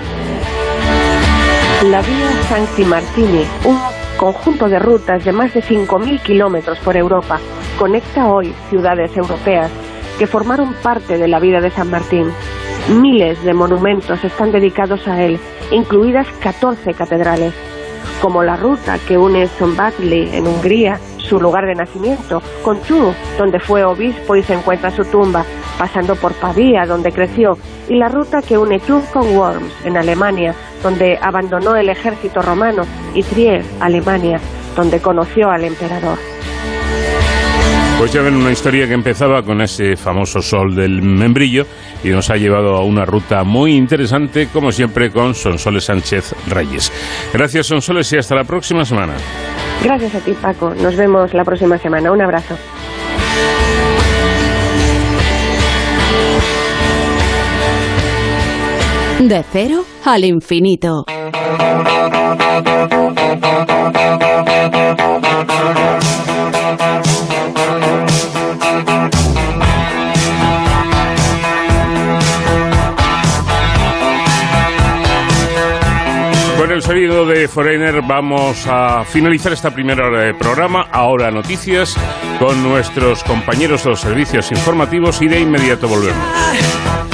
La 1.84 2.00
vía 2.00 2.32
Santi 2.48 2.84
Martini, 2.84 3.44
un 3.66 3.78
conjunto 4.16 4.68
de 4.68 4.78
rutas 4.78 5.24
de 5.24 5.32
más 5.32 5.52
de 5.52 5.62
5.000 5.62 6.22
kilómetros 6.22 6.78
por 6.78 6.96
Europa, 6.96 7.38
conecta 7.78 8.26
hoy 8.26 8.52
ciudades 8.70 9.16
europeas 9.16 9.70
que 10.18 10.26
formaron 10.26 10.74
parte 10.82 11.18
de 11.18 11.28
la 11.28 11.38
vida 11.38 11.60
de 11.60 11.70
San 11.70 11.90
Martín. 11.90 12.32
Miles 12.88 13.42
de 13.44 13.52
monumentos 13.52 14.24
están 14.24 14.50
dedicados 14.50 15.06
a 15.06 15.22
él, 15.22 15.38
incluidas 15.70 16.26
14 16.40 16.94
catedrales 16.94 17.52
como 18.20 18.42
la 18.42 18.56
ruta 18.56 18.98
que 19.06 19.18
une 19.18 19.46
Szombathely 19.46 20.36
en 20.36 20.46
Hungría, 20.46 20.98
su 21.18 21.40
lugar 21.40 21.66
de 21.66 21.74
nacimiento, 21.74 22.42
con 22.62 22.80
Tours, 22.82 23.16
donde 23.38 23.58
fue 23.58 23.84
obispo 23.84 24.36
y 24.36 24.42
se 24.42 24.54
encuentra 24.54 24.90
su 24.90 25.04
tumba, 25.04 25.44
pasando 25.78 26.14
por 26.16 26.32
Pavía, 26.34 26.86
donde 26.86 27.12
creció, 27.12 27.56
y 27.88 27.96
la 27.96 28.08
ruta 28.08 28.42
que 28.42 28.58
une 28.58 28.78
Tours 28.78 29.06
con 29.06 29.36
Worms, 29.36 29.72
en 29.84 29.96
Alemania, 29.96 30.54
donde 30.82 31.18
abandonó 31.20 31.76
el 31.76 31.88
ejército 31.88 32.42
romano, 32.42 32.82
y 33.14 33.22
Trier, 33.22 33.64
Alemania, 33.80 34.40
donde 34.76 35.00
conoció 35.00 35.50
al 35.50 35.64
emperador. 35.64 36.18
Pues 37.98 38.12
ya 38.12 38.22
ven 38.22 38.34
una 38.34 38.50
historia 38.50 38.86
que 38.86 38.94
empezaba 38.94 39.42
con 39.42 39.62
ese 39.62 39.96
famoso 39.96 40.42
sol 40.42 40.74
del 40.74 41.00
membrillo 41.00 41.64
y 42.04 42.10
nos 42.10 42.30
ha 42.30 42.36
llevado 42.36 42.76
a 42.76 42.84
una 42.84 43.04
ruta 43.04 43.42
muy 43.42 43.74
interesante, 43.74 44.48
como 44.52 44.70
siempre, 44.70 45.10
con 45.10 45.34
Sonsoles 45.34 45.84
Sánchez 45.84 46.34
Reyes. 46.48 46.92
Gracias, 47.32 47.66
Sonsoles, 47.66 48.12
y 48.12 48.18
hasta 48.18 48.34
la 48.34 48.44
próxima 48.44 48.84
semana. 48.84 49.14
Gracias 49.82 50.14
a 50.14 50.20
ti, 50.20 50.32
Paco. 50.34 50.74
Nos 50.74 50.94
vemos 50.96 51.32
la 51.34 51.44
próxima 51.44 51.78
semana. 51.78 52.12
Un 52.12 52.22
abrazo. 52.22 52.56
De 59.20 59.42
cero 59.50 59.84
al 60.04 60.24
infinito. 60.24 61.06
Sonido 76.84 77.24
de 77.24 77.48
Foreigner 77.48 78.02
vamos 78.02 78.66
a 78.68 79.04
finalizar 79.04 79.54
esta 79.54 79.70
primera 79.70 80.06
hora 80.06 80.20
de 80.20 80.34
programa. 80.34 80.86
Ahora 80.92 81.30
noticias 81.30 81.96
con 82.38 82.62
nuestros 82.62 83.24
compañeros 83.24 83.84
de 83.84 83.90
los 83.90 84.00
servicios 84.00 84.50
informativos 84.52 85.22
y 85.22 85.28
de 85.28 85.40
inmediato 85.40 85.88
volvemos. 85.88 87.13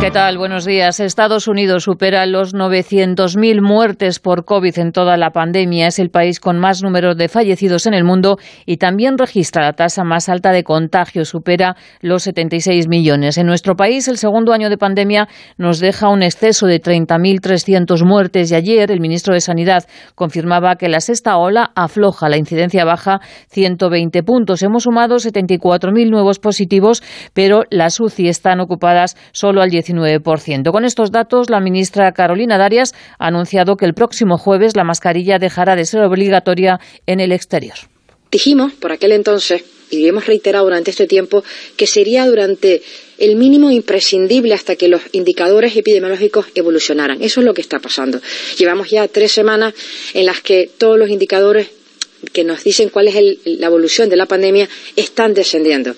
¿Qué 0.00 0.10
tal? 0.10 0.38
Buenos 0.38 0.64
días. 0.64 0.98
Estados 0.98 1.46
Unidos 1.46 1.84
supera 1.84 2.24
los 2.24 2.54
900.000 2.54 3.60
muertes 3.60 4.18
por 4.18 4.46
COVID 4.46 4.78
en 4.78 4.92
toda 4.92 5.18
la 5.18 5.28
pandemia. 5.30 5.88
Es 5.88 5.98
el 5.98 6.08
país 6.08 6.40
con 6.40 6.58
más 6.58 6.82
número 6.82 7.14
de 7.14 7.28
fallecidos 7.28 7.84
en 7.84 7.92
el 7.92 8.02
mundo 8.02 8.38
y 8.64 8.78
también 8.78 9.18
registra 9.18 9.62
la 9.62 9.74
tasa 9.74 10.02
más 10.02 10.30
alta 10.30 10.52
de 10.52 10.64
contagio, 10.64 11.26
supera 11.26 11.76
los 12.00 12.22
76 12.22 12.88
millones. 12.88 13.36
En 13.36 13.46
nuestro 13.46 13.76
país, 13.76 14.08
el 14.08 14.16
segundo 14.16 14.54
año 14.54 14.70
de 14.70 14.78
pandemia 14.78 15.28
nos 15.58 15.80
deja 15.80 16.08
un 16.08 16.22
exceso 16.22 16.66
de 16.66 16.80
30.300 16.80 18.02
muertes 18.02 18.50
y 18.50 18.54
ayer 18.54 18.90
el 18.90 19.00
ministro 19.00 19.34
de 19.34 19.42
Sanidad 19.42 19.84
confirmaba 20.14 20.76
que 20.76 20.88
la 20.88 21.00
sexta 21.00 21.36
ola 21.36 21.72
afloja 21.74 22.30
la 22.30 22.38
incidencia 22.38 22.86
baja 22.86 23.20
120 23.50 24.22
puntos. 24.22 24.62
Hemos 24.62 24.84
sumado 24.84 25.16
74.000 25.16 26.10
nuevos 26.10 26.38
positivos, 26.38 27.02
pero 27.34 27.64
las 27.68 28.00
UCI 28.00 28.28
están 28.28 28.60
ocupadas 28.60 29.14
solo 29.32 29.60
al 29.60 29.68
19 29.90 30.70
con 30.72 30.84
estos 30.84 31.10
datos, 31.10 31.50
la 31.50 31.60
ministra 31.60 32.12
Carolina 32.12 32.58
Darias 32.58 32.94
ha 33.18 33.26
anunciado 33.26 33.76
que 33.76 33.86
el 33.86 33.94
próximo 33.94 34.38
jueves 34.38 34.76
la 34.76 34.84
mascarilla 34.84 35.38
dejará 35.38 35.76
de 35.76 35.84
ser 35.84 36.02
obligatoria 36.02 36.80
en 37.06 37.20
el 37.20 37.32
exterior. 37.32 37.74
Dijimos 38.30 38.72
por 38.72 38.92
aquel 38.92 39.12
entonces 39.12 39.64
y 39.90 40.06
hemos 40.06 40.26
reiterado 40.26 40.64
durante 40.64 40.92
este 40.92 41.08
tiempo 41.08 41.42
que 41.76 41.86
sería 41.88 42.26
durante 42.26 42.82
el 43.18 43.34
mínimo 43.34 43.70
imprescindible 43.70 44.54
hasta 44.54 44.76
que 44.76 44.88
los 44.88 45.02
indicadores 45.12 45.76
epidemiológicos 45.76 46.46
evolucionaran. 46.54 47.20
Eso 47.22 47.40
es 47.40 47.46
lo 47.46 47.54
que 47.54 47.60
está 47.60 47.80
pasando. 47.80 48.20
Llevamos 48.56 48.88
ya 48.90 49.08
tres 49.08 49.32
semanas 49.32 49.74
en 50.14 50.26
las 50.26 50.40
que 50.40 50.70
todos 50.78 50.96
los 50.96 51.10
indicadores 51.10 51.68
que 52.32 52.44
nos 52.44 52.62
dicen 52.62 52.90
cuál 52.90 53.08
es 53.08 53.16
la 53.44 53.66
evolución 53.66 54.08
de 54.08 54.16
la 54.16 54.26
pandemia 54.26 54.68
están 54.94 55.34
descendiendo. 55.34 55.94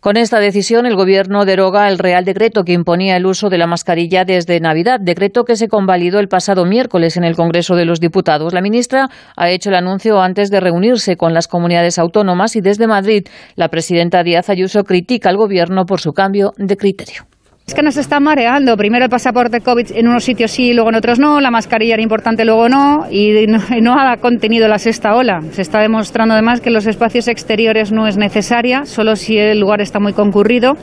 Con 0.00 0.16
esta 0.16 0.40
decisión, 0.40 0.86
el 0.86 0.96
Gobierno 0.96 1.44
deroga 1.44 1.88
el 1.88 1.98
Real 1.98 2.24
Decreto 2.24 2.64
que 2.64 2.72
imponía 2.72 3.16
el 3.16 3.26
uso 3.26 3.48
de 3.48 3.58
la 3.58 3.66
mascarilla 3.66 4.24
desde 4.24 4.60
Navidad, 4.60 4.98
decreto 5.00 5.44
que 5.44 5.56
se 5.56 5.68
convalidó 5.68 6.18
el 6.18 6.28
pasado 6.28 6.64
miércoles 6.64 7.16
en 7.16 7.24
el 7.24 7.36
Congreso 7.36 7.76
de 7.76 7.84
los 7.84 8.00
Diputados. 8.00 8.52
La 8.52 8.60
ministra 8.60 9.08
ha 9.36 9.50
hecho 9.50 9.70
el 9.70 9.76
anuncio 9.76 10.20
antes 10.20 10.50
de 10.50 10.60
reunirse 10.60 11.16
con 11.16 11.34
las 11.34 11.48
comunidades 11.48 11.98
autónomas 11.98 12.56
y 12.56 12.60
desde 12.60 12.86
Madrid, 12.86 13.26
la 13.54 13.68
presidenta 13.68 14.22
Díaz 14.22 14.48
Ayuso 14.50 14.84
critica 14.84 15.28
al 15.30 15.36
Gobierno 15.36 15.86
por 15.86 16.00
su 16.00 16.12
cambio 16.12 16.52
de 16.56 16.76
criterio. 16.76 17.31
Es 17.66 17.74
que 17.74 17.82
nos 17.82 17.96
está 17.96 18.18
mareando. 18.18 18.76
Primero 18.76 19.04
el 19.04 19.10
pasaporte 19.10 19.60
COVID 19.60 19.92
en 19.92 20.08
unos 20.08 20.24
sitios 20.24 20.50
sí, 20.50 20.74
luego 20.74 20.90
en 20.90 20.96
otros 20.96 21.18
no. 21.18 21.40
La 21.40 21.50
mascarilla 21.50 21.94
era 21.94 22.02
importante, 22.02 22.44
luego 22.44 22.68
no. 22.68 23.06
Y 23.10 23.46
no, 23.80 23.94
ha 23.98 24.16
contenido 24.16 24.68
la 24.68 24.78
sexta 24.78 25.14
ola. 25.14 25.40
Se 25.52 25.62
está 25.62 25.80
demostrando 25.80 26.34
además 26.34 26.60
que 26.60 26.70
los 26.70 26.86
espacios 26.86 27.28
exteriores 27.28 27.92
no 27.92 28.06
es 28.06 28.16
necesaria, 28.16 28.84
solo 28.84 29.16
si 29.16 29.38
el 29.38 29.60
lugar 29.60 29.80
está 29.80 30.00
muy 30.00 30.12
concurrido. 30.12 30.76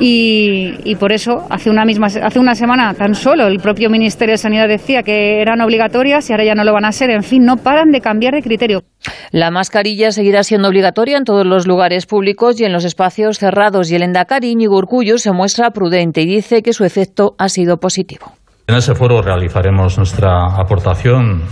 Y, 0.00 0.94
por 0.96 1.12
eso 1.12 1.46
hace 1.50 1.70
una 1.70 1.84
misma 1.84 2.06
hace 2.06 2.38
una 2.38 2.54
semana 2.54 2.94
tan 2.94 3.14
solo 3.14 3.46
el 3.46 3.58
propio 3.58 3.90
Ministerio 3.90 4.34
de 4.34 4.38
Sanidad 4.38 4.68
decía 4.68 5.02
que 5.02 5.40
eran 5.40 5.60
obligatorias 5.60 6.28
y 6.28 6.32
ahora 6.32 6.44
ya 6.44 6.54
no 6.54 6.64
lo 6.64 6.72
van 6.72 6.84
a 6.84 6.92
ser. 6.92 7.10
En 7.10 7.22
fin, 7.22 7.44
no 7.44 7.56
paran 7.56 7.90
de 7.90 8.00
cambiar 8.00 8.34
de 8.34 8.42
criterio. 8.42 8.82
La 9.30 9.50
mascarilla 9.50 10.12
seguirá 10.12 10.42
siendo 10.44 10.68
obligatoria 10.68 11.18
en 11.18 11.24
todos 11.24 11.46
los 11.46 11.66
lugares 11.66 12.06
públicos 12.06 12.60
y 12.60 12.64
en 12.64 12.72
los 12.72 12.84
espacios 12.84 13.38
cerrados 13.38 13.90
y 13.90 13.96
el 13.96 14.02
Endacari 14.02 14.50
Íñigo 14.50 14.76
Urcullo 14.76 15.18
se 15.18 15.32
muestra 15.32 15.70
prudente 15.70 16.22
y 16.22 16.26
dice 16.26 16.62
que 16.62 16.72
su 16.72 16.84
efecto 16.84 17.34
ha 17.38 17.48
sido 17.48 17.78
positivo. 17.78 18.32
En 18.66 18.76
ese 18.76 18.94
foro 18.94 19.22
realizaremos 19.22 19.98
nuestra 19.98 20.54
aportación. 20.56 21.42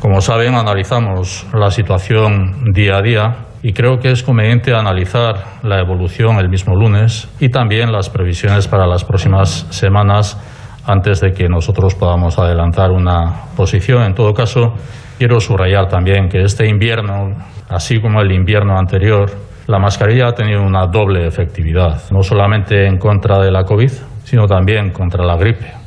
Como 0.00 0.20
saben, 0.20 0.54
analizamos 0.54 1.46
la 1.54 1.70
situación 1.70 2.72
día 2.74 2.98
a 2.98 3.02
día 3.02 3.36
y 3.64 3.72
creo 3.72 3.98
que 3.98 4.10
es 4.10 4.22
conveniente 4.22 4.74
analizar 4.74 5.36
la 5.62 5.80
evolución 5.80 6.36
el 6.36 6.50
mismo 6.50 6.76
lunes 6.76 7.30
y 7.40 7.48
también 7.48 7.90
las 7.90 8.10
previsiones 8.10 8.68
para 8.68 8.86
las 8.86 9.04
próximas 9.04 9.66
semanas 9.70 10.38
antes 10.86 11.22
de 11.22 11.32
que 11.32 11.48
nosotros 11.48 11.94
podamos 11.94 12.38
adelantar 12.38 12.90
una 12.90 13.46
posición. 13.56 14.02
En 14.02 14.12
todo 14.12 14.34
caso, 14.34 14.74
quiero 15.16 15.40
subrayar 15.40 15.88
también 15.88 16.28
que 16.28 16.42
este 16.42 16.68
invierno, 16.68 17.38
así 17.70 18.02
como 18.02 18.20
el 18.20 18.32
invierno 18.32 18.76
anterior, 18.76 19.30
la 19.66 19.78
mascarilla 19.78 20.28
ha 20.28 20.32
tenido 20.32 20.60
una 20.60 20.86
doble 20.86 21.26
efectividad, 21.26 22.02
no 22.10 22.22
solamente 22.22 22.86
en 22.86 22.98
contra 22.98 23.38
de 23.38 23.50
la 23.50 23.64
COVID, 23.64 23.90
sino 24.24 24.46
también 24.46 24.90
contra 24.90 25.24
la 25.24 25.36
gripe. 25.36 25.83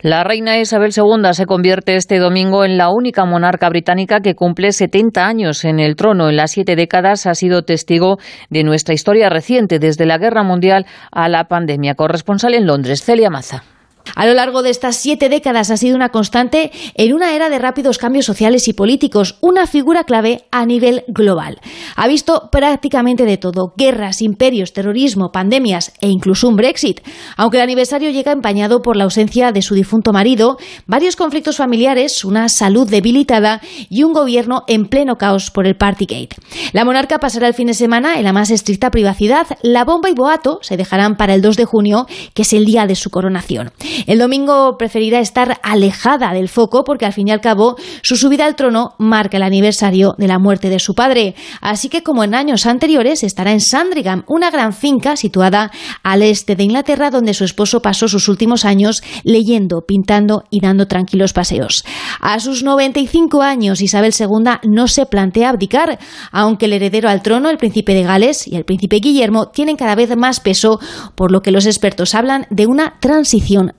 La 0.00 0.24
reina 0.24 0.58
Isabel 0.58 0.92
II 0.96 1.32
se 1.32 1.46
convierte 1.46 1.96
este 1.96 2.18
domingo 2.18 2.64
en 2.64 2.78
la 2.78 2.90
única 2.90 3.24
monarca 3.24 3.68
británica 3.68 4.20
que 4.20 4.34
cumple 4.34 4.72
70 4.72 5.26
años 5.26 5.64
en 5.64 5.80
el 5.80 5.96
trono. 5.96 6.28
En 6.28 6.36
las 6.36 6.52
siete 6.52 6.76
décadas 6.76 7.26
ha 7.26 7.34
sido 7.34 7.62
testigo 7.62 8.18
de 8.50 8.64
nuestra 8.64 8.94
historia 8.94 9.28
reciente, 9.28 9.78
desde 9.78 10.06
la 10.06 10.18
Guerra 10.18 10.42
Mundial 10.42 10.86
a 11.10 11.28
la 11.28 11.44
pandemia. 11.44 11.94
Corresponsal 11.94 12.54
en 12.54 12.66
Londres, 12.66 13.02
Celia 13.02 13.30
Maza. 13.30 13.73
A 14.14 14.26
lo 14.26 14.34
largo 14.34 14.62
de 14.62 14.70
estas 14.70 14.96
siete 14.96 15.28
décadas 15.28 15.70
ha 15.70 15.76
sido 15.76 15.96
una 15.96 16.10
constante 16.10 16.70
en 16.94 17.14
una 17.14 17.34
era 17.34 17.48
de 17.48 17.58
rápidos 17.58 17.98
cambios 17.98 18.26
sociales 18.26 18.68
y 18.68 18.72
políticos, 18.72 19.36
una 19.40 19.66
figura 19.66 20.04
clave 20.04 20.44
a 20.50 20.66
nivel 20.66 21.04
global. 21.08 21.60
Ha 21.96 22.06
visto 22.06 22.48
prácticamente 22.52 23.24
de 23.24 23.38
todo, 23.38 23.72
guerras, 23.76 24.22
imperios, 24.22 24.72
terrorismo, 24.72 25.30
pandemias 25.32 25.92
e 26.00 26.08
incluso 26.08 26.48
un 26.48 26.56
Brexit. 26.56 27.00
Aunque 27.36 27.56
el 27.56 27.64
aniversario 27.64 28.10
llega 28.10 28.32
empañado 28.32 28.82
por 28.82 28.96
la 28.96 29.04
ausencia 29.04 29.52
de 29.52 29.62
su 29.62 29.74
difunto 29.74 30.12
marido, 30.12 30.58
varios 30.86 31.16
conflictos 31.16 31.56
familiares, 31.56 32.24
una 32.24 32.48
salud 32.48 32.88
debilitada 32.88 33.60
y 33.90 34.02
un 34.04 34.12
gobierno 34.12 34.62
en 34.68 34.86
pleno 34.86 35.16
caos 35.16 35.50
por 35.50 35.66
el 35.66 35.76
Partygate. 35.76 36.36
La 36.72 36.84
monarca 36.84 37.18
pasará 37.18 37.48
el 37.48 37.54
fin 37.54 37.66
de 37.66 37.74
semana 37.74 38.18
en 38.18 38.24
la 38.24 38.32
más 38.32 38.50
estricta 38.50 38.90
privacidad. 38.90 39.46
La 39.62 39.84
bomba 39.84 40.08
y 40.10 40.14
boato 40.14 40.58
se 40.62 40.76
dejarán 40.76 41.16
para 41.16 41.34
el 41.34 41.42
2 41.42 41.56
de 41.56 41.64
junio, 41.64 42.06
que 42.34 42.42
es 42.42 42.52
el 42.52 42.64
día 42.64 42.86
de 42.86 42.94
su 42.94 43.10
coronación. 43.10 43.72
El 44.06 44.18
domingo 44.18 44.76
preferirá 44.78 45.20
estar 45.20 45.58
alejada 45.62 46.32
del 46.32 46.48
foco 46.48 46.84
porque 46.84 47.06
al 47.06 47.12
fin 47.12 47.28
y 47.28 47.30
al 47.30 47.40
cabo 47.40 47.76
su 48.02 48.16
subida 48.16 48.46
al 48.46 48.56
trono 48.56 48.94
marca 48.98 49.36
el 49.36 49.42
aniversario 49.42 50.14
de 50.18 50.28
la 50.28 50.38
muerte 50.38 50.70
de 50.70 50.78
su 50.78 50.94
padre. 50.94 51.34
Así 51.60 51.88
que 51.88 52.02
como 52.02 52.24
en 52.24 52.34
años 52.34 52.66
anteriores 52.66 53.22
estará 53.22 53.52
en 53.52 53.60
Sandringham, 53.60 54.24
una 54.26 54.50
gran 54.50 54.72
finca 54.72 55.16
situada 55.16 55.70
al 56.02 56.22
este 56.22 56.56
de 56.56 56.64
Inglaterra 56.64 57.10
donde 57.10 57.34
su 57.34 57.44
esposo 57.44 57.80
pasó 57.80 58.08
sus 58.08 58.28
últimos 58.28 58.64
años 58.64 59.02
leyendo, 59.22 59.82
pintando 59.86 60.44
y 60.50 60.60
dando 60.60 60.86
tranquilos 60.86 61.32
paseos. 61.32 61.84
A 62.20 62.40
sus 62.40 62.62
95 62.62 63.42
años 63.42 63.80
Isabel 63.80 64.14
II 64.18 64.68
no 64.68 64.88
se 64.88 65.06
plantea 65.06 65.50
abdicar, 65.50 65.98
aunque 66.32 66.66
el 66.66 66.72
heredero 66.72 67.08
al 67.08 67.22
trono, 67.22 67.50
el 67.50 67.58
príncipe 67.58 67.94
de 67.94 68.02
Gales 68.02 68.46
y 68.46 68.56
el 68.56 68.64
príncipe 68.64 68.96
Guillermo 68.96 69.48
tienen 69.48 69.76
cada 69.76 69.94
vez 69.94 70.14
más 70.16 70.40
peso, 70.40 70.80
por 71.14 71.30
lo 71.30 71.42
que 71.42 71.50
los 71.50 71.66
expertos 71.66 72.14
hablan 72.14 72.46
de 72.50 72.66
una 72.66 72.98
transición 73.00 73.72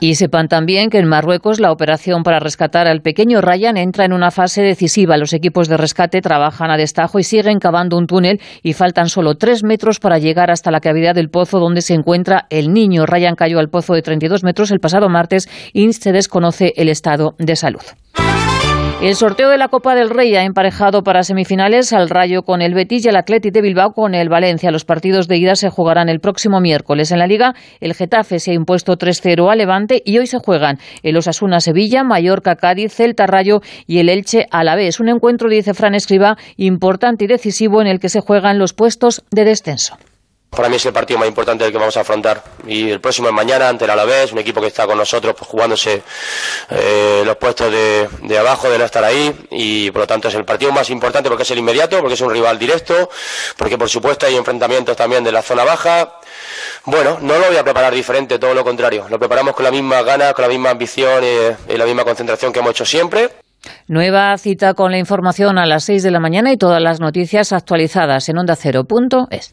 Y 0.00 0.14
sepan 0.14 0.48
también 0.48 0.88
que 0.88 0.98
en 0.98 1.06
Marruecos 1.06 1.60
la 1.60 1.70
operación 1.70 2.22
para 2.22 2.40
rescatar 2.40 2.86
al 2.86 3.02
pequeño 3.02 3.42
Ryan 3.42 3.76
entra 3.76 4.06
en 4.06 4.14
una 4.14 4.30
fase 4.30 4.62
decisiva. 4.62 5.18
Los 5.18 5.34
equipos 5.34 5.68
de 5.68 5.76
rescate 5.76 6.22
trabajan 6.22 6.70
a 6.70 6.78
destajo 6.78 7.18
y 7.18 7.24
siguen 7.24 7.58
cavando 7.58 7.98
un 7.98 8.06
túnel 8.06 8.40
y 8.62 8.72
faltan 8.72 9.08
solo 9.08 9.34
tres 9.34 9.62
metros 9.62 10.00
para 10.00 10.18
llegar 10.18 10.50
hasta 10.50 10.70
la 10.70 10.80
cavidad 10.80 11.14
del 11.14 11.28
pozo 11.28 11.58
donde 11.58 11.82
se 11.82 11.92
encuentra 11.92 12.46
el 12.48 12.72
niño. 12.72 13.04
Ryan 13.04 13.36
cayó 13.36 13.58
al 13.58 13.68
pozo 13.68 13.92
de 13.92 14.00
32 14.00 14.44
metros 14.44 14.70
el 14.70 14.80
pasado 14.80 15.10
martes 15.10 15.48
y 15.74 15.92
se 15.92 16.12
desconoce 16.12 16.72
el 16.76 16.88
estado 16.88 17.34
de 17.38 17.54
salud. 17.56 17.82
El 19.04 19.16
sorteo 19.16 19.50
de 19.50 19.58
la 19.58 19.68
Copa 19.68 19.94
del 19.94 20.08
Rey 20.08 20.34
ha 20.34 20.44
emparejado 20.44 21.04
para 21.04 21.24
semifinales 21.24 21.92
al 21.92 22.08
Rayo 22.08 22.42
con 22.42 22.62
el 22.62 22.72
Betis 22.72 23.04
y 23.04 23.10
al 23.10 23.16
Atleti 23.16 23.50
de 23.50 23.60
Bilbao 23.60 23.92
con 23.92 24.14
el 24.14 24.30
Valencia. 24.30 24.70
Los 24.70 24.86
partidos 24.86 25.28
de 25.28 25.36
ida 25.36 25.56
se 25.56 25.68
jugarán 25.68 26.08
el 26.08 26.20
próximo 26.20 26.58
miércoles. 26.58 27.12
En 27.12 27.18
la 27.18 27.26
Liga, 27.26 27.54
el 27.80 27.92
Getafe 27.92 28.38
se 28.38 28.52
ha 28.52 28.54
impuesto 28.54 28.96
3-0 28.96 29.52
a 29.52 29.56
Levante 29.56 30.00
y 30.06 30.16
hoy 30.16 30.26
se 30.26 30.38
juegan 30.38 30.78
el 31.02 31.18
Osasuna 31.18 31.60
Sevilla, 31.60 32.02
Mallorca 32.02 32.56
Cádiz, 32.56 32.94
Celta 32.94 33.26
Rayo 33.26 33.60
y 33.86 33.98
el 33.98 34.08
Elche 34.08 34.46
a 34.50 34.64
la 34.64 34.74
vez. 34.74 34.98
Un 35.00 35.10
encuentro, 35.10 35.50
dice 35.50 35.74
Fran 35.74 35.94
Escriba, 35.94 36.38
importante 36.56 37.24
y 37.24 37.26
decisivo 37.26 37.82
en 37.82 37.88
el 37.88 38.00
que 38.00 38.08
se 38.08 38.22
juegan 38.22 38.58
los 38.58 38.72
puestos 38.72 39.22
de 39.30 39.44
descenso. 39.44 39.98
Para 40.54 40.68
mí 40.68 40.76
es 40.76 40.86
el 40.86 40.92
partido 40.92 41.18
más 41.18 41.28
importante 41.28 41.64
del 41.64 41.72
que 41.72 41.78
vamos 41.78 41.96
a 41.96 42.00
afrontar. 42.00 42.42
Y 42.66 42.90
el 42.90 43.00
próximo 43.00 43.28
es 43.28 43.34
mañana 43.34 43.68
ante 43.68 43.84
el 43.84 43.90
Alavés, 43.90 44.32
un 44.32 44.38
equipo 44.38 44.60
que 44.60 44.68
está 44.68 44.86
con 44.86 44.96
nosotros 44.96 45.34
pues, 45.36 45.48
jugándose 45.48 46.02
eh, 46.70 47.22
los 47.24 47.36
puestos 47.36 47.72
de, 47.72 48.38
abajo, 48.38 48.70
de 48.70 48.78
no 48.78 48.84
estar 48.84 49.02
ahí. 49.02 49.34
Y 49.50 49.90
por 49.90 50.02
lo 50.02 50.06
tanto 50.06 50.28
es 50.28 50.34
el 50.34 50.44
partido 50.44 50.72
más 50.72 50.90
importante 50.90 51.28
porque 51.28 51.42
es 51.42 51.50
el 51.50 51.58
inmediato, 51.58 51.98
porque 51.98 52.14
es 52.14 52.20
un 52.20 52.30
rival 52.30 52.58
directo, 52.58 53.10
porque 53.56 53.76
por 53.76 53.88
supuesto 53.88 54.26
hay 54.26 54.36
enfrentamientos 54.36 54.96
también 54.96 55.24
de 55.24 55.32
la 55.32 55.42
zona 55.42 55.64
baja. 55.64 56.20
Bueno, 56.84 57.18
no 57.20 57.38
lo 57.38 57.46
voy 57.46 57.56
a 57.56 57.64
preparar 57.64 57.94
diferente, 57.94 58.38
todo 58.38 58.54
lo 58.54 58.62
contrario. 58.62 59.06
Lo 59.08 59.18
preparamos 59.18 59.54
con 59.54 59.64
la 59.64 59.70
misma 59.70 60.02
ganas, 60.02 60.34
con 60.34 60.42
la 60.42 60.48
misma 60.48 60.70
ambición 60.70 61.24
y, 61.24 61.72
y 61.72 61.76
la 61.76 61.84
misma 61.84 62.04
concentración 62.04 62.52
que 62.52 62.60
hemos 62.60 62.72
hecho 62.72 62.84
siempre. 62.84 63.30
Nueva 63.88 64.36
cita 64.38 64.74
con 64.74 64.92
la 64.92 64.98
información 64.98 65.58
a 65.58 65.66
las 65.66 65.84
6 65.84 66.02
de 66.02 66.10
la 66.10 66.20
mañana 66.20 66.52
y 66.52 66.56
todas 66.56 66.82
las 66.82 67.00
noticias 67.00 67.52
actualizadas 67.52 68.28
en 68.28 68.38
onda 68.38 68.54
ondacero.es. 68.54 69.52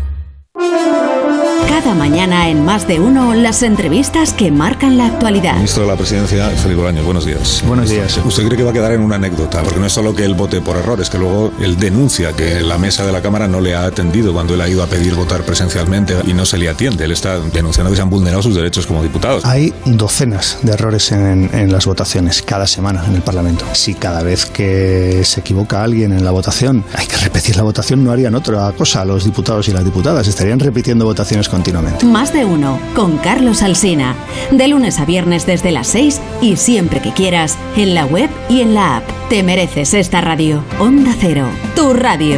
Cada 1.67 1.95
mañana 1.95 2.49
en 2.49 2.65
Más 2.65 2.87
de 2.87 2.99
Uno, 2.99 3.33
las 3.33 3.63
entrevistas 3.63 4.33
que 4.33 4.51
marcan 4.51 4.97
la 4.97 5.07
actualidad. 5.07 5.55
Ministro 5.55 5.83
de 5.83 5.89
la 5.89 5.95
Presidencia, 5.95 6.49
Felipe 6.49 6.81
Bolaños, 6.81 7.05
buenos 7.05 7.25
días. 7.25 7.63
Buenos 7.65 7.89
días. 7.89 8.19
¿Usted 8.23 8.45
cree 8.45 8.57
que 8.57 8.63
va 8.63 8.71
a 8.71 8.73
quedar 8.73 8.91
en 8.91 9.01
una 9.01 9.15
anécdota? 9.15 9.63
Porque 9.63 9.79
no 9.79 9.85
es 9.85 9.93
solo 9.93 10.13
que 10.13 10.25
él 10.25 10.35
vote 10.35 10.61
por 10.61 10.75
errores, 10.75 11.09
que 11.09 11.17
luego 11.17 11.51
él 11.61 11.77
denuncia 11.77 12.33
que 12.33 12.59
la 12.61 12.77
mesa 12.77 13.05
de 13.05 13.13
la 13.13 13.21
Cámara 13.21 13.47
no 13.47 13.61
le 13.61 13.73
ha 13.75 13.85
atendido 13.85 14.33
cuando 14.33 14.53
él 14.53 14.61
ha 14.61 14.67
ido 14.67 14.83
a 14.83 14.87
pedir 14.87 15.15
votar 15.15 15.43
presencialmente 15.43 16.15
y 16.27 16.33
no 16.33 16.45
se 16.45 16.57
le 16.57 16.69
atiende. 16.69 17.05
Él 17.05 17.11
está 17.13 17.39
denunciando 17.39 17.89
que 17.89 17.95
se 17.95 18.01
han 18.01 18.09
vulnerado 18.09 18.43
sus 18.43 18.53
derechos 18.55 18.85
como 18.85 19.01
diputados. 19.01 19.45
Hay 19.45 19.73
docenas 19.85 20.59
de 20.61 20.73
errores 20.73 21.11
en, 21.13 21.49
en 21.53 21.71
las 21.71 21.85
votaciones 21.85 22.41
cada 22.41 22.67
semana 22.67 23.05
en 23.07 23.15
el 23.15 23.21
Parlamento. 23.21 23.65
Si 23.71 23.93
cada 23.93 24.21
vez 24.21 24.45
que 24.45 25.23
se 25.23 25.39
equivoca 25.39 25.83
alguien 25.83 26.11
en 26.11 26.25
la 26.25 26.31
votación 26.31 26.83
hay 26.93 27.07
que 27.07 27.17
repetir 27.17 27.55
la 27.55 27.63
votación, 27.63 28.03
no 28.03 28.11
harían 28.11 28.35
otra 28.35 28.71
cosa 28.73 29.05
los 29.05 29.23
diputados 29.23 29.67
y 29.69 29.71
las 29.71 29.85
diputadas. 29.85 30.27
Estarían 30.41 30.59
repitiendo 30.59 31.05
votaciones 31.05 31.47
continuamente. 31.47 32.03
Más 32.03 32.33
de 32.33 32.45
uno 32.45 32.79
con 32.95 33.19
Carlos 33.19 33.61
Alsina. 33.61 34.15
De 34.49 34.67
lunes 34.67 34.99
a 34.99 35.05
viernes 35.05 35.45
desde 35.45 35.69
las 35.69 35.85
6 35.89 36.19
y 36.41 36.57
siempre 36.57 36.99
que 36.99 37.13
quieras 37.13 37.59
en 37.75 37.93
la 37.93 38.07
web 38.07 38.27
y 38.49 38.61
en 38.61 38.73
la 38.73 38.97
app. 38.97 39.03
Te 39.29 39.43
mereces 39.43 39.93
esta 39.93 40.19
radio. 40.19 40.63
Onda 40.79 41.13
Cero, 41.19 41.47
tu 41.75 41.93
radio. 41.93 42.37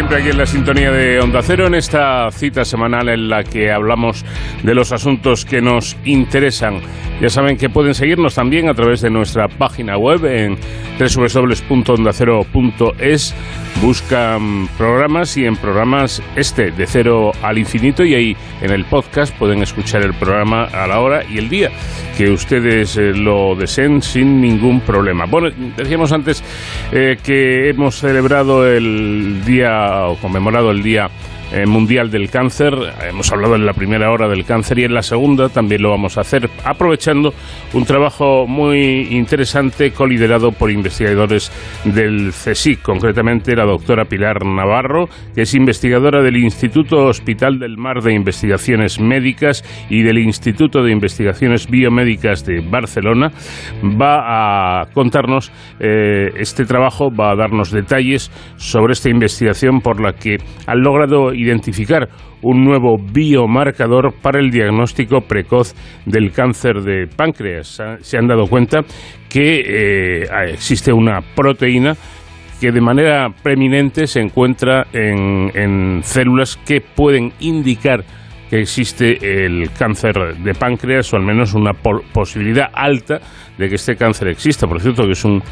Siempre 0.00 0.16
aquí 0.16 0.30
en 0.30 0.38
la 0.38 0.46
sintonía 0.46 0.90
de 0.90 1.20
Onda 1.20 1.42
Cero, 1.42 1.66
en 1.66 1.74
esta 1.74 2.30
cita 2.30 2.64
semanal 2.64 3.10
en 3.10 3.28
la 3.28 3.44
que 3.44 3.70
hablamos 3.70 4.24
de 4.62 4.74
los 4.74 4.92
asuntos 4.92 5.44
que 5.44 5.60
nos 5.60 5.94
interesan. 6.06 6.80
Ya 7.20 7.28
saben 7.28 7.58
que 7.58 7.68
pueden 7.68 7.94
seguirnos 7.94 8.34
también 8.34 8.70
a 8.70 8.74
través 8.74 9.02
de 9.02 9.10
nuestra 9.10 9.46
página 9.46 9.98
web 9.98 10.24
en 10.24 10.56
www.ondacero.es. 10.98 13.34
Buscan 13.82 14.68
programas 14.78 15.36
y 15.36 15.44
en 15.44 15.56
programas 15.56 16.22
este 16.34 16.70
de 16.70 16.86
cero 16.86 17.32
al 17.42 17.58
infinito 17.58 18.02
y 18.02 18.14
ahí 18.14 18.34
en 18.62 18.70
el 18.70 18.86
podcast 18.86 19.36
pueden 19.36 19.62
escuchar 19.62 20.00
el 20.02 20.14
programa 20.14 20.64
a 20.64 20.86
la 20.86 21.00
hora 21.00 21.24
y 21.30 21.36
el 21.38 21.50
día 21.50 21.70
que 22.16 22.30
ustedes 22.30 22.96
eh, 22.96 23.12
lo 23.14 23.54
deseen 23.54 24.00
sin 24.02 24.40
ningún 24.40 24.80
problema. 24.80 25.26
Bueno, 25.26 25.50
decíamos 25.76 26.10
antes 26.12 26.42
eh, 26.92 27.18
que 27.22 27.68
hemos 27.70 27.96
celebrado 27.96 28.66
el 28.66 29.44
día 29.46 29.89
o 29.90 30.16
conmemorado 30.16 30.70
el 30.70 30.82
día 30.82 31.10
eh, 31.52 31.66
mundial 31.66 32.10
del 32.10 32.30
cáncer. 32.30 32.72
Hemos 33.08 33.32
hablado 33.32 33.56
en 33.56 33.66
la 33.66 33.72
primera 33.72 34.10
hora 34.10 34.28
del 34.28 34.44
cáncer 34.44 34.78
y 34.78 34.84
en 34.84 34.94
la 34.94 35.02
segunda 35.02 35.48
también 35.48 35.82
lo 35.82 35.90
vamos 35.90 36.16
a 36.16 36.20
hacer 36.20 36.48
aprovechando 36.64 37.32
un 37.74 37.84
trabajo 37.84 38.46
muy 38.46 39.08
interesante 39.10 39.90
coliderado 39.92 40.52
por 40.52 40.70
investigadores 40.70 41.50
del 41.84 42.30
CSIC, 42.30 42.82
concretamente 42.82 43.56
la 43.56 43.64
doctora 43.64 44.04
Pilar 44.04 44.44
Navarro, 44.44 45.08
que 45.34 45.42
es 45.42 45.54
investigadora 45.54 46.22
del 46.22 46.36
Instituto 46.36 47.06
Hospital 47.06 47.58
del 47.58 47.76
Mar 47.76 48.02
de 48.02 48.14
Investigaciones 48.14 49.00
Médicas 49.00 49.64
y 49.88 50.02
del 50.02 50.18
Instituto 50.18 50.82
de 50.82 50.92
Investigaciones 50.92 51.68
Biomédicas 51.68 52.44
de 52.44 52.60
Barcelona. 52.60 53.30
Va 53.82 54.82
a 54.82 54.86
contarnos 54.92 55.52
eh, 55.80 56.30
este 56.36 56.64
trabajo, 56.64 57.10
va 57.10 57.32
a 57.32 57.36
darnos 57.36 57.70
detalles 57.70 58.30
sobre 58.56 58.92
esta 58.92 59.10
investigación 59.10 59.80
por 59.80 60.00
la 60.00 60.12
que 60.12 60.38
han 60.66 60.80
logrado 60.80 61.32
identificar 61.42 62.08
un 62.42 62.64
nuevo 62.64 62.96
biomarcador 62.98 64.14
para 64.20 64.40
el 64.40 64.50
diagnóstico 64.50 65.20
precoz 65.22 65.74
del 66.06 66.32
cáncer 66.32 66.82
de 66.82 67.06
páncreas. 67.06 67.80
Se 68.00 68.18
han 68.18 68.26
dado 68.26 68.46
cuenta 68.46 68.80
que 69.28 69.62
eh, 69.66 70.26
existe 70.48 70.92
una 70.92 71.20
proteína 71.20 71.94
que 72.60 72.72
de 72.72 72.80
manera 72.80 73.28
preeminente 73.42 74.06
se 74.06 74.20
encuentra 74.20 74.86
en, 74.92 76.00
células 76.02 76.58
que 76.58 76.82
pueden 76.82 77.32
indicar 77.40 78.04
que 78.50 78.60
existe 78.60 79.46
el 79.46 79.70
cáncer 79.70 80.36
de 80.38 80.54
páncreas 80.54 81.12
o 81.12 81.16
al 81.16 81.22
menos 81.22 81.54
una 81.54 81.72
posibilidad 81.72 82.68
alta 82.74 83.20
de 83.56 83.68
que 83.68 83.76
este 83.76 83.96
cáncer 83.96 84.28
exista. 84.28 84.66
Por 84.66 84.80
cierto, 84.80 85.06
que 85.06 85.12
es 85.12 85.24
un 85.24 85.42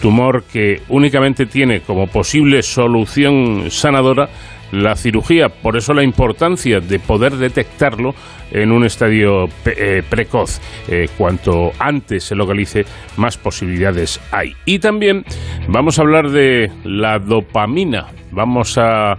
tumor 0.00 0.44
que 0.44 0.80
únicamente 0.88 1.46
tiene 1.46 1.80
como 1.80 2.06
posible 2.06 2.62
solución 2.62 3.70
sanadora 3.70 4.28
la 4.72 4.96
cirugía. 4.96 5.48
Por 5.48 5.76
eso 5.76 5.94
la 5.94 6.02
importancia 6.02 6.80
de 6.80 6.98
poder 6.98 7.36
detectarlo 7.36 8.14
en 8.50 8.72
un 8.72 8.84
estadio 8.84 9.46
eh, 9.64 10.02
precoz. 10.08 10.60
Eh, 10.88 11.08
cuanto 11.16 11.72
antes 11.78 12.24
se 12.24 12.34
localice, 12.34 12.84
más 13.16 13.36
posibilidades 13.36 14.20
hay. 14.32 14.52
Y 14.64 14.78
también 14.78 15.24
vamos 15.68 15.98
a 15.98 16.02
hablar 16.02 16.30
de 16.30 16.70
la 16.84 17.18
dopamina. 17.18 18.06
Vamos 18.32 18.76
a 18.78 19.16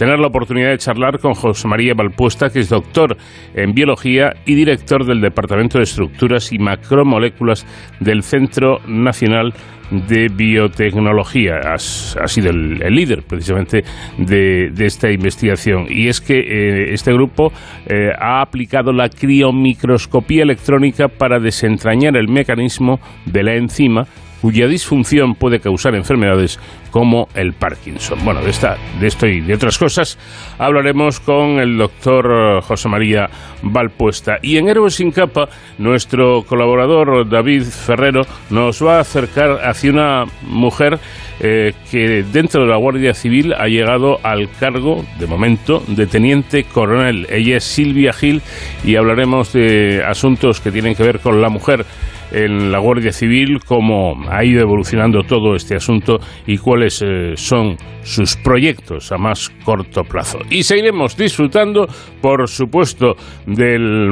tener 0.00 0.18
la 0.18 0.28
oportunidad 0.28 0.70
de 0.70 0.78
charlar 0.78 1.18
con 1.18 1.34
José 1.34 1.68
María 1.68 1.92
Valpuesta, 1.94 2.48
que 2.48 2.60
es 2.60 2.70
doctor 2.70 3.18
en 3.54 3.74
biología 3.74 4.32
y 4.46 4.54
director 4.54 5.04
del 5.04 5.20
Departamento 5.20 5.76
de 5.76 5.84
Estructuras 5.84 6.52
y 6.52 6.58
Macromoléculas 6.58 7.66
del 8.00 8.22
Centro 8.22 8.78
Nacional 8.86 9.52
de 9.90 10.28
Biotecnología. 10.28 11.60
Ha, 11.64 11.78
sido 11.78 12.50
el, 12.50 12.78
líder 12.94 13.22
precisamente 13.22 13.84
de, 14.18 14.72
esta 14.78 15.10
investigación. 15.10 15.86
Y 15.88 16.08
es 16.08 16.20
que 16.20 16.38
eh, 16.38 16.94
este 16.94 17.12
grupo 17.12 17.52
eh, 17.86 18.10
ha 18.18 18.40
aplicado 18.40 18.92
la 18.92 19.08
criomicroscopía 19.08 20.42
electrónica 20.42 21.08
para 21.08 21.38
desentrañar 21.38 22.16
el 22.16 22.28
mecanismo 22.28 23.00
de 23.26 23.42
la 23.42 23.54
enzima 23.54 24.06
cuya 24.40 24.66
disfunción 24.66 25.34
puede 25.34 25.60
causar 25.60 25.94
enfermedades 25.94 26.58
como 26.90 27.28
el 27.34 27.52
Parkinson. 27.52 28.18
Bueno, 28.24 28.42
de, 28.42 28.50
esta, 28.50 28.76
de 29.00 29.06
esto 29.06 29.26
y 29.26 29.40
de 29.40 29.54
otras 29.54 29.78
cosas 29.78 30.18
hablaremos 30.58 31.20
con 31.20 31.60
el 31.60 31.78
doctor 31.78 32.62
José 32.62 32.88
María 32.88 33.28
Valpuesta. 33.62 34.38
Y 34.42 34.56
en 34.56 34.68
Héroes 34.68 34.94
sin 34.94 35.12
capa, 35.12 35.48
nuestro 35.78 36.42
colaborador 36.42 37.28
David 37.28 37.62
Ferrero 37.62 38.22
nos 38.50 38.84
va 38.84 38.96
a 38.96 39.00
acercar 39.00 39.60
hacia 39.64 39.90
una 39.90 40.24
mujer 40.42 40.98
eh, 41.40 41.72
que 41.90 42.22
dentro 42.22 42.62
de 42.62 42.68
la 42.68 42.76
Guardia 42.76 43.14
Civil 43.14 43.54
ha 43.54 43.66
llegado 43.66 44.18
al 44.22 44.50
cargo, 44.50 45.04
de 45.18 45.26
momento, 45.26 45.82
de 45.86 46.06
teniente 46.06 46.64
coronel. 46.64 47.26
Ella 47.30 47.56
es 47.56 47.64
Silvia 47.64 48.12
Gil 48.12 48.42
y 48.84 48.96
hablaremos 48.96 49.52
de 49.52 50.02
asuntos 50.06 50.60
que 50.60 50.72
tienen 50.72 50.94
que 50.94 51.02
ver 51.02 51.20
con 51.20 51.40
la 51.40 51.48
mujer 51.48 51.86
en 52.32 52.70
la 52.70 52.78
Guardia 52.78 53.12
Civil, 53.12 53.60
cómo 53.66 54.14
ha 54.28 54.44
ido 54.44 54.60
evolucionando 54.60 55.22
todo 55.22 55.54
este 55.54 55.74
asunto 55.76 56.18
y 56.46 56.58
cuáles 56.58 57.02
eh, 57.02 57.32
son 57.36 57.76
sus 58.02 58.36
proyectos 58.36 59.12
a 59.12 59.18
más 59.18 59.50
corto 59.64 60.02
plazo. 60.04 60.38
Y 60.50 60.62
seguiremos 60.62 61.16
disfrutando, 61.16 61.86
por 62.20 62.48
supuesto, 62.48 63.16
del, 63.46 64.10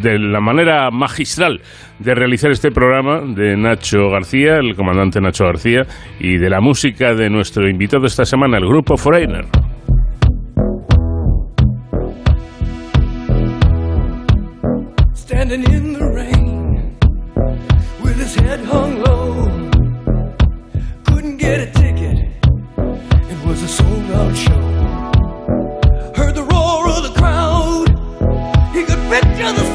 de 0.00 0.18
la 0.18 0.40
manera 0.40 0.90
magistral 0.90 1.60
de 1.98 2.14
realizar 2.14 2.50
este 2.50 2.70
programa 2.70 3.20
de 3.20 3.56
Nacho 3.56 4.10
García, 4.10 4.56
el 4.56 4.74
comandante 4.74 5.20
Nacho 5.20 5.44
García, 5.44 5.82
y 6.18 6.38
de 6.38 6.50
la 6.50 6.60
música 6.60 7.14
de 7.14 7.30
nuestro 7.30 7.68
invitado 7.68 8.06
esta 8.06 8.24
semana, 8.24 8.58
el 8.58 8.66
grupo 8.66 8.96
Foreigner. 8.96 9.46
Hung 18.60 19.00
low. 19.02 19.70
Couldn't 21.06 21.38
get 21.38 21.60
a 21.60 21.66
ticket, 21.72 22.18
it 23.32 23.46
was 23.46 23.62
a 23.62 23.68
sold 23.68 24.10
out 24.12 24.36
show. 24.36 24.64
Heard 26.14 26.34
the 26.34 26.44
roar 26.52 26.88
of 26.88 27.02
the 27.02 27.12
crowd, 27.18 27.88
he 28.74 28.84
could 28.84 29.02
picture 29.10 29.52
the 29.52 29.73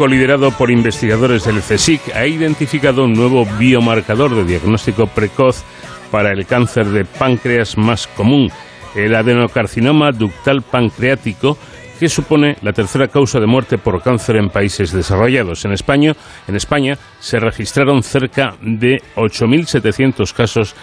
grupo 0.00 0.04
coliderado 0.04 0.50
por 0.52 0.70
investigadores 0.70 1.44
del 1.44 1.60
CSIC 1.60 2.16
ha 2.16 2.26
identificado 2.26 3.04
un 3.04 3.12
nuevo 3.12 3.44
biomarcador 3.58 4.34
de 4.34 4.44
diagnóstico 4.44 5.06
precoz 5.06 5.62
para 6.10 6.32
el 6.32 6.46
cáncer 6.46 6.86
de 6.86 7.04
páncreas 7.04 7.76
más 7.76 8.06
común, 8.06 8.50
el 8.94 9.14
adenocarcinoma 9.14 10.12
ductal 10.12 10.62
pancreático, 10.62 11.58
que 11.98 12.08
supone 12.08 12.56
la 12.62 12.72
tercera 12.72 13.08
causa 13.08 13.40
de 13.40 13.46
muerte 13.46 13.76
por 13.76 14.02
cáncer 14.02 14.36
en 14.36 14.48
países 14.48 14.90
desarrollados. 14.90 15.66
En 15.66 15.72
España, 15.72 16.14
en 16.48 16.56
España 16.56 16.96
se 17.18 17.38
registraron 17.38 18.02
cerca 18.02 18.54
de 18.62 19.02
8.700 19.16 20.32
casos 20.32 20.74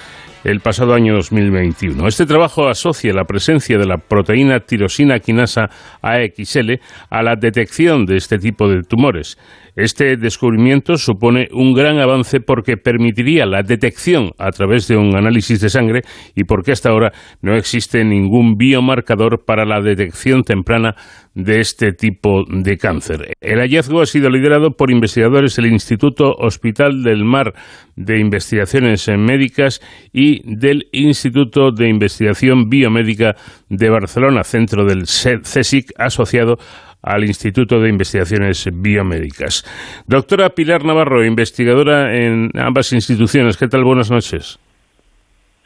el 0.43 0.59
pasado 0.59 0.93
año 0.93 1.15
2021. 1.15 2.07
Este 2.07 2.25
trabajo 2.25 2.67
asocia 2.67 3.13
la 3.13 3.25
presencia 3.25 3.77
de 3.77 3.85
la 3.85 3.97
proteína 3.97 4.59
tirosina 4.59 5.19
quinasa 5.19 5.69
AXL 6.01 6.79
a 7.09 7.23
la 7.23 7.35
detección 7.35 8.05
de 8.05 8.17
este 8.17 8.37
tipo 8.37 8.67
de 8.69 8.83
tumores. 8.83 9.37
Este 9.75 10.17
descubrimiento 10.17 10.97
supone 10.97 11.49
un 11.51 11.73
gran 11.73 11.99
avance 11.99 12.39
porque 12.39 12.77
permitiría 12.77 13.45
la 13.45 13.61
detección 13.61 14.31
a 14.39 14.49
través 14.49 14.87
de 14.87 14.97
un 14.97 15.15
análisis 15.15 15.61
de 15.61 15.69
sangre 15.69 16.01
y 16.33 16.45
porque 16.45 16.71
hasta 16.71 16.89
ahora 16.89 17.11
no 17.41 17.55
existe 17.55 18.03
ningún 18.03 18.55
biomarcador 18.57 19.45
para 19.45 19.65
la 19.65 19.79
detección 19.81 20.41
temprana 20.41 20.95
de 21.37 21.59
este 21.59 21.93
tipo 21.93 22.45
de 22.49 22.77
cáncer. 22.77 23.33
El 23.41 23.59
hallazgo 23.59 24.01
ha 24.01 24.07
sido 24.07 24.27
liderado 24.31 24.71
por 24.71 24.89
investigadores 24.89 25.55
del 25.55 25.67
Instituto 25.67 26.33
Hospital 26.33 27.03
del 27.03 27.23
Mar 27.23 27.53
de 27.95 28.19
Investigaciones 28.19 29.07
Médicas 29.07 29.79
y 30.11 30.41
del 30.43 30.87
Instituto 30.91 31.71
de 31.71 31.89
Investigación 31.89 32.69
Biomédica 32.69 33.35
de 33.69 33.89
Barcelona, 33.89 34.43
centro 34.43 34.83
del 34.83 35.03
CSIC 35.03 35.91
asociado 35.99 36.57
al 37.03 37.23
Instituto 37.23 37.79
de 37.79 37.89
Investigaciones 37.89 38.67
Biomédicas. 38.73 39.63
Doctora 40.07 40.49
Pilar 40.49 40.85
Navarro, 40.85 41.23
investigadora 41.23 42.17
en 42.17 42.49
ambas 42.55 42.91
instituciones, 42.93 43.57
¿qué 43.57 43.67
tal? 43.67 43.83
Buenas 43.83 44.09
noches. 44.09 44.57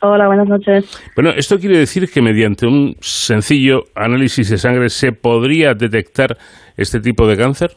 Hola, 0.03 0.25
buenas 0.25 0.47
noches. 0.47 0.85
Bueno, 1.15 1.29
esto 1.29 1.59
quiere 1.59 1.77
decir 1.77 2.09
que 2.11 2.23
mediante 2.23 2.65
un 2.65 2.95
sencillo 3.01 3.83
análisis 3.93 4.49
de 4.49 4.57
sangre 4.57 4.89
se 4.89 5.11
podría 5.11 5.75
detectar 5.75 6.37
este 6.75 6.99
tipo 6.99 7.27
de 7.27 7.37
cáncer. 7.37 7.71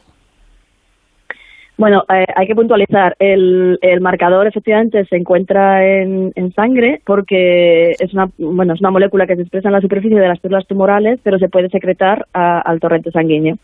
Bueno, 1.77 2.03
eh, 2.09 2.25
hay 2.35 2.47
que 2.47 2.55
puntualizar. 2.55 3.15
El, 3.19 3.77
el, 3.81 4.01
marcador 4.01 4.47
efectivamente 4.47 5.05
se 5.05 5.17
encuentra 5.17 5.85
en, 5.85 6.31
en, 6.35 6.51
sangre 6.53 6.99
porque 7.05 7.91
es 7.91 8.13
una, 8.13 8.29
bueno, 8.39 8.73
es 8.73 8.79
una 8.79 8.91
molécula 8.91 9.27
que 9.27 9.35
se 9.35 9.41
expresa 9.41 9.67
en 9.67 9.73
la 9.73 9.81
superficie 9.81 10.19
de 10.19 10.27
las 10.27 10.39
células 10.39 10.65
tumorales, 10.65 11.19
pero 11.21 11.37
se 11.37 11.49
puede 11.49 11.69
secretar 11.69 12.25
al 12.33 12.79
torrente 12.79 13.11
sanguíneo. 13.11 13.57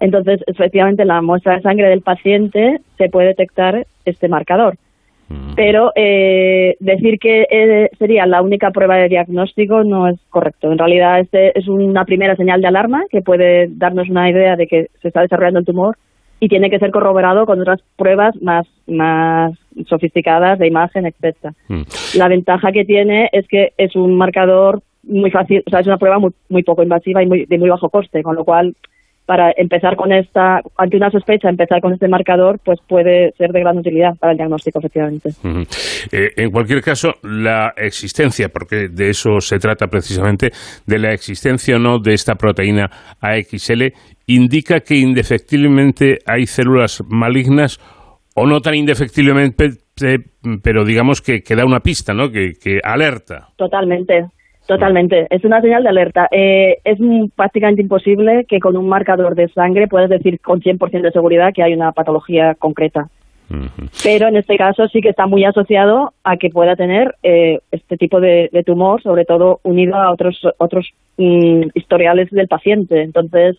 Entonces, 0.00 0.40
efectivamente, 0.48 1.02
en 1.02 1.08
la 1.08 1.22
muestra 1.22 1.54
de 1.54 1.62
sangre 1.62 1.88
del 1.88 2.00
paciente 2.00 2.80
se 2.98 3.08
puede 3.10 3.28
detectar 3.28 3.86
este 4.04 4.28
marcador. 4.28 4.76
Pero 5.54 5.92
eh, 5.94 6.76
decir 6.80 7.18
que 7.18 7.46
eh, 7.50 7.90
sería 7.98 8.26
la 8.26 8.42
única 8.42 8.70
prueba 8.70 8.96
de 8.96 9.08
diagnóstico 9.08 9.84
no 9.84 10.08
es 10.08 10.18
correcto. 10.30 10.72
En 10.72 10.78
realidad, 10.78 11.20
este 11.20 11.58
es 11.58 11.68
una 11.68 12.04
primera 12.04 12.36
señal 12.36 12.60
de 12.60 12.68
alarma 12.68 13.04
que 13.10 13.22
puede 13.22 13.68
darnos 13.70 14.08
una 14.08 14.30
idea 14.30 14.56
de 14.56 14.66
que 14.66 14.88
se 15.00 15.08
está 15.08 15.20
desarrollando 15.20 15.60
el 15.60 15.66
tumor 15.66 15.96
y 16.40 16.48
tiene 16.48 16.70
que 16.70 16.78
ser 16.78 16.90
corroborado 16.90 17.46
con 17.46 17.60
otras 17.60 17.80
pruebas 17.96 18.34
más, 18.42 18.66
más 18.86 19.52
sofisticadas 19.86 20.58
de 20.58 20.66
imagen, 20.66 21.06
etcétera. 21.06 21.54
Mm. 21.68 21.82
La 22.16 22.28
ventaja 22.28 22.72
que 22.72 22.84
tiene 22.84 23.28
es 23.32 23.46
que 23.46 23.72
es 23.76 23.94
un 23.94 24.16
marcador 24.16 24.82
muy 25.04 25.30
fácil, 25.30 25.62
o 25.66 25.70
sea, 25.70 25.80
es 25.80 25.86
una 25.86 25.98
prueba 25.98 26.18
muy, 26.18 26.32
muy 26.48 26.62
poco 26.62 26.82
invasiva 26.82 27.22
y 27.22 27.26
muy, 27.26 27.46
de 27.46 27.58
muy 27.58 27.68
bajo 27.68 27.90
coste, 27.90 28.22
con 28.22 28.34
lo 28.34 28.44
cual 28.44 28.74
para 29.32 29.50
empezar 29.56 29.96
con 29.96 30.12
esta, 30.12 30.60
ante 30.76 30.98
una 30.98 31.10
sospecha, 31.10 31.48
empezar 31.48 31.80
con 31.80 31.94
este 31.94 32.06
marcador, 32.06 32.58
pues 32.62 32.78
puede 32.86 33.32
ser 33.38 33.50
de 33.50 33.60
gran 33.60 33.78
utilidad 33.78 34.14
para 34.16 34.32
el 34.32 34.36
diagnóstico, 34.36 34.78
efectivamente. 34.78 35.30
Eh, 36.12 36.32
en 36.36 36.50
cualquier 36.50 36.82
caso, 36.82 37.14
la 37.22 37.72
existencia, 37.78 38.50
porque 38.50 38.90
de 38.90 39.08
eso 39.08 39.40
se 39.40 39.58
trata 39.58 39.86
precisamente, 39.86 40.50
de 40.86 40.98
la 40.98 41.14
existencia 41.14 41.76
o 41.76 41.78
no 41.78 41.98
de 41.98 42.12
esta 42.12 42.34
proteína 42.34 42.90
AXL, 43.22 43.94
indica 44.26 44.80
que 44.80 44.96
indefectiblemente 44.96 46.18
hay 46.26 46.44
células 46.44 47.02
malignas 47.08 47.80
o 48.34 48.44
no 48.44 48.60
tan 48.60 48.74
indefectiblemente, 48.74 49.70
pero 50.62 50.84
digamos 50.84 51.22
que, 51.22 51.42
que 51.42 51.56
da 51.56 51.64
una 51.64 51.80
pista, 51.80 52.12
¿no? 52.12 52.30
Que, 52.30 52.52
que 52.62 52.80
alerta. 52.84 53.48
Totalmente. 53.56 54.26
Totalmente, 54.66 55.26
es 55.30 55.44
una 55.44 55.60
señal 55.60 55.82
de 55.82 55.88
alerta. 55.88 56.28
Eh, 56.30 56.78
es 56.84 56.98
prácticamente 57.34 57.82
imposible 57.82 58.44
que 58.48 58.60
con 58.60 58.76
un 58.76 58.88
marcador 58.88 59.34
de 59.34 59.48
sangre 59.48 59.88
puedas 59.88 60.08
decir 60.08 60.40
con 60.40 60.60
100% 60.60 61.02
de 61.02 61.10
seguridad 61.10 61.52
que 61.52 61.62
hay 61.62 61.74
una 61.74 61.92
patología 61.92 62.54
concreta. 62.54 63.08
Pero 64.02 64.28
en 64.28 64.36
este 64.36 64.56
caso 64.56 64.88
sí 64.88 65.02
que 65.02 65.10
está 65.10 65.26
muy 65.26 65.44
asociado 65.44 66.14
a 66.24 66.38
que 66.38 66.48
pueda 66.48 66.74
tener 66.74 67.16
eh, 67.22 67.58
este 67.70 67.98
tipo 67.98 68.18
de, 68.18 68.48
tumor, 68.64 69.02
sobre 69.02 69.26
todo 69.26 69.60
unido 69.62 69.96
a 69.96 70.10
otros 70.10 70.40
otros 70.56 70.90
mm, 71.18 71.64
historiales 71.74 72.30
del 72.30 72.48
paciente. 72.48 73.02
Entonces, 73.02 73.58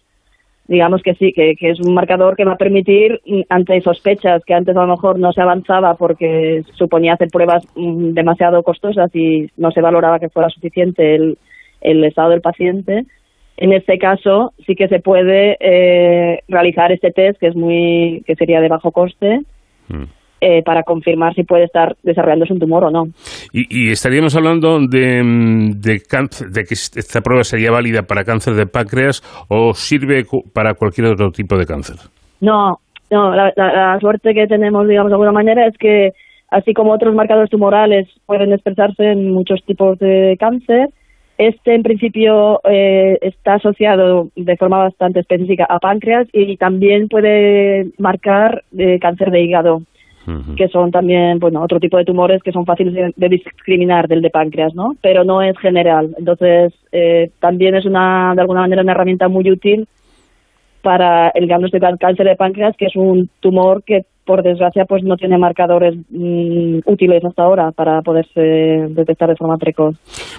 digamos 0.68 1.02
que 1.02 1.14
sí, 1.16 1.34
que, 1.34 1.56
es 1.60 1.80
un 1.80 1.94
marcador 1.94 2.36
que 2.36 2.46
va 2.46 2.54
a 2.54 2.58
permitir, 2.58 3.22
mm, 3.26 3.42
ante 3.50 3.82
sospechas 3.82 4.44
que 4.46 4.54
antes 4.54 4.76
a 4.76 4.82
lo 4.82 4.88
mejor 4.88 5.20
no 5.20 5.34
se 5.34 5.42
avanzaba 5.42 5.96
porque 5.96 6.64
suponía 6.74 7.14
hacer 7.14 7.30
pruebas 7.30 7.64
mm, 7.76 8.14
demasiado 8.14 8.64
costosas 8.64 9.14
y 9.16 9.50
no 9.58 9.72
se 9.72 9.82
valoraba 9.82 10.20
que 10.20 10.30
fuera 10.30 10.50
suficiente 10.50 11.16
el, 11.16 11.38
el 11.82 12.04
estado 12.04 12.30
del 12.30 12.42
paciente, 12.42 13.06
en 13.58 13.74
este 13.74 13.98
caso 13.98 14.54
sí 14.66 14.76
que 14.76 14.88
se 14.88 15.00
puede 15.00 15.58
eh, 15.60 16.40
realizar 16.48 16.92
este 16.92 17.12
test 17.12 17.40
que 17.40 17.48
es 17.48 17.56
muy 17.56 18.24
que 18.26 18.36
sería 18.36 18.62
de 18.62 18.68
bajo 18.68 18.92
coste 18.92 19.42
mm. 19.90 20.04
Eh, 20.46 20.62
para 20.62 20.84
confirmar 20.84 21.34
si 21.36 21.44
puede 21.44 21.64
estar 21.64 21.96
desarrollándose 22.04 22.52
un 22.52 22.60
tumor 22.60 22.84
o 22.84 22.92
no. 22.92 23.08
Y, 23.54 23.92
estaríamos 23.92 24.36
hablando 24.36 24.78
de, 24.86 25.24
de, 25.74 26.02
cáncer, 26.02 26.50
de 26.50 26.66
que 26.66 26.74
esta 26.74 27.22
prueba 27.22 27.46
sería 27.46 27.72
válida 27.72 28.02
para 28.02 28.26
cáncer 28.26 28.56
de 28.56 28.66
páncreas 28.66 29.24
o 29.48 29.74
sirve 29.74 30.26
para 30.52 30.74
cualquier 30.74 31.08
otro 31.08 31.32
tipo 31.32 31.58
de 31.58 31.66
cáncer. 31.66 31.96
No, 32.42 32.78
no, 33.10 33.34
la, 33.34 33.98
suerte 34.02 34.34
que 34.34 34.46
tenemos, 34.46 34.86
digamos, 34.86 35.12
de 35.12 35.14
alguna 35.14 35.32
manera 35.32 35.66
es 35.66 35.78
que 35.78 36.12
así 36.50 36.74
como 36.74 36.92
otros 36.92 37.16
marcadores 37.16 37.50
tumorales 37.50 38.10
pueden 38.26 38.52
expresarse 38.52 39.12
en 39.12 39.32
muchos 39.32 39.64
tipos 39.64 39.98
de 40.00 40.36
cáncer, 40.38 40.90
este 41.38 41.74
en 41.74 41.84
principio 41.84 42.60
eh, 42.66 43.18
está 43.22 43.54
asociado 43.54 44.28
de 44.36 44.58
forma 44.58 44.80
bastante 44.80 45.22
específica 45.22 45.66
a 45.70 45.80
páncreas 45.80 46.28
y 46.34 46.58
también 46.58 47.08
puede 47.08 47.88
marcar 47.98 48.66
eh, 48.78 49.00
cáncer 49.00 49.32
de 49.32 49.42
hígado 49.42 49.84
que 50.56 50.68
son 50.70 50.92
también, 50.92 51.40
bueno, 51.40 51.62
otro 51.62 51.80
tipo 51.80 51.98
de 51.98 52.06
tumores 52.06 52.42
que 52.42 52.52
son 52.52 52.66
fáciles 52.66 53.14
de, 53.16 53.30
discriminar 53.30 54.08
del 54.08 54.22
de 54.22 54.30
páncreas, 54.30 54.74
¿no? 54.74 54.96
Pero 55.02 55.24
no 55.24 55.42
es 55.42 55.58
general. 55.58 56.16
Entonces, 56.18 56.74
eh, 56.92 57.32
también 57.40 57.76
es 57.76 57.86
una, 57.86 58.34
de 58.36 58.42
alguna 58.42 58.62
manera, 58.62 58.82
una 58.82 58.94
herramienta 58.94 59.28
muy 59.28 59.50
útil 59.52 59.88
para 60.82 61.30
el 61.30 61.48
diagnóstico 61.48 61.86
del 61.86 61.98
cáncer 61.98 62.28
de 62.28 62.36
páncreas, 62.36 62.76
que 62.78 62.86
es 62.86 62.96
un 62.96 63.30
tumor 63.40 63.84
que 63.84 64.06
por 64.26 64.44
desgracia, 64.44 64.86
pues 64.86 65.04
no 65.04 65.18
tiene 65.18 65.38
marcadores 65.38 65.96
mm, 66.10 66.80
útiles 66.86 67.24
hasta 67.24 67.44
ahora 67.44 67.72
para 67.72 68.02
poderse 68.02 68.40
detectar 68.90 69.30
de 69.30 69.36
forma 69.36 69.58
precoz. 69.58 69.96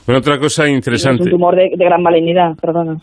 Bueno, 0.06 0.18
otra 0.18 0.38
cosa 0.38 0.68
interesante. 0.68 1.22
Es 1.22 1.26
un 1.26 1.32
tumor 1.32 1.56
de, 1.56 1.70
gran 1.76 2.02
malignidad, 2.02 2.56
perdona. 2.60 2.98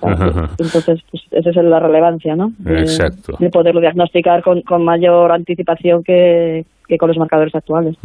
Entonces, 0.60 1.02
pues, 1.10 1.24
esa 1.32 1.50
es 1.50 1.56
la 1.56 1.80
relevancia, 1.80 2.36
¿no? 2.36 2.52
Exacto. 2.66 3.38
De 3.40 3.50
poderlo 3.50 3.82
diagnosticar 3.82 4.42
con, 4.42 4.62
con 4.62 4.84
mayor 4.84 5.32
anticipación 5.32 6.04
que, 6.04 6.66
que 6.92 6.98
con 6.98 7.08
los 7.08 7.18
marcadores 7.18 7.56
actuales. 7.56 7.96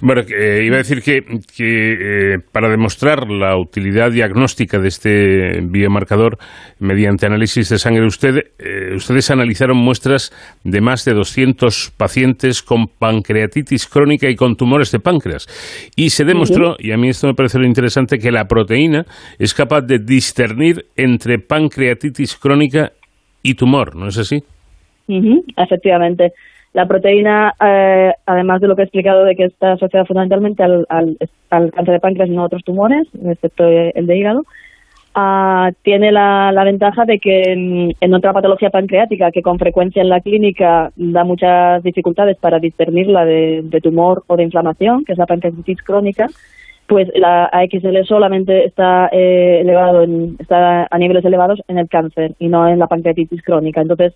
Bueno, 0.00 0.22
eh, 0.22 0.62
iba 0.64 0.76
a 0.76 0.78
decir 0.78 1.02
que, 1.02 1.24
que 1.56 2.34
eh, 2.34 2.38
para 2.52 2.68
demostrar 2.68 3.28
la 3.28 3.56
utilidad 3.58 4.12
diagnóstica 4.12 4.78
de 4.78 4.86
este 4.86 5.60
biomarcador 5.62 6.38
mediante 6.78 7.26
análisis 7.26 7.68
de 7.68 7.78
sangre, 7.78 8.06
usted, 8.06 8.52
eh, 8.60 8.94
ustedes 8.94 9.28
analizaron 9.32 9.76
muestras 9.76 10.30
de 10.62 10.80
más 10.80 11.04
de 11.04 11.14
200 11.14 11.92
pacientes 11.96 12.62
con 12.62 12.86
pancreatitis 12.86 13.88
crónica 13.88 14.30
y 14.30 14.36
con 14.36 14.54
tumores 14.54 14.92
de 14.92 15.00
páncreas. 15.00 15.48
Y 15.96 16.10
se 16.10 16.24
demostró, 16.24 16.76
y 16.78 16.92
a 16.92 16.96
mí 16.96 17.08
esto 17.08 17.26
me 17.26 17.34
parece 17.34 17.58
lo 17.58 17.66
interesante, 17.66 18.20
que 18.20 18.30
la 18.30 18.44
proteína 18.44 19.04
es 19.40 19.52
capaz 19.52 19.80
de 19.80 19.98
discernir 19.98 20.86
entre 20.94 21.40
pancreatitis 21.40 22.36
crónica 22.36 22.92
y 23.42 23.54
tumor, 23.54 23.96
¿no 23.96 24.06
es 24.06 24.16
así? 24.16 24.44
efectivamente. 25.56 26.32
La 26.72 26.86
proteína, 26.86 27.52
eh, 27.60 28.12
además 28.26 28.60
de 28.60 28.68
lo 28.68 28.76
que 28.76 28.82
he 28.82 28.84
explicado 28.84 29.24
de 29.24 29.34
que 29.34 29.44
está 29.44 29.72
asociada 29.72 30.06
fundamentalmente 30.06 30.62
al, 30.62 30.86
cáncer 31.48 31.94
de 31.94 32.00
páncreas 32.00 32.28
y 32.28 32.32
no 32.32 32.42
a 32.42 32.46
otros 32.46 32.62
tumores, 32.62 33.08
excepto 33.24 33.66
el 33.66 34.06
de 34.06 34.16
hígado, 34.16 34.44
ah, 35.14 35.72
tiene 35.82 36.12
la, 36.12 36.52
la, 36.52 36.62
ventaja 36.62 37.04
de 37.04 37.18
que 37.18 37.52
en, 38.00 38.14
otra 38.14 38.32
patología 38.32 38.70
pancreática 38.70 39.32
que 39.32 39.42
con 39.42 39.58
frecuencia 39.58 40.00
en 40.00 40.08
la 40.08 40.20
clínica 40.20 40.92
da 40.94 41.24
muchas 41.24 41.82
dificultades 41.82 42.36
para 42.36 42.60
discernirla 42.60 43.24
de, 43.24 43.62
de 43.64 43.80
tumor 43.80 44.22
o 44.28 44.36
de 44.36 44.44
inflamación, 44.44 45.04
que 45.04 45.12
es 45.12 45.18
la 45.18 45.26
pancreatitis 45.26 45.82
crónica, 45.82 46.28
pues 46.90 47.08
la 47.14 47.48
AXL 47.52 48.04
solamente 48.04 48.64
está 48.64 49.08
eh, 49.12 49.60
elevado 49.60 50.02
en, 50.02 50.34
está 50.40 50.88
a 50.90 50.98
niveles 50.98 51.24
elevados 51.24 51.60
en 51.68 51.78
el 51.78 51.88
cáncer 51.88 52.34
y 52.40 52.48
no 52.48 52.66
en 52.68 52.80
la 52.80 52.88
pancreatitis 52.88 53.42
crónica. 53.42 53.80
Entonces, 53.80 54.12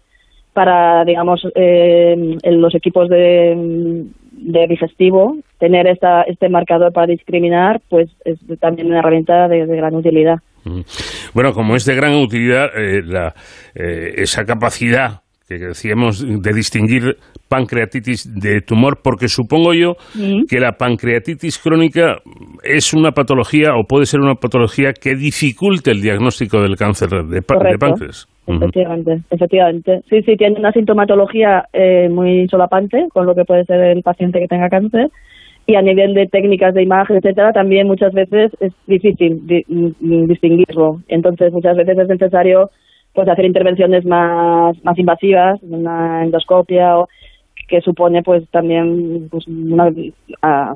para, 0.54 1.04
digamos, 1.04 1.46
eh, 1.54 2.14
en 2.42 2.60
los 2.60 2.74
equipos 2.74 3.08
de, 3.08 4.06
de 4.32 4.66
digestivo, 4.68 5.36
tener 5.58 5.86
esta, 5.86 6.22
este 6.22 6.48
marcador 6.48 6.92
para 6.92 7.08
discriminar, 7.08 7.80
pues 7.88 8.08
es 8.24 8.38
también 8.60 8.88
una 8.88 9.00
herramienta 9.00 9.48
de, 9.48 9.66
gran 9.66 9.94
utilidad. 9.94 10.36
Mm. 10.64 10.80
Bueno, 11.34 11.52
como 11.52 11.76
es 11.76 11.84
de 11.84 11.94
gran 11.94 12.14
utilidad, 12.14 12.66
eh, 12.76 13.02
la, 13.04 13.34
eh, 13.74 14.14
esa 14.16 14.44
capacidad 14.44 15.20
que 15.46 15.58
decíamos 15.58 16.24
de 16.26 16.52
distinguir 16.54 17.16
pancreatitis 17.48 18.32
de 18.34 18.62
tumor, 18.62 19.00
porque 19.02 19.28
supongo 19.28 19.74
yo 19.74 19.96
que 20.48 20.58
la 20.58 20.72
pancreatitis 20.72 21.58
crónica 21.58 22.16
es 22.62 22.94
una 22.94 23.12
patología 23.12 23.76
o 23.76 23.84
puede 23.84 24.06
ser 24.06 24.20
una 24.20 24.36
patología 24.36 24.94
que 24.94 25.14
dificulte 25.14 25.90
el 25.90 26.00
diagnóstico 26.00 26.62
del 26.62 26.76
cáncer 26.76 27.10
de, 27.10 27.42
páncreas. 27.42 28.26
Efectivamente, 28.46 29.22
efectivamente. 29.30 30.02
Sí, 30.10 30.22
sí, 30.22 30.36
tiene 30.36 30.58
una 30.58 30.72
sintomatología 30.72 31.66
eh, 31.72 32.08
muy 32.10 32.46
solapante 32.48 33.08
con 33.12 33.26
lo 33.26 33.34
que 33.34 33.44
puede 33.44 33.64
ser 33.64 33.80
el 33.80 34.02
paciente 34.02 34.38
que 34.38 34.48
tenga 34.48 34.68
cáncer 34.68 35.10
y 35.66 35.76
a 35.76 35.82
nivel 35.82 36.12
de 36.12 36.26
técnicas 36.26 36.74
de 36.74 36.82
imagen, 36.82 37.16
etcétera, 37.16 37.52
también 37.52 37.86
muchas 37.86 38.12
veces 38.12 38.52
es 38.60 38.72
difícil 38.86 39.40
mm, 39.66 40.26
distinguirlo. 40.26 41.00
Entonces, 41.08 41.52
muchas 41.52 41.76
veces 41.76 41.98
es 41.98 42.08
necesario 42.08 42.70
pues 43.14 43.28
hacer 43.28 43.44
intervenciones 43.44 44.04
más, 44.04 44.76
más 44.84 44.98
invasivas, 44.98 45.62
una 45.62 46.24
endoscopia 46.24 46.98
o 46.98 47.08
que 47.68 47.80
supone 47.80 48.22
pues 48.22 48.48
también 48.50 49.28
pues, 49.30 49.46
una 49.46 49.90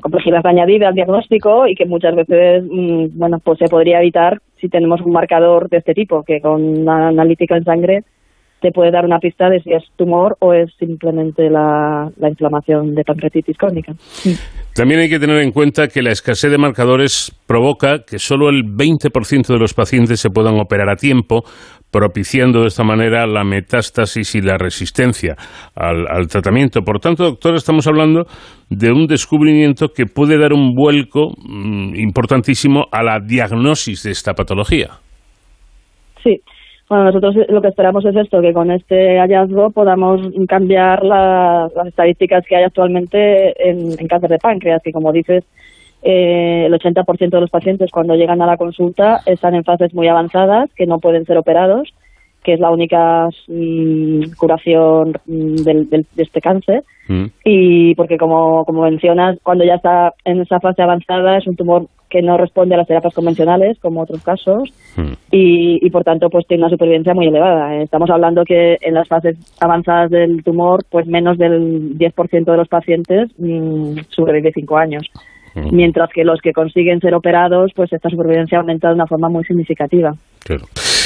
complejidad 0.01 0.45
añadida 0.45 0.89
al 0.89 0.95
diagnóstico 0.95 1.67
y 1.67 1.75
que 1.75 1.85
muchas 1.85 2.15
veces 2.15 2.63
mm, 2.69 3.17
bueno 3.17 3.39
pues 3.39 3.59
se 3.59 3.67
podría 3.67 3.99
evitar 3.99 4.41
si 4.59 4.69
tenemos 4.69 5.01
un 5.01 5.13
marcador 5.13 5.69
de 5.69 5.77
este 5.77 5.93
tipo 5.93 6.23
que 6.23 6.41
con 6.41 6.63
una 6.79 7.09
analítica 7.09 7.57
en 7.57 7.63
sangre 7.63 8.03
te 8.61 8.71
puede 8.71 8.91
dar 8.91 9.05
una 9.05 9.19
pista 9.19 9.49
de 9.49 9.61
si 9.61 9.71
es 9.71 9.83
tumor 9.95 10.35
o 10.39 10.53
es 10.53 10.69
simplemente 10.77 11.49
la, 11.49 12.11
la 12.17 12.29
inflamación 12.29 12.93
de 12.93 13.03
pancreatitis 13.03 13.57
crónica. 13.57 13.93
También 14.75 14.99
hay 14.99 15.09
que 15.09 15.19
tener 15.19 15.41
en 15.41 15.51
cuenta 15.51 15.87
que 15.87 16.01
la 16.01 16.11
escasez 16.11 16.51
de 16.51 16.57
marcadores 16.57 17.33
provoca 17.47 18.03
que 18.03 18.19
solo 18.19 18.49
el 18.49 18.65
20% 18.65 19.47
de 19.47 19.57
los 19.57 19.73
pacientes 19.73 20.19
se 20.19 20.29
puedan 20.29 20.59
operar 20.59 20.89
a 20.89 20.95
tiempo, 20.95 21.43
propiciando 21.91 22.61
de 22.61 22.67
esta 22.67 22.83
manera 22.83 23.25
la 23.25 23.43
metástasis 23.43 24.35
y 24.35 24.41
la 24.41 24.57
resistencia 24.57 25.35
al, 25.75 26.07
al, 26.07 26.27
tratamiento. 26.27 26.81
Por 26.81 26.99
tanto, 26.99 27.23
doctor, 27.23 27.55
estamos 27.55 27.87
hablando 27.87 28.25
de 28.69 28.91
un 28.91 29.07
descubrimiento 29.07 29.87
que 29.89 30.05
puede 30.05 30.37
dar 30.37 30.53
un 30.53 30.75
vuelco 30.75 31.31
mm, 31.37 31.95
importantísimo 31.95 32.85
a 32.91 33.03
la 33.03 33.19
diagnosis 33.19 34.03
de 34.03 34.11
esta 34.11 34.33
patología. 34.33 34.89
Sí, 36.23 36.41
bueno, 36.89 37.05
nosotros 37.05 37.35
lo 37.49 37.61
que 37.61 37.67
esperamos 37.67 38.03
es 38.03 38.15
esto, 38.15 38.41
que 38.41 38.51
con 38.51 38.71
este 38.71 39.19
hallazgo 39.19 39.69
podamos 39.69 40.21
cambiar 40.47 41.03
las 41.03 41.71
estadísticas 41.85 42.43
que 42.47 42.55
hay 42.55 42.63
actualmente 42.63 43.53
en, 43.69 43.95
cáncer 44.07 44.31
de 44.31 44.39
páncreas, 44.39 44.81
que 44.83 44.91
como 44.91 45.11
dices, 45.11 45.45
eh, 46.01 46.65
el 46.65 46.73
80% 46.73 47.29
de 47.29 47.41
los 47.41 47.49
pacientes 47.49 47.91
cuando 47.91 48.15
llegan 48.15 48.41
a 48.41 48.45
la 48.45 48.57
consulta 48.57 49.21
están 49.25 49.55
en 49.55 49.63
fases 49.63 49.93
muy 49.93 50.07
avanzadas 50.07 50.69
que 50.75 50.85
no 50.85 50.99
pueden 50.99 51.25
ser 51.25 51.37
operados, 51.37 51.89
que 52.43 52.53
es 52.53 52.59
la 52.59 52.71
única 52.71 53.27
mm, 53.47 54.31
curación 54.37 55.13
mm, 55.25 55.55
de 55.55 56.05
este 56.17 56.39
cáncer. 56.41 56.83
Mm. 57.09 57.25
Y 57.43 57.95
porque 57.95 58.17
como, 58.17 58.63
como 58.65 58.83
mencionas, 58.83 59.37
cuando 59.43 59.65
ya 59.65 59.75
está 59.75 60.13
en 60.23 60.41
esa 60.41 60.59
fase 60.59 60.81
avanzada 60.81 61.37
es 61.37 61.47
un 61.47 61.55
tumor 61.55 61.87
que 62.09 62.21
no 62.21 62.37
responde 62.37 62.73
a 62.73 62.77
las 62.77 62.87
terapias 62.87 63.13
convencionales, 63.13 63.77
como 63.79 64.01
otros 64.01 64.23
casos, 64.23 64.73
y, 65.31 65.85
y, 65.85 65.89
por 65.91 66.03
tanto 66.03 66.29
pues 66.29 66.47
tiene 66.47 66.63
una 66.63 66.71
supervivencia 66.71 67.13
muy 67.13 67.27
elevada. 67.27 67.75
Estamos 67.75 68.09
hablando 68.09 68.43
que 68.45 68.77
en 68.81 68.95
las 68.95 69.07
fases 69.07 69.37
avanzadas 69.59 70.09
del 70.09 70.43
tumor, 70.43 70.83
pues 70.89 71.05
menos 71.05 71.37
del 71.37 71.97
10% 71.99 72.45
de 72.45 72.57
los 72.57 72.67
pacientes 72.67 73.29
mmm, 73.37 73.95
sobrevive 74.09 74.51
cinco 74.53 74.77
años. 74.77 75.03
Mientras 75.55 76.09
que 76.11 76.23
los 76.23 76.41
que 76.41 76.53
consiguen 76.53 76.99
ser 76.99 77.13
operados, 77.13 77.71
pues 77.75 77.91
esta 77.91 78.09
supervivencia 78.09 78.59
aumenta 78.59 78.89
de 78.89 78.95
una 78.95 79.07
forma 79.07 79.29
muy 79.29 79.43
significativa. 79.43 80.13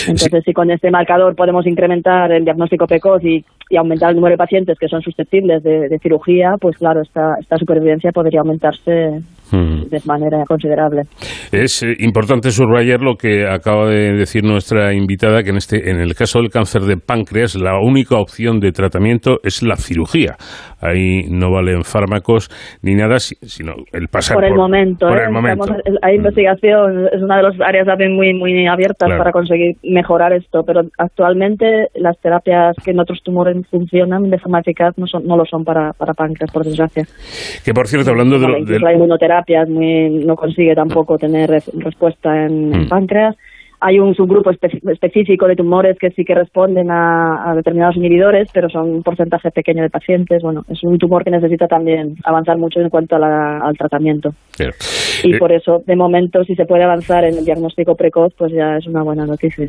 Entonces, 0.07 0.43
si 0.45 0.53
con 0.53 0.69
este 0.71 0.91
marcador 0.91 1.35
podemos 1.35 1.65
incrementar 1.65 2.31
el 2.31 2.43
diagnóstico 2.43 2.87
precoz 2.87 3.23
y, 3.23 3.43
aumentar 3.77 4.10
el 4.10 4.15
número 4.15 4.34
de 4.34 4.38
pacientes 4.38 4.77
que 4.80 4.88
son 4.88 5.02
susceptibles 5.02 5.64
de, 5.64 5.98
cirugía, 6.02 6.56
pues 6.60 6.77
claro, 6.77 7.02
esta, 7.02 7.35
esta 7.40 7.57
supervivencia 7.57 8.11
podría 8.11 8.41
aumentarse 8.41 9.22
hmm. 9.52 9.84
de 9.90 9.99
manera 10.06 10.44
considerable. 10.48 11.03
Es 11.52 11.84
eh, 11.84 11.95
importante 11.99 12.52
subrayar 12.52 13.02
lo 13.02 13.15
que 13.15 13.48
acaba 13.48 13.88
de 13.88 14.14
decir 14.14 14.44
nuestra 14.44 14.94
invitada, 14.94 15.44
que 15.44 15.52
en, 15.52 15.57
este, 15.57 15.90
en 15.90 15.99
el 15.99 16.15
caso 16.15 16.40
del 16.40 16.49
cáncer 16.49 16.81
de 16.81 16.98
páncreas, 16.98 17.56
la 17.56 17.80
única 17.80 18.18
opción 18.18 18.60
de 18.60 18.72
tratamiento 18.72 19.38
es 19.44 19.64
la 19.64 19.76
cirugía. 19.76 20.35
Ahí 20.81 21.23
no 21.30 21.52
valen 21.52 21.84
fármacos 21.84 22.49
ni 22.81 22.95
nada, 22.95 23.19
sino 23.19 23.73
el 23.94 24.07
pasar 24.10 24.35
por 24.35 24.45
el 24.45 24.56
momento. 24.56 25.07
Por 25.07 25.18
¿eh? 25.18 25.26
el 25.26 25.31
momento. 25.31 25.65
la 26.02 26.14
investigación 26.14 27.07
es 27.11 27.22
una 27.22 27.38
de 27.38 27.44
las 27.44 27.61
áreas 27.61 27.85
también 27.88 28.15
muy, 28.15 28.34
muy 28.34 28.68
abiertas 28.68 29.10
para 29.18 29.31
conseguir 29.31 29.77
mejorar 29.84 30.34
esto, 30.34 30.64
pero 30.65 30.81
actualmente 30.98 31.88
las 31.95 32.19
terapias 32.19 32.76
que 32.84 32.91
en 32.91 32.99
otros 32.99 33.22
tumores 33.23 33.52
funcionan 33.69 34.30
de 34.30 34.39
forma 34.39 34.59
eficaz 34.59 34.97
no, 34.97 35.07
son, 35.07 35.25
no 35.25 35.38
lo 35.38 35.45
son 35.45 35.63
para, 35.63 35.93
para 35.93 36.13
páncreas, 36.13 36.51
por 36.51 36.63
desgracia. 36.63 37.05
Que 37.63 37.73
por 37.73 37.88
cierto, 37.88 38.11
hablando 38.11 38.39
de... 38.39 38.80
La 38.80 38.93
inmunoterapia 38.93 39.65
no 39.67 40.35
consigue 40.35 40.75
tampoco 40.75 41.17
tener 41.17 41.49
respuesta 41.73 42.45
en, 42.45 42.85
mm. 42.85 42.88
páncreas 42.89 43.35
hay 43.85 43.99
un 43.99 44.15
subgrupo 44.15 44.49
específico 44.49 45.45
de 45.45 45.57
tumores 45.57 45.97
que 45.99 46.09
sí 46.11 46.23
que 46.23 46.34
responden 46.34 46.89
a, 46.89 47.51
determinados 47.53 47.97
inhibidores, 47.97 48.47
pero 48.53 48.69
son 48.69 48.89
un 48.89 49.03
porcentaje 49.03 49.51
pequeño 49.51 49.84
de 49.84 49.89
pacientes. 49.89 50.41
Bueno, 50.41 50.63
es 50.69 50.81
un 50.84 50.97
tumor 50.97 51.25
que 51.25 51.31
necesita 51.31 51.67
también 51.67 52.15
avanzar 52.23 52.57
mucho 52.57 52.80
en 52.80 52.89
cuanto 52.89 53.17
al 53.17 53.77
tratamiento. 53.77 54.34
Y 55.23 55.35
eh, 55.35 55.38
por 55.38 55.51
eso, 55.51 55.84
de 55.85 55.97
momento, 55.97 56.45
si 56.45 56.55
se 56.55 56.65
puede 56.65 56.84
avanzar 56.84 57.25
en 57.25 57.38
el 57.38 57.43
diagnóstico 57.43 57.95
precoz, 57.95 58.34
pues 58.38 58.53
ya 58.53 58.77
es 58.77 58.88
una 58.88 59.03
buena 59.03 59.25
noticia. 59.25 59.67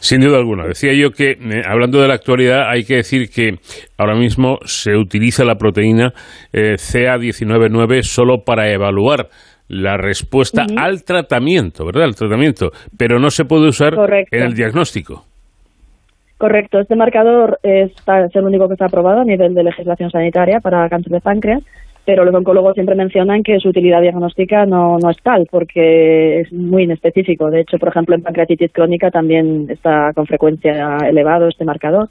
Sin 0.00 0.20
duda 0.20 0.38
alguna. 0.38 0.66
Decía 0.66 0.92
yo 0.94 1.10
que, 1.10 1.32
eh, 1.32 1.62
hablando 1.66 2.00
de 2.00 2.08
la 2.08 2.14
actualidad, 2.14 2.70
hay 2.70 2.84
que 2.84 2.96
decir 2.96 3.30
que 3.30 3.58
ahora 3.96 4.14
mismo 4.14 4.58
se 4.64 4.96
utiliza 4.96 5.44
la 5.44 5.56
proteína 5.56 6.12
eh, 6.52 6.74
CA199 6.74 8.02
solo 8.02 8.44
para 8.44 8.70
evaluar 8.70 9.28
la 9.68 9.96
respuesta 9.96 10.64
al 10.76 11.04
tratamiento, 11.04 11.84
¿verdad? 11.84 12.04
Al 12.04 12.14
tratamiento, 12.14 12.70
pero 12.96 13.18
no 13.18 13.30
se 13.30 13.44
puede 13.44 13.68
usar 13.68 13.94
en 14.30 14.42
el 14.42 14.54
diagnóstico. 14.54 15.24
Correcto, 16.38 16.78
este 16.78 16.94
marcador 16.94 17.58
es, 17.64 17.90
el 18.06 18.44
único 18.44 18.68
que 18.68 18.74
está 18.74 18.86
aprobado 18.86 19.20
a 19.20 19.24
nivel 19.24 19.54
de 19.54 19.64
legislación 19.64 20.10
sanitaria 20.10 20.60
para 20.60 20.88
cáncer 20.88 21.12
de 21.12 21.20
páncreas, 21.20 21.62
pero 22.08 22.24
los 22.24 22.34
oncólogos 22.34 22.72
siempre 22.72 22.94
mencionan 22.94 23.42
que 23.42 23.60
su 23.60 23.68
utilidad 23.68 24.00
diagnóstica 24.00 24.64
no, 24.64 24.96
no 24.96 25.10
es 25.10 25.18
tal, 25.22 25.46
porque 25.50 26.40
es 26.40 26.50
muy 26.50 26.84
inespecífico. 26.84 27.50
De 27.50 27.60
hecho, 27.60 27.78
por 27.78 27.90
ejemplo, 27.90 28.14
en 28.14 28.22
pancreatitis 28.22 28.72
crónica 28.72 29.10
también 29.10 29.66
está 29.68 30.14
con 30.14 30.26
frecuencia 30.26 30.96
elevado 31.06 31.48
este 31.48 31.66
marcador, 31.66 32.08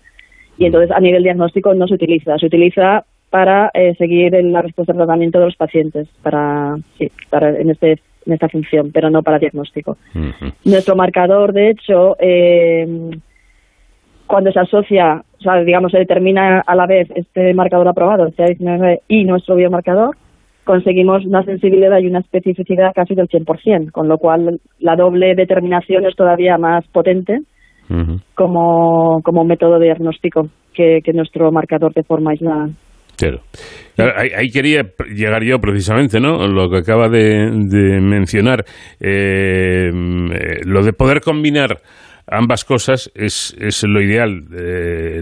y 0.59 0.65
entonces 0.65 0.91
a 0.91 0.99
nivel 0.99 1.23
diagnóstico 1.23 1.73
no 1.73 1.87
se 1.87 1.95
utiliza. 1.95 2.37
Se 2.37 2.45
utiliza 2.45 3.05
para 3.31 3.71
eh, 3.73 3.95
seguir 3.97 4.35
en 4.35 4.53
la 4.53 4.61
respuesta 4.61 4.93
al 4.93 4.99
tratamiento 4.99 5.39
de 5.39 5.45
los 5.45 5.55
pacientes, 5.55 6.07
para, 6.21 6.75
sí, 6.99 7.11
para 7.31 7.59
en, 7.59 7.71
este, 7.71 7.93
en 8.27 8.33
esta 8.33 8.49
función, 8.49 8.91
pero 8.91 9.09
no 9.09 9.23
para 9.23 9.39
diagnóstico. 9.39 9.97
Nuestro 10.63 10.95
marcador, 10.95 11.53
de 11.53 11.71
hecho, 11.71 12.17
eh, 12.19 12.87
cuando 14.27 14.51
se 14.51 14.59
asocia, 14.59 15.23
o 15.39 15.41
sea, 15.41 15.61
digamos, 15.63 15.91
se 15.91 15.99
determina 15.99 16.61
a 16.65 16.75
la 16.75 16.85
vez 16.85 17.09
este 17.15 17.53
marcador 17.53 17.87
aprobado, 17.87 18.25
el 18.25 18.35
CA19 18.35 19.01
y 19.07 19.23
nuestro 19.23 19.55
biomarcador, 19.55 20.15
conseguimos 20.63 21.25
una 21.25 21.43
sensibilidad 21.43 21.99
y 21.99 22.07
una 22.07 22.19
especificidad 22.19 22.91
casi 22.93 23.15
del 23.15 23.29
100%, 23.29 23.91
con 23.91 24.07
lo 24.07 24.17
cual 24.17 24.59
la 24.79 24.95
doble 24.95 25.33
determinación 25.33 26.05
es 26.05 26.15
todavía 26.15 26.57
más 26.57 26.85
potente 26.87 27.39
como, 28.35 29.21
como 29.23 29.45
método 29.45 29.79
de 29.79 29.85
diagnóstico 29.85 30.49
que, 30.73 30.99
que 31.01 31.13
nuestro 31.13 31.51
marcador 31.53 31.93
de 31.93 32.03
forma 32.03 32.31
aislada. 32.31 32.67
Claro. 33.17 33.39
ahí, 34.15 34.49
quería 34.51 34.83
llegar 35.09 35.43
yo 35.43 35.57
precisamente, 35.59 36.19
¿no? 36.19 36.47
Lo 36.47 36.69
que 36.69 36.77
acaba 36.77 37.09
de, 37.09 37.49
mencionar, 37.99 38.63
eh, 38.99 39.89
eh, 39.89 40.61
lo 40.65 40.83
de 40.83 40.93
poder 40.93 41.21
combinar 41.21 41.77
ambas 42.27 42.65
cosas 42.65 43.11
es, 43.15 43.55
es 43.59 43.83
lo 43.83 44.01
ideal. 44.01 44.43
Eh, 44.53 45.21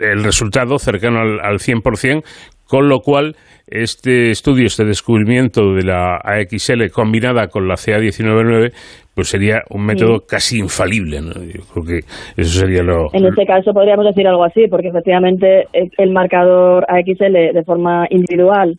el, 0.00 0.24
resultado 0.24 0.78
cercano 0.78 1.20
al, 1.20 1.40
al 1.40 1.58
100%, 1.58 2.22
con 2.66 2.88
lo 2.88 3.00
cual 3.00 3.36
este 3.66 4.30
estudio, 4.30 4.66
este 4.66 4.84
descubrimiento 4.84 5.74
de 5.74 5.84
la 5.84 6.16
AXL 6.16 6.90
combinada 6.90 7.48
con 7.48 7.66
la 7.66 7.74
CA199, 7.74 8.72
pues 9.14 9.28
sería 9.28 9.62
un 9.70 9.86
método 9.86 10.20
casi 10.26 10.58
infalible. 10.58 11.20
¿no? 11.20 11.32
Yo 11.32 11.62
creo 11.72 11.84
que 11.84 11.98
eso 12.36 12.60
sería 12.60 12.82
lo. 12.82 13.08
En 13.12 13.24
este 13.26 13.46
caso 13.46 13.72
podríamos 13.72 14.06
decir 14.06 14.26
algo 14.26 14.44
así, 14.44 14.66
porque 14.68 14.88
efectivamente 14.88 15.66
el 15.72 16.10
marcador 16.10 16.84
AXL 16.88 17.54
de 17.54 17.62
forma 17.64 18.06
individual 18.10 18.78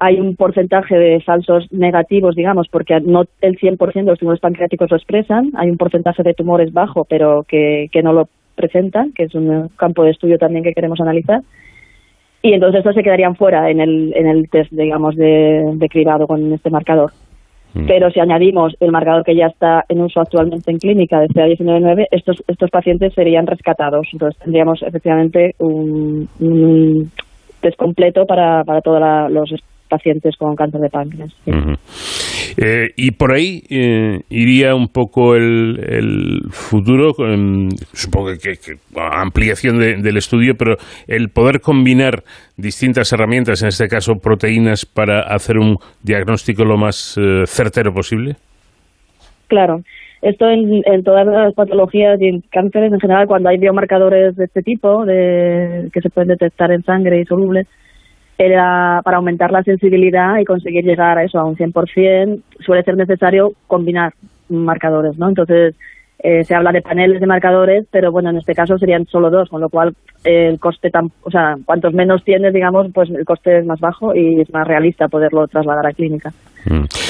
hay 0.00 0.20
un 0.20 0.36
porcentaje 0.36 0.96
de 0.96 1.20
falsos 1.20 1.70
negativos, 1.72 2.36
digamos, 2.36 2.68
porque 2.68 3.00
no 3.00 3.24
el 3.40 3.58
100% 3.58 3.92
de 3.92 4.02
los 4.02 4.18
tumores 4.18 4.40
pancreáticos 4.40 4.90
lo 4.90 4.96
expresan, 4.96 5.50
hay 5.56 5.70
un 5.70 5.76
porcentaje 5.76 6.22
de 6.22 6.34
tumores 6.34 6.72
bajo, 6.72 7.04
pero 7.04 7.44
que, 7.48 7.88
que 7.90 8.02
no 8.02 8.12
lo 8.12 8.28
presentan, 8.54 9.12
que 9.12 9.24
es 9.24 9.34
un 9.34 9.68
campo 9.76 10.04
de 10.04 10.10
estudio 10.10 10.38
también 10.38 10.64
que 10.64 10.72
queremos 10.72 11.00
analizar. 11.00 11.42
Y 12.42 12.52
entonces 12.52 12.78
estos 12.78 12.94
se 12.94 13.02
quedarían 13.02 13.34
fuera 13.34 13.70
en 13.70 13.80
el, 13.80 14.12
en 14.14 14.28
el 14.28 14.48
test, 14.48 14.70
digamos, 14.70 15.16
de, 15.16 15.64
de 15.74 15.88
cribado 15.88 16.28
con 16.28 16.52
este 16.52 16.70
marcador. 16.70 17.10
Mm. 17.74 17.86
Pero 17.86 18.10
si 18.10 18.20
añadimos 18.20 18.76
el 18.78 18.92
marcador 18.92 19.24
que 19.24 19.34
ya 19.34 19.46
está 19.46 19.84
en 19.88 20.00
uso 20.00 20.20
actualmente 20.20 20.70
en 20.70 20.78
clínica 20.78 21.18
de 21.20 21.28
CA19-9, 21.28 22.06
estos, 22.12 22.42
estos 22.46 22.70
pacientes 22.70 23.12
serían 23.14 23.48
rescatados. 23.48 24.06
Entonces 24.12 24.40
tendríamos 24.40 24.80
efectivamente 24.82 25.56
un, 25.58 26.28
un 26.38 27.10
test 27.60 27.76
completo 27.76 28.24
para, 28.26 28.62
para 28.62 28.80
todos 28.80 29.00
los 29.30 29.52
pacientes 29.88 30.36
con 30.36 30.54
cáncer 30.56 30.80
de 30.80 30.88
páncreas. 30.90 31.32
sí. 31.44 31.50
Eh, 32.60 32.88
y 32.96 33.12
por 33.12 33.32
ahí 33.32 33.62
eh, 33.70 34.20
iría 34.30 34.74
un 34.74 34.88
poco 34.88 35.36
el, 35.36 35.78
el 35.86 36.40
futuro, 36.50 37.12
con- 37.12 37.68
supongo 37.92 38.30
que, 38.32 38.54
que 38.54 38.72
ampliación 38.96 39.78
de- 39.78 39.96
del 40.02 40.16
estudio, 40.16 40.54
pero 40.58 40.74
el 41.06 41.28
poder 41.28 41.60
combinar 41.60 42.24
distintas 42.56 43.12
herramientas, 43.12 43.62
en 43.62 43.68
este 43.68 43.86
caso 43.86 44.14
proteínas, 44.16 44.86
para 44.86 45.20
hacer 45.20 45.56
un 45.58 45.76
diagnóstico 46.02 46.64
lo 46.64 46.76
más 46.76 47.16
eh, 47.16 47.44
certero 47.46 47.92
posible. 47.92 48.34
Claro. 49.46 49.82
Esto 50.20 50.48
en, 50.50 50.82
en 50.84 51.04
todas 51.04 51.26
las 51.26 51.54
patologías 51.54 52.20
y 52.20 52.26
en 52.26 52.40
cánceres 52.50 52.92
en 52.92 52.98
general, 52.98 53.28
cuando 53.28 53.50
hay 53.50 53.58
biomarcadores 53.58 54.34
de 54.34 54.46
este 54.46 54.62
tipo, 54.62 55.04
de, 55.04 55.88
que 55.92 56.00
se 56.00 56.10
pueden 56.10 56.28
detectar 56.28 56.72
en 56.72 56.82
sangre 56.82 57.20
y 57.20 57.24
solubles, 57.24 57.68
era 58.38 59.02
para 59.04 59.16
aumentar 59.16 59.50
la 59.50 59.64
sensibilidad 59.64 60.38
y 60.38 60.44
conseguir 60.44 60.84
llegar 60.84 61.18
a 61.18 61.24
eso, 61.24 61.38
a 61.38 61.44
un 61.44 61.56
100%, 61.56 62.40
suele 62.60 62.84
ser 62.84 62.96
necesario 62.96 63.52
combinar 63.66 64.14
marcadores, 64.48 65.18
¿no? 65.18 65.28
Entonces, 65.28 65.74
eh, 66.20 66.44
se 66.44 66.54
habla 66.54 66.72
de 66.72 66.82
paneles 66.82 67.20
de 67.20 67.26
marcadores, 67.26 67.86
pero 67.90 68.10
bueno, 68.10 68.30
en 68.30 68.38
este 68.38 68.54
caso 68.54 68.78
serían 68.78 69.06
solo 69.06 69.30
dos, 69.30 69.48
con 69.48 69.60
lo 69.60 69.68
cual 69.68 69.94
el 70.24 70.58
coste, 70.58 70.90
tan, 70.90 71.10
o 71.22 71.30
sea, 71.30 71.56
cuantos 71.64 71.94
menos 71.94 72.24
tienes, 72.24 72.52
digamos, 72.52 72.88
pues 72.92 73.10
el 73.10 73.24
coste 73.24 73.58
es 73.58 73.66
más 73.66 73.78
bajo 73.78 74.14
y 74.14 74.40
es 74.40 74.52
más 74.52 74.66
realista 74.66 75.08
poderlo 75.08 75.46
trasladar 75.46 75.86
a 75.86 75.92
clínica. 75.92 76.32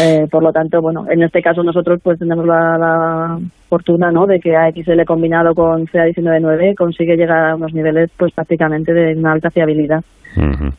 Eh, 0.00 0.26
por 0.30 0.42
lo 0.42 0.52
tanto, 0.52 0.80
bueno, 0.80 1.06
en 1.10 1.22
este 1.22 1.42
caso 1.42 1.62
nosotros 1.62 2.00
pues 2.02 2.18
tenemos 2.18 2.46
la, 2.46 2.78
la 2.78 3.38
fortuna, 3.68 4.10
¿no? 4.10 4.26
De 4.26 4.38
que 4.38 4.56
AXL 4.56 5.04
combinado 5.04 5.54
con 5.54 5.86
CA199 5.86 6.74
consigue 6.76 7.16
llegar 7.16 7.50
a 7.50 7.56
unos 7.56 7.72
niveles 7.72 8.10
pues 8.16 8.32
prácticamente 8.32 8.92
de 8.92 9.14
una 9.16 9.32
alta 9.32 9.50
fiabilidad. 9.50 10.04
Ujú. 10.36 10.70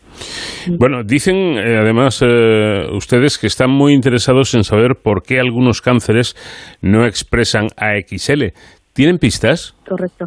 Bueno, 0.77 1.03
dicen 1.03 1.57
eh, 1.57 1.77
además 1.77 2.22
eh, 2.26 2.85
ustedes 2.93 3.38
que 3.38 3.47
están 3.47 3.72
muy 3.72 3.93
interesados 3.93 4.53
en 4.53 4.64
saber 4.64 4.95
por 5.01 5.23
qué 5.23 5.39
algunos 5.39 5.81
cánceres 5.81 6.35
no 6.81 7.06
expresan 7.06 7.68
AXL. 7.77 8.53
¿Tienen 8.93 9.18
pistas? 9.18 9.76
Correcto. 9.88 10.26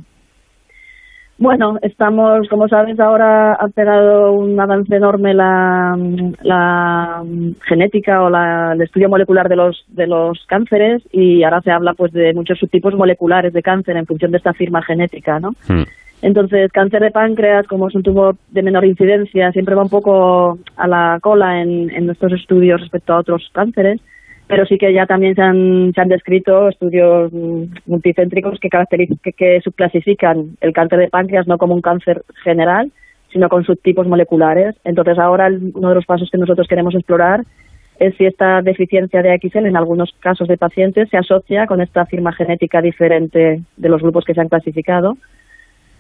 Bueno, 1.43 1.77
estamos, 1.83 2.49
como 2.49 2.69
sabes, 2.69 3.01
ahora 3.01 3.55
ha 3.55 3.67
pegado 3.67 4.31
un 4.33 4.61
avance 4.61 4.95
enorme 4.95 5.35
la, 5.35 5.99
la 6.43 7.25
genética 7.67 8.23
o 8.23 8.31
la- 8.31 8.75
el 8.75 8.83
estudio 8.83 9.09
molecular 9.09 9.49
de 9.49 9.57
los 9.57 9.85
de 9.89 10.07
los 10.07 10.39
cánceres 10.47 11.03
y 11.11 11.43
ahora 11.43 11.61
se 11.63 11.73
habla 11.73 11.95
pues 11.95 12.13
de 12.13 12.33
muchos 12.33 12.61
subtipos 12.61 12.95
moleculares 12.95 13.53
de 13.53 13.61
cáncer 13.61 13.97
en 13.97 14.07
función 14.07 14.31
de 14.31 14.37
esta 14.37 14.53
firma 14.53 14.83
genética, 14.83 15.41
¿no? 15.41 15.51
Entonces, 16.23 16.71
cáncer 16.71 17.01
de 17.03 17.11
páncreas, 17.11 17.67
como 17.67 17.89
es 17.89 17.97
un 17.97 18.05
tumor 18.05 18.37
de 18.53 18.63
menor 18.63 18.85
incidencia, 18.85 19.51
siempre 19.51 19.75
va 19.75 19.83
un 19.83 19.89
poco 19.91 20.59
a 20.77 20.87
la 20.87 21.19
cola 21.21 21.61
en, 21.61 21.91
en 21.91 22.07
nuestros 22.07 22.33
estudios 22.35 22.81
respecto 22.81 23.15
a 23.15 23.19
otros 23.19 23.51
cánceres, 23.53 24.01
pero 24.47 24.67
sí 24.67 24.79
que 24.79 24.93
ya 24.93 25.07
también 25.07 25.35
se 25.35 25.43
han, 25.43 25.93
se 25.95 26.01
han 26.01 26.09
descrito 26.09 26.69
estudios 26.69 27.33
multicéntricos 27.87 28.59
que, 28.61 28.69
caracteriz- 28.69 29.19
que, 29.37 29.61
subclasifican 29.63 30.57
el 30.61 30.73
cáncer 30.73 30.99
de 30.99 31.09
páncreas 31.09 31.47
no 31.47 31.59
como 31.59 31.75
un 31.75 31.81
cáncer 31.81 32.23
general, 32.45 32.93
sino 33.33 33.49
con 33.49 33.65
subtipos 33.65 34.07
moleculares. 34.07 34.75
Entonces, 34.85 35.19
ahora 35.19 35.49
uno 35.49 35.89
de 35.89 35.95
los 35.95 36.07
pasos 36.07 36.29
que 36.31 36.39
nosotros 36.39 36.69
queremos 36.69 36.95
explorar 36.95 37.45
es 37.99 38.15
si 38.17 38.27
esta 38.27 38.63
deficiencia 38.63 39.23
de 39.23 39.33
AXL 39.33 39.67
en 39.67 39.77
algunos 39.77 40.13
casos 40.21 40.49
de 40.49 40.59
pacientes 40.59 41.09
se 41.09 41.17
asocia 41.17 41.67
con 41.67 41.81
esta 41.81 42.05
firma 42.07 42.33
genética 42.33 42.83
diferente 42.83 43.63
de 43.77 43.89
los 43.89 44.03
grupos 44.03 44.25
que 44.25 44.35
se 44.35 44.41
han 44.41 44.49
clasificado 44.49 45.17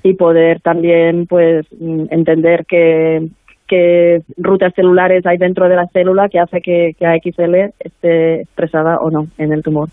y 0.02 0.14
poder 0.14 0.60
también 0.60 1.26
pues 1.26 1.66
mm, 1.78 2.06
entender 2.10 2.66
que 2.66 3.28
qué 3.72 4.20
rutas 4.36 4.74
celulares 4.74 5.24
hay 5.24 5.38
dentro 5.38 5.66
de 5.66 5.76
la 5.76 5.86
célula 5.86 6.28
que 6.28 6.38
hace 6.38 6.60
que, 6.60 6.92
que 6.98 7.06
AXL 7.06 7.72
esté 7.80 8.42
expresada 8.42 8.98
o 8.98 9.10
no 9.10 9.28
en 9.38 9.52
el 9.52 9.62
tumor. 9.62 9.88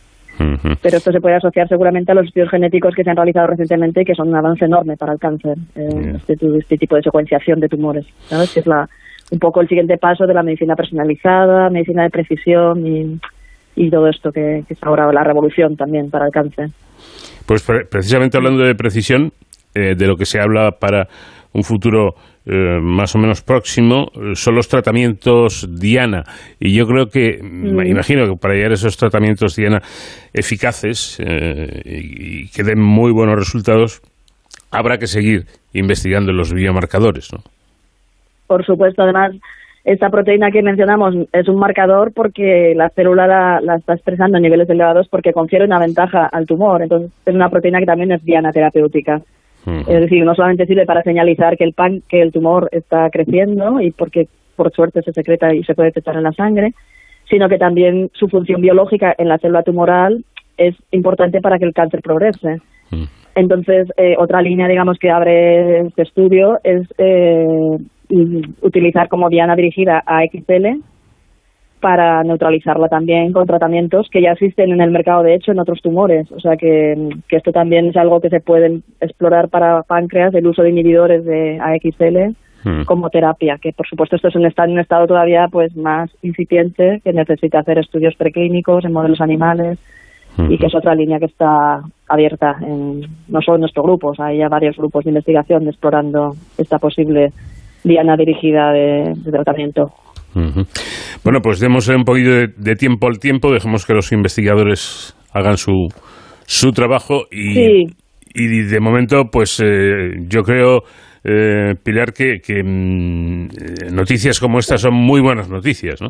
Pero 0.81 0.97
esto 0.97 1.11
se 1.11 1.19
puede 1.21 1.35
asociar 1.35 1.67
seguramente 1.67 2.11
a 2.11 2.15
los 2.15 2.25
estudios 2.25 2.49
genéticos 2.49 2.93
que 2.95 3.03
se 3.03 3.09
han 3.09 3.15
realizado 3.15 3.47
recientemente 3.47 4.03
que 4.03 4.15
son 4.15 4.29
un 4.29 4.35
avance 4.35 4.65
enorme 4.65 4.95
para 4.97 5.13
el 5.13 5.19
cáncer, 5.19 5.57
eh, 5.75 6.15
este, 6.15 6.35
este 6.57 6.77
tipo 6.77 6.95
de 6.95 7.03
secuenciación 7.03 7.59
de 7.59 7.67
tumores, 7.69 8.05
¿sabes? 8.27 8.53
Que 8.53 8.59
es 8.61 8.67
la, 8.67 8.87
un 9.31 9.39
poco 9.39 9.61
el 9.61 9.67
siguiente 9.67 9.97
paso 9.97 10.25
de 10.27 10.33
la 10.33 10.43
medicina 10.43 10.75
personalizada, 10.75 11.69
medicina 11.69 12.03
de 12.03 12.09
precisión 12.09 12.85
y, 12.85 13.19
y 13.75 13.89
todo 13.89 14.07
esto 14.07 14.31
que, 14.31 14.63
que 14.67 14.73
es 14.73 14.83
ahora 14.83 15.11
la 15.11 15.23
revolución 15.23 15.75
también 15.75 16.09
para 16.09 16.25
el 16.25 16.31
cáncer. 16.31 16.69
Pues 17.45 17.61
pre- 17.65 17.85
precisamente 17.85 18.37
hablando 18.37 18.63
de 18.63 18.75
precisión, 18.75 19.31
eh, 19.75 19.95
de 19.95 20.07
lo 20.07 20.15
que 20.15 20.25
se 20.25 20.39
habla 20.39 20.71
para 20.71 21.07
un 21.53 21.63
futuro 21.63 22.15
eh, 22.51 22.79
más 22.81 23.15
o 23.15 23.19
menos 23.19 23.41
próximo, 23.43 24.07
eh, 24.15 24.33
son 24.33 24.55
los 24.55 24.67
tratamientos 24.67 25.67
Diana. 25.79 26.23
Y 26.59 26.75
yo 26.75 26.85
creo 26.87 27.05
que, 27.07 27.39
me 27.43 27.83
Mm. 27.83 27.87
imagino 27.87 28.25
que 28.25 28.35
para 28.41 28.55
llegar 28.55 28.71
a 28.71 28.73
esos 28.73 28.97
tratamientos 28.97 29.55
Diana 29.55 29.79
eficaces 30.33 31.19
eh, 31.19 31.81
y, 31.85 32.43
y 32.43 32.47
que 32.49 32.63
den 32.63 32.81
muy 32.81 33.11
buenos 33.11 33.35
resultados, 33.35 34.01
habrá 34.71 34.97
que 34.97 35.07
seguir 35.07 35.45
investigando 35.73 36.31
los 36.31 36.53
biomarcadores, 36.53 37.31
¿no? 37.33 37.39
Por 38.47 38.65
supuesto, 38.65 39.03
además, 39.03 39.35
esta 39.85 40.09
proteína 40.09 40.51
que 40.51 40.61
mencionamos 40.63 41.15
es 41.31 41.47
un 41.47 41.59
marcador 41.59 42.11
porque 42.13 42.73
la 42.75 42.89
célula 42.89 43.27
la, 43.27 43.61
la 43.61 43.75
está 43.75 43.93
expresando 43.93 44.37
en 44.37 44.43
niveles 44.43 44.69
elevados 44.69 45.07
porque 45.09 45.33
confiere 45.33 45.65
una 45.65 45.79
ventaja 45.79 46.27
al 46.31 46.45
tumor. 46.45 46.81
Entonces, 46.81 47.11
es 47.25 47.35
una 47.35 47.49
proteína 47.49 47.79
que 47.79 47.85
también 47.85 48.11
es 48.11 48.23
diana 48.23 48.51
terapéutica. 48.51 49.21
Es 49.65 50.01
decir, 50.01 50.23
no 50.23 50.33
solamente 50.33 50.65
sirve 50.65 50.85
para 50.85 51.03
señalizar 51.03 51.57
que 51.57 51.63
el 51.63 51.73
pan, 51.73 52.01
que 52.09 52.21
el 52.21 52.31
tumor 52.31 52.69
está 52.71 53.09
creciendo 53.09 53.79
y 53.81 53.91
porque 53.91 54.27
por 54.55 54.71
suerte 54.71 55.01
se 55.03 55.13
secreta 55.13 55.53
y 55.53 55.63
se 55.63 55.75
puede 55.75 55.89
detectar 55.89 56.15
en 56.15 56.23
la 56.23 56.31
sangre, 56.31 56.73
sino 57.29 57.47
que 57.47 57.57
también 57.57 58.09
su 58.13 58.27
función 58.27 58.61
biológica 58.61 59.13
en 59.17 59.29
la 59.29 59.37
célula 59.37 59.63
tumoral 59.63 60.23
es 60.57 60.75
importante 60.91 61.39
para 61.39 61.59
que 61.59 61.65
el 61.65 61.73
cáncer 61.73 62.01
progrese. 62.01 62.61
Entonces, 63.35 63.87
eh, 63.97 64.15
otra 64.17 64.41
línea, 64.41 64.67
digamos, 64.67 64.97
que 64.97 65.11
abre 65.11 65.81
este 65.81 66.01
estudio 66.01 66.59
es 66.63 66.81
eh, 66.97 67.77
utilizar 68.61 69.07
como 69.07 69.29
diana 69.29 69.55
dirigida 69.55 70.03
a 70.05 70.23
XL 70.25 70.81
para 71.79 72.23
neutralizarla 72.23 72.89
también 72.89 73.31
con 73.31 73.47
tratamientos 73.47 74.09
que 74.11 74.21
ya 74.21 74.31
existen 74.31 74.71
en 74.71 74.81
el 74.81 74.91
mercado, 74.91 75.23
de 75.23 75.35
hecho, 75.35 75.51
en 75.51 75.59
otros 75.59 75.81
tumores. 75.81 76.31
O 76.31 76.39
sea 76.39 76.57
que, 76.57 76.95
que 77.27 77.37
esto 77.37 77.51
también 77.51 77.87
es 77.87 77.97
algo 77.97 78.19
que 78.19 78.29
se 78.29 78.41
puede 78.41 78.81
explorar 78.99 79.49
para 79.49 79.83
páncreas, 79.83 80.33
el 80.33 80.47
uso 80.47 80.61
de 80.61 80.69
inhibidores 80.69 81.23
de 81.25 81.59
AXL 81.59 82.35
como 82.85 83.09
terapia, 83.09 83.57
que 83.57 83.71
por 83.71 83.87
supuesto 83.87 84.17
esto 84.17 84.27
es 84.27 84.35
un, 84.35 84.45
está 84.45 84.65
en 84.65 84.71
un 84.71 84.79
estado 84.79 85.07
todavía 85.07 85.47
pues 85.49 85.75
más 85.77 86.09
incipiente, 86.21 87.01
que 87.03 87.13
necesita 87.13 87.59
hacer 87.59 87.79
estudios 87.79 88.15
preclínicos 88.15 88.83
en 88.83 88.91
modelos 88.91 89.21
animales 89.21 89.79
y 90.37 90.57
que 90.57 90.67
es 90.67 90.75
otra 90.75 90.95
línea 90.95 91.19
que 91.19 91.25
está 91.25 91.81
abierta, 92.07 92.57
en, 92.61 93.01
no 93.27 93.41
solo 93.41 93.55
en 93.55 93.61
nuestro 93.61 93.83
grupo, 93.83 94.09
o 94.09 94.15
sea, 94.15 94.27
hay 94.27 94.37
ya 94.37 94.47
varios 94.47 94.77
grupos 94.77 95.03
de 95.03 95.11
investigación 95.11 95.67
explorando 95.67 96.35
esta 96.57 96.79
posible 96.79 97.31
diana 97.83 98.15
dirigida 98.15 98.71
de, 98.71 99.15
de 99.15 99.31
tratamiento. 99.31 99.91
Bueno, 100.33 101.39
pues 101.41 101.59
demos 101.59 101.87
un 101.89 102.03
poquito 102.03 102.29
de, 102.31 102.47
de 102.55 102.75
tiempo 102.75 103.07
al 103.07 103.19
tiempo, 103.19 103.51
dejemos 103.51 103.85
que 103.85 103.93
los 103.93 104.11
investigadores 104.11 105.15
hagan 105.33 105.57
su, 105.57 105.87
su 106.45 106.71
trabajo 106.71 107.23
y, 107.31 107.53
Sí. 107.53 107.85
y 108.35 108.61
de 108.63 108.79
momento, 108.79 109.23
pues 109.31 109.59
eh, 109.63 110.11
yo 110.27 110.41
creo, 110.43 110.83
eh, 111.23 111.73
Pilar, 111.83 112.13
que, 112.13 112.39
que, 112.45 112.63
mm, 112.63 113.43
eh, 113.45 113.91
noticias 113.91 114.39
como 114.39 114.59
estas 114.59 114.81
son 114.81 114.93
muy 114.93 115.21
buenas 115.21 115.49
noticias, 115.49 116.01
¿no? 116.01 116.09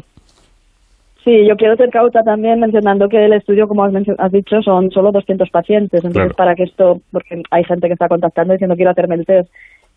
Sí, 1.26 1.32
yo 1.48 1.56
quiero 1.58 1.76
ser 1.76 1.90
cauta 1.90 2.22
también 2.24 2.60
mencionando 2.62 3.08
que 3.10 3.26
el 3.26 3.34
estudio, 3.34 3.68
como 3.68 3.84
has, 3.84 3.94
has 4.18 4.32
dicho, 4.32 4.62
son 4.64 4.90
solo 4.90 5.12
200 5.12 5.50
pacientes. 5.50 6.00
Entonces, 6.04 6.34
Claro. 6.34 6.36
para 6.36 6.56
que 6.56 6.64
esto, 6.64 7.02
porque 7.12 7.42
hay 7.52 7.64
gente 7.66 7.88
que 7.88 7.94
está 7.94 8.08
contactando 8.08 8.54
diciendo 8.54 8.76
quiero 8.76 8.92
hacerme 8.92 9.16
el 9.16 9.26
test, 9.26 9.50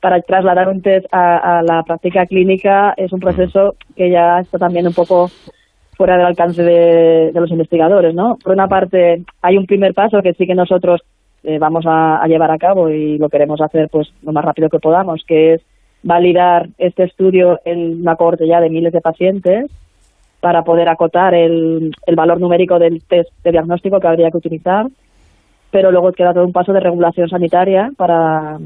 para 0.03 0.21
trasladar 0.21 0.69
un 0.69 0.83
test 0.83 1.07
a, 1.13 1.59
a 1.59 1.63
la 1.63 1.85
práctica 1.85 2.27
clínica 2.27 2.93
es 2.97 3.13
un 3.13 3.21
proceso 3.21 3.77
que 3.97 4.11
ya 4.11 4.41
está 4.41 4.59
también 4.59 4.89
un 4.89 4.93
poco 4.93 5.31
fuera 5.97 6.17
del 6.17 6.27
alcance 6.27 6.61
de, 6.61 7.31
los 7.33 7.51
investigadores, 7.53 8.13
¿no? 8.13 8.37
Por 8.43 8.53
una 8.53 8.67
parte, 8.67 9.23
hay 9.41 9.57
un 9.57 9.67
primer 9.67 9.95
paso 9.95 10.21
que 10.21 10.35
sí 10.35 10.45
que 10.45 10.57
nosotros 10.57 11.03
eh, 11.45 11.59
vamos 11.61 11.85
a, 11.87 12.21
a 12.21 12.27
llevar 12.27 12.51
a 12.51 12.59
cabo 12.59 12.91
y 12.91 13.17
lo 13.19 13.29
queremos 13.29 13.61
hacer 13.61 13.89
pues 13.91 14.13
lo 14.23 14.33
más 14.33 14.45
rápido 14.45 14.69
que 14.69 14.81
podamos, 14.81 15.23
que 15.25 15.55
es 15.55 15.63
validar 16.03 16.69
este 16.79 17.05
estudio 17.05 17.61
en 17.65 18.01
una 18.01 18.17
cohorte 18.17 18.49
ya 18.49 18.61
de 18.61 18.71
miles 18.71 18.93
de 18.93 19.01
pacientes 19.01 19.71
para 20.41 20.65
poder 20.65 20.89
acotar 20.89 21.35
el, 21.35 21.95
el 22.05 22.17
valor 22.17 22.41
numérico 22.41 22.81
del 22.81 23.05
test 23.05 23.31
de 23.45 23.53
diagnóstico 23.53 24.01
que 24.01 24.09
habría 24.09 24.33
que 24.33 24.39
utilizar. 24.39 24.87
pero 25.71 25.93
luego 25.93 26.11
queda 26.11 26.35
todo 26.35 26.45
un 26.45 26.53
paso 26.53 26.73
de 26.73 26.81
regulación 26.81 27.29
sanitaria 27.29 27.93
para 27.97 28.59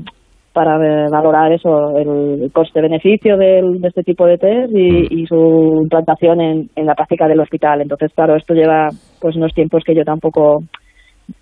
para 0.57 0.79
valorar 1.11 1.53
eso, 1.53 1.99
el 1.99 2.51
coste-beneficio 2.51 3.37
de 3.37 3.61
este 3.83 4.03
tipo 4.03 4.25
de 4.25 4.39
test 4.39 4.73
y, 4.75 5.21
y 5.23 5.27
su 5.27 5.81
implantación 5.83 6.41
en, 6.41 6.71
en, 6.75 6.87
la 6.87 6.95
práctica 6.95 7.29
del 7.29 7.41
hospital. 7.41 7.83
Entonces, 7.83 8.11
claro, 8.15 8.37
esto 8.37 8.55
lleva 8.55 8.89
pues 9.21 9.37
unos 9.37 9.53
tiempos 9.53 9.83
que 9.85 9.95
yo 9.95 10.03
tampoco 10.03 10.61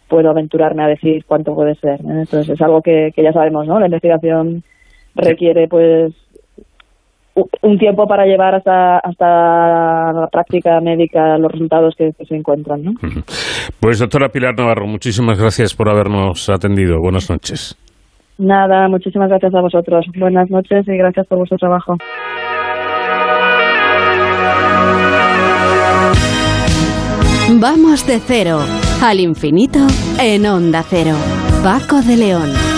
puedo 0.09 0.31
aventurarme 0.31 0.82
a 0.82 0.89
decir 0.89 1.24
cuánto 1.28 1.55
puede 1.55 1.77
ser. 1.77 2.01
¿eh? 2.01 2.23
Entonces, 2.23 2.49
es 2.49 2.61
algo 2.61 2.81
que, 2.82 3.11
que 3.15 3.23
ya 3.23 3.32
sabemos, 3.32 3.69
¿no? 3.69 3.78
La 3.78 3.86
investigación 3.86 4.65
requiere, 5.15 5.69
pues, 5.69 6.12
un 7.62 7.78
tiempo 7.78 8.09
para 8.09 8.27
llevar 8.27 8.57
hasta, 8.57 8.99
hasta 8.99 9.27
la 10.12 10.27
práctica 10.27 10.81
médica 10.81 11.39
los 11.39 11.53
resultados 11.53 11.95
que, 11.97 12.11
que 12.19 12.24
se 12.24 12.35
encuentran. 12.35 12.82
¿no? 12.82 12.93
Pues 13.78 14.01
doctora 14.01 14.28
Pilar 14.28 14.59
Navarro, 14.59 14.89
muchísimas 14.89 15.39
gracias 15.39 15.73
por 15.73 15.89
habernos 15.89 16.49
atendido. 16.51 16.99
Buenas 17.01 17.31
noches. 17.31 17.77
Nada, 18.39 18.89
muchísimas 18.89 19.28
gracias 19.28 19.55
a 19.55 19.61
vosotros. 19.61 20.06
Buenas 20.16 20.51
noches 20.51 20.86
y 20.89 20.97
gracias 20.97 21.27
por 21.27 21.39
vuestro 21.39 21.59
trabajo. 21.59 21.97
Vamos 27.61 28.06
de 28.06 28.19
cero 28.20 28.61
al 29.02 29.20
infinito 29.20 29.78
en 30.20 30.47
onda 30.47 30.82
cero. 30.82 31.15
Paco 31.62 32.01
de 32.02 32.16
León. 32.16 32.74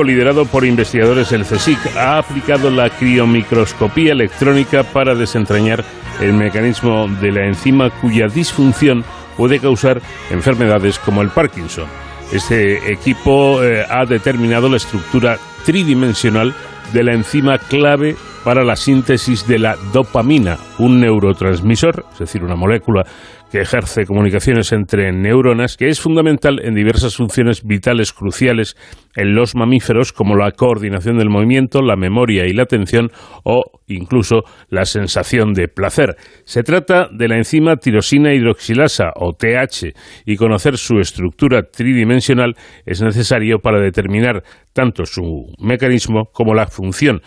Liderado 0.00 0.46
por 0.46 0.64
investigadores 0.64 1.28
del 1.28 1.44
CSIC 1.44 1.96
ha 1.98 2.16
aplicado 2.16 2.70
la 2.70 2.88
criomicroscopía 2.88 4.12
electrónica 4.12 4.82
para 4.82 5.14
desentrañar 5.14 5.84
el 6.20 6.32
mecanismo 6.32 7.06
de 7.20 7.30
la 7.30 7.46
enzima 7.46 7.90
cuya 8.00 8.28
disfunción 8.28 9.04
puede 9.36 9.60
causar 9.60 10.00
enfermedades 10.30 10.98
como 10.98 11.20
el 11.20 11.28
Parkinson. 11.28 11.84
Este 12.32 12.90
equipo 12.90 13.62
eh, 13.62 13.84
ha 13.86 14.06
determinado 14.06 14.70
la 14.70 14.78
estructura 14.78 15.36
tridimensional 15.66 16.54
de 16.94 17.04
la 17.04 17.12
enzima 17.12 17.58
clave 17.58 18.16
para 18.44 18.64
la 18.64 18.76
síntesis 18.76 19.46
de 19.46 19.58
la 19.58 19.76
dopamina, 19.92 20.56
un 20.78 21.00
neurotransmisor, 21.00 22.06
es 22.12 22.18
decir, 22.18 22.42
una 22.42 22.56
molécula 22.56 23.04
que 23.50 23.60
ejerce 23.60 24.06
comunicaciones 24.06 24.72
entre 24.72 25.12
neuronas, 25.12 25.76
que 25.76 25.88
es 25.88 26.00
fundamental 26.00 26.58
en 26.64 26.74
diversas 26.74 27.16
funciones 27.16 27.62
vitales 27.62 28.12
cruciales 28.12 28.76
en 29.16 29.34
los 29.34 29.54
mamíferos, 29.54 30.12
como 30.12 30.36
la 30.36 30.52
coordinación 30.52 31.18
del 31.18 31.28
movimiento, 31.28 31.82
la 31.82 31.96
memoria 31.96 32.46
y 32.46 32.52
la 32.52 32.64
atención, 32.64 33.10
o 33.44 33.62
incluso 33.86 34.44
la 34.68 34.84
sensación 34.84 35.52
de 35.52 35.68
placer. 35.68 36.16
Se 36.44 36.62
trata 36.62 37.08
de 37.12 37.28
la 37.28 37.36
enzima 37.36 37.76
tirosina 37.76 38.34
hidroxilasa, 38.34 39.12
o 39.16 39.32
TH, 39.32 39.92
y 40.24 40.36
conocer 40.36 40.78
su 40.78 40.98
estructura 40.98 41.62
tridimensional 41.62 42.54
es 42.86 43.02
necesario 43.02 43.58
para 43.58 43.80
determinar 43.80 44.42
tanto 44.72 45.04
su 45.04 45.52
mecanismo 45.58 46.30
como 46.32 46.54
la 46.54 46.66
función 46.66 47.20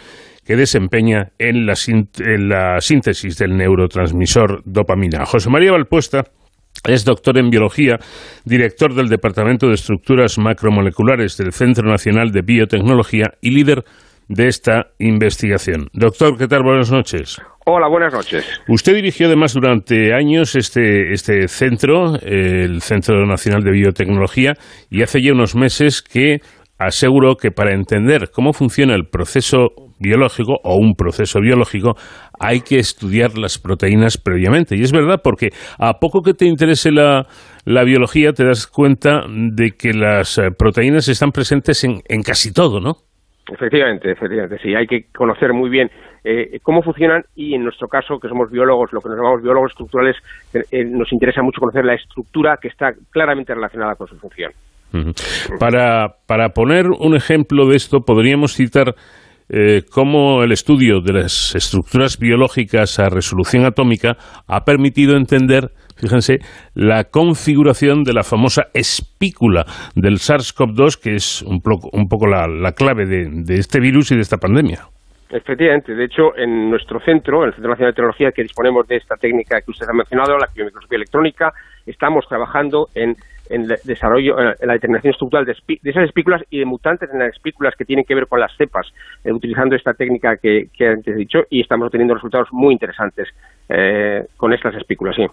que 0.46 0.56
desempeña 0.56 1.32
en 1.40 1.66
la, 1.66 1.74
en 1.88 2.50
la 2.50 2.80
síntesis 2.80 3.38
del 3.38 3.58
neurotransmisor 3.58 4.62
dopamina. 4.64 5.26
José 5.26 5.50
María 5.50 5.72
Valpuesta 5.72 6.24
es 6.84 7.06
doctor 7.06 7.38
en 7.38 7.50
biología, 7.50 7.98
director 8.44 8.94
del 8.94 9.08
Departamento 9.08 9.68
de 9.68 9.76
Estructuras 9.76 10.38
Macromoleculares 10.38 11.38
del 11.38 11.52
Centro 11.52 11.90
Nacional 11.90 12.32
de 12.32 12.42
Biotecnología 12.42 13.32
y 13.42 13.52
líder 13.52 13.84
de 14.28 14.48
esta 14.48 14.88
investigación. 15.00 15.88
Doctor, 15.94 16.38
¿qué 16.38 16.48
tal? 16.48 16.64
Buenas 16.64 16.92
noches. 16.92 17.40
Hola, 17.66 17.88
buenas 17.88 18.14
noches. 18.14 18.46
Usted 18.68 18.94
dirigió 18.94 19.28
además 19.28 19.54
durante 19.54 20.14
años 20.14 20.56
este, 20.56 21.14
este 21.14 21.48
centro, 21.48 22.16
el 22.22 22.82
Centro 22.82 23.26
Nacional 23.26 23.64
de 23.64 23.72
Biotecnología, 23.72 24.54
y 24.92 25.02
hace 25.02 25.22
ya 25.22 25.32
unos 25.32 25.56
meses 25.56 26.04
que 26.04 26.42
aseguró 26.78 27.36
que 27.36 27.52
para 27.52 27.74
entender 27.74 28.30
cómo 28.34 28.54
funciona 28.54 28.96
el 28.96 29.08
proceso 29.10 29.70
biológico 30.00 30.60
o 30.64 30.76
un 30.76 30.96
proceso 30.96 31.40
biológico 31.40 31.94
hay 32.40 32.62
que 32.62 32.78
estudiar 32.78 33.38
las 33.38 33.58
proteínas 33.58 34.18
previamente. 34.18 34.76
Y 34.76 34.82
es 34.82 34.92
verdad 34.92 35.22
porque 35.24 35.50
a 35.80 35.94
poco 36.00 36.22
que 36.22 36.34
te 36.34 36.46
interese 36.46 36.92
la, 36.92 37.26
biología 37.66 38.34
te 38.34 38.46
das 38.46 38.68
cuenta 38.68 39.24
de 39.28 39.72
que 39.72 39.94
las 39.94 40.38
eh, 40.38 40.50
proteínas 40.58 41.08
están 41.08 41.32
presentes 41.32 41.84
en, 41.84 42.02
en 42.08 42.22
casi 42.22 42.54
todo, 42.54 42.80
¿no? 42.80 42.94
Efectivamente, 43.48 44.12
efectivamente, 44.12 44.58
sí, 44.62 44.74
hay 44.74 44.88
que 44.88 45.06
conocer 45.14 45.54
muy 45.54 45.70
bien 45.70 45.90
eh, 46.24 46.58
cómo 46.64 46.82
funcionan 46.82 47.22
y 47.36 47.54
en 47.54 47.64
nuestro 47.64 47.88
caso, 47.88 48.18
que 48.20 48.28
somos 48.28 48.50
biólogos, 48.50 48.92
lo 48.92 49.00
que 49.00 49.10
nos 49.10 49.18
llamamos 49.20 49.44
biólogos 49.44 49.72
estructurales, 49.72 50.16
eh, 50.56 50.64
eh, 50.72 50.84
nos 50.84 51.14
interesa 51.14 51.44
mucho 51.44 51.60
conocer 51.60 51.86
la 51.86 51.94
estructura 51.94 52.58
que 52.60 52.70
está 52.70 52.94
claramente 53.12 53.54
relacionada 53.54 53.94
con 53.94 54.08
su 54.08 54.18
función. 54.18 54.52
Para, 55.60 56.16
para 56.28 56.50
poner 56.50 56.88
un 56.88 57.16
ejemplo 57.16 57.68
de 57.68 57.76
esto, 57.76 58.02
podríamos 58.02 58.54
citar 58.54 58.96
cómo 59.92 60.42
el 60.42 60.52
estudio 60.52 61.02
de 61.02 61.14
las 61.14 61.54
estructuras 61.54 62.18
biológicas 62.18 62.98
a 63.00 63.10
resolución 63.10 63.64
atómica 63.66 64.18
ha 64.48 64.66
permitido 64.66 65.16
entender 65.16 65.70
fíjense, 65.96 66.40
la 66.74 67.06
configuración 67.06 68.04
de 68.04 68.14
la 68.14 68.24
famosa 68.24 68.64
espícula 68.74 69.66
del 69.96 70.16
SARS-CoV-2, 70.16 71.02
que 71.02 71.16
es 71.16 71.42
un, 71.42 71.62
poco 71.62 72.28
la, 72.28 72.72
clave 72.74 73.06
de, 73.06 73.56
este 73.56 73.80
virus 73.80 74.12
y 74.12 74.16
de 74.16 74.22
esta 74.22 74.38
pandemia. 74.38 74.88
Efectivamente, 75.30 75.96
de 75.96 76.06
hecho, 76.06 76.38
en 76.38 76.70
nuestro 76.70 77.00
centro, 77.00 77.42
en 77.42 77.48
el 77.48 77.54
Centro 77.54 77.72
Nacional 77.72 77.92
de 77.92 77.96
Tecnología, 77.96 78.32
que 78.32 78.44
disponemos 78.44 78.88
de 78.88 78.98
esta 78.98 79.16
técnica 79.16 79.60
que 79.62 79.72
usted 79.72 79.88
ha 79.90 79.94
mencionado, 79.94 80.38
la 80.38 80.48
biomicroscopía 80.54 80.98
electrónica, 80.98 81.54
estamos 81.86 82.26
trabajando 82.28 82.90
en 82.94 83.16
en 83.50 83.62
el 83.64 83.78
desarrollo, 83.84 84.40
en 84.40 84.68
la 84.68 84.74
determinación 84.74 85.12
estructural 85.12 85.46
de, 85.46 85.56
esas 85.84 86.04
espículas 86.04 86.42
y 86.50 86.60
de 86.60 86.66
mutantes 86.66 87.10
en 87.12 87.20
las 87.20 87.30
espículas 87.30 87.74
que 87.78 87.86
tienen 87.86 88.06
que 88.06 88.16
ver 88.16 88.28
con 88.28 88.40
las 88.40 88.52
cepas, 88.58 88.88
eh, 89.24 89.32
utilizando 89.32 89.76
esta 89.76 89.94
técnica 89.94 90.38
que, 90.38 90.70
antes 90.80 91.16
he 91.16 91.18
dicho, 91.18 91.40
y 91.50 91.62
estamos 91.62 91.88
obteniendo 91.88 92.16
resultados 92.16 92.48
muy 92.52 92.74
interesantes 92.74 93.28
eh, 93.70 94.26
con 94.38 94.54
estas 94.54 94.76
espículas, 94.76 95.16
sí. 95.16 95.26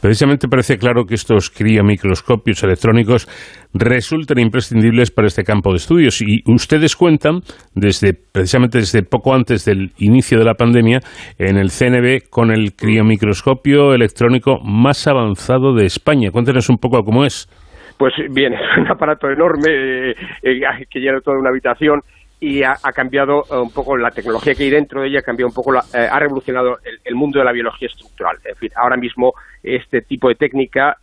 Precisamente 0.00 0.48
parece 0.48 0.78
claro 0.78 1.04
que 1.04 1.14
estos 1.14 1.50
criomicroscopios 1.50 2.62
electrónicos 2.64 3.26
resultan 3.72 4.38
imprescindibles 4.38 5.10
para 5.10 5.28
este 5.28 5.44
campo 5.44 5.70
de 5.70 5.76
estudios 5.76 6.20
y 6.22 6.42
ustedes 6.46 6.96
cuentan 6.96 7.40
desde 7.74 8.14
precisamente 8.14 8.78
desde 8.78 9.02
poco 9.02 9.34
antes 9.34 9.64
del 9.64 9.92
inicio 9.98 10.38
de 10.38 10.44
la 10.44 10.54
pandemia 10.54 11.00
en 11.38 11.56
el 11.56 11.70
CNB 11.70 12.28
con 12.30 12.50
el 12.50 12.74
criomicroscopio 12.74 13.94
electrónico 13.94 14.60
más 14.62 15.06
avanzado 15.06 15.74
de 15.74 15.86
España. 15.86 16.30
Cuéntenos 16.30 16.68
un 16.68 16.78
poco 16.78 17.02
cómo 17.04 17.24
es. 17.26 17.48
Pues 17.96 18.14
bien, 18.30 18.52
es 18.54 18.78
un 18.78 18.88
aparato 18.88 19.30
enorme 19.30 20.10
eh, 20.10 20.16
eh, 20.42 20.86
que 20.90 21.00
llena 21.00 21.20
toda 21.20 21.38
una 21.38 21.50
habitación 21.50 22.02
y 22.38 22.62
ha, 22.62 22.76
cambiado 22.94 23.44
eh, 23.50 23.56
un 23.56 23.72
poco 23.72 23.96
la 23.96 24.10
tecnología 24.10 24.54
que 24.54 24.64
hay 24.64 24.70
dentro 24.70 25.00
de 25.00 25.08
ella, 25.08 25.20
ha 25.20 25.22
cambiado 25.22 25.48
un 25.48 25.54
poco, 25.54 25.72
ha 25.72 26.18
revolucionado 26.18 26.78
el, 27.04 27.14
mundo 27.14 27.38
de 27.38 27.44
la 27.44 27.52
biología 27.52 27.88
estructural. 27.88 28.36
En 28.44 28.56
fin, 28.56 28.70
ahora 28.76 28.96
mismo 28.96 29.32
este 29.62 30.02
tipo 30.02 30.28
de 30.28 30.34
técnica 30.34 30.98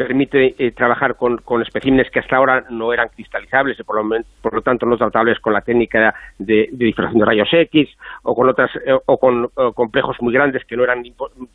permite 0.00 0.54
eh, 0.58 0.70
trabajar 0.70 1.16
con, 1.16 1.36
con, 1.38 1.60
especímenes 1.60 2.10
que 2.10 2.20
hasta 2.20 2.34
ahora 2.34 2.64
no 2.70 2.90
eran 2.90 3.10
cristalizables 3.10 3.78
y 3.78 3.82
por 3.82 4.02
lo, 4.02 4.24
por 4.40 4.54
lo 4.54 4.62
tanto 4.62 4.86
no 4.86 4.96
tratables 4.96 5.38
con 5.40 5.52
la 5.52 5.60
técnica 5.60 6.14
de, 6.38 6.70
de 6.72 6.86
difracción 6.86 7.20
de 7.20 7.26
rayos 7.26 7.48
X 7.52 7.86
o 8.22 8.34
con 8.34 8.48
otras 8.48 8.70
eh, 8.86 8.98
o 9.04 9.18
con 9.18 9.48
complejos 9.74 10.16
muy 10.22 10.32
grandes 10.32 10.64
que 10.64 10.74
no 10.74 10.84
eran 10.84 11.02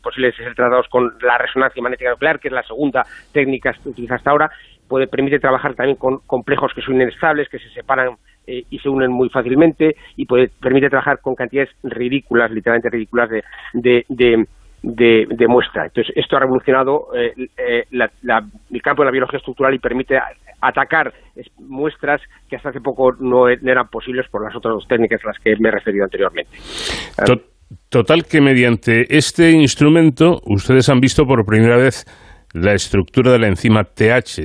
posibles 0.00 0.36
de 0.36 0.44
ser 0.44 0.54
tratados 0.54 0.86
con 0.88 1.12
la 1.22 1.38
resonancia 1.38 1.82
magnética 1.82 2.10
nuclear, 2.10 2.38
que 2.38 2.46
es 2.46 2.54
la 2.54 2.62
segunda 2.62 3.04
técnica 3.32 3.72
que 3.72 3.88
utiliza 3.88 4.14
hasta 4.14 4.30
ahora, 4.30 4.48
puede 4.86 5.08
permite 5.08 5.40
trabajar 5.40 5.74
también 5.74 5.96
con 5.96 6.18
complejos 6.18 6.72
que 6.72 6.82
son 6.82 6.94
inestables, 6.94 7.48
que 7.48 7.58
se 7.58 7.68
separan 7.70 8.16
eh, 8.46 8.62
y 8.70 8.78
se 8.78 8.88
unen 8.88 9.10
muy 9.10 9.28
fácilmente 9.28 9.96
y 10.14 10.26
puede 10.26 10.50
permite 10.60 10.88
trabajar 10.88 11.18
con 11.20 11.34
cantidades 11.34 11.70
ridículas, 11.82 12.52
literalmente 12.52 12.90
ridículas 12.90 13.28
de, 13.28 13.42
de 13.72 14.06
de, 14.08 14.46
muestra. 14.82 15.86
Entonces, 15.86 16.12
esto 16.16 16.36
ha 16.36 16.40
revolucionado 16.40 17.08
eh, 17.14 17.32
eh, 17.56 17.84
el 17.90 18.82
campo 18.82 19.02
de 19.02 19.06
la 19.06 19.12
biología 19.12 19.38
estructural 19.38 19.74
y 19.74 19.78
permite 19.78 20.18
atacar 20.60 21.12
muestras 21.58 22.20
que 22.48 22.56
hasta 22.56 22.70
hace 22.70 22.80
poco 22.80 23.12
no, 23.18 23.48
e, 23.48 23.58
eran 23.64 23.88
posibles 23.88 24.28
por 24.28 24.44
las 24.44 24.54
otras 24.54 24.74
dos 24.74 24.88
técnicas 24.88 25.20
a 25.24 25.28
las 25.28 25.38
que 25.38 25.56
me 25.58 25.68
he 25.68 25.72
referido 25.72 26.04
anteriormente. 26.04 26.50
Total 27.88 28.24
que 28.24 28.40
mediante 28.40 29.16
este 29.16 29.50
instrumento 29.50 30.40
ustedes 30.44 30.88
han 30.88 31.00
visto 31.00 31.26
por 31.26 31.44
primera 31.44 31.76
vez 31.76 32.04
la 32.52 32.72
estructura 32.72 33.32
de 33.32 33.38
la 33.38 33.48
enzima 33.48 33.84
TH. 33.84 34.40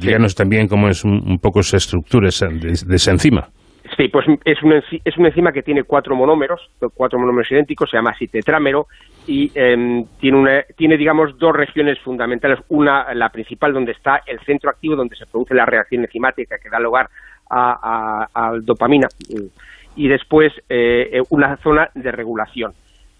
Díganos 0.00 0.34
también 0.34 0.68
cómo 0.68 0.88
es 0.88 1.04
un, 1.04 1.38
poco 1.38 1.60
esa 1.60 1.76
estructura 1.76 2.28
de, 2.28 2.94
esa 2.94 3.10
enzima. 3.10 3.48
Sí, 3.96 4.08
pues 4.08 4.26
es 4.44 4.62
una, 4.62 4.82
es 5.04 5.16
una 5.16 5.28
enzima 5.28 5.52
que 5.52 5.62
tiene 5.62 5.84
cuatro 5.84 6.16
monómeros, 6.16 6.60
cuatro 6.94 7.18
monómeros 7.18 7.50
idénticos, 7.52 7.90
se 7.90 7.96
llama 7.96 8.14
citetrámero 8.18 8.86
y 9.26 9.50
em, 9.54 10.04
tiene, 10.20 10.38
una, 10.38 10.62
tiene, 10.76 10.96
digamos, 10.96 11.38
dos 11.38 11.54
regiones 11.54 11.98
fundamentales. 12.00 12.58
Una, 12.68 13.12
la 13.14 13.30
principal, 13.30 13.72
donde 13.72 13.92
está 13.92 14.22
el 14.26 14.40
centro 14.40 14.70
activo, 14.70 14.96
donde 14.96 15.16
se 15.16 15.26
produce 15.26 15.54
la 15.54 15.66
reacción 15.66 16.02
enzimática 16.02 16.58
que 16.58 16.68
da 16.68 16.78
lugar 16.78 17.08
a, 17.50 18.52
dopamina, 18.62 19.08
y 19.96 20.08
después 20.08 20.52
eh, 20.68 21.22
una 21.30 21.56
zona 21.58 21.90
de 21.94 22.10
regulación. 22.10 22.72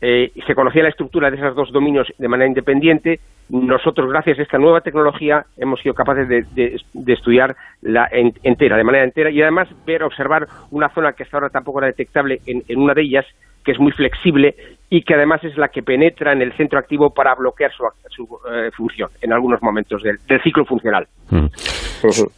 Eh, 0.06 0.32
se 0.46 0.54
conocía 0.54 0.82
la 0.82 0.90
estructura 0.90 1.30
de 1.30 1.38
esos 1.38 1.54
dos 1.54 1.72
dominios 1.72 2.12
de 2.18 2.28
manera 2.28 2.48
independiente. 2.48 3.20
Nosotros, 3.48 4.10
gracias 4.10 4.38
a 4.38 4.42
esta 4.42 4.58
nueva 4.58 4.82
tecnología, 4.82 5.46
hemos 5.56 5.80
sido 5.80 5.94
capaces 5.94 6.28
de, 6.28 6.80
estudiar 7.06 7.56
la 7.80 8.08
entera, 8.10 8.76
de 8.76 8.84
manera 8.84 9.04
entera, 9.04 9.30
y 9.30 9.40
además 9.40 9.68
ver, 9.86 10.02
observar 10.02 10.46
una 10.70 10.90
zona 10.90 11.14
que 11.14 11.22
hasta 11.22 11.38
ahora 11.38 11.48
tampoco 11.48 11.78
era 11.78 11.86
detectable 11.86 12.40
en, 12.44 12.62
en 12.68 12.80
una 12.80 12.92
de 12.92 13.00
ellas, 13.00 13.24
que 13.64 13.72
es 13.72 13.78
muy 13.78 13.92
flexible 13.92 14.54
y 14.94 15.02
que 15.02 15.14
además 15.14 15.42
es 15.42 15.56
la 15.56 15.70
que 15.70 15.82
penetra 15.82 16.32
en 16.32 16.40
el 16.40 16.56
centro 16.56 16.78
activo 16.78 17.10
para 17.12 17.34
bloquear 17.34 17.72
su, 17.72 17.82
eh, 18.48 18.70
función 18.76 19.08
en 19.22 19.32
algunos 19.32 19.60
momentos 19.60 20.00
del, 20.04 20.18
ciclo 20.40 20.64
funcional. 20.64 21.08
Mm. 21.30 21.46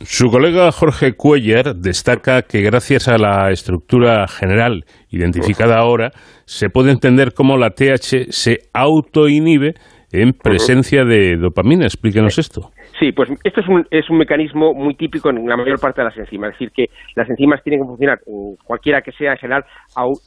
Su 0.01 0.31
colega 0.31 0.73
Jorge 0.73 1.13
Cuellar 1.15 1.75
destaca 1.77 2.41
que 2.49 2.63
gracias 2.63 3.09
a 3.09 3.19
la 3.19 3.51
estructura 3.51 4.27
general 4.27 4.87
identificada 5.11 5.77
ahora, 5.77 6.13
se 6.47 6.71
puede 6.71 6.93
entender 6.93 7.35
cómo 7.35 7.59
la 7.59 7.71
TH 7.71 8.31
se 8.31 8.61
autoinhibe 8.73 9.75
en 10.23 10.33
presencia 10.33 11.05
de 11.05 11.37
dopamina. 11.37 11.85
Explíquenos 11.85 12.39
esto. 12.39 12.71
Sí, 12.99 13.13
pues 13.13 13.31
esto 13.45 13.61
es 13.61 13.69
un, 13.69 13.87
es 13.91 14.09
un 14.09 14.19
mecanismo 14.19 14.73
muy 14.73 14.95
típico 14.95 15.31
en 15.31 15.47
la 15.47 15.57
mayor 15.57 15.79
parte 15.79 16.01
de 16.01 16.07
las 16.07 16.17
enzimas. 16.17 16.53
Es 16.53 16.59
decir, 16.59 16.71
que 16.75 16.87
las 17.15 17.29
enzimas 17.29 17.63
tienen 17.63 17.83
que 17.83 17.87
funcionar, 17.87 18.19
cualquiera 18.65 19.03
que 19.03 19.13
sea 19.13 19.33
en 19.33 19.39
general, 19.39 19.65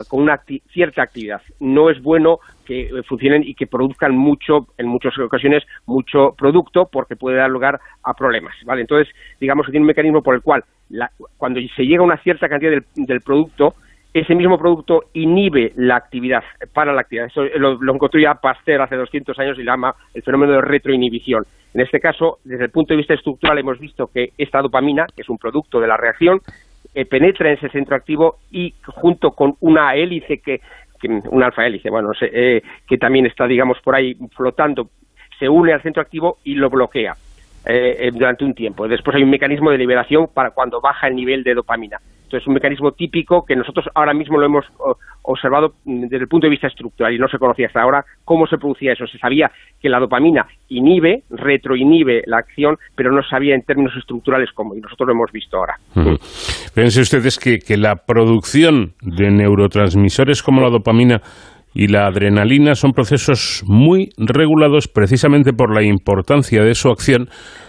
con 0.07 0.22
una 0.22 0.40
cierta 0.72 1.02
actividad. 1.02 1.41
No 1.60 1.90
es 1.90 2.02
bueno 2.02 2.38
que 2.66 2.82
eh, 2.82 2.90
funcionen 3.07 3.41
y 3.44 3.56
que 3.56 3.66
produzcan 3.66 4.16
mucho, 4.16 4.68
en 4.78 4.88
muchas 4.88 5.18
ocasiones, 5.18 5.64
mucho 5.88 6.30
producto 6.38 6.88
porque 6.91 7.16
puede 7.16 7.38
dar 7.38 7.49
lugar 7.49 7.80
a 8.03 8.14
problemas. 8.14 8.53
¿vale? 8.66 8.82
Entonces, 8.82 9.14
digamos 9.40 9.66
que 9.66 9.72
tiene 9.72 9.84
un 9.84 9.88
mecanismo 9.88 10.22
por 10.22 10.36
el 10.36 10.41
cual 10.41 10.64
cuando 11.38 11.60
se 11.76 11.84
llega 11.84 12.02
a 12.02 12.06
una 12.06 12.18
cierta 12.18 12.48
cantidad 12.48 12.72
del 12.95 13.22
producto, 13.22 13.74
ese 14.14 14.34
mismo 14.34 14.57
producto 14.57 15.03
inhibe 15.14 15.72
la 15.76 15.95
actividad, 15.95 16.44
para 16.73 16.94
la 16.94 17.02
actividad. 17.02 17.27
Eso 17.27 17.44
lo, 17.57 17.94
encontró 17.94 18.19
ya 18.19 18.36
Pasteur 18.36 18.81
hace 18.81 18.95
200 18.95 19.38
años 19.40 19.57
y 19.60 19.64
llama 19.64 19.94
el 20.14 20.23
fenómeno 20.23 20.53
de 20.53 20.61
retroinhibición. 20.61 21.44
En 21.73 21.81
este 21.81 21.99
caso, 21.99 22.40
desde 22.44 22.65
el 22.65 22.72
punto 22.72 22.94
de 22.94 22.98
vista 22.98 23.14
estructural, 23.14 23.60
hemos 23.60 23.80
visto 23.80 24.07
que 24.07 24.30
esta 24.38 24.61
dopamina, 24.61 25.06
que 25.15 25.22
es 25.22 25.30
un 25.30 25.38
producto 25.38 25.80
de 25.80 25.88
la 25.88 25.98
reacción, 25.98 26.40
eh, 26.95 27.06
penetra 27.06 27.49
en 27.49 27.57
ese 27.57 27.69
centro 27.69 27.95
activo 27.95 28.38
y 28.52 28.73
junto 28.88 29.31
con 29.31 29.53
una 29.60 29.94
hélice 29.94 30.40
que, 30.40 30.60
una 31.30 31.45
alfa 31.45 31.65
hélice, 31.65 31.90
bueno, 31.90 32.10
eh, 32.22 32.61
que 32.88 32.98
también 32.98 33.27
está, 33.27 33.45
digamos, 33.45 33.77
por 33.81 33.95
ahí 33.95 34.15
flotando, 34.36 34.90
se 35.38 35.48
une 35.48 35.72
al 35.72 35.84
centro 35.84 36.02
activo 36.02 36.38
y 36.44 36.56
lo 36.56 36.69
bloquea. 36.69 37.14
Eh, 37.65 38.10
durante 38.14 38.45
un 38.45 38.53
tiempo. 38.53 38.88
Después 38.88 39.15
hay 39.18 39.23
un 39.23 39.30
mecanismo 39.30 39.69
de 39.69 39.77
liberación 39.77 40.27
para 40.34 40.52
cuando 40.52 40.80
baja 40.81 41.07
el 41.07 41.15
nivel 41.15 41.44
de 41.44 41.53
dopamina. 41.53 41.98
Entonces, 42.23 42.44
es 42.44 42.48
un 42.48 42.53
mecanismo 42.53 42.91
típico 42.91 43.44
que 43.44 43.56
nosotros 43.56 43.88
ahora 43.95 44.14
mismo 44.14 44.38
lo 44.38 44.45
hemos 44.45 44.65
observado 45.23 45.73
desde 45.84 46.18
el 46.18 46.27
punto 46.27 46.45
de 46.45 46.52
vista 46.52 46.68
estructural 46.68 47.14
y 47.14 47.18
no 47.18 47.27
se 47.27 47.38
conocía 47.38 47.68
hasta 47.68 47.81
ahora 47.81 48.06
cómo 48.23 48.48
se 48.48 48.57
producía 48.57 48.94
eso. 48.94 49.07
Se 49.07 49.18
sabía 49.18 49.52
que 49.81 49.90
la 49.90 49.99
dopamina 49.99 50.45
inhibe, 50.69 51.23
retroinhibe 51.31 52.22
la 52.27 52.38
acción, 52.38 52.77
pero 52.95 53.11
no 53.11 53.23
sabía 53.23 53.56
en 53.56 53.64
términos 53.64 53.94
estructurales 53.98 54.52
cómo, 54.53 54.76
y 54.76 54.80
nosotros 54.80 55.07
lo 55.07 55.14
hemos 55.14 55.31
visto 55.31 55.57
ahora. 55.57 55.76
Fíjense 56.73 57.02
ustedes 57.02 57.40
que, 57.40 57.57
que 57.57 57.77
la 57.77 57.95
producción 57.95 58.94
de 59.02 59.31
neurotransmisores 59.31 60.44
como 60.44 60.61
la 60.61 60.69
dopamina 60.69 61.22
y 61.74 61.88
la 61.88 62.08
adrenalina 62.08 62.76
son 62.76 62.91
procesos 62.91 63.64
muy 63.68 64.10
regulados 64.18 64.88
precisamente 64.88 65.54
por 65.54 65.74
la 65.74 65.84
importancia 65.84 66.64
de 66.64 66.74
su 66.74 66.90
acción 66.90 67.28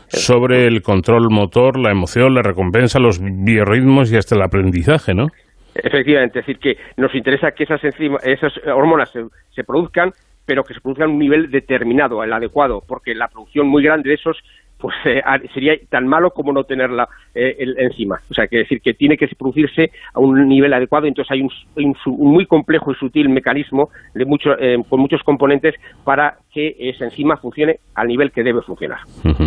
sobre 0.09 0.67
el 0.67 0.83
control 0.83 1.29
motor, 1.31 1.79
la 1.79 1.91
emoción, 1.91 2.35
la 2.35 2.43
recompensa, 2.43 2.99
los 2.99 3.21
biorritmos 3.21 4.13
y 4.13 4.17
hasta 4.17 4.35
el 4.35 4.43
aprendizaje, 4.43 5.15
¿no? 5.15 5.29
Efectivamente, 5.75 6.41
es 6.41 6.47
decir, 6.47 6.61
que 6.61 6.77
nos 6.97 7.15
interesa 7.15 7.53
que 7.53 7.65
esas, 7.65 7.81
esas 7.85 8.53
hormonas 8.67 9.11
se, 9.55 9.65
produzcan, 9.65 10.11
pero 10.45 10.65
que 10.65 10.75
se 10.75 10.81
produzcan 10.81 11.11
a 11.11 11.13
un 11.13 11.19
nivel 11.19 11.51
determinado, 11.51 12.25
el 12.25 12.33
adecuado, 12.33 12.83
porque 12.87 13.15
la 13.15 13.29
producción 13.29 13.69
muy 13.69 13.85
grande 13.85 14.09
de 14.09 14.17
esos 14.17 14.37
pues 14.81 14.95
eh, 15.05 15.23
sería 15.53 15.75
tan 15.89 16.09
malo 16.09 16.31
como 16.31 16.53
no 16.53 16.65
tenerla 16.65 17.09
eh, 17.35 17.57
encima. 17.79 18.21
O 18.31 18.35
sea, 18.35 18.47
que 18.47 18.59
decir 18.59 18.81
que 18.81 18.95
tiene 18.95 19.17
que 19.17 19.29
producirse 19.39 19.91
a 20.15 20.21
un 20.21 20.49
nivel 20.49 20.73
adecuado, 20.73 21.07
entonces 21.07 21.31
hay 21.31 21.43
un, 21.43 21.97
muy 22.07 22.47
complejo 22.47 22.93
y 22.93 22.95
sutil 22.97 23.29
mecanismo 23.29 23.91
de 24.15 24.25
mucho, 24.25 24.59
eh, 24.59 24.83
con 24.89 25.01
muchos 25.01 25.23
componentes 25.23 25.75
para 26.05 26.39
que 26.53 26.75
esa 26.79 27.05
enzima 27.05 27.37
funcione 27.37 27.77
al 27.95 28.09
nivel 28.09 28.31
que 28.33 28.43
debe 28.43 28.63
funcionar. 28.63 29.01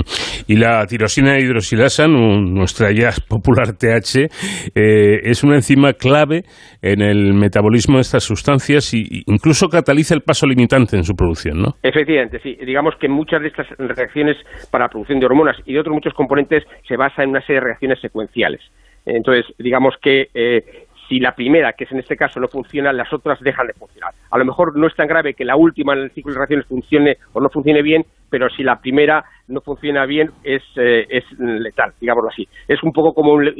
Y 0.45 0.57
la 0.57 0.85
tirosina 0.85 1.39
hidroxilasa, 1.39 2.05
nuestra 2.07 2.91
ya 2.91 3.11
popular 3.29 3.77
TH, 3.77 4.27
es 4.75 5.41
una 5.41 5.55
enzima 5.55 5.93
clave 5.93 6.43
en 6.81 7.01
el 7.01 7.33
metabolismo 7.33 7.95
de 7.95 8.01
estas 8.01 8.25
sustancias 8.25 8.93
e 8.93 9.23
incluso 9.27 9.69
cataliza 9.69 10.13
el 10.13 10.21
paso 10.21 10.45
limitante 10.45 10.97
en 10.97 11.05
su 11.05 11.15
producción, 11.15 11.61
¿no? 11.61 11.75
Efectivamente, 11.81 12.39
sí. 12.43 12.57
Digamos 12.65 12.95
que 12.99 13.07
muchas 13.07 13.41
de 13.41 13.47
estas 13.47 13.67
reacciones 13.77 14.35
para 14.69 14.85
la 14.85 14.89
producción 14.89 15.19
de 15.19 15.25
hormonas 15.25 15.55
y 15.65 15.73
de 15.73 15.79
otros 15.79 15.93
muchos 15.93 16.13
componentes 16.13 16.63
se 16.87 16.97
basa 16.97 17.23
en 17.23 17.29
una 17.29 17.41
serie 17.41 17.61
de 17.61 17.67
reacciones 17.67 18.01
secuenciales. 18.01 18.61
Entonces, 19.05 19.45
digamos 19.59 19.95
que 20.01 20.27
eh, 20.33 20.82
si 21.07 21.19
la 21.19 21.33
primera, 21.33 21.73
que 21.73 21.83
es 21.83 21.91
en 21.91 21.99
este 21.99 22.15
caso, 22.15 22.39
no 22.39 22.47
funciona, 22.47 22.93
las 22.93 23.11
otras 23.11 23.39
dejan 23.41 23.67
de 23.67 23.73
funcionar. 23.73 24.13
A 24.31 24.37
lo 24.37 24.45
mejor 24.45 24.77
no 24.77 24.87
es 24.87 24.95
tan 24.95 25.07
grave 25.07 25.33
que 25.33 25.45
la 25.45 25.55
última 25.55 25.93
en 25.93 25.99
el 25.99 26.11
ciclo 26.11 26.33
de 26.33 26.39
reacciones 26.39 26.65
funcione 26.67 27.17
o 27.33 27.41
no 27.41 27.49
funcione 27.49 27.81
bien, 27.81 28.05
pero 28.29 28.49
si 28.49 28.63
la 28.63 28.79
primera 28.79 29.23
no 29.47 29.61
funciona 29.61 30.05
bien 30.05 30.31
es, 30.43 30.63
eh, 30.77 31.05
es 31.09 31.23
letal, 31.39 31.93
digámoslo 31.99 32.29
así. 32.29 32.47
Es 32.67 32.81
un 32.83 32.91
poco 32.91 33.13
como 33.13 33.39
la 33.39 33.51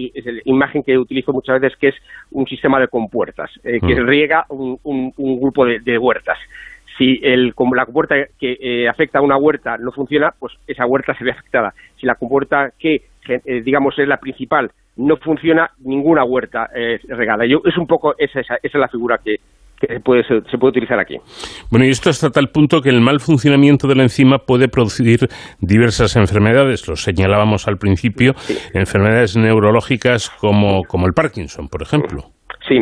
imagen 0.45 0.83
que 0.83 0.97
utilizo 0.97 1.31
muchas 1.33 1.59
veces, 1.59 1.77
que 1.77 1.89
es 1.89 1.95
un 2.31 2.47
sistema 2.47 2.79
de 2.79 2.87
compuertas, 2.87 3.51
eh, 3.63 3.79
que 3.79 3.95
mm. 3.95 4.07
riega 4.07 4.45
un, 4.49 4.79
un, 4.83 5.39
grupo 5.39 5.65
de 5.65 5.97
huertas 5.97 6.37
si 6.97 7.19
el, 7.23 7.53
la 7.75 7.85
compuerta 7.85 8.15
que 8.39 8.57
eh, 8.59 8.87
afecta 8.87 9.19
a 9.19 9.21
una 9.21 9.37
huerta 9.37 9.77
no 9.77 9.91
funciona, 9.91 10.33
pues 10.37 10.53
esa 10.67 10.85
huerta 10.85 11.15
se 11.17 11.23
ve 11.23 11.31
afectada. 11.31 11.73
Si 11.99 12.05
la 12.05 12.15
compuerta 12.15 12.71
que, 12.77 13.03
eh, 13.27 13.61
digamos, 13.63 13.97
es 13.97 14.07
la 14.07 14.17
principal 14.17 14.71
no 14.95 15.17
funciona, 15.17 15.71
ninguna 15.79 16.23
huerta 16.23 16.69
es 16.73 17.01
regada. 17.03 17.45
Yo, 17.45 17.61
es 17.65 17.77
un 17.77 17.87
poco 17.87 18.15
esa, 18.17 18.39
esa, 18.41 18.57
es 18.61 18.73
la 18.73 18.87
figura 18.87 19.19
que, 19.23 19.37
se 19.79 19.99
puede, 19.99 20.23
se 20.23 20.57
puede 20.57 20.69
utilizar 20.69 20.99
aquí. 20.99 21.17
Bueno, 21.69 21.85
y 21.85 21.89
esto 21.89 22.09
hasta 22.09 22.29
tal 22.29 22.49
punto 22.49 22.81
que 22.81 22.89
el 22.89 23.01
mal 23.01 23.19
funcionamiento 23.19 23.87
de 23.87 23.95
la 23.95 24.03
enzima 24.03 24.39
puede 24.39 24.69
producir 24.69 25.27
diversas 25.59 26.15
enfermedades, 26.15 26.87
lo 26.87 26.95
señalábamos 26.95 27.67
al 27.67 27.77
principio, 27.77 28.33
enfermedades 28.73 29.35
neurológicas 29.35 30.29
como, 30.29 30.83
como 30.83 31.07
el 31.07 31.13
Parkinson, 31.13 31.67
por 31.67 31.81
ejemplo. 31.81 32.31
Sí, 32.67 32.79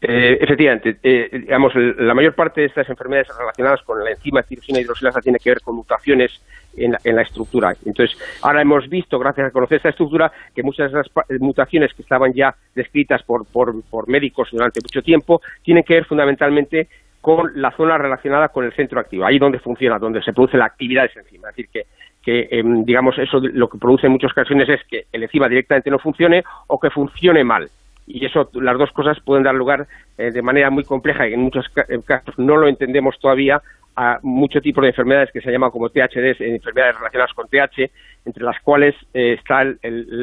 eh, 0.00 0.38
efectivamente, 0.40 0.96
eh, 1.02 1.28
digamos, 1.32 1.74
la 1.74 2.14
mayor 2.14 2.34
parte 2.34 2.60
de 2.60 2.68
estas 2.68 2.88
enfermedades 2.88 3.36
relacionadas 3.36 3.82
con 3.82 4.02
la 4.02 4.10
enzima 4.10 4.42
tirosina 4.42 4.80
hidroxilasa 4.80 5.20
tiene 5.20 5.38
que 5.38 5.50
ver 5.50 5.60
con 5.60 5.74
mutaciones 5.74 6.40
en 6.76 7.16
la, 7.16 7.22
estructura. 7.22 7.74
Entonces, 7.84 8.16
ahora 8.42 8.62
hemos 8.62 8.88
visto, 8.88 9.18
gracias 9.18 9.48
a 9.48 9.50
conocer 9.50 9.78
esta 9.78 9.88
estructura, 9.88 10.30
que 10.54 10.62
muchas 10.62 10.92
de 10.92 11.00
esas 11.00 11.12
mutaciones 11.40 11.92
que 11.92 12.02
estaban 12.02 12.32
ya 12.32 12.54
descritas 12.76 13.24
por, 13.24 13.44
por, 13.46 14.08
médicos 14.08 14.50
durante 14.52 14.80
mucho 14.80 15.02
tiempo 15.02 15.40
tienen 15.62 15.82
que 15.82 15.94
ver 15.94 16.04
fundamentalmente 16.04 16.86
con 17.20 17.50
la 17.60 17.72
zona 17.72 17.98
relacionada 17.98 18.50
con 18.50 18.64
el 18.64 18.72
centro 18.74 19.00
activo, 19.00 19.24
ahí 19.24 19.40
donde 19.40 19.58
funciona, 19.58 19.98
donde 19.98 20.22
se 20.22 20.32
produce 20.32 20.56
la 20.56 20.66
actividad 20.66 21.02
de 21.02 21.08
esa 21.08 21.20
enzima. 21.20 21.50
Es 21.50 21.56
decir, 21.56 21.70
que, 21.72 21.86
que 22.22 22.56
em, 22.56 22.84
digamos, 22.84 23.18
eso 23.18 23.40
lo 23.40 23.68
que 23.68 23.78
produce 23.78 24.06
en 24.06 24.12
muchas 24.12 24.30
ocasiones 24.30 24.68
es 24.68 24.80
que 24.88 25.06
el 25.12 25.24
enzima 25.24 25.48
directamente 25.48 25.90
no 25.90 25.98
funcione 25.98 26.44
o 26.68 26.78
que 26.78 26.90
funcione 26.90 27.42
mal 27.42 27.68
y 28.08 28.24
eso 28.24 28.50
las 28.54 28.78
dos 28.78 28.90
cosas 28.92 29.18
pueden 29.24 29.44
dar 29.44 29.54
lugar 29.54 29.86
eh, 30.16 30.30
de 30.30 30.42
manera 30.42 30.70
muy 30.70 30.84
compleja 30.84 31.28
y 31.28 31.34
en 31.34 31.40
muchos 31.40 31.66
casos 32.04 32.38
no 32.38 32.56
lo 32.56 32.66
entendemos 32.66 33.18
todavía 33.20 33.60
a 33.96 34.20
muchos 34.22 34.62
tipos 34.62 34.82
de 34.82 34.90
enfermedades 34.90 35.30
que 35.32 35.40
se 35.40 35.50
llaman 35.50 35.70
como 35.70 35.88
THD, 35.90 36.40
enfermedades 36.40 36.96
relacionadas 36.96 37.34
con 37.34 37.48
TH, 37.48 37.90
entre 38.24 38.44
las 38.44 38.60
cuales 38.62 38.94
eh, 39.12 39.34
están 39.36 39.78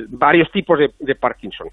varios 0.07 0.49
tipos 0.51 0.79
de, 0.79 1.15
Parkinson. 1.15 1.67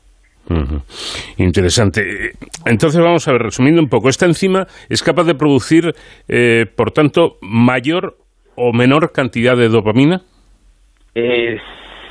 Interesante. 1.36 2.32
Entonces 2.66 3.00
vamos 3.00 3.28
a 3.28 3.32
ver, 3.32 3.42
resumiendo 3.42 3.80
un 3.80 3.88
poco, 3.88 4.08
esta 4.08 4.26
enzima 4.26 4.66
es 4.88 5.00
capaz 5.00 5.24
de 5.24 5.36
producir, 5.36 5.94
eh, 6.28 6.66
por 6.76 6.90
tanto, 6.90 7.38
mayor 7.40 8.16
o 8.56 8.72
menor 8.72 9.12
cantidad 9.12 9.56
de 9.56 9.68
dopamina. 9.68 10.22
Eh, 11.14 11.56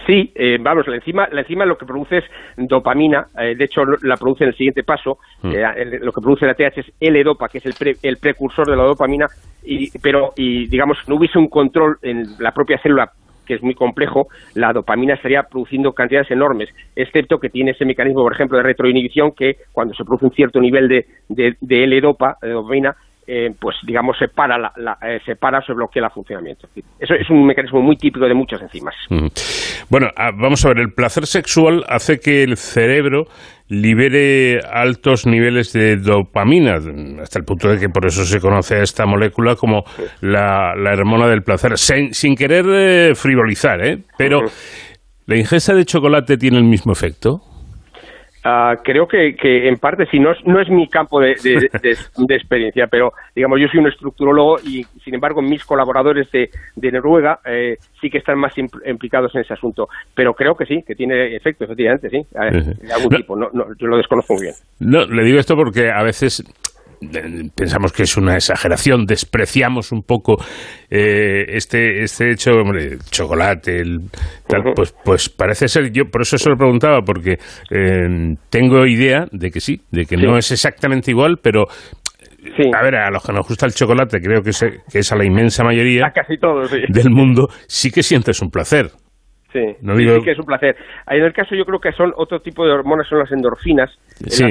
Sí, 0.08 0.32
eh, 0.36 0.58
vamos, 0.60 0.88
la 0.88 0.96
enzima, 0.96 1.28
la 1.32 1.42
enzima 1.42 1.66
lo 1.66 1.78
que 1.78 1.86
produce 1.86 2.18
es 2.18 2.24
dopamina, 2.58 3.28
eh, 3.40 3.56
de 3.56 3.66
hecho 3.66 3.84
la 4.02 4.18
produce 4.18 4.44
en 4.44 4.50
el 4.50 4.56
siguiente 4.56 4.84
paso, 4.84 5.20
mm. 5.44 5.52
eh, 5.52 6.00
lo 6.02 6.12
que 6.12 6.22
produce 6.22 6.46
la 6.46 6.56
TH 6.56 6.80
es 6.80 6.92
L-dopa, 7.00 7.50
que 7.50 7.60
es 7.60 7.66
el, 7.66 7.98
el 8.02 8.18
precursor 8.18 8.68
de 8.68 8.76
la 8.76 8.84
dopamina, 8.84 9.28
y, 9.64 9.92
pero 10.00 10.34
y 10.36 10.68
digamos 10.68 10.98
no 11.08 11.16
hubiese 11.16 11.38
un 11.38 11.50
control 11.50 11.98
en 12.02 12.24
la 12.40 12.52
propia 12.52 12.80
célula 12.80 13.12
que 13.46 13.56
es 13.56 13.64
muy 13.64 13.74
complejo, 13.74 14.28
la 14.56 14.72
dopamina 14.72 15.16
estaría 15.16 15.44
produciendo 15.44 15.94
cantidades 15.94 16.32
enormes, 16.32 16.70
excepto 16.96 17.40
que 17.40 17.50
tiene 17.50 17.72
ese 17.72 17.86
mecanismo, 17.86 18.22
por 18.22 18.34
ejemplo, 18.34 18.58
de 18.58 18.64
retroinhibición, 18.64 19.32
que 19.32 19.58
cuando 19.72 19.94
se 19.94 20.06
produce 20.06 20.26
un 20.26 20.32
cierto 20.32 20.62
nivel 20.62 20.88
de, 20.88 21.06
de, 21.28 21.56
de 21.60 21.84
L-dopa, 21.84 22.38
de 22.42 22.50
dopamina, 22.50 22.96
eh, 23.28 23.50
pues 23.60 23.76
digamos 23.86 24.18
se 24.18 24.28
para 24.28 24.58
la, 24.58 24.72
eh, 25.02 25.20
se 25.26 25.36
para 25.36 25.62
se 25.62 25.74
bloquea 25.74 26.06
el 26.06 26.12
funcionamiento. 26.12 26.68
Eso 27.00 27.14
es 27.14 27.30
un 27.30 27.46
mecanismo 27.46 27.82
muy 27.82 27.96
típico 27.96 28.26
de 28.26 28.34
muchas 28.34 28.62
enzimas. 28.62 28.96
Mm. 29.10 29.28
Bueno, 29.90 30.08
ah, 30.16 30.32
vamos 30.36 30.66
a 30.66 30.70
ver, 30.70 30.80
el 30.80 30.94
placer 30.94 31.26
sexual 31.26 31.84
hace 31.88 32.20
que 32.20 32.44
el 32.44 32.58
cerebro 32.58 33.26
libere 33.68 34.60
altos 34.70 35.26
niveles 35.26 35.72
de 35.72 35.96
dopamina, 35.96 36.76
hasta 37.22 37.40
el 37.40 37.46
punto 37.46 37.70
de 37.70 37.80
que 37.80 37.90
por 37.90 38.06
eso 38.06 38.26
se 38.26 38.40
conoce 38.40 38.76
a 38.76 38.84
esta 38.84 39.06
molécula 39.06 39.56
como 39.56 39.84
la, 40.20 40.74
hormona 40.76 41.28
del 41.28 41.42
placer, 41.42 41.78
sin, 41.78 42.36
querer 42.36 42.66
eh, 42.68 43.16
frivolizar, 43.16 43.86
¿eh? 43.86 44.00
Pero, 44.18 44.42
¿la 45.26 45.38
ingesta 45.38 45.74
de 45.74 45.86
chocolate 45.86 46.38
tiene 46.38 46.58
el 46.58 46.66
mismo 46.66 46.92
efecto? 46.92 47.51
Ah, 48.44 48.76
creo 48.84 49.08
que, 49.08 49.36
que, 49.36 49.68
en 49.68 49.78
parte 49.78 50.08
sí, 50.08 50.20
no 50.20 50.32
es, 50.32 50.38
no 50.46 50.60
es 50.60 50.68
mi 50.70 50.88
campo 50.88 51.20
de, 51.20 51.36
de, 51.38 52.36
experiencia, 52.36 52.88
pero 52.88 53.14
digamos, 53.36 53.60
yo 53.60 53.68
soy 53.68 53.82
un 53.82 53.88
estructurólogo 53.88 54.60
y 54.60 54.84
sin 55.04 55.14
embargo 55.14 55.42
mis 55.42 55.64
colaboradores 55.64 56.32
de, 56.32 56.50
de 56.76 56.92
Noruega 56.92 57.40
eh, 57.46 57.78
sí 58.00 58.10
que 58.10 58.18
están 58.18 58.40
más 58.40 58.54
implicados 58.58 59.36
en 59.36 59.42
ese 59.42 59.54
asunto. 59.54 59.90
Pero 60.16 60.34
creo 60.34 60.56
que 60.56 60.66
sí, 60.66 60.84
que 60.86 60.96
tiene 60.96 61.36
efecto, 61.36 61.66
efectivamente, 61.66 62.10
sí, 62.10 62.26
de 62.32 62.94
algún 62.94 63.16
tipo, 63.16 63.36
no, 63.36 63.50
no, 63.54 63.68
yo 63.78 63.88
lo 63.88 63.98
desconozco 63.98 64.34
muy 64.34 64.44
bien. 64.44 64.56
No, 64.80 65.06
le 65.06 65.24
digo 65.24 65.40
esto 65.40 65.56
porque 65.56 65.92
a 65.92 66.02
veces 66.02 66.44
pensamos 67.56 67.92
que 67.92 68.04
es 68.04 68.16
una 68.18 68.36
exageración, 68.36 69.06
despreciamos 69.06 69.92
un 69.92 70.04
poco 70.04 70.38
eh, 70.90 71.46
este, 71.48 72.04
este 72.04 72.32
hecho, 72.32 72.52
hombre, 72.52 72.98
chocolate, 73.10 73.80
el, 73.80 74.00
tal, 74.48 74.74
pues, 74.76 74.94
pues 75.04 75.30
parece 75.30 75.68
ser, 75.68 75.92
yo 75.92 76.06
por 76.06 76.22
eso 76.22 76.38
se 76.38 76.50
lo 76.50 76.56
preguntaba, 76.56 77.02
porque 77.02 77.38
eh, 77.72 78.36
tengo 78.50 78.86
idea 78.86 79.26
de 79.32 79.50
que 79.50 79.60
sí, 79.60 79.82
de 79.92 80.06
que 80.06 80.18
no 80.18 80.38
es 80.38 80.52
exactamente 80.52 81.12
igual, 81.12 81.38
pero 81.42 81.66
A 82.74 82.84
ver, 82.84 82.96
a 82.96 83.12
los 83.12 83.24
que 83.24 83.34
nos 83.34 83.48
gusta 83.48 83.68
el 83.68 83.74
chocolate, 83.74 84.20
creo 84.20 84.42
que, 84.42 84.52
que 84.92 85.00
es 85.00 85.12
a 85.12 85.16
la 85.16 85.26
inmensa 85.26 85.64
mayoría 85.64 86.12
casi 86.14 86.38
todos, 86.38 86.72
del 86.72 87.12
mundo, 87.12 87.48
sí 87.68 87.92
que 87.92 88.02
sientes 88.02 88.42
un 88.42 88.50
placer. 88.50 88.90
Sí, 89.52 89.76
sí, 89.80 90.22
que 90.24 90.32
es 90.32 90.40
un 90.40 90.46
placer. 90.46 90.76
En 91.08 91.24
el 91.24 91.34
caso 91.34 91.56
yo 91.56 91.66
creo 91.66 91.80
que 91.80 91.92
son 91.92 92.14
otro 92.16 92.40
tipo 92.40 92.66
de 92.66 92.72
hormonas, 92.72 93.08
son 93.08 93.20
las 93.20 93.32
endorfinas, 93.32 93.90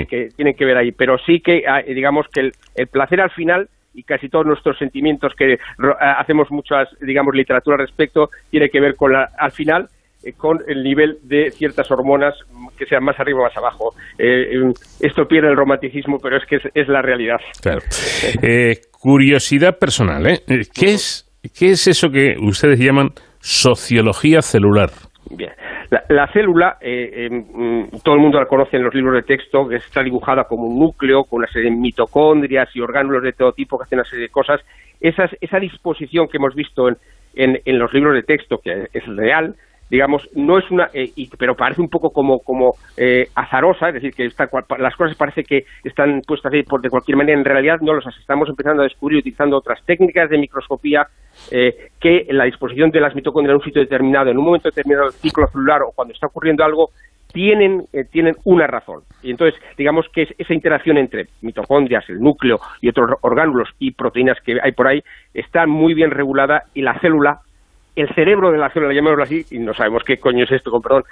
que 0.09 0.29
tienen 0.37 0.55
que 0.55 0.65
ver 0.65 0.77
ahí, 0.77 0.93
pero 0.93 1.17
sí 1.19 1.41
que 1.41 1.63
ah, 1.67 1.83
digamos 1.83 2.27
que 2.33 2.41
el, 2.41 2.87
placer 2.89 3.21
al 3.21 3.31
final 3.31 3.69
y 3.95 4.03
casi 4.03 4.29
todos 4.29 4.47
nuestros 4.47 4.79
sentimientos 4.79 5.33
que 5.37 5.59
ah, 6.01 6.17
hacemos 6.19 6.51
muchas, 6.51 6.89
digamos, 7.01 7.35
literatura 7.35 7.77
al 7.77 7.87
respecto, 7.87 8.31
tiene 8.51 8.69
que 8.69 8.81
ver 8.81 8.97
con 8.97 9.13
la, 9.13 9.31
al 9.39 9.53
final 9.53 9.89
eh, 10.23 10.35
con 10.35 10.59
el 10.69 10.83
nivel 10.83 11.19
de 11.23 11.51
ciertas 11.51 11.91
hormonas 11.91 12.35
que 12.77 12.85
sean 12.85 13.03
más 13.03 13.19
arriba 13.19 13.41
o 13.41 13.45
más 13.45 13.57
abajo. 13.57 13.95
Eh, 14.19 14.53
eh, 14.53 14.73
esto 15.01 15.27
pierde 15.27 15.49
el 15.49 15.57
romanticismo, 15.57 16.19
pero 16.19 16.37
es 16.37 16.45
que 16.47 16.57
es, 16.75 16.89
la 16.89 17.01
realidad. 17.01 17.39
Claro. 17.63 17.81
curiosidad 18.91 19.79
personal, 19.79 20.27
¿eh? 20.27 20.43
¿Qué 20.47 20.93
es, 20.93 21.27
¿Qué 21.59 21.71
es 21.71 21.87
eso 21.87 22.11
que 22.11 22.37
ustedes 22.39 22.79
llaman 22.79 23.13
Sociología 23.41 24.43
celular. 24.43 24.91
Bien. 25.31 25.51
La, 26.09 26.29
célula, 26.33 26.77
eh, 26.81 27.27
em, 27.27 27.89
todo 28.05 28.15
el 28.15 28.21
mundo 28.21 28.39
la 28.39 28.47
conoce 28.47 28.77
en 28.77 28.85
los 28.85 28.95
libros 28.95 29.15
de 29.15 29.23
texto, 29.23 29.67
que 29.69 29.77
está 29.77 30.03
dibujada 30.03 30.45
como 30.45 30.65
un 30.65 30.79
núcleo, 30.79 31.25
con 31.25 31.39
una 31.39 31.49
serie 31.49 31.71
de 31.71 31.77
mitocondrias 31.77 32.69
y 32.75 32.81
orgánulos 32.81 33.25
de 33.25 33.33
todo 33.33 33.53
tipo 33.53 33.77
que 33.77 33.85
hacen 33.85 33.99
una 33.99 34.09
serie 34.09 34.27
de 34.27 34.33
cosas. 34.33 34.61
Esa, 35.01 35.25
esa 35.41 35.59
disposición 35.59 36.29
que 36.29 36.37
hemos 36.37 36.55
visto 36.55 36.89
en, 36.89 36.97
en 37.65 37.79
los 37.79 37.93
libros 37.93 38.15
de 38.15 38.23
texto, 38.23 38.59
que 38.63 38.87
es 38.93 39.07
real, 39.07 39.57
digamos, 39.91 40.29
no 40.35 40.59
es 40.59 40.71
una, 40.71 40.89
eh, 40.95 41.11
pero 41.37 41.57
parece 41.57 41.83
un 41.83 41.89
poco 41.89 42.11
como, 42.11 42.39
como 42.39 42.75
eh, 42.97 43.27
azarosa, 43.35 43.89
es 43.89 43.95
decir, 43.95 44.13
que 44.15 44.29
las 44.79 44.97
cosas 44.97 45.17
parece 45.17 45.43
que 45.43 45.65
están 45.83 46.21
puestas 46.27 46.53
ahí 46.53 46.63
por 46.63 46.81
de 46.81 46.89
cualquier 46.89 47.17
manera, 47.17 47.37
en 47.37 47.45
realidad 47.45 47.79
no 47.83 47.95
las 47.95 48.17
estamos 48.17 48.49
empezando 48.49 48.83
a 48.83 48.85
descubrir 48.85 49.19
utilizando 49.19 49.59
otras 49.59 49.85
técnicas 49.85 50.31
de 50.31 50.39
microscopía 50.39 51.07
eh, 51.51 51.91
que 52.01 52.27
la 52.31 52.45
disposición 52.45 52.91
de 52.91 53.01
las 53.01 53.15
mitocondrias 53.15 53.53
en 53.53 53.57
un 53.57 53.65
sitio 53.65 53.83
determinado, 53.83 54.31
en 54.31 54.39
un 54.39 54.45
momento 54.45 54.69
determinado 54.69 55.07
del 55.07 55.15
ciclo 55.15 55.47
celular 55.49 55.83
o 55.83 55.93
cuando 55.93 56.15
está 56.15 56.27
ocurriendo 56.27 56.65
algo, 56.65 56.91
tienen, 57.33 57.85
eh, 57.93 58.05
tienen 58.11 58.35
una 58.45 58.67
razón. 58.67 59.03
Y 59.23 59.31
entonces, 59.31 59.61
digamos 59.77 60.07
que 60.13 60.27
esa 60.37 60.55
interacción 60.55 60.99
entre 60.99 61.27
mitocondrias, 61.43 62.09
el 62.09 62.21
núcleo 62.21 62.59
y 62.81 62.89
otros 62.89 63.11
orgánulos 63.23 63.69
y 63.79 63.93
proteínas 63.93 64.39
que 64.45 64.59
hay 64.63 64.73
por 64.73 64.89
ahí 64.89 65.03
está 65.35 65.67
muy 65.67 65.95
bien 65.95 66.11
regulada 66.11 66.65
y 66.75 66.83
la 66.83 66.99
célula 67.01 67.41
el 67.97 68.09
cerebro 68.15 68.51
de 68.51 68.59
la 68.59 68.71
célula, 68.71 68.95
llamémoslo 68.95 69.25
así, 69.25 69.45
y 69.51 69.59
no 69.59 69.75
sabemos 69.75 70.03
qué 70.05 70.19
coño 70.19 70.45
es 70.45 70.53
esto, 70.53 70.71
con 70.71 70.81
perdón, 70.81 71.05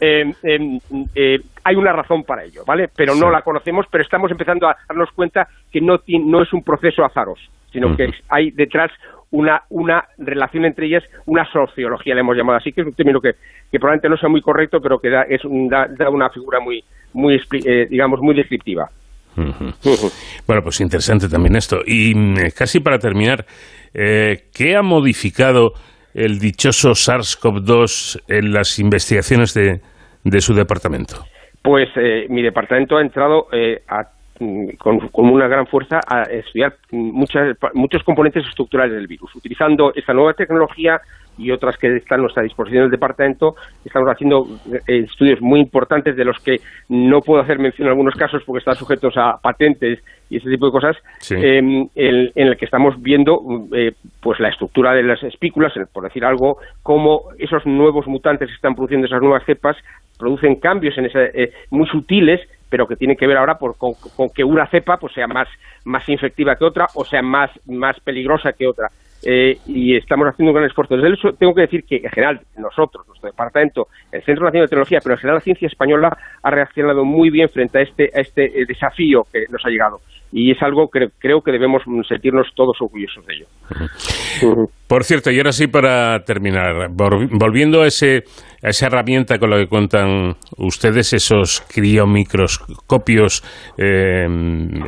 eh, 0.00 0.32
eh, 1.14 1.38
hay 1.62 1.76
una 1.76 1.92
razón 1.92 2.24
para 2.24 2.44
ello, 2.44 2.62
¿vale? 2.66 2.88
Pero 2.94 3.14
no 3.14 3.30
la 3.30 3.42
conocemos, 3.42 3.86
pero 3.90 4.02
estamos 4.02 4.30
empezando 4.30 4.66
a 4.66 4.76
darnos 4.88 5.10
cuenta 5.12 5.46
que 5.70 5.80
no, 5.80 5.98
no 6.06 6.42
es 6.42 6.52
un 6.52 6.62
proceso 6.62 7.04
azaros, 7.04 7.38
sino 7.70 7.96
que 7.96 8.08
hay 8.28 8.50
detrás 8.50 8.90
una, 9.34 9.62
una 9.70 10.04
relación 10.16 10.64
entre 10.64 10.86
ellas, 10.86 11.02
una 11.26 11.44
sociología, 11.50 12.14
le 12.14 12.20
hemos 12.20 12.36
llamado 12.36 12.58
así, 12.58 12.70
que 12.70 12.82
es 12.82 12.86
un 12.86 12.92
término 12.92 13.20
que, 13.20 13.32
que 13.70 13.80
probablemente 13.80 14.08
no 14.08 14.16
sea 14.16 14.28
muy 14.28 14.40
correcto, 14.40 14.78
pero 14.80 15.00
que 15.00 15.10
da, 15.10 15.22
es 15.22 15.40
da, 15.42 16.08
una 16.08 16.30
figura 16.30 16.60
muy, 16.60 16.84
muy 17.12 17.40
eh, 17.64 17.86
digamos, 17.90 18.20
muy 18.20 18.36
descriptiva. 18.36 18.88
Bueno, 19.34 20.62
pues 20.62 20.80
interesante 20.80 21.28
también 21.28 21.56
esto. 21.56 21.78
Y 21.84 22.14
mm, 22.14 22.50
casi 22.56 22.78
para 22.78 22.98
terminar, 22.98 23.44
eh, 23.92 24.44
¿qué 24.54 24.76
ha 24.76 24.82
modificado 24.82 25.72
el 26.14 26.38
dichoso 26.38 26.90
SARS-CoV-2 26.90 28.22
en 28.28 28.52
las 28.52 28.78
investigaciones 28.78 29.52
de, 29.52 29.80
de 30.22 30.40
su 30.40 30.54
departamento? 30.54 31.24
Pues 31.60 31.88
eh, 31.96 32.26
mi 32.28 32.42
departamento 32.42 32.98
ha 32.98 33.02
entrado 33.02 33.48
a 33.88 34.13
Mm, 34.40 34.70
con, 34.78 34.98
una 35.30 35.46
gran 35.46 35.64
fuerza 35.68 36.00
a 36.08 36.22
estudiar 36.22 36.74
muchas, 36.90 37.56
muchos 37.72 38.02
componentes 38.02 38.44
estructurales 38.48 38.96
del 38.96 39.06
virus. 39.06 39.32
Utilizando 39.36 39.92
esta 39.94 40.12
nueva 40.12 40.32
tecnología 40.32 41.00
y 41.38 41.52
otras 41.52 41.76
que 41.76 41.96
están 41.96 42.18
a 42.18 42.22
nuestra 42.22 42.42
disposición 42.42 42.82
del 42.82 42.90
departamento, 42.90 43.54
estamos 43.84 44.08
haciendo 44.08 44.46
eh, 44.88 45.04
estudios 45.04 45.40
muy 45.40 45.60
importantes 45.60 46.16
de 46.16 46.24
los 46.24 46.36
que 46.40 46.56
no 46.88 47.20
puedo 47.20 47.42
hacer 47.42 47.60
mención 47.60 47.86
en 47.86 47.90
algunos 47.90 48.14
casos 48.16 48.42
porque 48.44 48.58
están 48.58 48.74
sujetos 48.74 49.14
a 49.16 49.36
patentes 49.40 50.00
y 50.28 50.38
ese 50.38 50.50
tipo 50.50 50.66
de 50.66 50.72
cosas, 50.72 50.96
em, 51.30 51.86
en, 51.94 52.32
el 52.34 52.56
que 52.56 52.64
estamos 52.64 53.00
viendo 53.00 53.40
eh, 53.72 53.92
pues 54.20 54.40
la 54.40 54.48
estructura 54.48 54.94
de 54.94 55.04
las 55.04 55.22
espículas, 55.22 55.72
por 55.92 56.02
decir 56.02 56.24
algo, 56.24 56.58
cómo 56.82 57.28
esos 57.38 57.64
nuevos 57.66 58.08
mutantes 58.08 58.48
que 58.48 58.54
están 58.54 58.74
produciendo 58.74 59.06
esas 59.06 59.22
nuevas 59.22 59.44
cepas 59.44 59.76
producen 60.18 60.56
cambios 60.56 60.96
en 60.98 61.06
ese, 61.06 61.30
eh, 61.34 61.52
muy 61.70 61.86
sutiles 61.86 62.40
pero 62.74 62.88
que 62.88 62.96
tiene 62.96 63.14
que 63.14 63.28
ver 63.28 63.36
ahora 63.36 63.54
por, 63.54 63.76
con, 63.78 63.94
que 64.34 64.42
una 64.42 64.66
cepa 64.66 64.96
pues 64.96 65.14
sea 65.14 65.28
más, 65.28 65.46
más 65.84 66.08
infectiva 66.08 66.56
que 66.56 66.64
otra 66.64 66.86
o 66.96 67.04
sea 67.04 67.22
más, 67.22 67.48
más 67.68 68.00
peligrosa 68.00 68.50
que 68.50 68.66
otra. 68.66 68.88
Eh, 69.24 69.58
y 69.68 69.96
estamos 69.96 70.26
haciendo 70.26 70.50
un 70.50 70.56
gran 70.56 70.68
esfuerzo. 70.68 70.96
Desde 70.96 71.14
eso 71.14 71.28
tengo 71.38 71.54
que 71.54 71.60
decir 71.60 71.84
que 71.84 71.98
en 72.02 72.10
general 72.10 72.40
nosotros, 72.58 73.06
nuestro 73.06 73.30
departamento, 73.30 73.86
el 74.10 74.24
Centro 74.24 74.44
Nacional 74.46 74.66
de 74.66 74.70
Tecnología, 74.70 74.98
pero 75.04 75.14
en 75.14 75.20
general 75.20 75.36
la 75.36 75.44
ciencia 75.44 75.68
española 75.68 76.18
ha 76.42 76.50
reaccionado 76.50 77.04
muy 77.04 77.30
bien 77.30 77.48
frente 77.48 77.78
a 77.78 77.82
este, 77.82 78.10
a 78.12 78.20
este 78.20 78.46
eh, 78.46 78.64
desafío 78.66 79.22
que 79.32 79.44
nos 79.52 79.64
ha 79.64 79.70
llegado 79.70 80.00
y 80.36 80.50
es 80.50 80.60
algo 80.62 80.88
que 80.88 81.06
creo 81.20 81.42
que 81.42 81.52
debemos 81.52 81.82
sentirnos 82.08 82.48
todos 82.56 82.76
orgullosos 82.80 83.24
de 83.24 83.34
ello. 83.34 84.66
Por 84.88 85.04
cierto, 85.04 85.30
y 85.30 85.36
ahora 85.38 85.52
sí 85.52 85.68
para 85.68 86.24
terminar, 86.24 86.88
volviendo 86.90 87.82
a, 87.82 87.86
ese, 87.86 88.24
a 88.64 88.70
esa 88.70 88.86
herramienta 88.86 89.38
con 89.38 89.50
la 89.50 89.58
que 89.58 89.66
cuentan 89.66 90.36
ustedes, 90.56 91.12
esos 91.12 91.60
criomicroscopios 91.72 93.42
eh, 93.76 94.26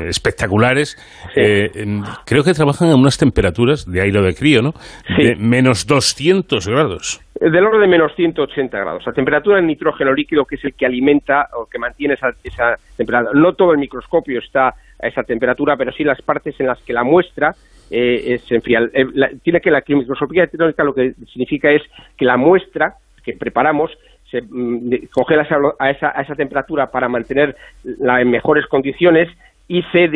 espectaculares, 0.09 0.97
eh, 1.37 1.69
creo 2.25 2.43
que 2.43 2.55
trabajan 2.55 2.89
a 2.89 2.97
unas 2.97 3.19
temperaturas 3.19 3.85
de 3.85 4.01
aire 4.01 4.23
de 4.23 4.35
crío, 4.35 4.63
¿no? 4.63 4.73
De 5.19 5.37
menos 5.37 5.87
200 5.87 6.67
grados. 6.67 7.21
Del 7.39 7.65
orden 7.67 7.83
de 7.83 7.89
menos 7.89 8.13
180 8.17 8.79
grados. 8.79 9.03
La 9.05 9.13
temperatura 9.13 9.57
del 9.57 9.67
nitrógeno 9.67 10.15
líquido, 10.15 10.47
que 10.47 10.55
es 10.55 10.65
el 10.65 10.73
que 10.73 10.87
alimenta 10.87 11.49
o 11.53 11.67
que 11.67 11.79
mantiene 11.79 12.15
esa, 12.15 12.29
esa 12.43 12.77
temperatura. 12.97 13.39
No 13.39 13.53
todo 13.53 13.73
el 13.73 13.79
microscopio 13.79 14.39
está 14.39 14.69
a 14.69 15.07
esa 15.07 15.23
temperatura, 15.23 15.77
pero 15.77 15.93
sí 15.93 16.03
las 16.03 16.23
partes 16.23 16.59
en 16.59 16.67
las 16.67 16.81
que 16.83 16.95
la 16.95 17.05
muestra 17.05 17.53
eh, 17.91 18.39
se 18.49 18.55
enfría. 18.55 18.81
Eh, 18.93 19.05
tiene 19.43 19.61
que 19.61 19.71
la 19.71 19.83
microscopía 19.87 20.45
electrónica 20.45 20.83
lo 20.83 20.95
que 20.95 21.13
significa 21.31 21.71
es 21.71 21.83
que 22.17 22.25
la 22.25 22.39
muestra 22.39 22.95
que 23.27 23.33
preparamos 23.33 23.91
se 24.31 24.41
mm, 24.41 25.09
congela 25.13 25.47
a 25.79 25.91
esa, 25.91 26.13
a 26.15 26.23
esa 26.23 26.35
temperatura 26.35 26.87
para 26.87 27.09
mantener 27.09 27.57
la 27.85 28.21
en 28.21 28.31
mejores 28.31 28.67
condiciones 28.67 29.29
y 29.69 29.83
se, 29.91 30.09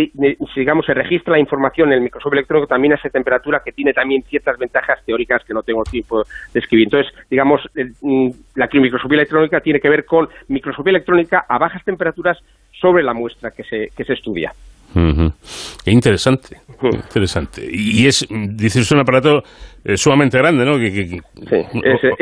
digamos, 0.55 0.87
se 0.87 0.95
registra 0.95 1.33
la 1.33 1.41
información 1.41 1.89
en 1.89 1.95
el 1.95 2.01
microscopio 2.03 2.39
electrónico 2.39 2.69
también 2.69 2.93
a 2.93 2.97
esa 2.97 3.09
temperatura 3.09 3.63
que 3.65 3.73
tiene 3.73 3.93
también 3.93 4.23
ciertas 4.23 4.57
ventajas 4.57 5.05
teóricas 5.05 5.43
que 5.45 5.53
no 5.53 5.65
tengo 5.65 5.83
tiempo 5.83 6.23
de 6.55 6.61
escribir. 6.61 6.87
Entonces, 6.87 7.13
digamos, 7.29 7.61
mm, 7.75 8.31
la 8.55 8.69
microscopía 8.73 9.17
electrónica 9.17 9.61
tiene 9.61 9.81
que 9.81 9.89
ver 9.89 10.05
con 10.05 10.29
microscopía 10.47 10.93
electrónica 10.93 11.47
a 11.49 11.59
bajas 11.59 11.85
temperaturas 11.85 12.39
sobre 12.81 13.03
la 13.03 13.13
muestra 13.13 13.51
que 13.51 13.65
se, 13.65 13.89
que 13.97 14.05
se 14.05 14.13
estudia. 14.13 14.53
Qué 14.93 15.91
interesante, 15.91 16.57
interesante. 16.83 17.63
Y 17.71 18.07
es, 18.07 18.27
dices, 18.31 18.91
un 18.93 19.01
aparato 19.01 19.43
eh, 19.85 19.97
sumamente 19.97 20.39
grande, 20.39 20.65
¿no? 20.65 20.79
Que, 20.79 21.21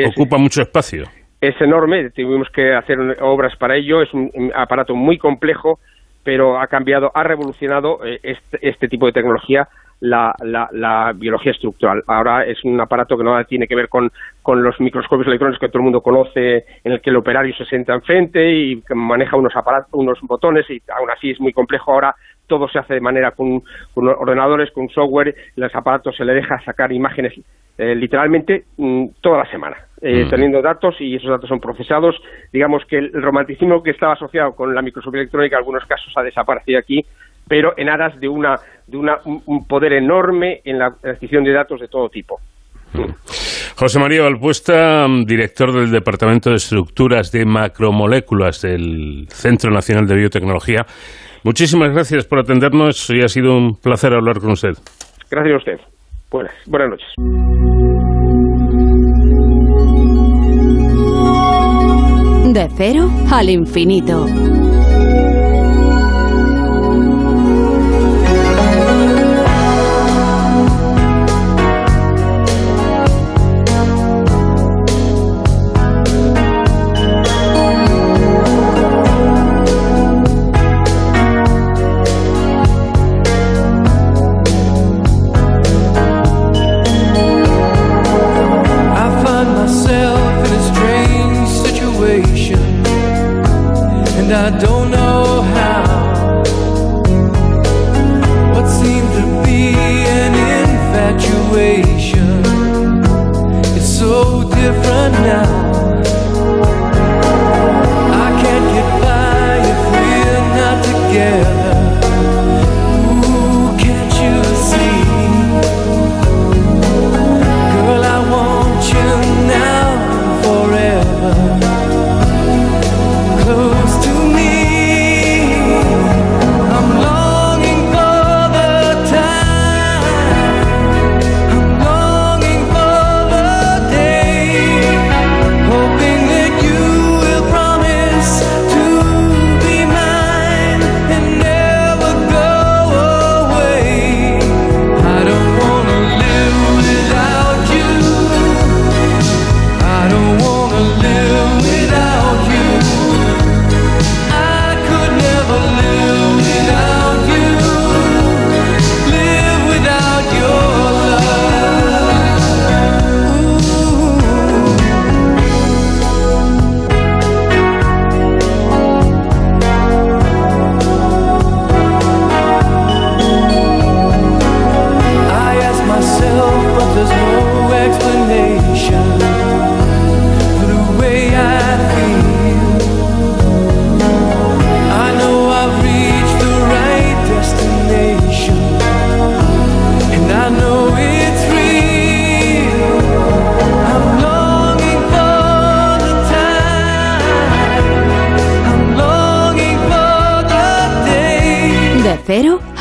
ocupa 0.05 0.37
mucho 0.37 0.61
espacio. 0.61 1.05
Es 1.41 1.59
enorme, 1.61 2.09
tuvimos 2.09 2.49
que 2.49 2.73
hacer 2.73 2.97
obras 3.21 3.55
para 3.57 3.77
ello, 3.77 4.01
es 4.01 4.13
un 4.13 4.51
aparato 4.53 4.95
muy 4.95 5.17
complejo 5.17 5.79
pero 6.23 6.59
ha 6.59 6.67
cambiado, 6.67 7.11
ha 7.13 7.23
revolucionado 7.23 8.05
eh, 8.05 8.19
este, 8.23 8.59
este, 8.61 8.87
tipo 8.87 9.05
de 9.05 9.13
tecnología 9.13 9.67
la, 10.01 10.33
la, 10.41 11.13
biología 11.13 11.51
estructural. 11.51 12.03
Ahora 12.07 12.45
es 12.45 12.63
un 12.63 12.79
aparato 12.79 13.17
que 13.17 13.23
no 13.23 13.43
tiene 13.45 13.67
que 13.67 13.75
ver 13.75 13.89
con, 13.89 14.11
con, 14.41 14.63
los 14.63 14.79
microscopios 14.79 15.27
electrónicos 15.27 15.59
que 15.59 15.67
todo 15.67 15.79
el 15.79 15.83
mundo 15.83 16.01
conoce, 16.01 16.65
en 16.83 16.91
el 16.93 17.01
que 17.01 17.09
el 17.09 17.17
operario 17.17 17.53
se 17.55 17.65
sienta 17.65 17.93
enfrente 17.93 18.51
y 18.51 18.81
maneja 18.95 19.35
unos 19.35 19.55
aparatos, 19.55 19.89
unos 19.93 20.19
botones 20.21 20.69
y 20.69 20.81
aún 20.97 21.09
así 21.11 21.31
es 21.31 21.39
muy 21.39 21.53
complejo. 21.53 21.91
Ahora 21.91 22.15
todo 22.47 22.67
se 22.67 22.79
hace 22.79 22.95
de 22.95 23.01
manera 23.01 23.31
con, 23.31 23.61
ordenadores, 23.95 24.71
con 24.71 24.89
software, 24.89 25.35
los 25.55 25.73
aparatos 25.75 26.15
se 26.17 26.25
le 26.25 26.33
deja 26.33 26.59
sacar 26.61 26.91
imágenes 26.91 27.33
eh, 27.77 27.95
literalmente 27.95 28.65
mm, 28.75 29.05
toda 29.21 29.37
la 29.37 29.49
semana, 29.49 29.77
eh, 30.01 30.27
teniendo 30.29 30.61
datos 30.61 30.95
y 30.99 31.15
esos 31.15 31.29
datos 31.29 31.47
son 31.47 31.61
procesados. 31.61 32.13
Digamos 32.51 32.83
que 32.85 32.97
el 32.97 33.13
romanticismo 33.13 33.81
que 33.81 33.91
estaba 33.91 34.13
asociado 34.13 34.53
con 34.53 34.75
la 34.75 34.81
microscopía 34.81 35.21
electrónica 35.21 35.55
en 35.55 35.59
algunos 35.59 35.85
casos 35.85 36.11
ha 36.17 36.23
desaparecido 36.23 36.77
aquí, 36.77 37.05
pero 37.47 37.73
en 37.77 37.87
aras 37.87 38.19
de, 38.19 38.27
una, 38.27 38.59
de 38.89 38.97
una, 38.97 39.17
un 39.25 39.65
poder 39.67 39.93
enorme 39.93 40.61
en 40.65 40.79
la 40.79 40.87
adquisición 40.87 41.43
de 41.43 41.53
datos 41.53 41.79
de 41.79 41.87
todo 41.87 42.09
tipo. 42.09 42.39
José 43.75 43.99
María 43.99 44.23
Valpuesta, 44.23 45.05
director 45.25 45.71
del 45.71 45.91
Departamento 45.91 46.49
de 46.49 46.57
Estructuras 46.57 47.31
de 47.31 47.45
Macromoléculas 47.45 48.61
del 48.61 49.27
Centro 49.29 49.71
Nacional 49.71 50.05
de 50.05 50.15
Biotecnología. 50.15 50.85
Muchísimas 51.43 51.93
gracias 51.93 52.25
por 52.25 52.39
atendernos 52.39 53.09
y 53.09 53.21
ha 53.21 53.27
sido 53.29 53.55
un 53.55 53.75
placer 53.75 54.13
hablar 54.13 54.39
con 54.39 54.51
usted. 54.51 54.73
Gracias 55.31 55.53
a 55.53 55.57
usted. 55.57 55.79
Buenas, 56.29 56.53
buenas 56.67 56.89
noches. 56.89 57.07
De 62.53 62.67
cero 62.75 63.09
al 63.31 63.49
infinito. 63.49 64.25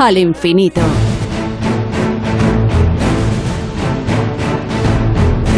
Al 0.09 0.17
infinito. 0.17 0.81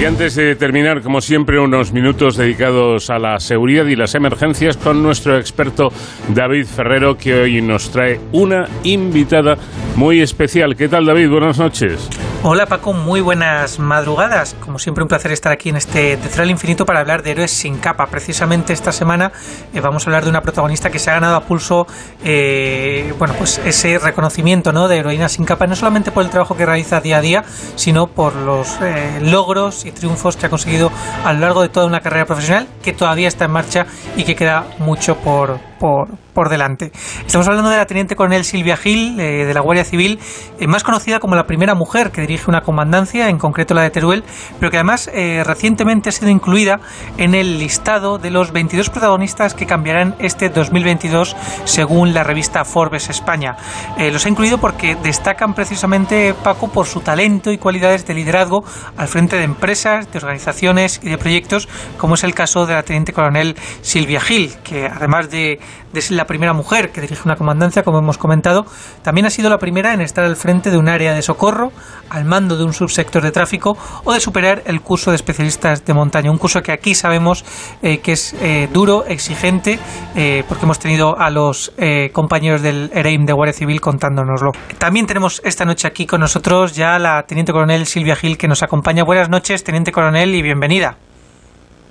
Y 0.01 0.05
antes 0.05 0.35
de 0.35 0.57
terminar, 0.57 1.03
como 1.03 1.21
siempre, 1.21 1.61
unos 1.61 1.93
minutos 1.93 2.37
dedicados 2.37 3.11
a 3.11 3.21
la 3.21 3.39
seguridad 3.39 3.87
y 3.87 3.95
las 3.95 4.17
emergencias 4.17 4.77
con 4.77 5.05
nuestro 5.05 5.39
experto 5.39 5.91
David 6.35 6.65
Ferrero, 6.65 7.17
que 7.17 7.35
hoy 7.35 7.63
nos 7.63 7.93
trae 7.93 8.19
una 8.33 8.67
invitada 8.83 9.57
muy 9.95 10.21
especial. 10.21 10.75
¿Qué 10.75 10.89
tal, 10.89 11.07
David? 11.07 11.29
Buenas 11.29 11.59
noches. 11.59 12.09
Hola 12.43 12.65
Paco, 12.65 12.95
muy 12.95 13.21
buenas 13.21 13.79
madrugadas. 13.79 14.57
Como 14.61 14.79
siempre 14.79 15.05
un 15.05 15.09
placer 15.09 15.31
estar 15.31 15.53
aquí 15.53 15.69
en 15.69 15.77
este 15.77 16.17
De 16.17 16.29
Cero 16.31 16.45
al 16.45 16.51
Infinito 16.51 16.87
para 16.87 17.01
hablar 17.01 17.23
de 17.23 17.33
héroes 17.33 17.51
sin 17.51 17.77
capa. 17.77 18.07
Precisamente 18.07 18.73
esta 18.73 18.93
semana 18.93 19.31
eh, 19.75 19.81
vamos 19.83 20.07
a 20.07 20.09
hablar 20.09 20.25
de 20.25 20.31
una 20.31 20.41
protagonista 20.41 20.89
que 20.89 20.99
se 20.99 21.11
ha 21.11 21.15
ganado 21.15 21.37
a 21.37 21.43
pulso 21.43 21.87
eh, 22.25 23.13
bueno, 23.19 23.35
pues 23.37 23.59
ese 23.59 23.99
reconocimiento 23.99 24.73
¿no? 24.73 24.89
de 24.89 24.97
heroína 24.97 25.29
sin 25.29 25.45
capa, 25.45 25.67
no 25.67 25.77
solamente 25.77 26.13
por 26.13 26.25
el 26.25 26.31
trabajo 26.31 26.57
que 26.57 26.65
realiza 26.65 27.03
día 27.03 27.19
a 27.19 27.21
día, 27.21 27.45
sino 27.77 28.07
por 28.07 28.35
los 28.35 28.79
eh, 28.81 29.19
logros 29.21 29.85
y 29.85 29.93
triunfos 29.93 30.39
que 30.39 30.47
ha 30.47 30.49
conseguido 30.49 30.91
a 31.23 31.35
lo 31.35 31.41
largo 31.41 31.61
de 31.61 31.69
toda 31.69 31.85
una 31.85 32.01
carrera 32.01 32.25
profesional 32.25 32.67
que 32.83 32.95
todavía 32.95 33.29
está 33.29 33.45
en 33.45 33.51
marcha 33.51 33.85
y 34.17 34.25
que 34.25 34.35
queda 34.35 34.65
mucho 34.79 35.17
por, 35.17 35.61
por, 35.79 36.09
por 36.33 36.49
delante. 36.49 36.91
Estamos 37.31 37.47
hablando 37.47 37.71
de 37.71 37.77
la 37.77 37.87
teniente 37.87 38.17
coronel 38.17 38.45
Silvia 38.45 38.77
Gil, 38.77 39.21
eh, 39.21 39.45
de 39.45 39.55
la 39.55 39.61
Guardia 39.61 39.85
Civil, 39.85 40.19
eh, 40.59 40.67
más 40.67 40.83
conocida 40.83 41.21
como 41.21 41.37
la 41.37 41.47
primera 41.47 41.77
mujer 41.77 42.11
que 42.11 42.23
dirige 42.23 42.47
una 42.51 42.63
comandancia, 42.63 43.29
en 43.29 43.39
concreto 43.39 43.73
la 43.73 43.83
de 43.83 43.91
Teruel, 43.91 44.25
pero 44.59 44.73
que 44.73 44.79
además 44.79 45.09
eh, 45.15 45.45
recientemente 45.47 46.09
ha 46.09 46.13
sido 46.13 46.29
incluida 46.29 46.81
en 47.19 47.37
el 47.37 47.61
listado 47.61 48.19
de 48.19 48.33
los 48.33 48.51
22 48.51 48.91
protagonistas 48.91 49.55
que 49.55 49.65
cambiarán 49.65 50.17
este 50.19 50.49
2022 50.49 51.37
según 51.67 52.15
la 52.15 52.25
revista 52.25 52.65
Forbes 52.65 53.09
España. 53.11 53.57
los 53.97 54.27
ha 54.27 54.29
incluido 54.29 54.59
porque 54.59 54.97
destacan 54.97 55.55
precisamente 55.55 56.35
Paco 56.35 56.73
por 56.73 56.87
su 56.87 56.99
talento 56.99 57.53
y 57.53 57.59
cualidades 57.59 58.09
de 58.09 58.15
liderazgo 58.15 58.65
al 58.97 59.07
frente 59.07 59.37
de 59.37 59.45
empresas, 59.45 60.11
de 60.11 60.19
organizaciones 60.19 60.99
y 61.01 61.11
de 61.11 61.17
proyectos, 61.17 61.69
como 61.97 62.15
es 62.15 62.25
el 62.25 62.35
caso 62.35 62.67
de 62.67 62.75
la 62.75 62.83
teniente 62.83 63.13
coronel 63.13 63.55
Silvia 63.83 64.21
Gil, 64.21 64.53
que 64.65 64.87
además 64.87 65.31
de 65.31 65.61
de 65.93 66.01
ser 66.01 66.17
la 66.17 66.27
primera 66.27 66.53
mujer 66.53 66.91
que 66.91 67.01
dirige 67.01 67.20
una 67.25 67.37
comandancia, 67.37 67.83
como 67.83 67.99
hemos 67.99 68.19
comentado, 68.19 68.65
también 69.03 69.27
ha 69.27 69.31
sido 69.31 69.51
la 69.51 69.59
primera 69.59 69.95
en 69.95 70.01
estar 70.01 70.25
al 70.25 70.37
frente 70.37 70.71
de 70.71 70.79
un 70.79 70.89
área 70.89 71.15
de 71.15 71.23
socorro, 71.23 71.73
al 72.09 72.25
mando 72.25 72.57
de 72.57 72.65
un 72.65 72.73
subsector 72.73 73.23
de 73.23 73.31
tráfico 73.31 73.77
o 74.05 74.13
de 74.13 74.21
superar 74.21 74.63
el 74.67 74.81
curso 74.81 75.11
de 75.11 75.17
especialistas 75.17 75.85
de 75.85 75.95
montaña. 75.95 76.31
Un 76.31 76.39
curso 76.39 76.63
que 76.63 76.73
aquí 76.73 76.95
sabemos 76.95 77.45
eh, 77.83 77.99
que 77.99 78.13
es 78.13 78.35
eh, 78.41 78.69
duro, 78.73 79.05
exigente, 79.07 79.79
eh, 80.15 80.45
porque 80.49 80.65
hemos 80.65 80.79
tenido 80.79 81.19
a 81.19 81.31
los 81.31 81.73
compañeros 82.13 82.63
del 82.63 82.91
EREIM 82.93 83.25
de 83.25 83.33
Guardia 83.33 83.53
Civil 83.53 83.81
contándonoslo. 83.81 84.53
También 84.79 85.07
tenemos 85.07 85.41
esta 85.45 85.65
noche 85.65 85.87
aquí 85.87 86.07
con 86.07 86.21
nosotros 86.21 86.75
ya 86.75 86.99
la 86.99 87.23
Teniente 87.23 87.53
Coronel 87.53 87.87
Silvia 87.87 88.17
Gil 88.17 88.37
que 88.37 88.49
nos 88.49 88.63
acompaña. 88.63 89.05
Buenas 89.05 89.29
noches, 89.29 89.65
Teniente 89.65 89.93
Coronel, 89.93 90.35
y 90.35 90.43
bienvenida. 90.43 90.97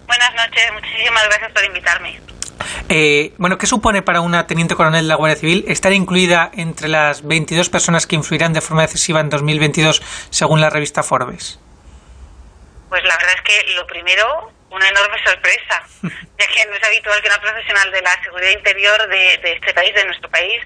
Buenas 0.08 0.34
noches, 0.36 0.64
muchísimas 0.74 1.24
gracias 1.30 1.52
por 1.54 1.64
invitarme. 1.66 2.29
Eh, 2.90 3.34
bueno, 3.38 3.58
¿qué 3.58 3.68
supone 3.68 4.02
para 4.02 4.22
una 4.22 4.48
teniente 4.48 4.76
coronel 4.76 5.04
de 5.04 5.08
la 5.08 5.16
Guardia 5.16 5.38
Civil 5.38 5.66
estar 5.68 5.92
incluida 5.94 6.52
entre 6.54 6.88
las 6.88 7.26
22 7.26 7.70
personas 7.70 8.08
que 8.08 8.16
influirán 8.16 8.54
de 8.54 8.62
forma 8.62 8.82
decisiva 8.82 9.20
en 9.20 9.30
2022 9.30 10.02
según 10.30 10.62
la 10.62 10.70
revista 10.70 11.04
Forbes? 11.04 11.60
Pues 12.90 13.04
la 13.04 13.16
verdad 13.18 13.34
es 13.36 13.42
que 13.42 13.74
lo 13.74 13.86
primero, 13.86 14.52
una 14.72 14.88
enorme 14.88 15.18
sorpresa, 15.24 15.84
ya 16.02 16.48
que 16.48 16.66
no 16.70 16.76
es 16.76 16.84
habitual 16.84 17.22
que 17.22 17.28
una 17.28 17.42
profesional 17.42 17.92
de 17.92 18.02
la 18.02 18.24
seguridad 18.24 18.52
interior 18.52 19.08
de, 19.08 19.38
de 19.44 19.54
este 19.54 19.74
país, 19.74 19.94
de 19.94 20.06
nuestro 20.06 20.30
país, 20.30 20.60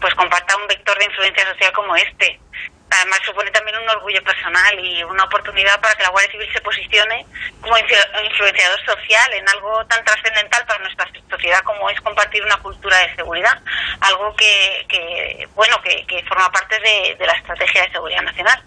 pues 0.00 0.14
comparta 0.14 0.56
un 0.56 0.66
vector 0.66 0.98
de 0.98 1.04
influencia 1.06 1.44
social 1.52 1.72
como 1.72 1.96
este 1.96 2.38
además 2.90 3.18
supone 3.24 3.50
también 3.50 3.78
un 3.78 3.88
orgullo 3.88 4.22
personal 4.22 4.78
y 4.84 5.02
una 5.04 5.24
oportunidad 5.24 5.80
para 5.80 5.94
que 5.94 6.02
la 6.02 6.10
Guardia 6.10 6.32
Civil 6.32 6.52
se 6.52 6.60
posicione 6.60 7.26
como 7.60 7.76
influenciador 7.78 8.84
social 8.84 9.32
en 9.32 9.48
algo 9.48 9.84
tan 9.86 10.04
trascendental 10.04 10.66
para 10.66 10.80
nuestra 10.80 11.08
sociedad 11.28 11.60
como 11.60 11.88
es 11.90 12.00
compartir 12.00 12.42
una 12.44 12.56
cultura 12.58 12.96
de 12.98 13.14
seguridad, 13.14 13.60
algo 14.00 14.34
que, 14.34 15.48
bueno, 15.54 15.80
que, 15.82 16.24
forma 16.28 16.50
parte 16.50 16.78
de, 16.80 17.26
la 17.26 17.32
estrategia 17.32 17.82
de 17.82 17.92
seguridad 17.92 18.22
nacional. 18.22 18.62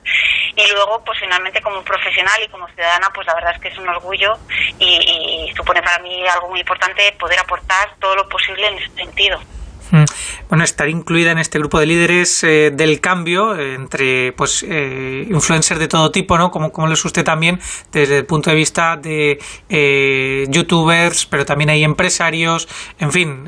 Y 0.55 0.71
luego, 0.71 1.03
pues 1.03 1.19
finalmente 1.19 1.61
como 1.61 1.83
profesional 1.83 2.41
y 2.43 2.47
como 2.49 2.67
ciudadana, 2.69 3.09
pues 3.13 3.25
la 3.27 3.35
verdad 3.35 3.55
es 3.55 3.61
que 3.61 3.67
es 3.69 3.77
un 3.77 3.89
orgullo 3.89 4.37
y, 4.79 5.49
y 5.49 5.53
supone 5.55 5.81
para 5.81 5.99
mí 5.99 6.25
algo 6.27 6.49
muy 6.49 6.59
importante 6.59 7.11
poder 7.19 7.39
aportar 7.39 7.95
todo 7.99 8.15
lo 8.15 8.29
posible 8.29 8.67
en 8.67 8.77
ese 8.77 8.95
sentido. 8.95 9.39
Mm. 9.91 10.05
Bueno, 10.49 10.63
estar 10.63 10.89
incluida 10.89 11.31
en 11.31 11.37
este 11.37 11.59
grupo 11.59 11.79
de 11.79 11.85
líderes 11.85 12.43
eh, 12.43 12.71
del 12.71 12.99
cambio 13.01 13.57
entre 13.59 14.31
pues 14.33 14.65
eh, 14.67 15.27
influencers 15.29 15.79
de 15.79 15.87
todo 15.87 16.11
tipo, 16.11 16.37
¿no? 16.37 16.51
Como, 16.51 16.71
como 16.71 16.91
es 16.91 17.05
usted 17.05 17.23
también 17.23 17.59
desde 17.91 18.19
el 18.19 18.25
punto 18.25 18.49
de 18.49 18.55
vista 18.55 18.97
de 18.97 19.39
eh, 19.69 20.45
youtubers, 20.49 21.25
pero 21.25 21.45
también 21.45 21.69
hay 21.69 21.83
empresarios, 21.83 22.67
en 22.99 23.11
fin, 23.11 23.45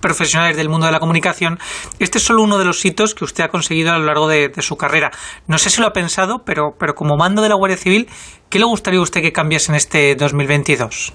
profesionales 0.00 0.56
del 0.56 0.68
mundo 0.68 0.86
de 0.86 0.92
la 0.92 1.00
comunicación. 1.00 1.58
Este 1.98 2.18
es 2.18 2.24
solo 2.24 2.42
uno 2.42 2.58
de 2.58 2.64
los 2.64 2.84
hitos 2.84 3.14
que 3.14 3.24
usted 3.24 3.44
ha 3.44 3.48
conseguido 3.48 3.92
a 3.92 3.98
lo 3.98 4.06
largo 4.06 4.28
de, 4.28 4.52
su 4.60 4.76
carrera. 4.76 5.10
No 5.46 5.58
sé 5.58 5.70
si 5.70 5.80
lo 5.80 5.86
ha 5.86 5.92
pensado, 5.92 6.44
pero, 6.44 6.74
pero 6.78 6.94
como 6.94 7.16
mando 7.16 7.42
de 7.42 7.48
la 7.48 7.54
Guardia 7.54 7.78
Civil, 7.78 8.08
¿qué 8.48 8.58
le 8.58 8.64
gustaría 8.66 9.00
a 9.00 9.02
usted 9.02 9.22
que 9.22 9.32
cambiase 9.32 9.72
en 9.72 9.76
este 9.76 10.14
2022? 10.16 11.12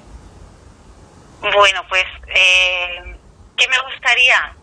Bueno, 1.41 1.81
pues 1.89 2.03
¿Qué 3.57 3.67
me 3.69 3.79
gustaría? 3.79 4.53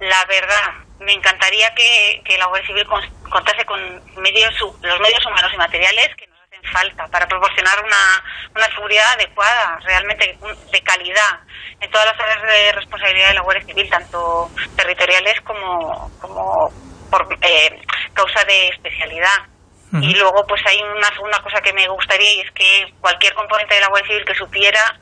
La 0.00 0.24
verdad, 0.26 0.88
me 1.00 1.12
encantaría 1.12 1.72
que, 1.74 2.38
la 2.38 2.46
Guardia 2.46 2.66
Civil 2.66 2.86
contase 3.30 3.64
con 3.64 3.80
medios, 4.16 4.54
los 4.60 5.00
medios 5.00 5.26
humanos 5.26 5.50
y 5.52 5.56
materiales 5.56 6.14
que 6.16 6.26
nos 6.26 6.40
hacen 6.40 6.62
falta 6.72 7.06
para 7.08 7.26
proporcionar 7.26 7.84
una, 7.84 8.24
una 8.54 8.66
seguridad 8.74 9.12
adecuada, 9.14 9.78
realmente 9.84 10.38
de 10.72 10.80
calidad, 10.82 11.40
en 11.80 11.90
todas 11.90 12.06
las 12.06 12.20
áreas 12.20 12.42
de 12.42 12.72
responsabilidad 12.72 13.28
de 13.28 13.34
la 13.34 13.42
Guardia 13.42 13.66
Civil, 13.66 13.90
tanto 13.90 14.50
territoriales 14.76 15.40
como, 15.42 16.10
como 16.20 16.72
por 17.10 17.38
eh, 17.42 17.82
causa 18.14 18.44
de 18.44 18.68
especialidad. 18.68 19.46
Y 19.90 20.14
luego, 20.16 20.46
pues 20.46 20.60
hay 20.66 20.82
una 20.82 21.08
segunda 21.14 21.40
cosa 21.42 21.62
que 21.62 21.72
me 21.72 21.88
gustaría 21.88 22.30
y 22.34 22.40
es 22.40 22.52
que 22.52 22.92
cualquier 23.00 23.32
componente 23.32 23.74
de 23.74 23.80
la 23.80 23.88
Guardia 23.88 24.08
Civil 24.08 24.26
que 24.26 24.34
supiera 24.34 25.00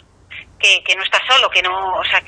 que, 0.60 0.85
que 0.85 0.94
no 0.94 1.02
está 1.02 1.20
solo, 1.27 1.51
que 1.51 1.60
no, 1.60 1.97
o 1.97 2.05
sea, 2.05 2.23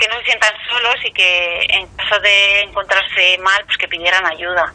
que 0.00 0.08
no 0.08 0.18
se 0.18 0.24
sientan 0.24 0.52
solos 0.68 0.96
y 1.04 1.12
que 1.12 1.66
en 1.68 1.86
caso 1.96 2.18
de 2.20 2.62
encontrarse 2.62 3.38
mal, 3.42 3.62
pues 3.66 3.76
que 3.76 3.86
pidieran 3.86 4.24
ayuda. 4.26 4.72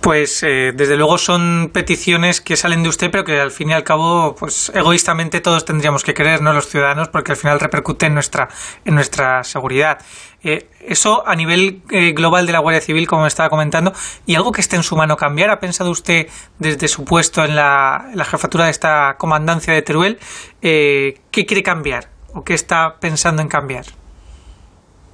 Pues 0.00 0.42
eh, 0.42 0.72
desde 0.74 0.98
luego 0.98 1.16
son 1.16 1.70
peticiones 1.72 2.42
que 2.42 2.56
salen 2.58 2.82
de 2.82 2.90
usted, 2.90 3.10
pero 3.10 3.24
que 3.24 3.40
al 3.40 3.50
fin 3.50 3.70
y 3.70 3.72
al 3.72 3.84
cabo, 3.84 4.36
pues 4.38 4.70
egoístamente 4.74 5.40
todos 5.40 5.64
tendríamos 5.64 6.04
que 6.04 6.12
querer, 6.12 6.42
¿no? 6.42 6.52
Los 6.52 6.68
ciudadanos, 6.68 7.08
porque 7.08 7.32
al 7.32 7.38
final 7.38 7.58
repercute 7.58 8.04
en 8.04 8.12
nuestra, 8.12 8.48
en 8.84 8.94
nuestra 8.94 9.42
seguridad. 9.44 10.04
Eh, 10.42 10.68
eso 10.80 11.26
a 11.26 11.34
nivel 11.34 11.80
eh, 11.90 12.12
global 12.12 12.44
de 12.44 12.52
la 12.52 12.58
Guardia 12.58 12.82
Civil, 12.82 13.06
como 13.06 13.22
me 13.22 13.28
estaba 13.28 13.48
comentando, 13.48 13.94
y 14.26 14.34
algo 14.34 14.52
que 14.52 14.60
esté 14.60 14.76
en 14.76 14.82
su 14.82 14.94
mano 14.94 15.16
cambiar. 15.16 15.48
¿Ha 15.48 15.58
pensado 15.58 15.90
usted 15.90 16.28
desde 16.58 16.86
su 16.88 17.06
puesto 17.06 17.42
en 17.42 17.56
la, 17.56 18.08
en 18.10 18.18
la 18.18 18.26
jefatura 18.26 18.66
de 18.66 18.72
esta 18.72 19.16
comandancia 19.16 19.72
de 19.72 19.80
Teruel, 19.80 20.18
qué 20.60 21.46
quiere 21.46 21.62
cambiar? 21.62 22.13
O 22.34 22.44
qué 22.44 22.54
está 22.54 22.98
pensando 23.00 23.40
en 23.42 23.48
cambiar? 23.48 23.84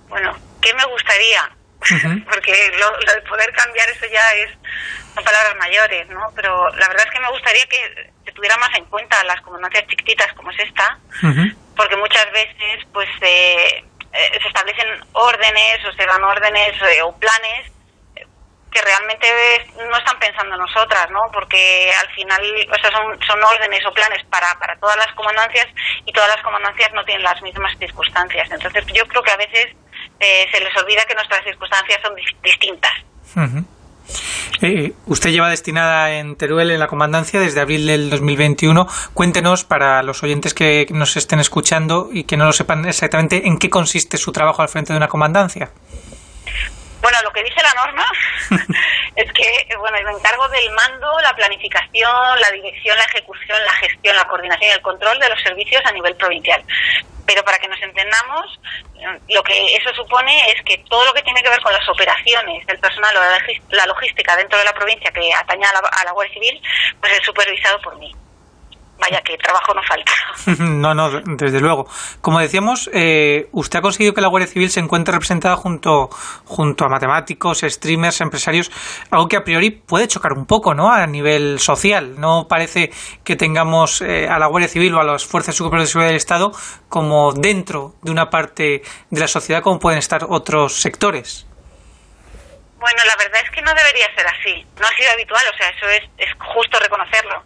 Bueno, 0.09 0.35
¿qué 0.61 0.75
me 0.75 0.85
gustaría? 0.87 1.51
Porque 2.25 2.53
lo, 2.79 3.15
de 3.15 3.21
poder 3.23 3.53
cambiar 3.53 3.89
eso 3.91 4.07
ya 4.11 4.23
es 4.35 4.51
son 5.15 5.25
palabras 5.25 5.57
mayores, 5.59 6.09
¿no? 6.09 6.31
Pero 6.37 6.69
la 6.77 6.89
verdad 6.89 7.07
es 7.07 7.13
que 7.13 7.21
me 7.21 7.31
gustaría 7.31 7.67
que 7.67 8.13
se 8.25 8.33
tuviera 8.33 8.57
más 8.59 8.71
en 8.77 8.85
cuenta 8.85 9.23
las 9.25 9.41
comandancias 9.43 9.87
chiquititas 9.89 10.33
como 10.35 10.51
es 10.53 10.61
esta, 10.61 10.99
porque 11.77 11.97
muchas 11.97 12.31
veces 12.33 12.87
pues 12.93 13.09
eh, 13.23 13.85
eh, 14.13 14.39
se 14.41 14.49
establecen 14.49 14.89
órdenes 15.13 15.85
o 15.85 15.93
se 15.93 16.07
dan 16.07 16.23
órdenes 16.23 16.81
eh, 16.83 17.03
o 17.03 17.17
planes 17.19 17.73
que 18.71 18.81
realmente 18.83 19.27
no 19.89 19.97
están 19.97 20.19
pensando 20.19 20.57
nosotras, 20.57 21.11
¿no? 21.11 21.21
Porque 21.33 21.91
al 22.01 22.15
final, 22.15 22.41
o 22.71 22.81
sea, 22.81 22.91
son, 22.91 23.19
son 23.27 23.43
órdenes 23.43 23.85
o 23.85 23.93
planes 23.93 24.25
para, 24.31 24.59
para 24.59 24.79
todas 24.79 24.97
las 24.97 25.13
comandancias 25.15 25.67
y 26.07 26.13
todas 26.13 26.29
las 26.31 26.43
comandancias 26.43 26.93
no 26.95 27.05
tienen 27.05 27.25
las 27.25 27.41
mismas 27.43 27.77
circunstancias. 27.79 28.49
Entonces, 28.51 28.85
yo 28.95 29.07
creo 29.07 29.23
que 29.23 29.33
a 29.33 29.37
veces 29.37 29.67
eh, 30.21 30.47
se 30.53 30.61
les 30.61 30.77
olvida 30.77 31.03
que 31.09 31.15
nuestras 31.15 31.43
circunstancias 31.45 31.99
son 32.03 32.15
distintas. 32.43 32.93
Eh, 34.63 34.93
usted 35.07 35.31
lleva 35.31 35.49
destinada 35.49 36.13
en 36.13 36.37
Teruel 36.37 36.71
en 36.71 36.81
la 36.81 36.87
comandancia 36.87 37.41
desde 37.41 37.61
abril 37.61 37.87
del 37.87 38.11
2021. 38.11 38.87
Cuéntenos 39.15 39.65
para 39.65 40.03
los 40.03 40.23
oyentes 40.23 40.53
que 40.53 40.87
nos 40.91 41.17
estén 41.17 41.41
escuchando 41.41 42.11
y 42.13 42.25
que 42.25 42.37
no 42.37 42.45
lo 42.45 42.53
sepan 42.53 42.85
exactamente 42.87 43.47
en 43.47 43.59
qué 43.59 43.71
consiste 43.71 44.19
su 44.19 44.33
trabajo 44.33 44.63
al 44.63 44.69
frente 44.69 44.93
de 44.93 44.99
una 44.99 45.09
comandancia. 45.09 45.71
Bueno, 47.01 47.19
lo 47.23 47.33
que 47.33 47.43
dice 47.43 47.63
la 47.63 47.73
norma 47.75 48.07
es 49.17 49.33
que 49.33 49.77
bueno, 49.77 49.99
me 50.05 50.19
encargo 50.19 50.49
del 50.49 50.71
mando, 50.73 51.19
la 51.21 51.35
planificación, 51.35 52.41
la 52.41 52.51
dirección, 52.51 52.97
la 52.97 53.05
ejecución, 53.05 53.59
la 53.65 53.73
gestión, 53.75 54.17
la 54.17 54.29
coordinación 54.29 54.71
y 54.71 54.75
el 54.75 54.83
control 54.83 55.19
de 55.19 55.29
los 55.29 55.41
servicios 55.43 55.83
a 55.85 55.93
nivel 55.93 56.15
provincial. 56.17 56.63
Pero 57.27 57.45
para 57.45 57.59
que 57.59 57.69
nos 57.69 57.81
entendamos, 57.81 58.61
lo 59.29 59.43
que 59.43 59.77
eso 59.77 59.95
supone 59.95 60.51
es 60.51 60.63
que 60.65 60.79
todo 60.89 61.05
lo 61.07 61.15
que 61.15 61.23
tiene 61.23 61.43
que 61.43 61.49
ver 61.49 61.61
con 61.61 61.73
las 61.73 61.89
operaciones 61.89 62.67
del 62.67 62.79
personal 62.81 63.17
o 63.17 63.75
la 63.75 63.87
logística 63.87 64.37
dentro 64.37 64.59
de 64.59 64.65
la 64.65 64.73
provincia 64.73 65.13
que 65.13 65.33
atañe 65.33 65.65
a 65.65 65.73
la, 65.73 65.89
a 65.89 66.05
la 66.05 66.13
Guardia 66.13 66.35
Civil, 66.35 66.61
pues 67.01 67.13
es 67.13 67.25
supervisado 67.25 67.81
por 67.81 67.97
mí 67.99 68.13
vaya 69.01 69.21
que 69.23 69.37
trabajo 69.39 69.75
no 69.75 69.83
falta. 69.83 70.13
no, 70.63 70.95
no, 70.95 71.11
desde 71.37 71.61
luego. 71.61 71.87
Como 72.21 72.39
decíamos, 72.39 72.91
eh, 72.93 73.49
usted 73.53 73.79
ha 73.79 73.83
conseguido 73.83 74.15
que 74.15 74.21
la 74.21 74.29
Guardia 74.29 74.47
Civil 74.47 74.71
se 74.71 74.81
encuentre 74.81 75.13
representada 75.13 75.57
junto, 75.57 76.09
junto 76.45 76.85
a 76.85 76.89
matemáticos, 76.89 77.61
streamers, 77.61 78.21
empresarios, 78.21 78.71
algo 79.11 79.29
que 79.29 79.37
a 79.37 79.45
priori 79.45 79.71
puede 79.71 80.09
chocar 80.09 80.33
un 80.33 80.47
poco, 80.47 80.75
¿no? 80.75 80.93
A 80.93 81.07
nivel 81.07 81.59
social. 81.59 82.21
No 82.21 82.47
parece 82.49 82.91
que 83.25 83.37
tengamos 83.37 84.03
eh, 84.03 84.29
a 84.29 84.39
la 84.39 84.47
Guardia 84.47 84.69
Civil 84.69 84.95
o 84.95 85.01
a 85.01 85.05
las 85.05 85.25
Fuerzas 85.25 85.55
Superiores 85.55 85.89
de 85.89 85.93
Seguridad 85.93 86.11
del 86.11 86.17
Estado 86.17 86.53
como 86.89 87.33
dentro 87.33 87.95
de 88.03 88.11
una 88.11 88.31
parte 88.31 88.83
de 89.11 89.21
la 89.21 89.29
sociedad 89.29 89.63
como 89.63 89.79
pueden 89.79 89.99
estar 89.99 90.27
otros 90.29 90.81
sectores. 90.81 91.47
Bueno, 92.79 92.99
la 93.05 93.15
verdad 93.23 93.41
es 93.45 93.51
que 93.51 93.61
no 93.61 93.75
debería 93.75 94.07
ser 94.17 94.27
así. 94.27 94.67
No 94.81 94.87
ha 94.87 94.91
sido 94.97 95.11
habitual, 95.13 95.43
o 95.53 95.57
sea, 95.57 95.69
eso 95.69 95.87
es, 95.87 96.03
es 96.17 96.33
justo 96.39 96.79
reconocerlo. 96.81 97.45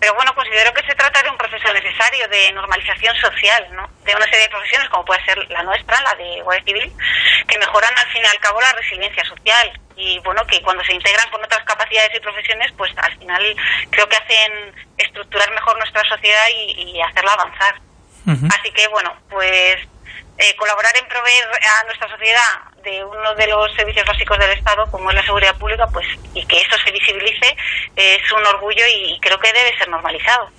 Pero 0.00 0.14
bueno, 0.14 0.34
considero 0.34 0.72
que 0.72 0.86
se 0.86 0.94
trata 0.94 1.22
de 1.22 1.30
un 1.30 1.36
proceso 1.36 1.72
necesario 1.72 2.28
de 2.28 2.52
normalización 2.52 3.16
social, 3.16 3.66
¿no? 3.72 3.88
De 4.04 4.14
una 4.14 4.24
serie 4.26 4.42
de 4.42 4.48
profesiones, 4.48 4.88
como 4.90 5.04
puede 5.04 5.24
ser 5.24 5.38
la 5.50 5.62
nuestra, 5.64 6.00
la 6.02 6.14
de 6.14 6.40
Guardia 6.42 6.64
Civil, 6.64 6.92
que 7.48 7.58
mejoran 7.58 7.92
al 7.98 8.12
fin 8.12 8.22
y 8.22 8.26
al 8.26 8.40
cabo 8.40 8.60
la 8.60 8.72
resiliencia 8.72 9.24
social. 9.24 9.80
Y 9.96 10.20
bueno, 10.20 10.46
que 10.46 10.62
cuando 10.62 10.84
se 10.84 10.94
integran 10.94 11.28
con 11.30 11.42
otras 11.44 11.64
capacidades 11.64 12.10
y 12.14 12.20
profesiones, 12.20 12.70
pues 12.76 12.92
al 12.96 13.18
final 13.18 13.56
creo 13.90 14.08
que 14.08 14.16
hacen 14.16 14.74
estructurar 14.96 15.50
mejor 15.50 15.76
nuestra 15.78 16.02
sociedad 16.08 16.46
y, 16.48 17.00
hacerla 17.00 17.32
avanzar. 17.32 17.74
Así 18.26 18.70
que 18.72 18.86
bueno, 18.88 19.16
pues 19.30 19.76
eh, 20.36 20.56
colaborar 20.56 20.92
en 20.96 21.08
proveer 21.08 21.48
a 21.80 21.84
nuestra 21.86 22.08
sociedad 22.08 22.40
de 22.90 23.04
uno 23.04 23.34
de 23.34 23.46
los 23.46 23.72
servicios 23.74 24.06
básicos 24.06 24.38
del 24.38 24.50
Estado, 24.50 24.90
como 24.90 25.10
es 25.10 25.16
la 25.16 25.24
seguridad 25.24 25.56
pública, 25.56 25.86
pues 25.92 26.06
y 26.34 26.44
que 26.46 26.56
eso 26.56 26.76
se 26.84 26.92
visibilice 26.92 27.56
es 27.96 28.32
un 28.32 28.46
orgullo 28.46 28.84
y 28.86 29.18
creo 29.20 29.38
que 29.38 29.52
debe 29.52 29.76
ser 29.76 29.88
normalizado. 29.88 30.50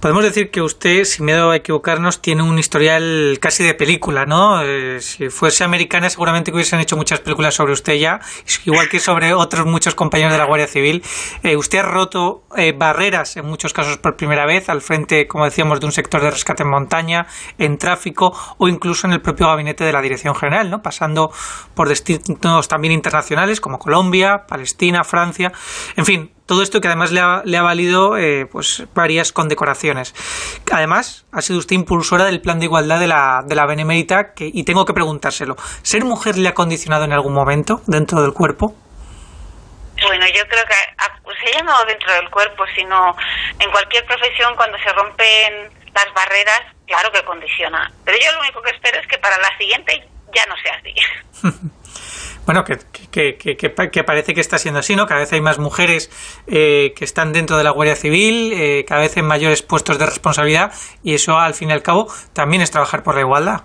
Podemos 0.00 0.22
decir 0.22 0.52
que 0.52 0.62
usted, 0.62 1.02
sin 1.02 1.24
miedo 1.24 1.50
a 1.50 1.56
equivocarnos, 1.56 2.22
tiene 2.22 2.44
un 2.44 2.56
historial 2.56 3.38
casi 3.40 3.64
de 3.64 3.74
película, 3.74 4.26
¿no? 4.26 4.62
Eh, 4.62 5.00
si 5.00 5.28
fuese 5.28 5.64
americana, 5.64 6.08
seguramente 6.08 6.52
hubiesen 6.52 6.78
hecho 6.78 6.96
muchas 6.96 7.18
películas 7.18 7.54
sobre 7.54 7.72
usted 7.72 7.94
ya, 7.94 8.20
igual 8.64 8.88
que 8.88 9.00
sobre 9.00 9.34
otros 9.34 9.66
muchos 9.66 9.96
compañeros 9.96 10.30
de 10.32 10.38
la 10.38 10.44
Guardia 10.44 10.68
Civil. 10.68 11.02
Eh, 11.42 11.56
usted 11.56 11.80
ha 11.80 11.82
roto 11.82 12.44
eh, 12.56 12.72
barreras, 12.78 13.36
en 13.38 13.46
muchos 13.46 13.72
casos 13.72 13.96
por 13.96 14.14
primera 14.14 14.46
vez, 14.46 14.68
al 14.68 14.82
frente, 14.82 15.26
como 15.26 15.44
decíamos, 15.44 15.80
de 15.80 15.86
un 15.86 15.92
sector 15.92 16.22
de 16.22 16.30
rescate 16.30 16.62
en 16.62 16.70
montaña, 16.70 17.26
en 17.58 17.76
tráfico 17.76 18.32
o 18.56 18.68
incluso 18.68 19.08
en 19.08 19.14
el 19.14 19.20
propio 19.20 19.48
gabinete 19.48 19.82
de 19.82 19.92
la 19.92 20.00
Dirección 20.00 20.36
General, 20.36 20.70
¿no? 20.70 20.80
Pasando 20.80 21.32
por 21.74 21.88
destinos 21.88 22.68
también 22.68 22.92
internacionales 22.92 23.60
como 23.60 23.80
Colombia, 23.80 24.44
Palestina, 24.46 25.02
Francia. 25.02 25.50
En 25.96 26.06
fin, 26.06 26.30
todo 26.48 26.62
esto 26.62 26.80
que 26.80 26.88
además 26.88 27.12
le 27.12 27.20
ha, 27.20 27.42
le 27.44 27.58
ha 27.58 27.62
valido 27.62 28.16
eh, 28.16 28.46
pues 28.46 28.84
varias 28.94 29.32
condecoraciones. 29.32 30.14
Además, 30.72 31.26
ha 31.30 31.42
sido 31.42 31.58
usted 31.58 31.76
impulsora 31.76 32.24
del 32.24 32.40
plan 32.40 32.58
de 32.58 32.64
igualdad 32.64 32.98
de 32.98 33.06
la, 33.06 33.42
de 33.44 33.54
la 33.54 33.66
Benemérita 33.66 34.32
que, 34.32 34.50
y 34.52 34.64
tengo 34.64 34.86
que 34.86 34.94
preguntárselo. 34.94 35.56
¿Ser 35.82 36.04
mujer 36.04 36.38
le 36.38 36.48
ha 36.48 36.54
condicionado 36.54 37.04
en 37.04 37.12
algún 37.12 37.34
momento 37.34 37.82
dentro 37.86 38.22
del 38.22 38.32
cuerpo? 38.32 38.74
Bueno, 40.06 40.26
yo 40.26 40.46
creo 40.48 40.64
que 40.64 40.74
pues 41.22 41.36
ella 41.46 41.62
no 41.64 41.84
dentro 41.84 42.10
del 42.14 42.30
cuerpo, 42.30 42.64
sino 42.74 43.14
en 43.58 43.70
cualquier 43.70 44.06
profesión 44.06 44.56
cuando 44.56 44.78
se 44.78 44.90
rompen 44.94 45.70
las 45.94 46.14
barreras, 46.14 46.62
claro 46.86 47.12
que 47.12 47.22
condiciona. 47.24 47.92
Pero 48.06 48.16
yo 48.16 48.32
lo 48.32 48.40
único 48.40 48.62
que 48.62 48.70
espero 48.70 48.98
es 48.98 49.06
que 49.06 49.18
para 49.18 49.36
la 49.36 49.54
siguiente 49.58 50.02
ya 50.34 50.46
no 50.46 50.56
sea 50.56 50.80
así. 50.80 50.94
bueno, 52.48 52.64
que, 52.64 52.78
que, 53.36 53.36
que, 53.36 54.04
parece 54.04 54.32
que 54.32 54.40
está 54.40 54.56
siendo 54.56 54.80
así, 54.80 54.96
¿no? 54.96 55.06
Cada 55.06 55.20
vez 55.20 55.30
hay 55.34 55.42
más 55.42 55.58
mujeres 55.58 56.10
eh, 56.46 56.94
que 56.96 57.04
están 57.04 57.34
dentro 57.34 57.58
de 57.58 57.62
la 57.62 57.68
Guardia 57.68 57.94
Civil, 57.94 58.54
eh, 58.54 58.86
cada 58.88 59.02
vez 59.02 59.14
en 59.18 59.26
mayores 59.26 59.60
puestos 59.60 59.98
de 59.98 60.06
responsabilidad, 60.06 60.72
y 61.02 61.14
eso, 61.14 61.38
al 61.38 61.52
fin 61.52 61.68
y 61.68 61.74
al 61.74 61.82
cabo, 61.82 62.10
también 62.32 62.62
es 62.62 62.70
trabajar 62.70 63.02
por 63.02 63.16
la 63.16 63.20
igualdad. 63.20 63.64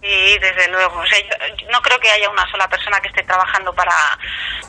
Sí, 0.00 0.38
desde 0.40 0.66
luego. 0.70 0.98
O 0.98 1.04
sea, 1.04 1.18
yo 1.58 1.70
no 1.70 1.82
creo 1.82 2.00
que 2.00 2.08
haya 2.08 2.30
una 2.30 2.50
sola 2.50 2.66
persona 2.70 2.98
que 3.00 3.08
esté 3.08 3.22
trabajando 3.22 3.74
para, 3.74 3.92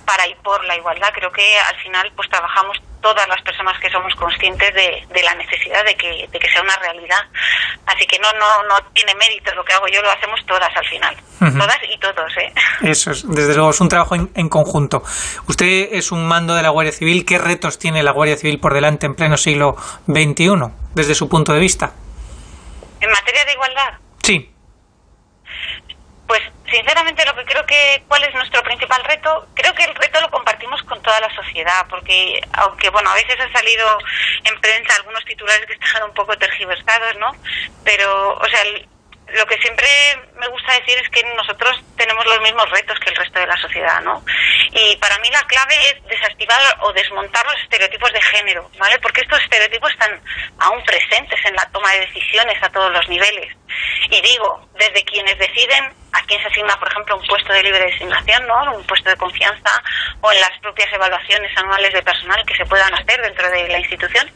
para 0.06 0.28
y 0.28 0.36
por 0.36 0.62
la 0.66 0.76
igualdad. 0.76 1.08
Creo 1.14 1.32
que 1.32 1.58
al 1.58 1.78
final 1.78 2.12
pues 2.18 2.30
trabajamos 2.30 2.82
todas 3.04 3.28
las 3.28 3.42
personas 3.42 3.78
que 3.80 3.92
somos 3.92 4.16
conscientes 4.16 4.74
de, 4.74 5.06
de 5.14 5.22
la 5.22 5.36
necesidad 5.36 5.84
de 5.86 5.94
que, 5.96 6.28
de 6.32 6.40
que 6.40 6.48
sea 6.50 6.62
una 6.62 6.76
realidad. 6.78 7.20
Así 7.86 8.08
que 8.08 8.18
no, 8.18 8.32
no, 8.34 8.64
no 8.64 8.76
tiene 8.94 9.14
mérito 9.16 9.54
lo 9.54 9.64
que 9.64 9.74
hago 9.74 9.86
yo, 9.88 10.02
lo 10.02 10.10
hacemos 10.10 10.40
todas 10.48 10.76
al 10.76 10.86
final. 10.88 11.16
Todas 11.40 11.78
y 11.94 11.98
todos, 12.00 12.32
¿eh? 12.38 12.54
Eso 12.90 13.12
es, 13.12 13.28
desde 13.28 13.54
luego, 13.54 13.72
es 13.72 13.82
un 13.82 13.90
trabajo 13.90 14.16
en, 14.16 14.32
en, 14.34 14.48
conjunto. 14.48 15.04
Usted 15.48 15.90
es 15.92 16.14
un 16.14 16.26
mando 16.26 16.56
de 16.56 16.64
la 16.64 16.70
Guardia 16.70 16.94
Civil. 16.94 17.26
¿Qué 17.26 17.38
retos 17.38 17.78
tiene 17.78 18.02
la 18.02 18.12
Guardia 18.12 18.38
Civil 18.38 18.60
por 18.60 18.74
delante 18.74 19.06
en 19.06 19.16
pleno 19.16 19.36
siglo 19.36 19.76
XXI, 20.08 20.72
desde 20.96 21.14
su 21.14 21.28
punto 21.28 21.52
de 21.52 21.60
vista? 21.60 21.92
¿En 23.02 23.10
materia 23.10 23.44
de 23.44 23.52
igualdad? 23.52 23.94
Sí. 24.24 24.53
Sinceramente 26.74 27.24
lo 27.24 27.36
que 27.36 27.46
creo 27.46 27.64
que 27.68 28.02
cuál 28.08 28.24
es 28.24 28.34
nuestro 28.34 28.64
principal 28.64 29.04
reto, 29.04 29.48
creo 29.54 29.76
que 29.76 29.84
el 29.84 29.94
reto 29.94 30.20
lo 30.22 30.32
compartimos 30.32 30.82
con 30.82 31.00
toda 31.04 31.20
la 31.20 31.30
sociedad, 31.36 31.86
porque 31.88 32.42
aunque 32.54 32.90
bueno, 32.90 33.12
a 33.12 33.14
veces 33.14 33.40
han 33.40 33.54
salido 33.54 33.96
en 34.44 34.60
prensa 34.60 34.96
algunos 34.98 35.24
titulares 35.24 35.68
que 35.68 35.74
están 35.74 36.02
un 36.02 36.16
poco 36.16 36.36
tergiversados, 36.36 37.16
¿no? 37.20 37.32
Pero 37.84 38.34
o 38.34 38.46
sea, 38.46 38.60
lo 39.34 39.46
que 39.46 39.58
siempre 39.58 39.88
me 40.36 40.48
gusta 40.48 40.74
decir 40.74 40.98
es 40.98 41.10
que 41.10 41.24
nosotros 41.36 41.82
tenemos 41.98 42.26
los 42.26 42.42
mismos 42.42 42.70
retos 42.70 43.00
que 43.00 43.10
el 43.10 43.16
resto 43.16 43.40
de 43.40 43.48
la 43.48 43.58
sociedad, 43.58 44.02
¿no? 44.02 44.24
Y 44.72 44.96
para 44.98 45.18
mí 45.20 45.30
la 45.32 45.42
clave 45.44 45.76
es 45.90 46.04
desactivar 46.06 46.60
o 46.82 46.94
desmontar 46.94 47.46
los 47.46 47.62
estereotipos 47.64 48.12
de 48.14 48.22
género, 48.22 48.70
¿vale? 48.78 49.00
Porque 49.00 49.22
estos 49.22 49.42
estereotipos 49.42 49.92
están 49.92 50.22
aún 50.60 50.84
presentes 50.84 51.40
en 51.46 51.56
la 51.56 51.70
toma 51.72 51.92
de 51.94 52.02
decisiones 52.02 52.62
a 52.62 52.70
todos 52.70 52.92
los 52.92 53.08
niveles. 53.08 53.56
Y 54.10 54.22
digo, 54.22 54.70
desde 54.78 55.04
quienes 55.04 55.38
deciden 55.38 55.94
a 56.12 56.22
quién 56.26 56.42
se 56.42 56.48
asigna, 56.48 56.78
por 56.80 56.90
ejemplo, 56.90 57.18
un 57.18 57.28
puesto 57.28 57.54
de 57.54 57.64
libre 57.64 57.86
designación, 57.86 58.46
¿no? 58.46 58.76
Un 58.76 58.86
puesto 58.86 59.10
de 59.10 59.18
confianza 59.18 59.84
o 60.22 60.32
en 60.32 60.40
las 60.40 60.58
propias 60.60 60.92
evaluaciones 60.94 61.58
anuales 61.58 61.94
de 61.94 62.04
personal 62.04 62.44
que 62.46 62.56
se 62.56 62.66
puedan 62.66 62.94
hacer 62.94 63.22
dentro 63.22 63.50
de 63.50 63.68
la 63.68 63.80
institución, 63.80 64.30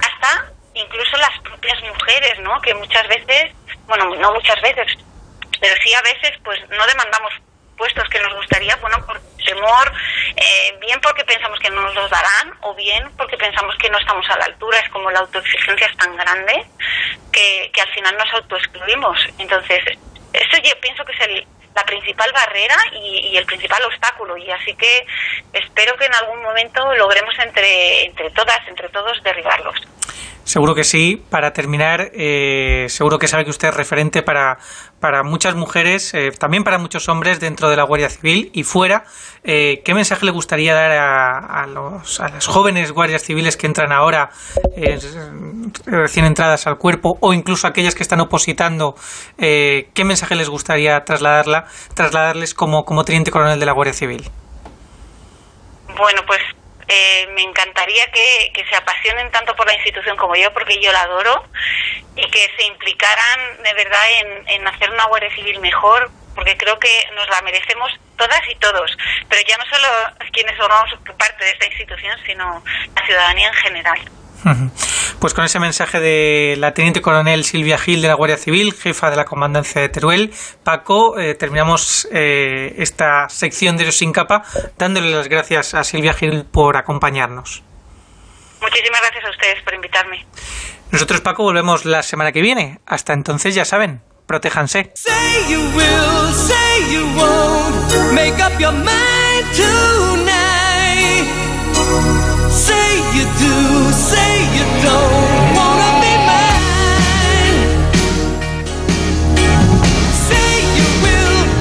hasta 0.00 0.52
incluso 0.74 1.16
las 1.16 1.38
propias 1.40 1.80
mujeres, 1.82 2.38
¿no? 2.40 2.60
Que 2.60 2.74
muchas 2.74 3.06
veces 3.08 3.52
bueno, 3.86 4.14
no 4.16 4.32
muchas 4.32 4.60
veces, 4.62 4.86
pero 5.60 5.74
sí 5.82 5.92
a 5.94 6.02
veces 6.02 6.32
pues 6.44 6.58
no 6.70 6.86
demandamos 6.86 7.32
puestos 7.76 8.08
que 8.08 8.20
nos 8.20 8.34
gustaría, 8.34 8.76
bueno, 8.76 9.04
por 9.06 9.20
temor, 9.44 9.92
eh, 10.36 10.76
bien 10.80 11.00
porque 11.00 11.24
pensamos 11.24 11.58
que 11.58 11.70
no 11.70 11.82
nos 11.82 11.94
los 11.94 12.10
darán 12.10 12.54
o 12.60 12.74
bien 12.74 13.10
porque 13.16 13.36
pensamos 13.36 13.74
que 13.76 13.90
no 13.90 13.98
estamos 13.98 14.24
a 14.30 14.38
la 14.38 14.44
altura. 14.44 14.78
Es 14.78 14.88
como 14.90 15.10
la 15.10 15.20
autoexigencia 15.20 15.86
es 15.88 15.96
tan 15.96 16.16
grande 16.16 16.64
que, 17.32 17.70
que 17.72 17.80
al 17.80 17.88
final 17.88 18.16
nos 18.16 18.32
autoexcluimos. 18.34 19.18
Entonces, 19.38 19.80
eso 20.32 20.62
yo 20.62 20.80
pienso 20.80 21.04
que 21.04 21.12
es 21.12 21.20
el, 21.20 21.46
la 21.74 21.84
principal 21.84 22.30
barrera 22.32 22.76
y, 22.92 23.30
y, 23.32 23.36
el 23.36 23.46
principal 23.46 23.82
obstáculo. 23.84 24.36
Y 24.36 24.50
así 24.50 24.74
que 24.74 25.06
espero 25.52 25.96
que 25.96 26.06
en 26.06 26.14
algún 26.14 26.42
momento 26.42 26.94
logremos 26.94 27.36
entre, 27.38 28.04
entre 28.04 28.30
todas, 28.30 28.60
entre 28.68 28.88
todos, 28.90 29.22
derribarlos. 29.22 29.76
Seguro 30.44 30.74
que 30.74 30.84
sí. 30.84 31.22
Para 31.30 31.52
terminar, 31.52 32.10
eh, 32.14 32.86
seguro 32.88 33.18
que 33.18 33.28
sabe 33.28 33.44
que 33.44 33.50
usted 33.50 33.68
es 33.68 33.74
referente 33.74 34.22
para, 34.22 34.58
para 35.00 35.22
muchas 35.22 35.54
mujeres, 35.54 36.12
eh, 36.14 36.30
también 36.38 36.64
para 36.64 36.78
muchos 36.78 37.08
hombres 37.08 37.40
dentro 37.40 37.70
de 37.70 37.76
la 37.76 37.84
Guardia 37.84 38.10
Civil 38.10 38.50
y 38.52 38.64
fuera. 38.64 39.04
Eh, 39.44 39.82
¿Qué 39.84 39.94
mensaje 39.94 40.26
le 40.26 40.32
gustaría 40.32 40.74
dar 40.74 40.92
a, 40.92 41.62
a, 41.62 41.66
los, 41.66 42.20
a 42.20 42.28
las 42.28 42.46
jóvenes 42.46 42.92
guardias 42.92 43.22
civiles 43.22 43.56
que 43.56 43.66
entran 43.66 43.92
ahora, 43.92 44.30
eh, 44.76 44.98
recién 45.86 46.26
entradas 46.26 46.66
al 46.66 46.76
cuerpo, 46.76 47.16
o 47.20 47.32
incluso 47.32 47.66
aquellas 47.66 47.94
que 47.94 48.02
están 48.02 48.20
opositando? 48.20 48.94
Eh, 49.38 49.90
¿Qué 49.94 50.04
mensaje 50.04 50.34
les 50.34 50.48
gustaría 50.48 51.02
trasladarla, 51.04 51.66
trasladarles 51.94 52.54
como, 52.54 52.84
como 52.84 53.04
teniente 53.04 53.30
coronel 53.30 53.60
de 53.60 53.66
la 53.66 53.72
Guardia 53.72 53.94
Civil? 53.94 54.28
Bueno, 55.96 56.22
pues 56.26 56.40
eh, 56.88 57.26
me 57.34 57.42
encantaría 57.42 58.06
que, 58.10 58.52
que, 58.52 58.64
se 58.66 58.76
apasionen 58.76 59.30
tanto 59.30 59.54
por 59.56 59.66
la 59.66 59.74
institución 59.74 60.16
como 60.16 60.34
yo, 60.36 60.52
porque 60.52 60.80
yo 60.80 60.92
la 60.92 61.02
adoro, 61.02 61.44
y 62.16 62.28
que 62.30 62.50
se 62.56 62.64
implicaran 62.66 63.62
de 63.62 63.74
verdad 63.74 64.00
en, 64.20 64.48
en 64.48 64.68
hacer 64.68 64.90
una 64.90 65.06
Guardia 65.06 65.34
Civil 65.34 65.60
mejor, 65.60 66.10
porque 66.34 66.56
creo 66.56 66.78
que 66.78 67.10
nos 67.14 67.28
la 67.28 67.42
merecemos 67.42 67.90
todas 68.16 68.40
y 68.48 68.54
todos, 68.56 68.96
pero 69.28 69.42
ya 69.46 69.56
no 69.58 69.64
solo 69.66 69.88
quienes 70.32 70.56
formamos 70.56 70.90
parte 71.18 71.44
de 71.44 71.50
esta 71.50 71.66
institución, 71.66 72.18
sino 72.26 72.62
la 72.94 73.06
ciudadanía 73.06 73.48
en 73.48 73.54
general. 73.54 74.00
Pues 75.18 75.34
con 75.34 75.44
ese 75.44 75.60
mensaje 75.60 76.00
de 76.00 76.56
la 76.58 76.74
teniente 76.74 77.00
coronel 77.00 77.44
Silvia 77.44 77.78
Gil 77.78 78.02
de 78.02 78.08
la 78.08 78.14
Guardia 78.14 78.36
Civil, 78.36 78.72
jefa 78.72 79.10
de 79.10 79.16
la 79.16 79.24
comandancia 79.24 79.80
de 79.80 79.88
Teruel, 79.88 80.32
Paco, 80.64 81.18
eh, 81.18 81.34
terminamos 81.34 82.08
eh, 82.10 82.74
esta 82.78 83.28
sección 83.28 83.76
de 83.76 83.92
Sin 83.92 84.12
Capa 84.12 84.42
dándole 84.78 85.10
las 85.10 85.28
gracias 85.28 85.74
a 85.74 85.84
Silvia 85.84 86.12
Gil 86.14 86.44
por 86.44 86.76
acompañarnos. 86.76 87.62
Muchísimas 88.60 89.00
gracias 89.00 89.24
a 89.24 89.30
ustedes 89.30 89.62
por 89.62 89.74
invitarme. 89.74 90.26
Nosotros, 90.92 91.20
Paco, 91.20 91.42
volvemos 91.42 91.84
la 91.84 92.02
semana 92.02 92.32
que 92.32 92.42
viene. 92.42 92.80
Hasta 92.86 93.12
entonces, 93.12 93.54
ya 93.54 93.64
saben, 93.64 94.02
protéjanse. 94.26 94.92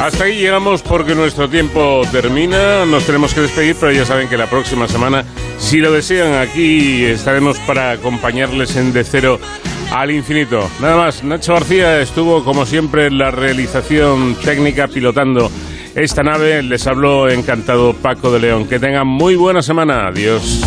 Hasta 0.01 0.23
ahí 0.23 0.39
llegamos 0.39 0.81
porque 0.81 1.13
nuestro 1.13 1.47
tiempo 1.47 2.01
termina. 2.11 2.85
Nos 2.85 3.05
tenemos 3.05 3.35
que 3.35 3.41
despedir, 3.41 3.75
pero 3.79 3.91
ya 3.91 4.03
saben 4.03 4.27
que 4.27 4.35
la 4.35 4.47
próxima 4.47 4.87
semana, 4.87 5.23
si 5.59 5.77
lo 5.77 5.91
desean, 5.91 6.33
aquí 6.33 7.05
estaremos 7.05 7.59
para 7.59 7.91
acompañarles 7.91 8.75
en 8.77 8.93
De 8.93 9.03
Cero 9.03 9.39
al 9.91 10.09
Infinito. 10.09 10.67
Nada 10.79 10.97
más, 10.97 11.23
Nacho 11.23 11.53
García 11.53 12.01
estuvo 12.01 12.43
como 12.43 12.65
siempre 12.65 13.07
en 13.07 13.19
la 13.19 13.29
realización 13.29 14.35
técnica 14.35 14.87
pilotando 14.87 15.51
esta 15.93 16.23
nave. 16.23 16.63
Les 16.63 16.87
habló 16.87 17.29
encantado 17.29 17.93
Paco 17.93 18.31
de 18.31 18.39
León. 18.39 18.67
Que 18.67 18.79
tengan 18.79 19.07
muy 19.07 19.35
buena 19.35 19.61
semana. 19.61 20.07
Adiós. 20.07 20.61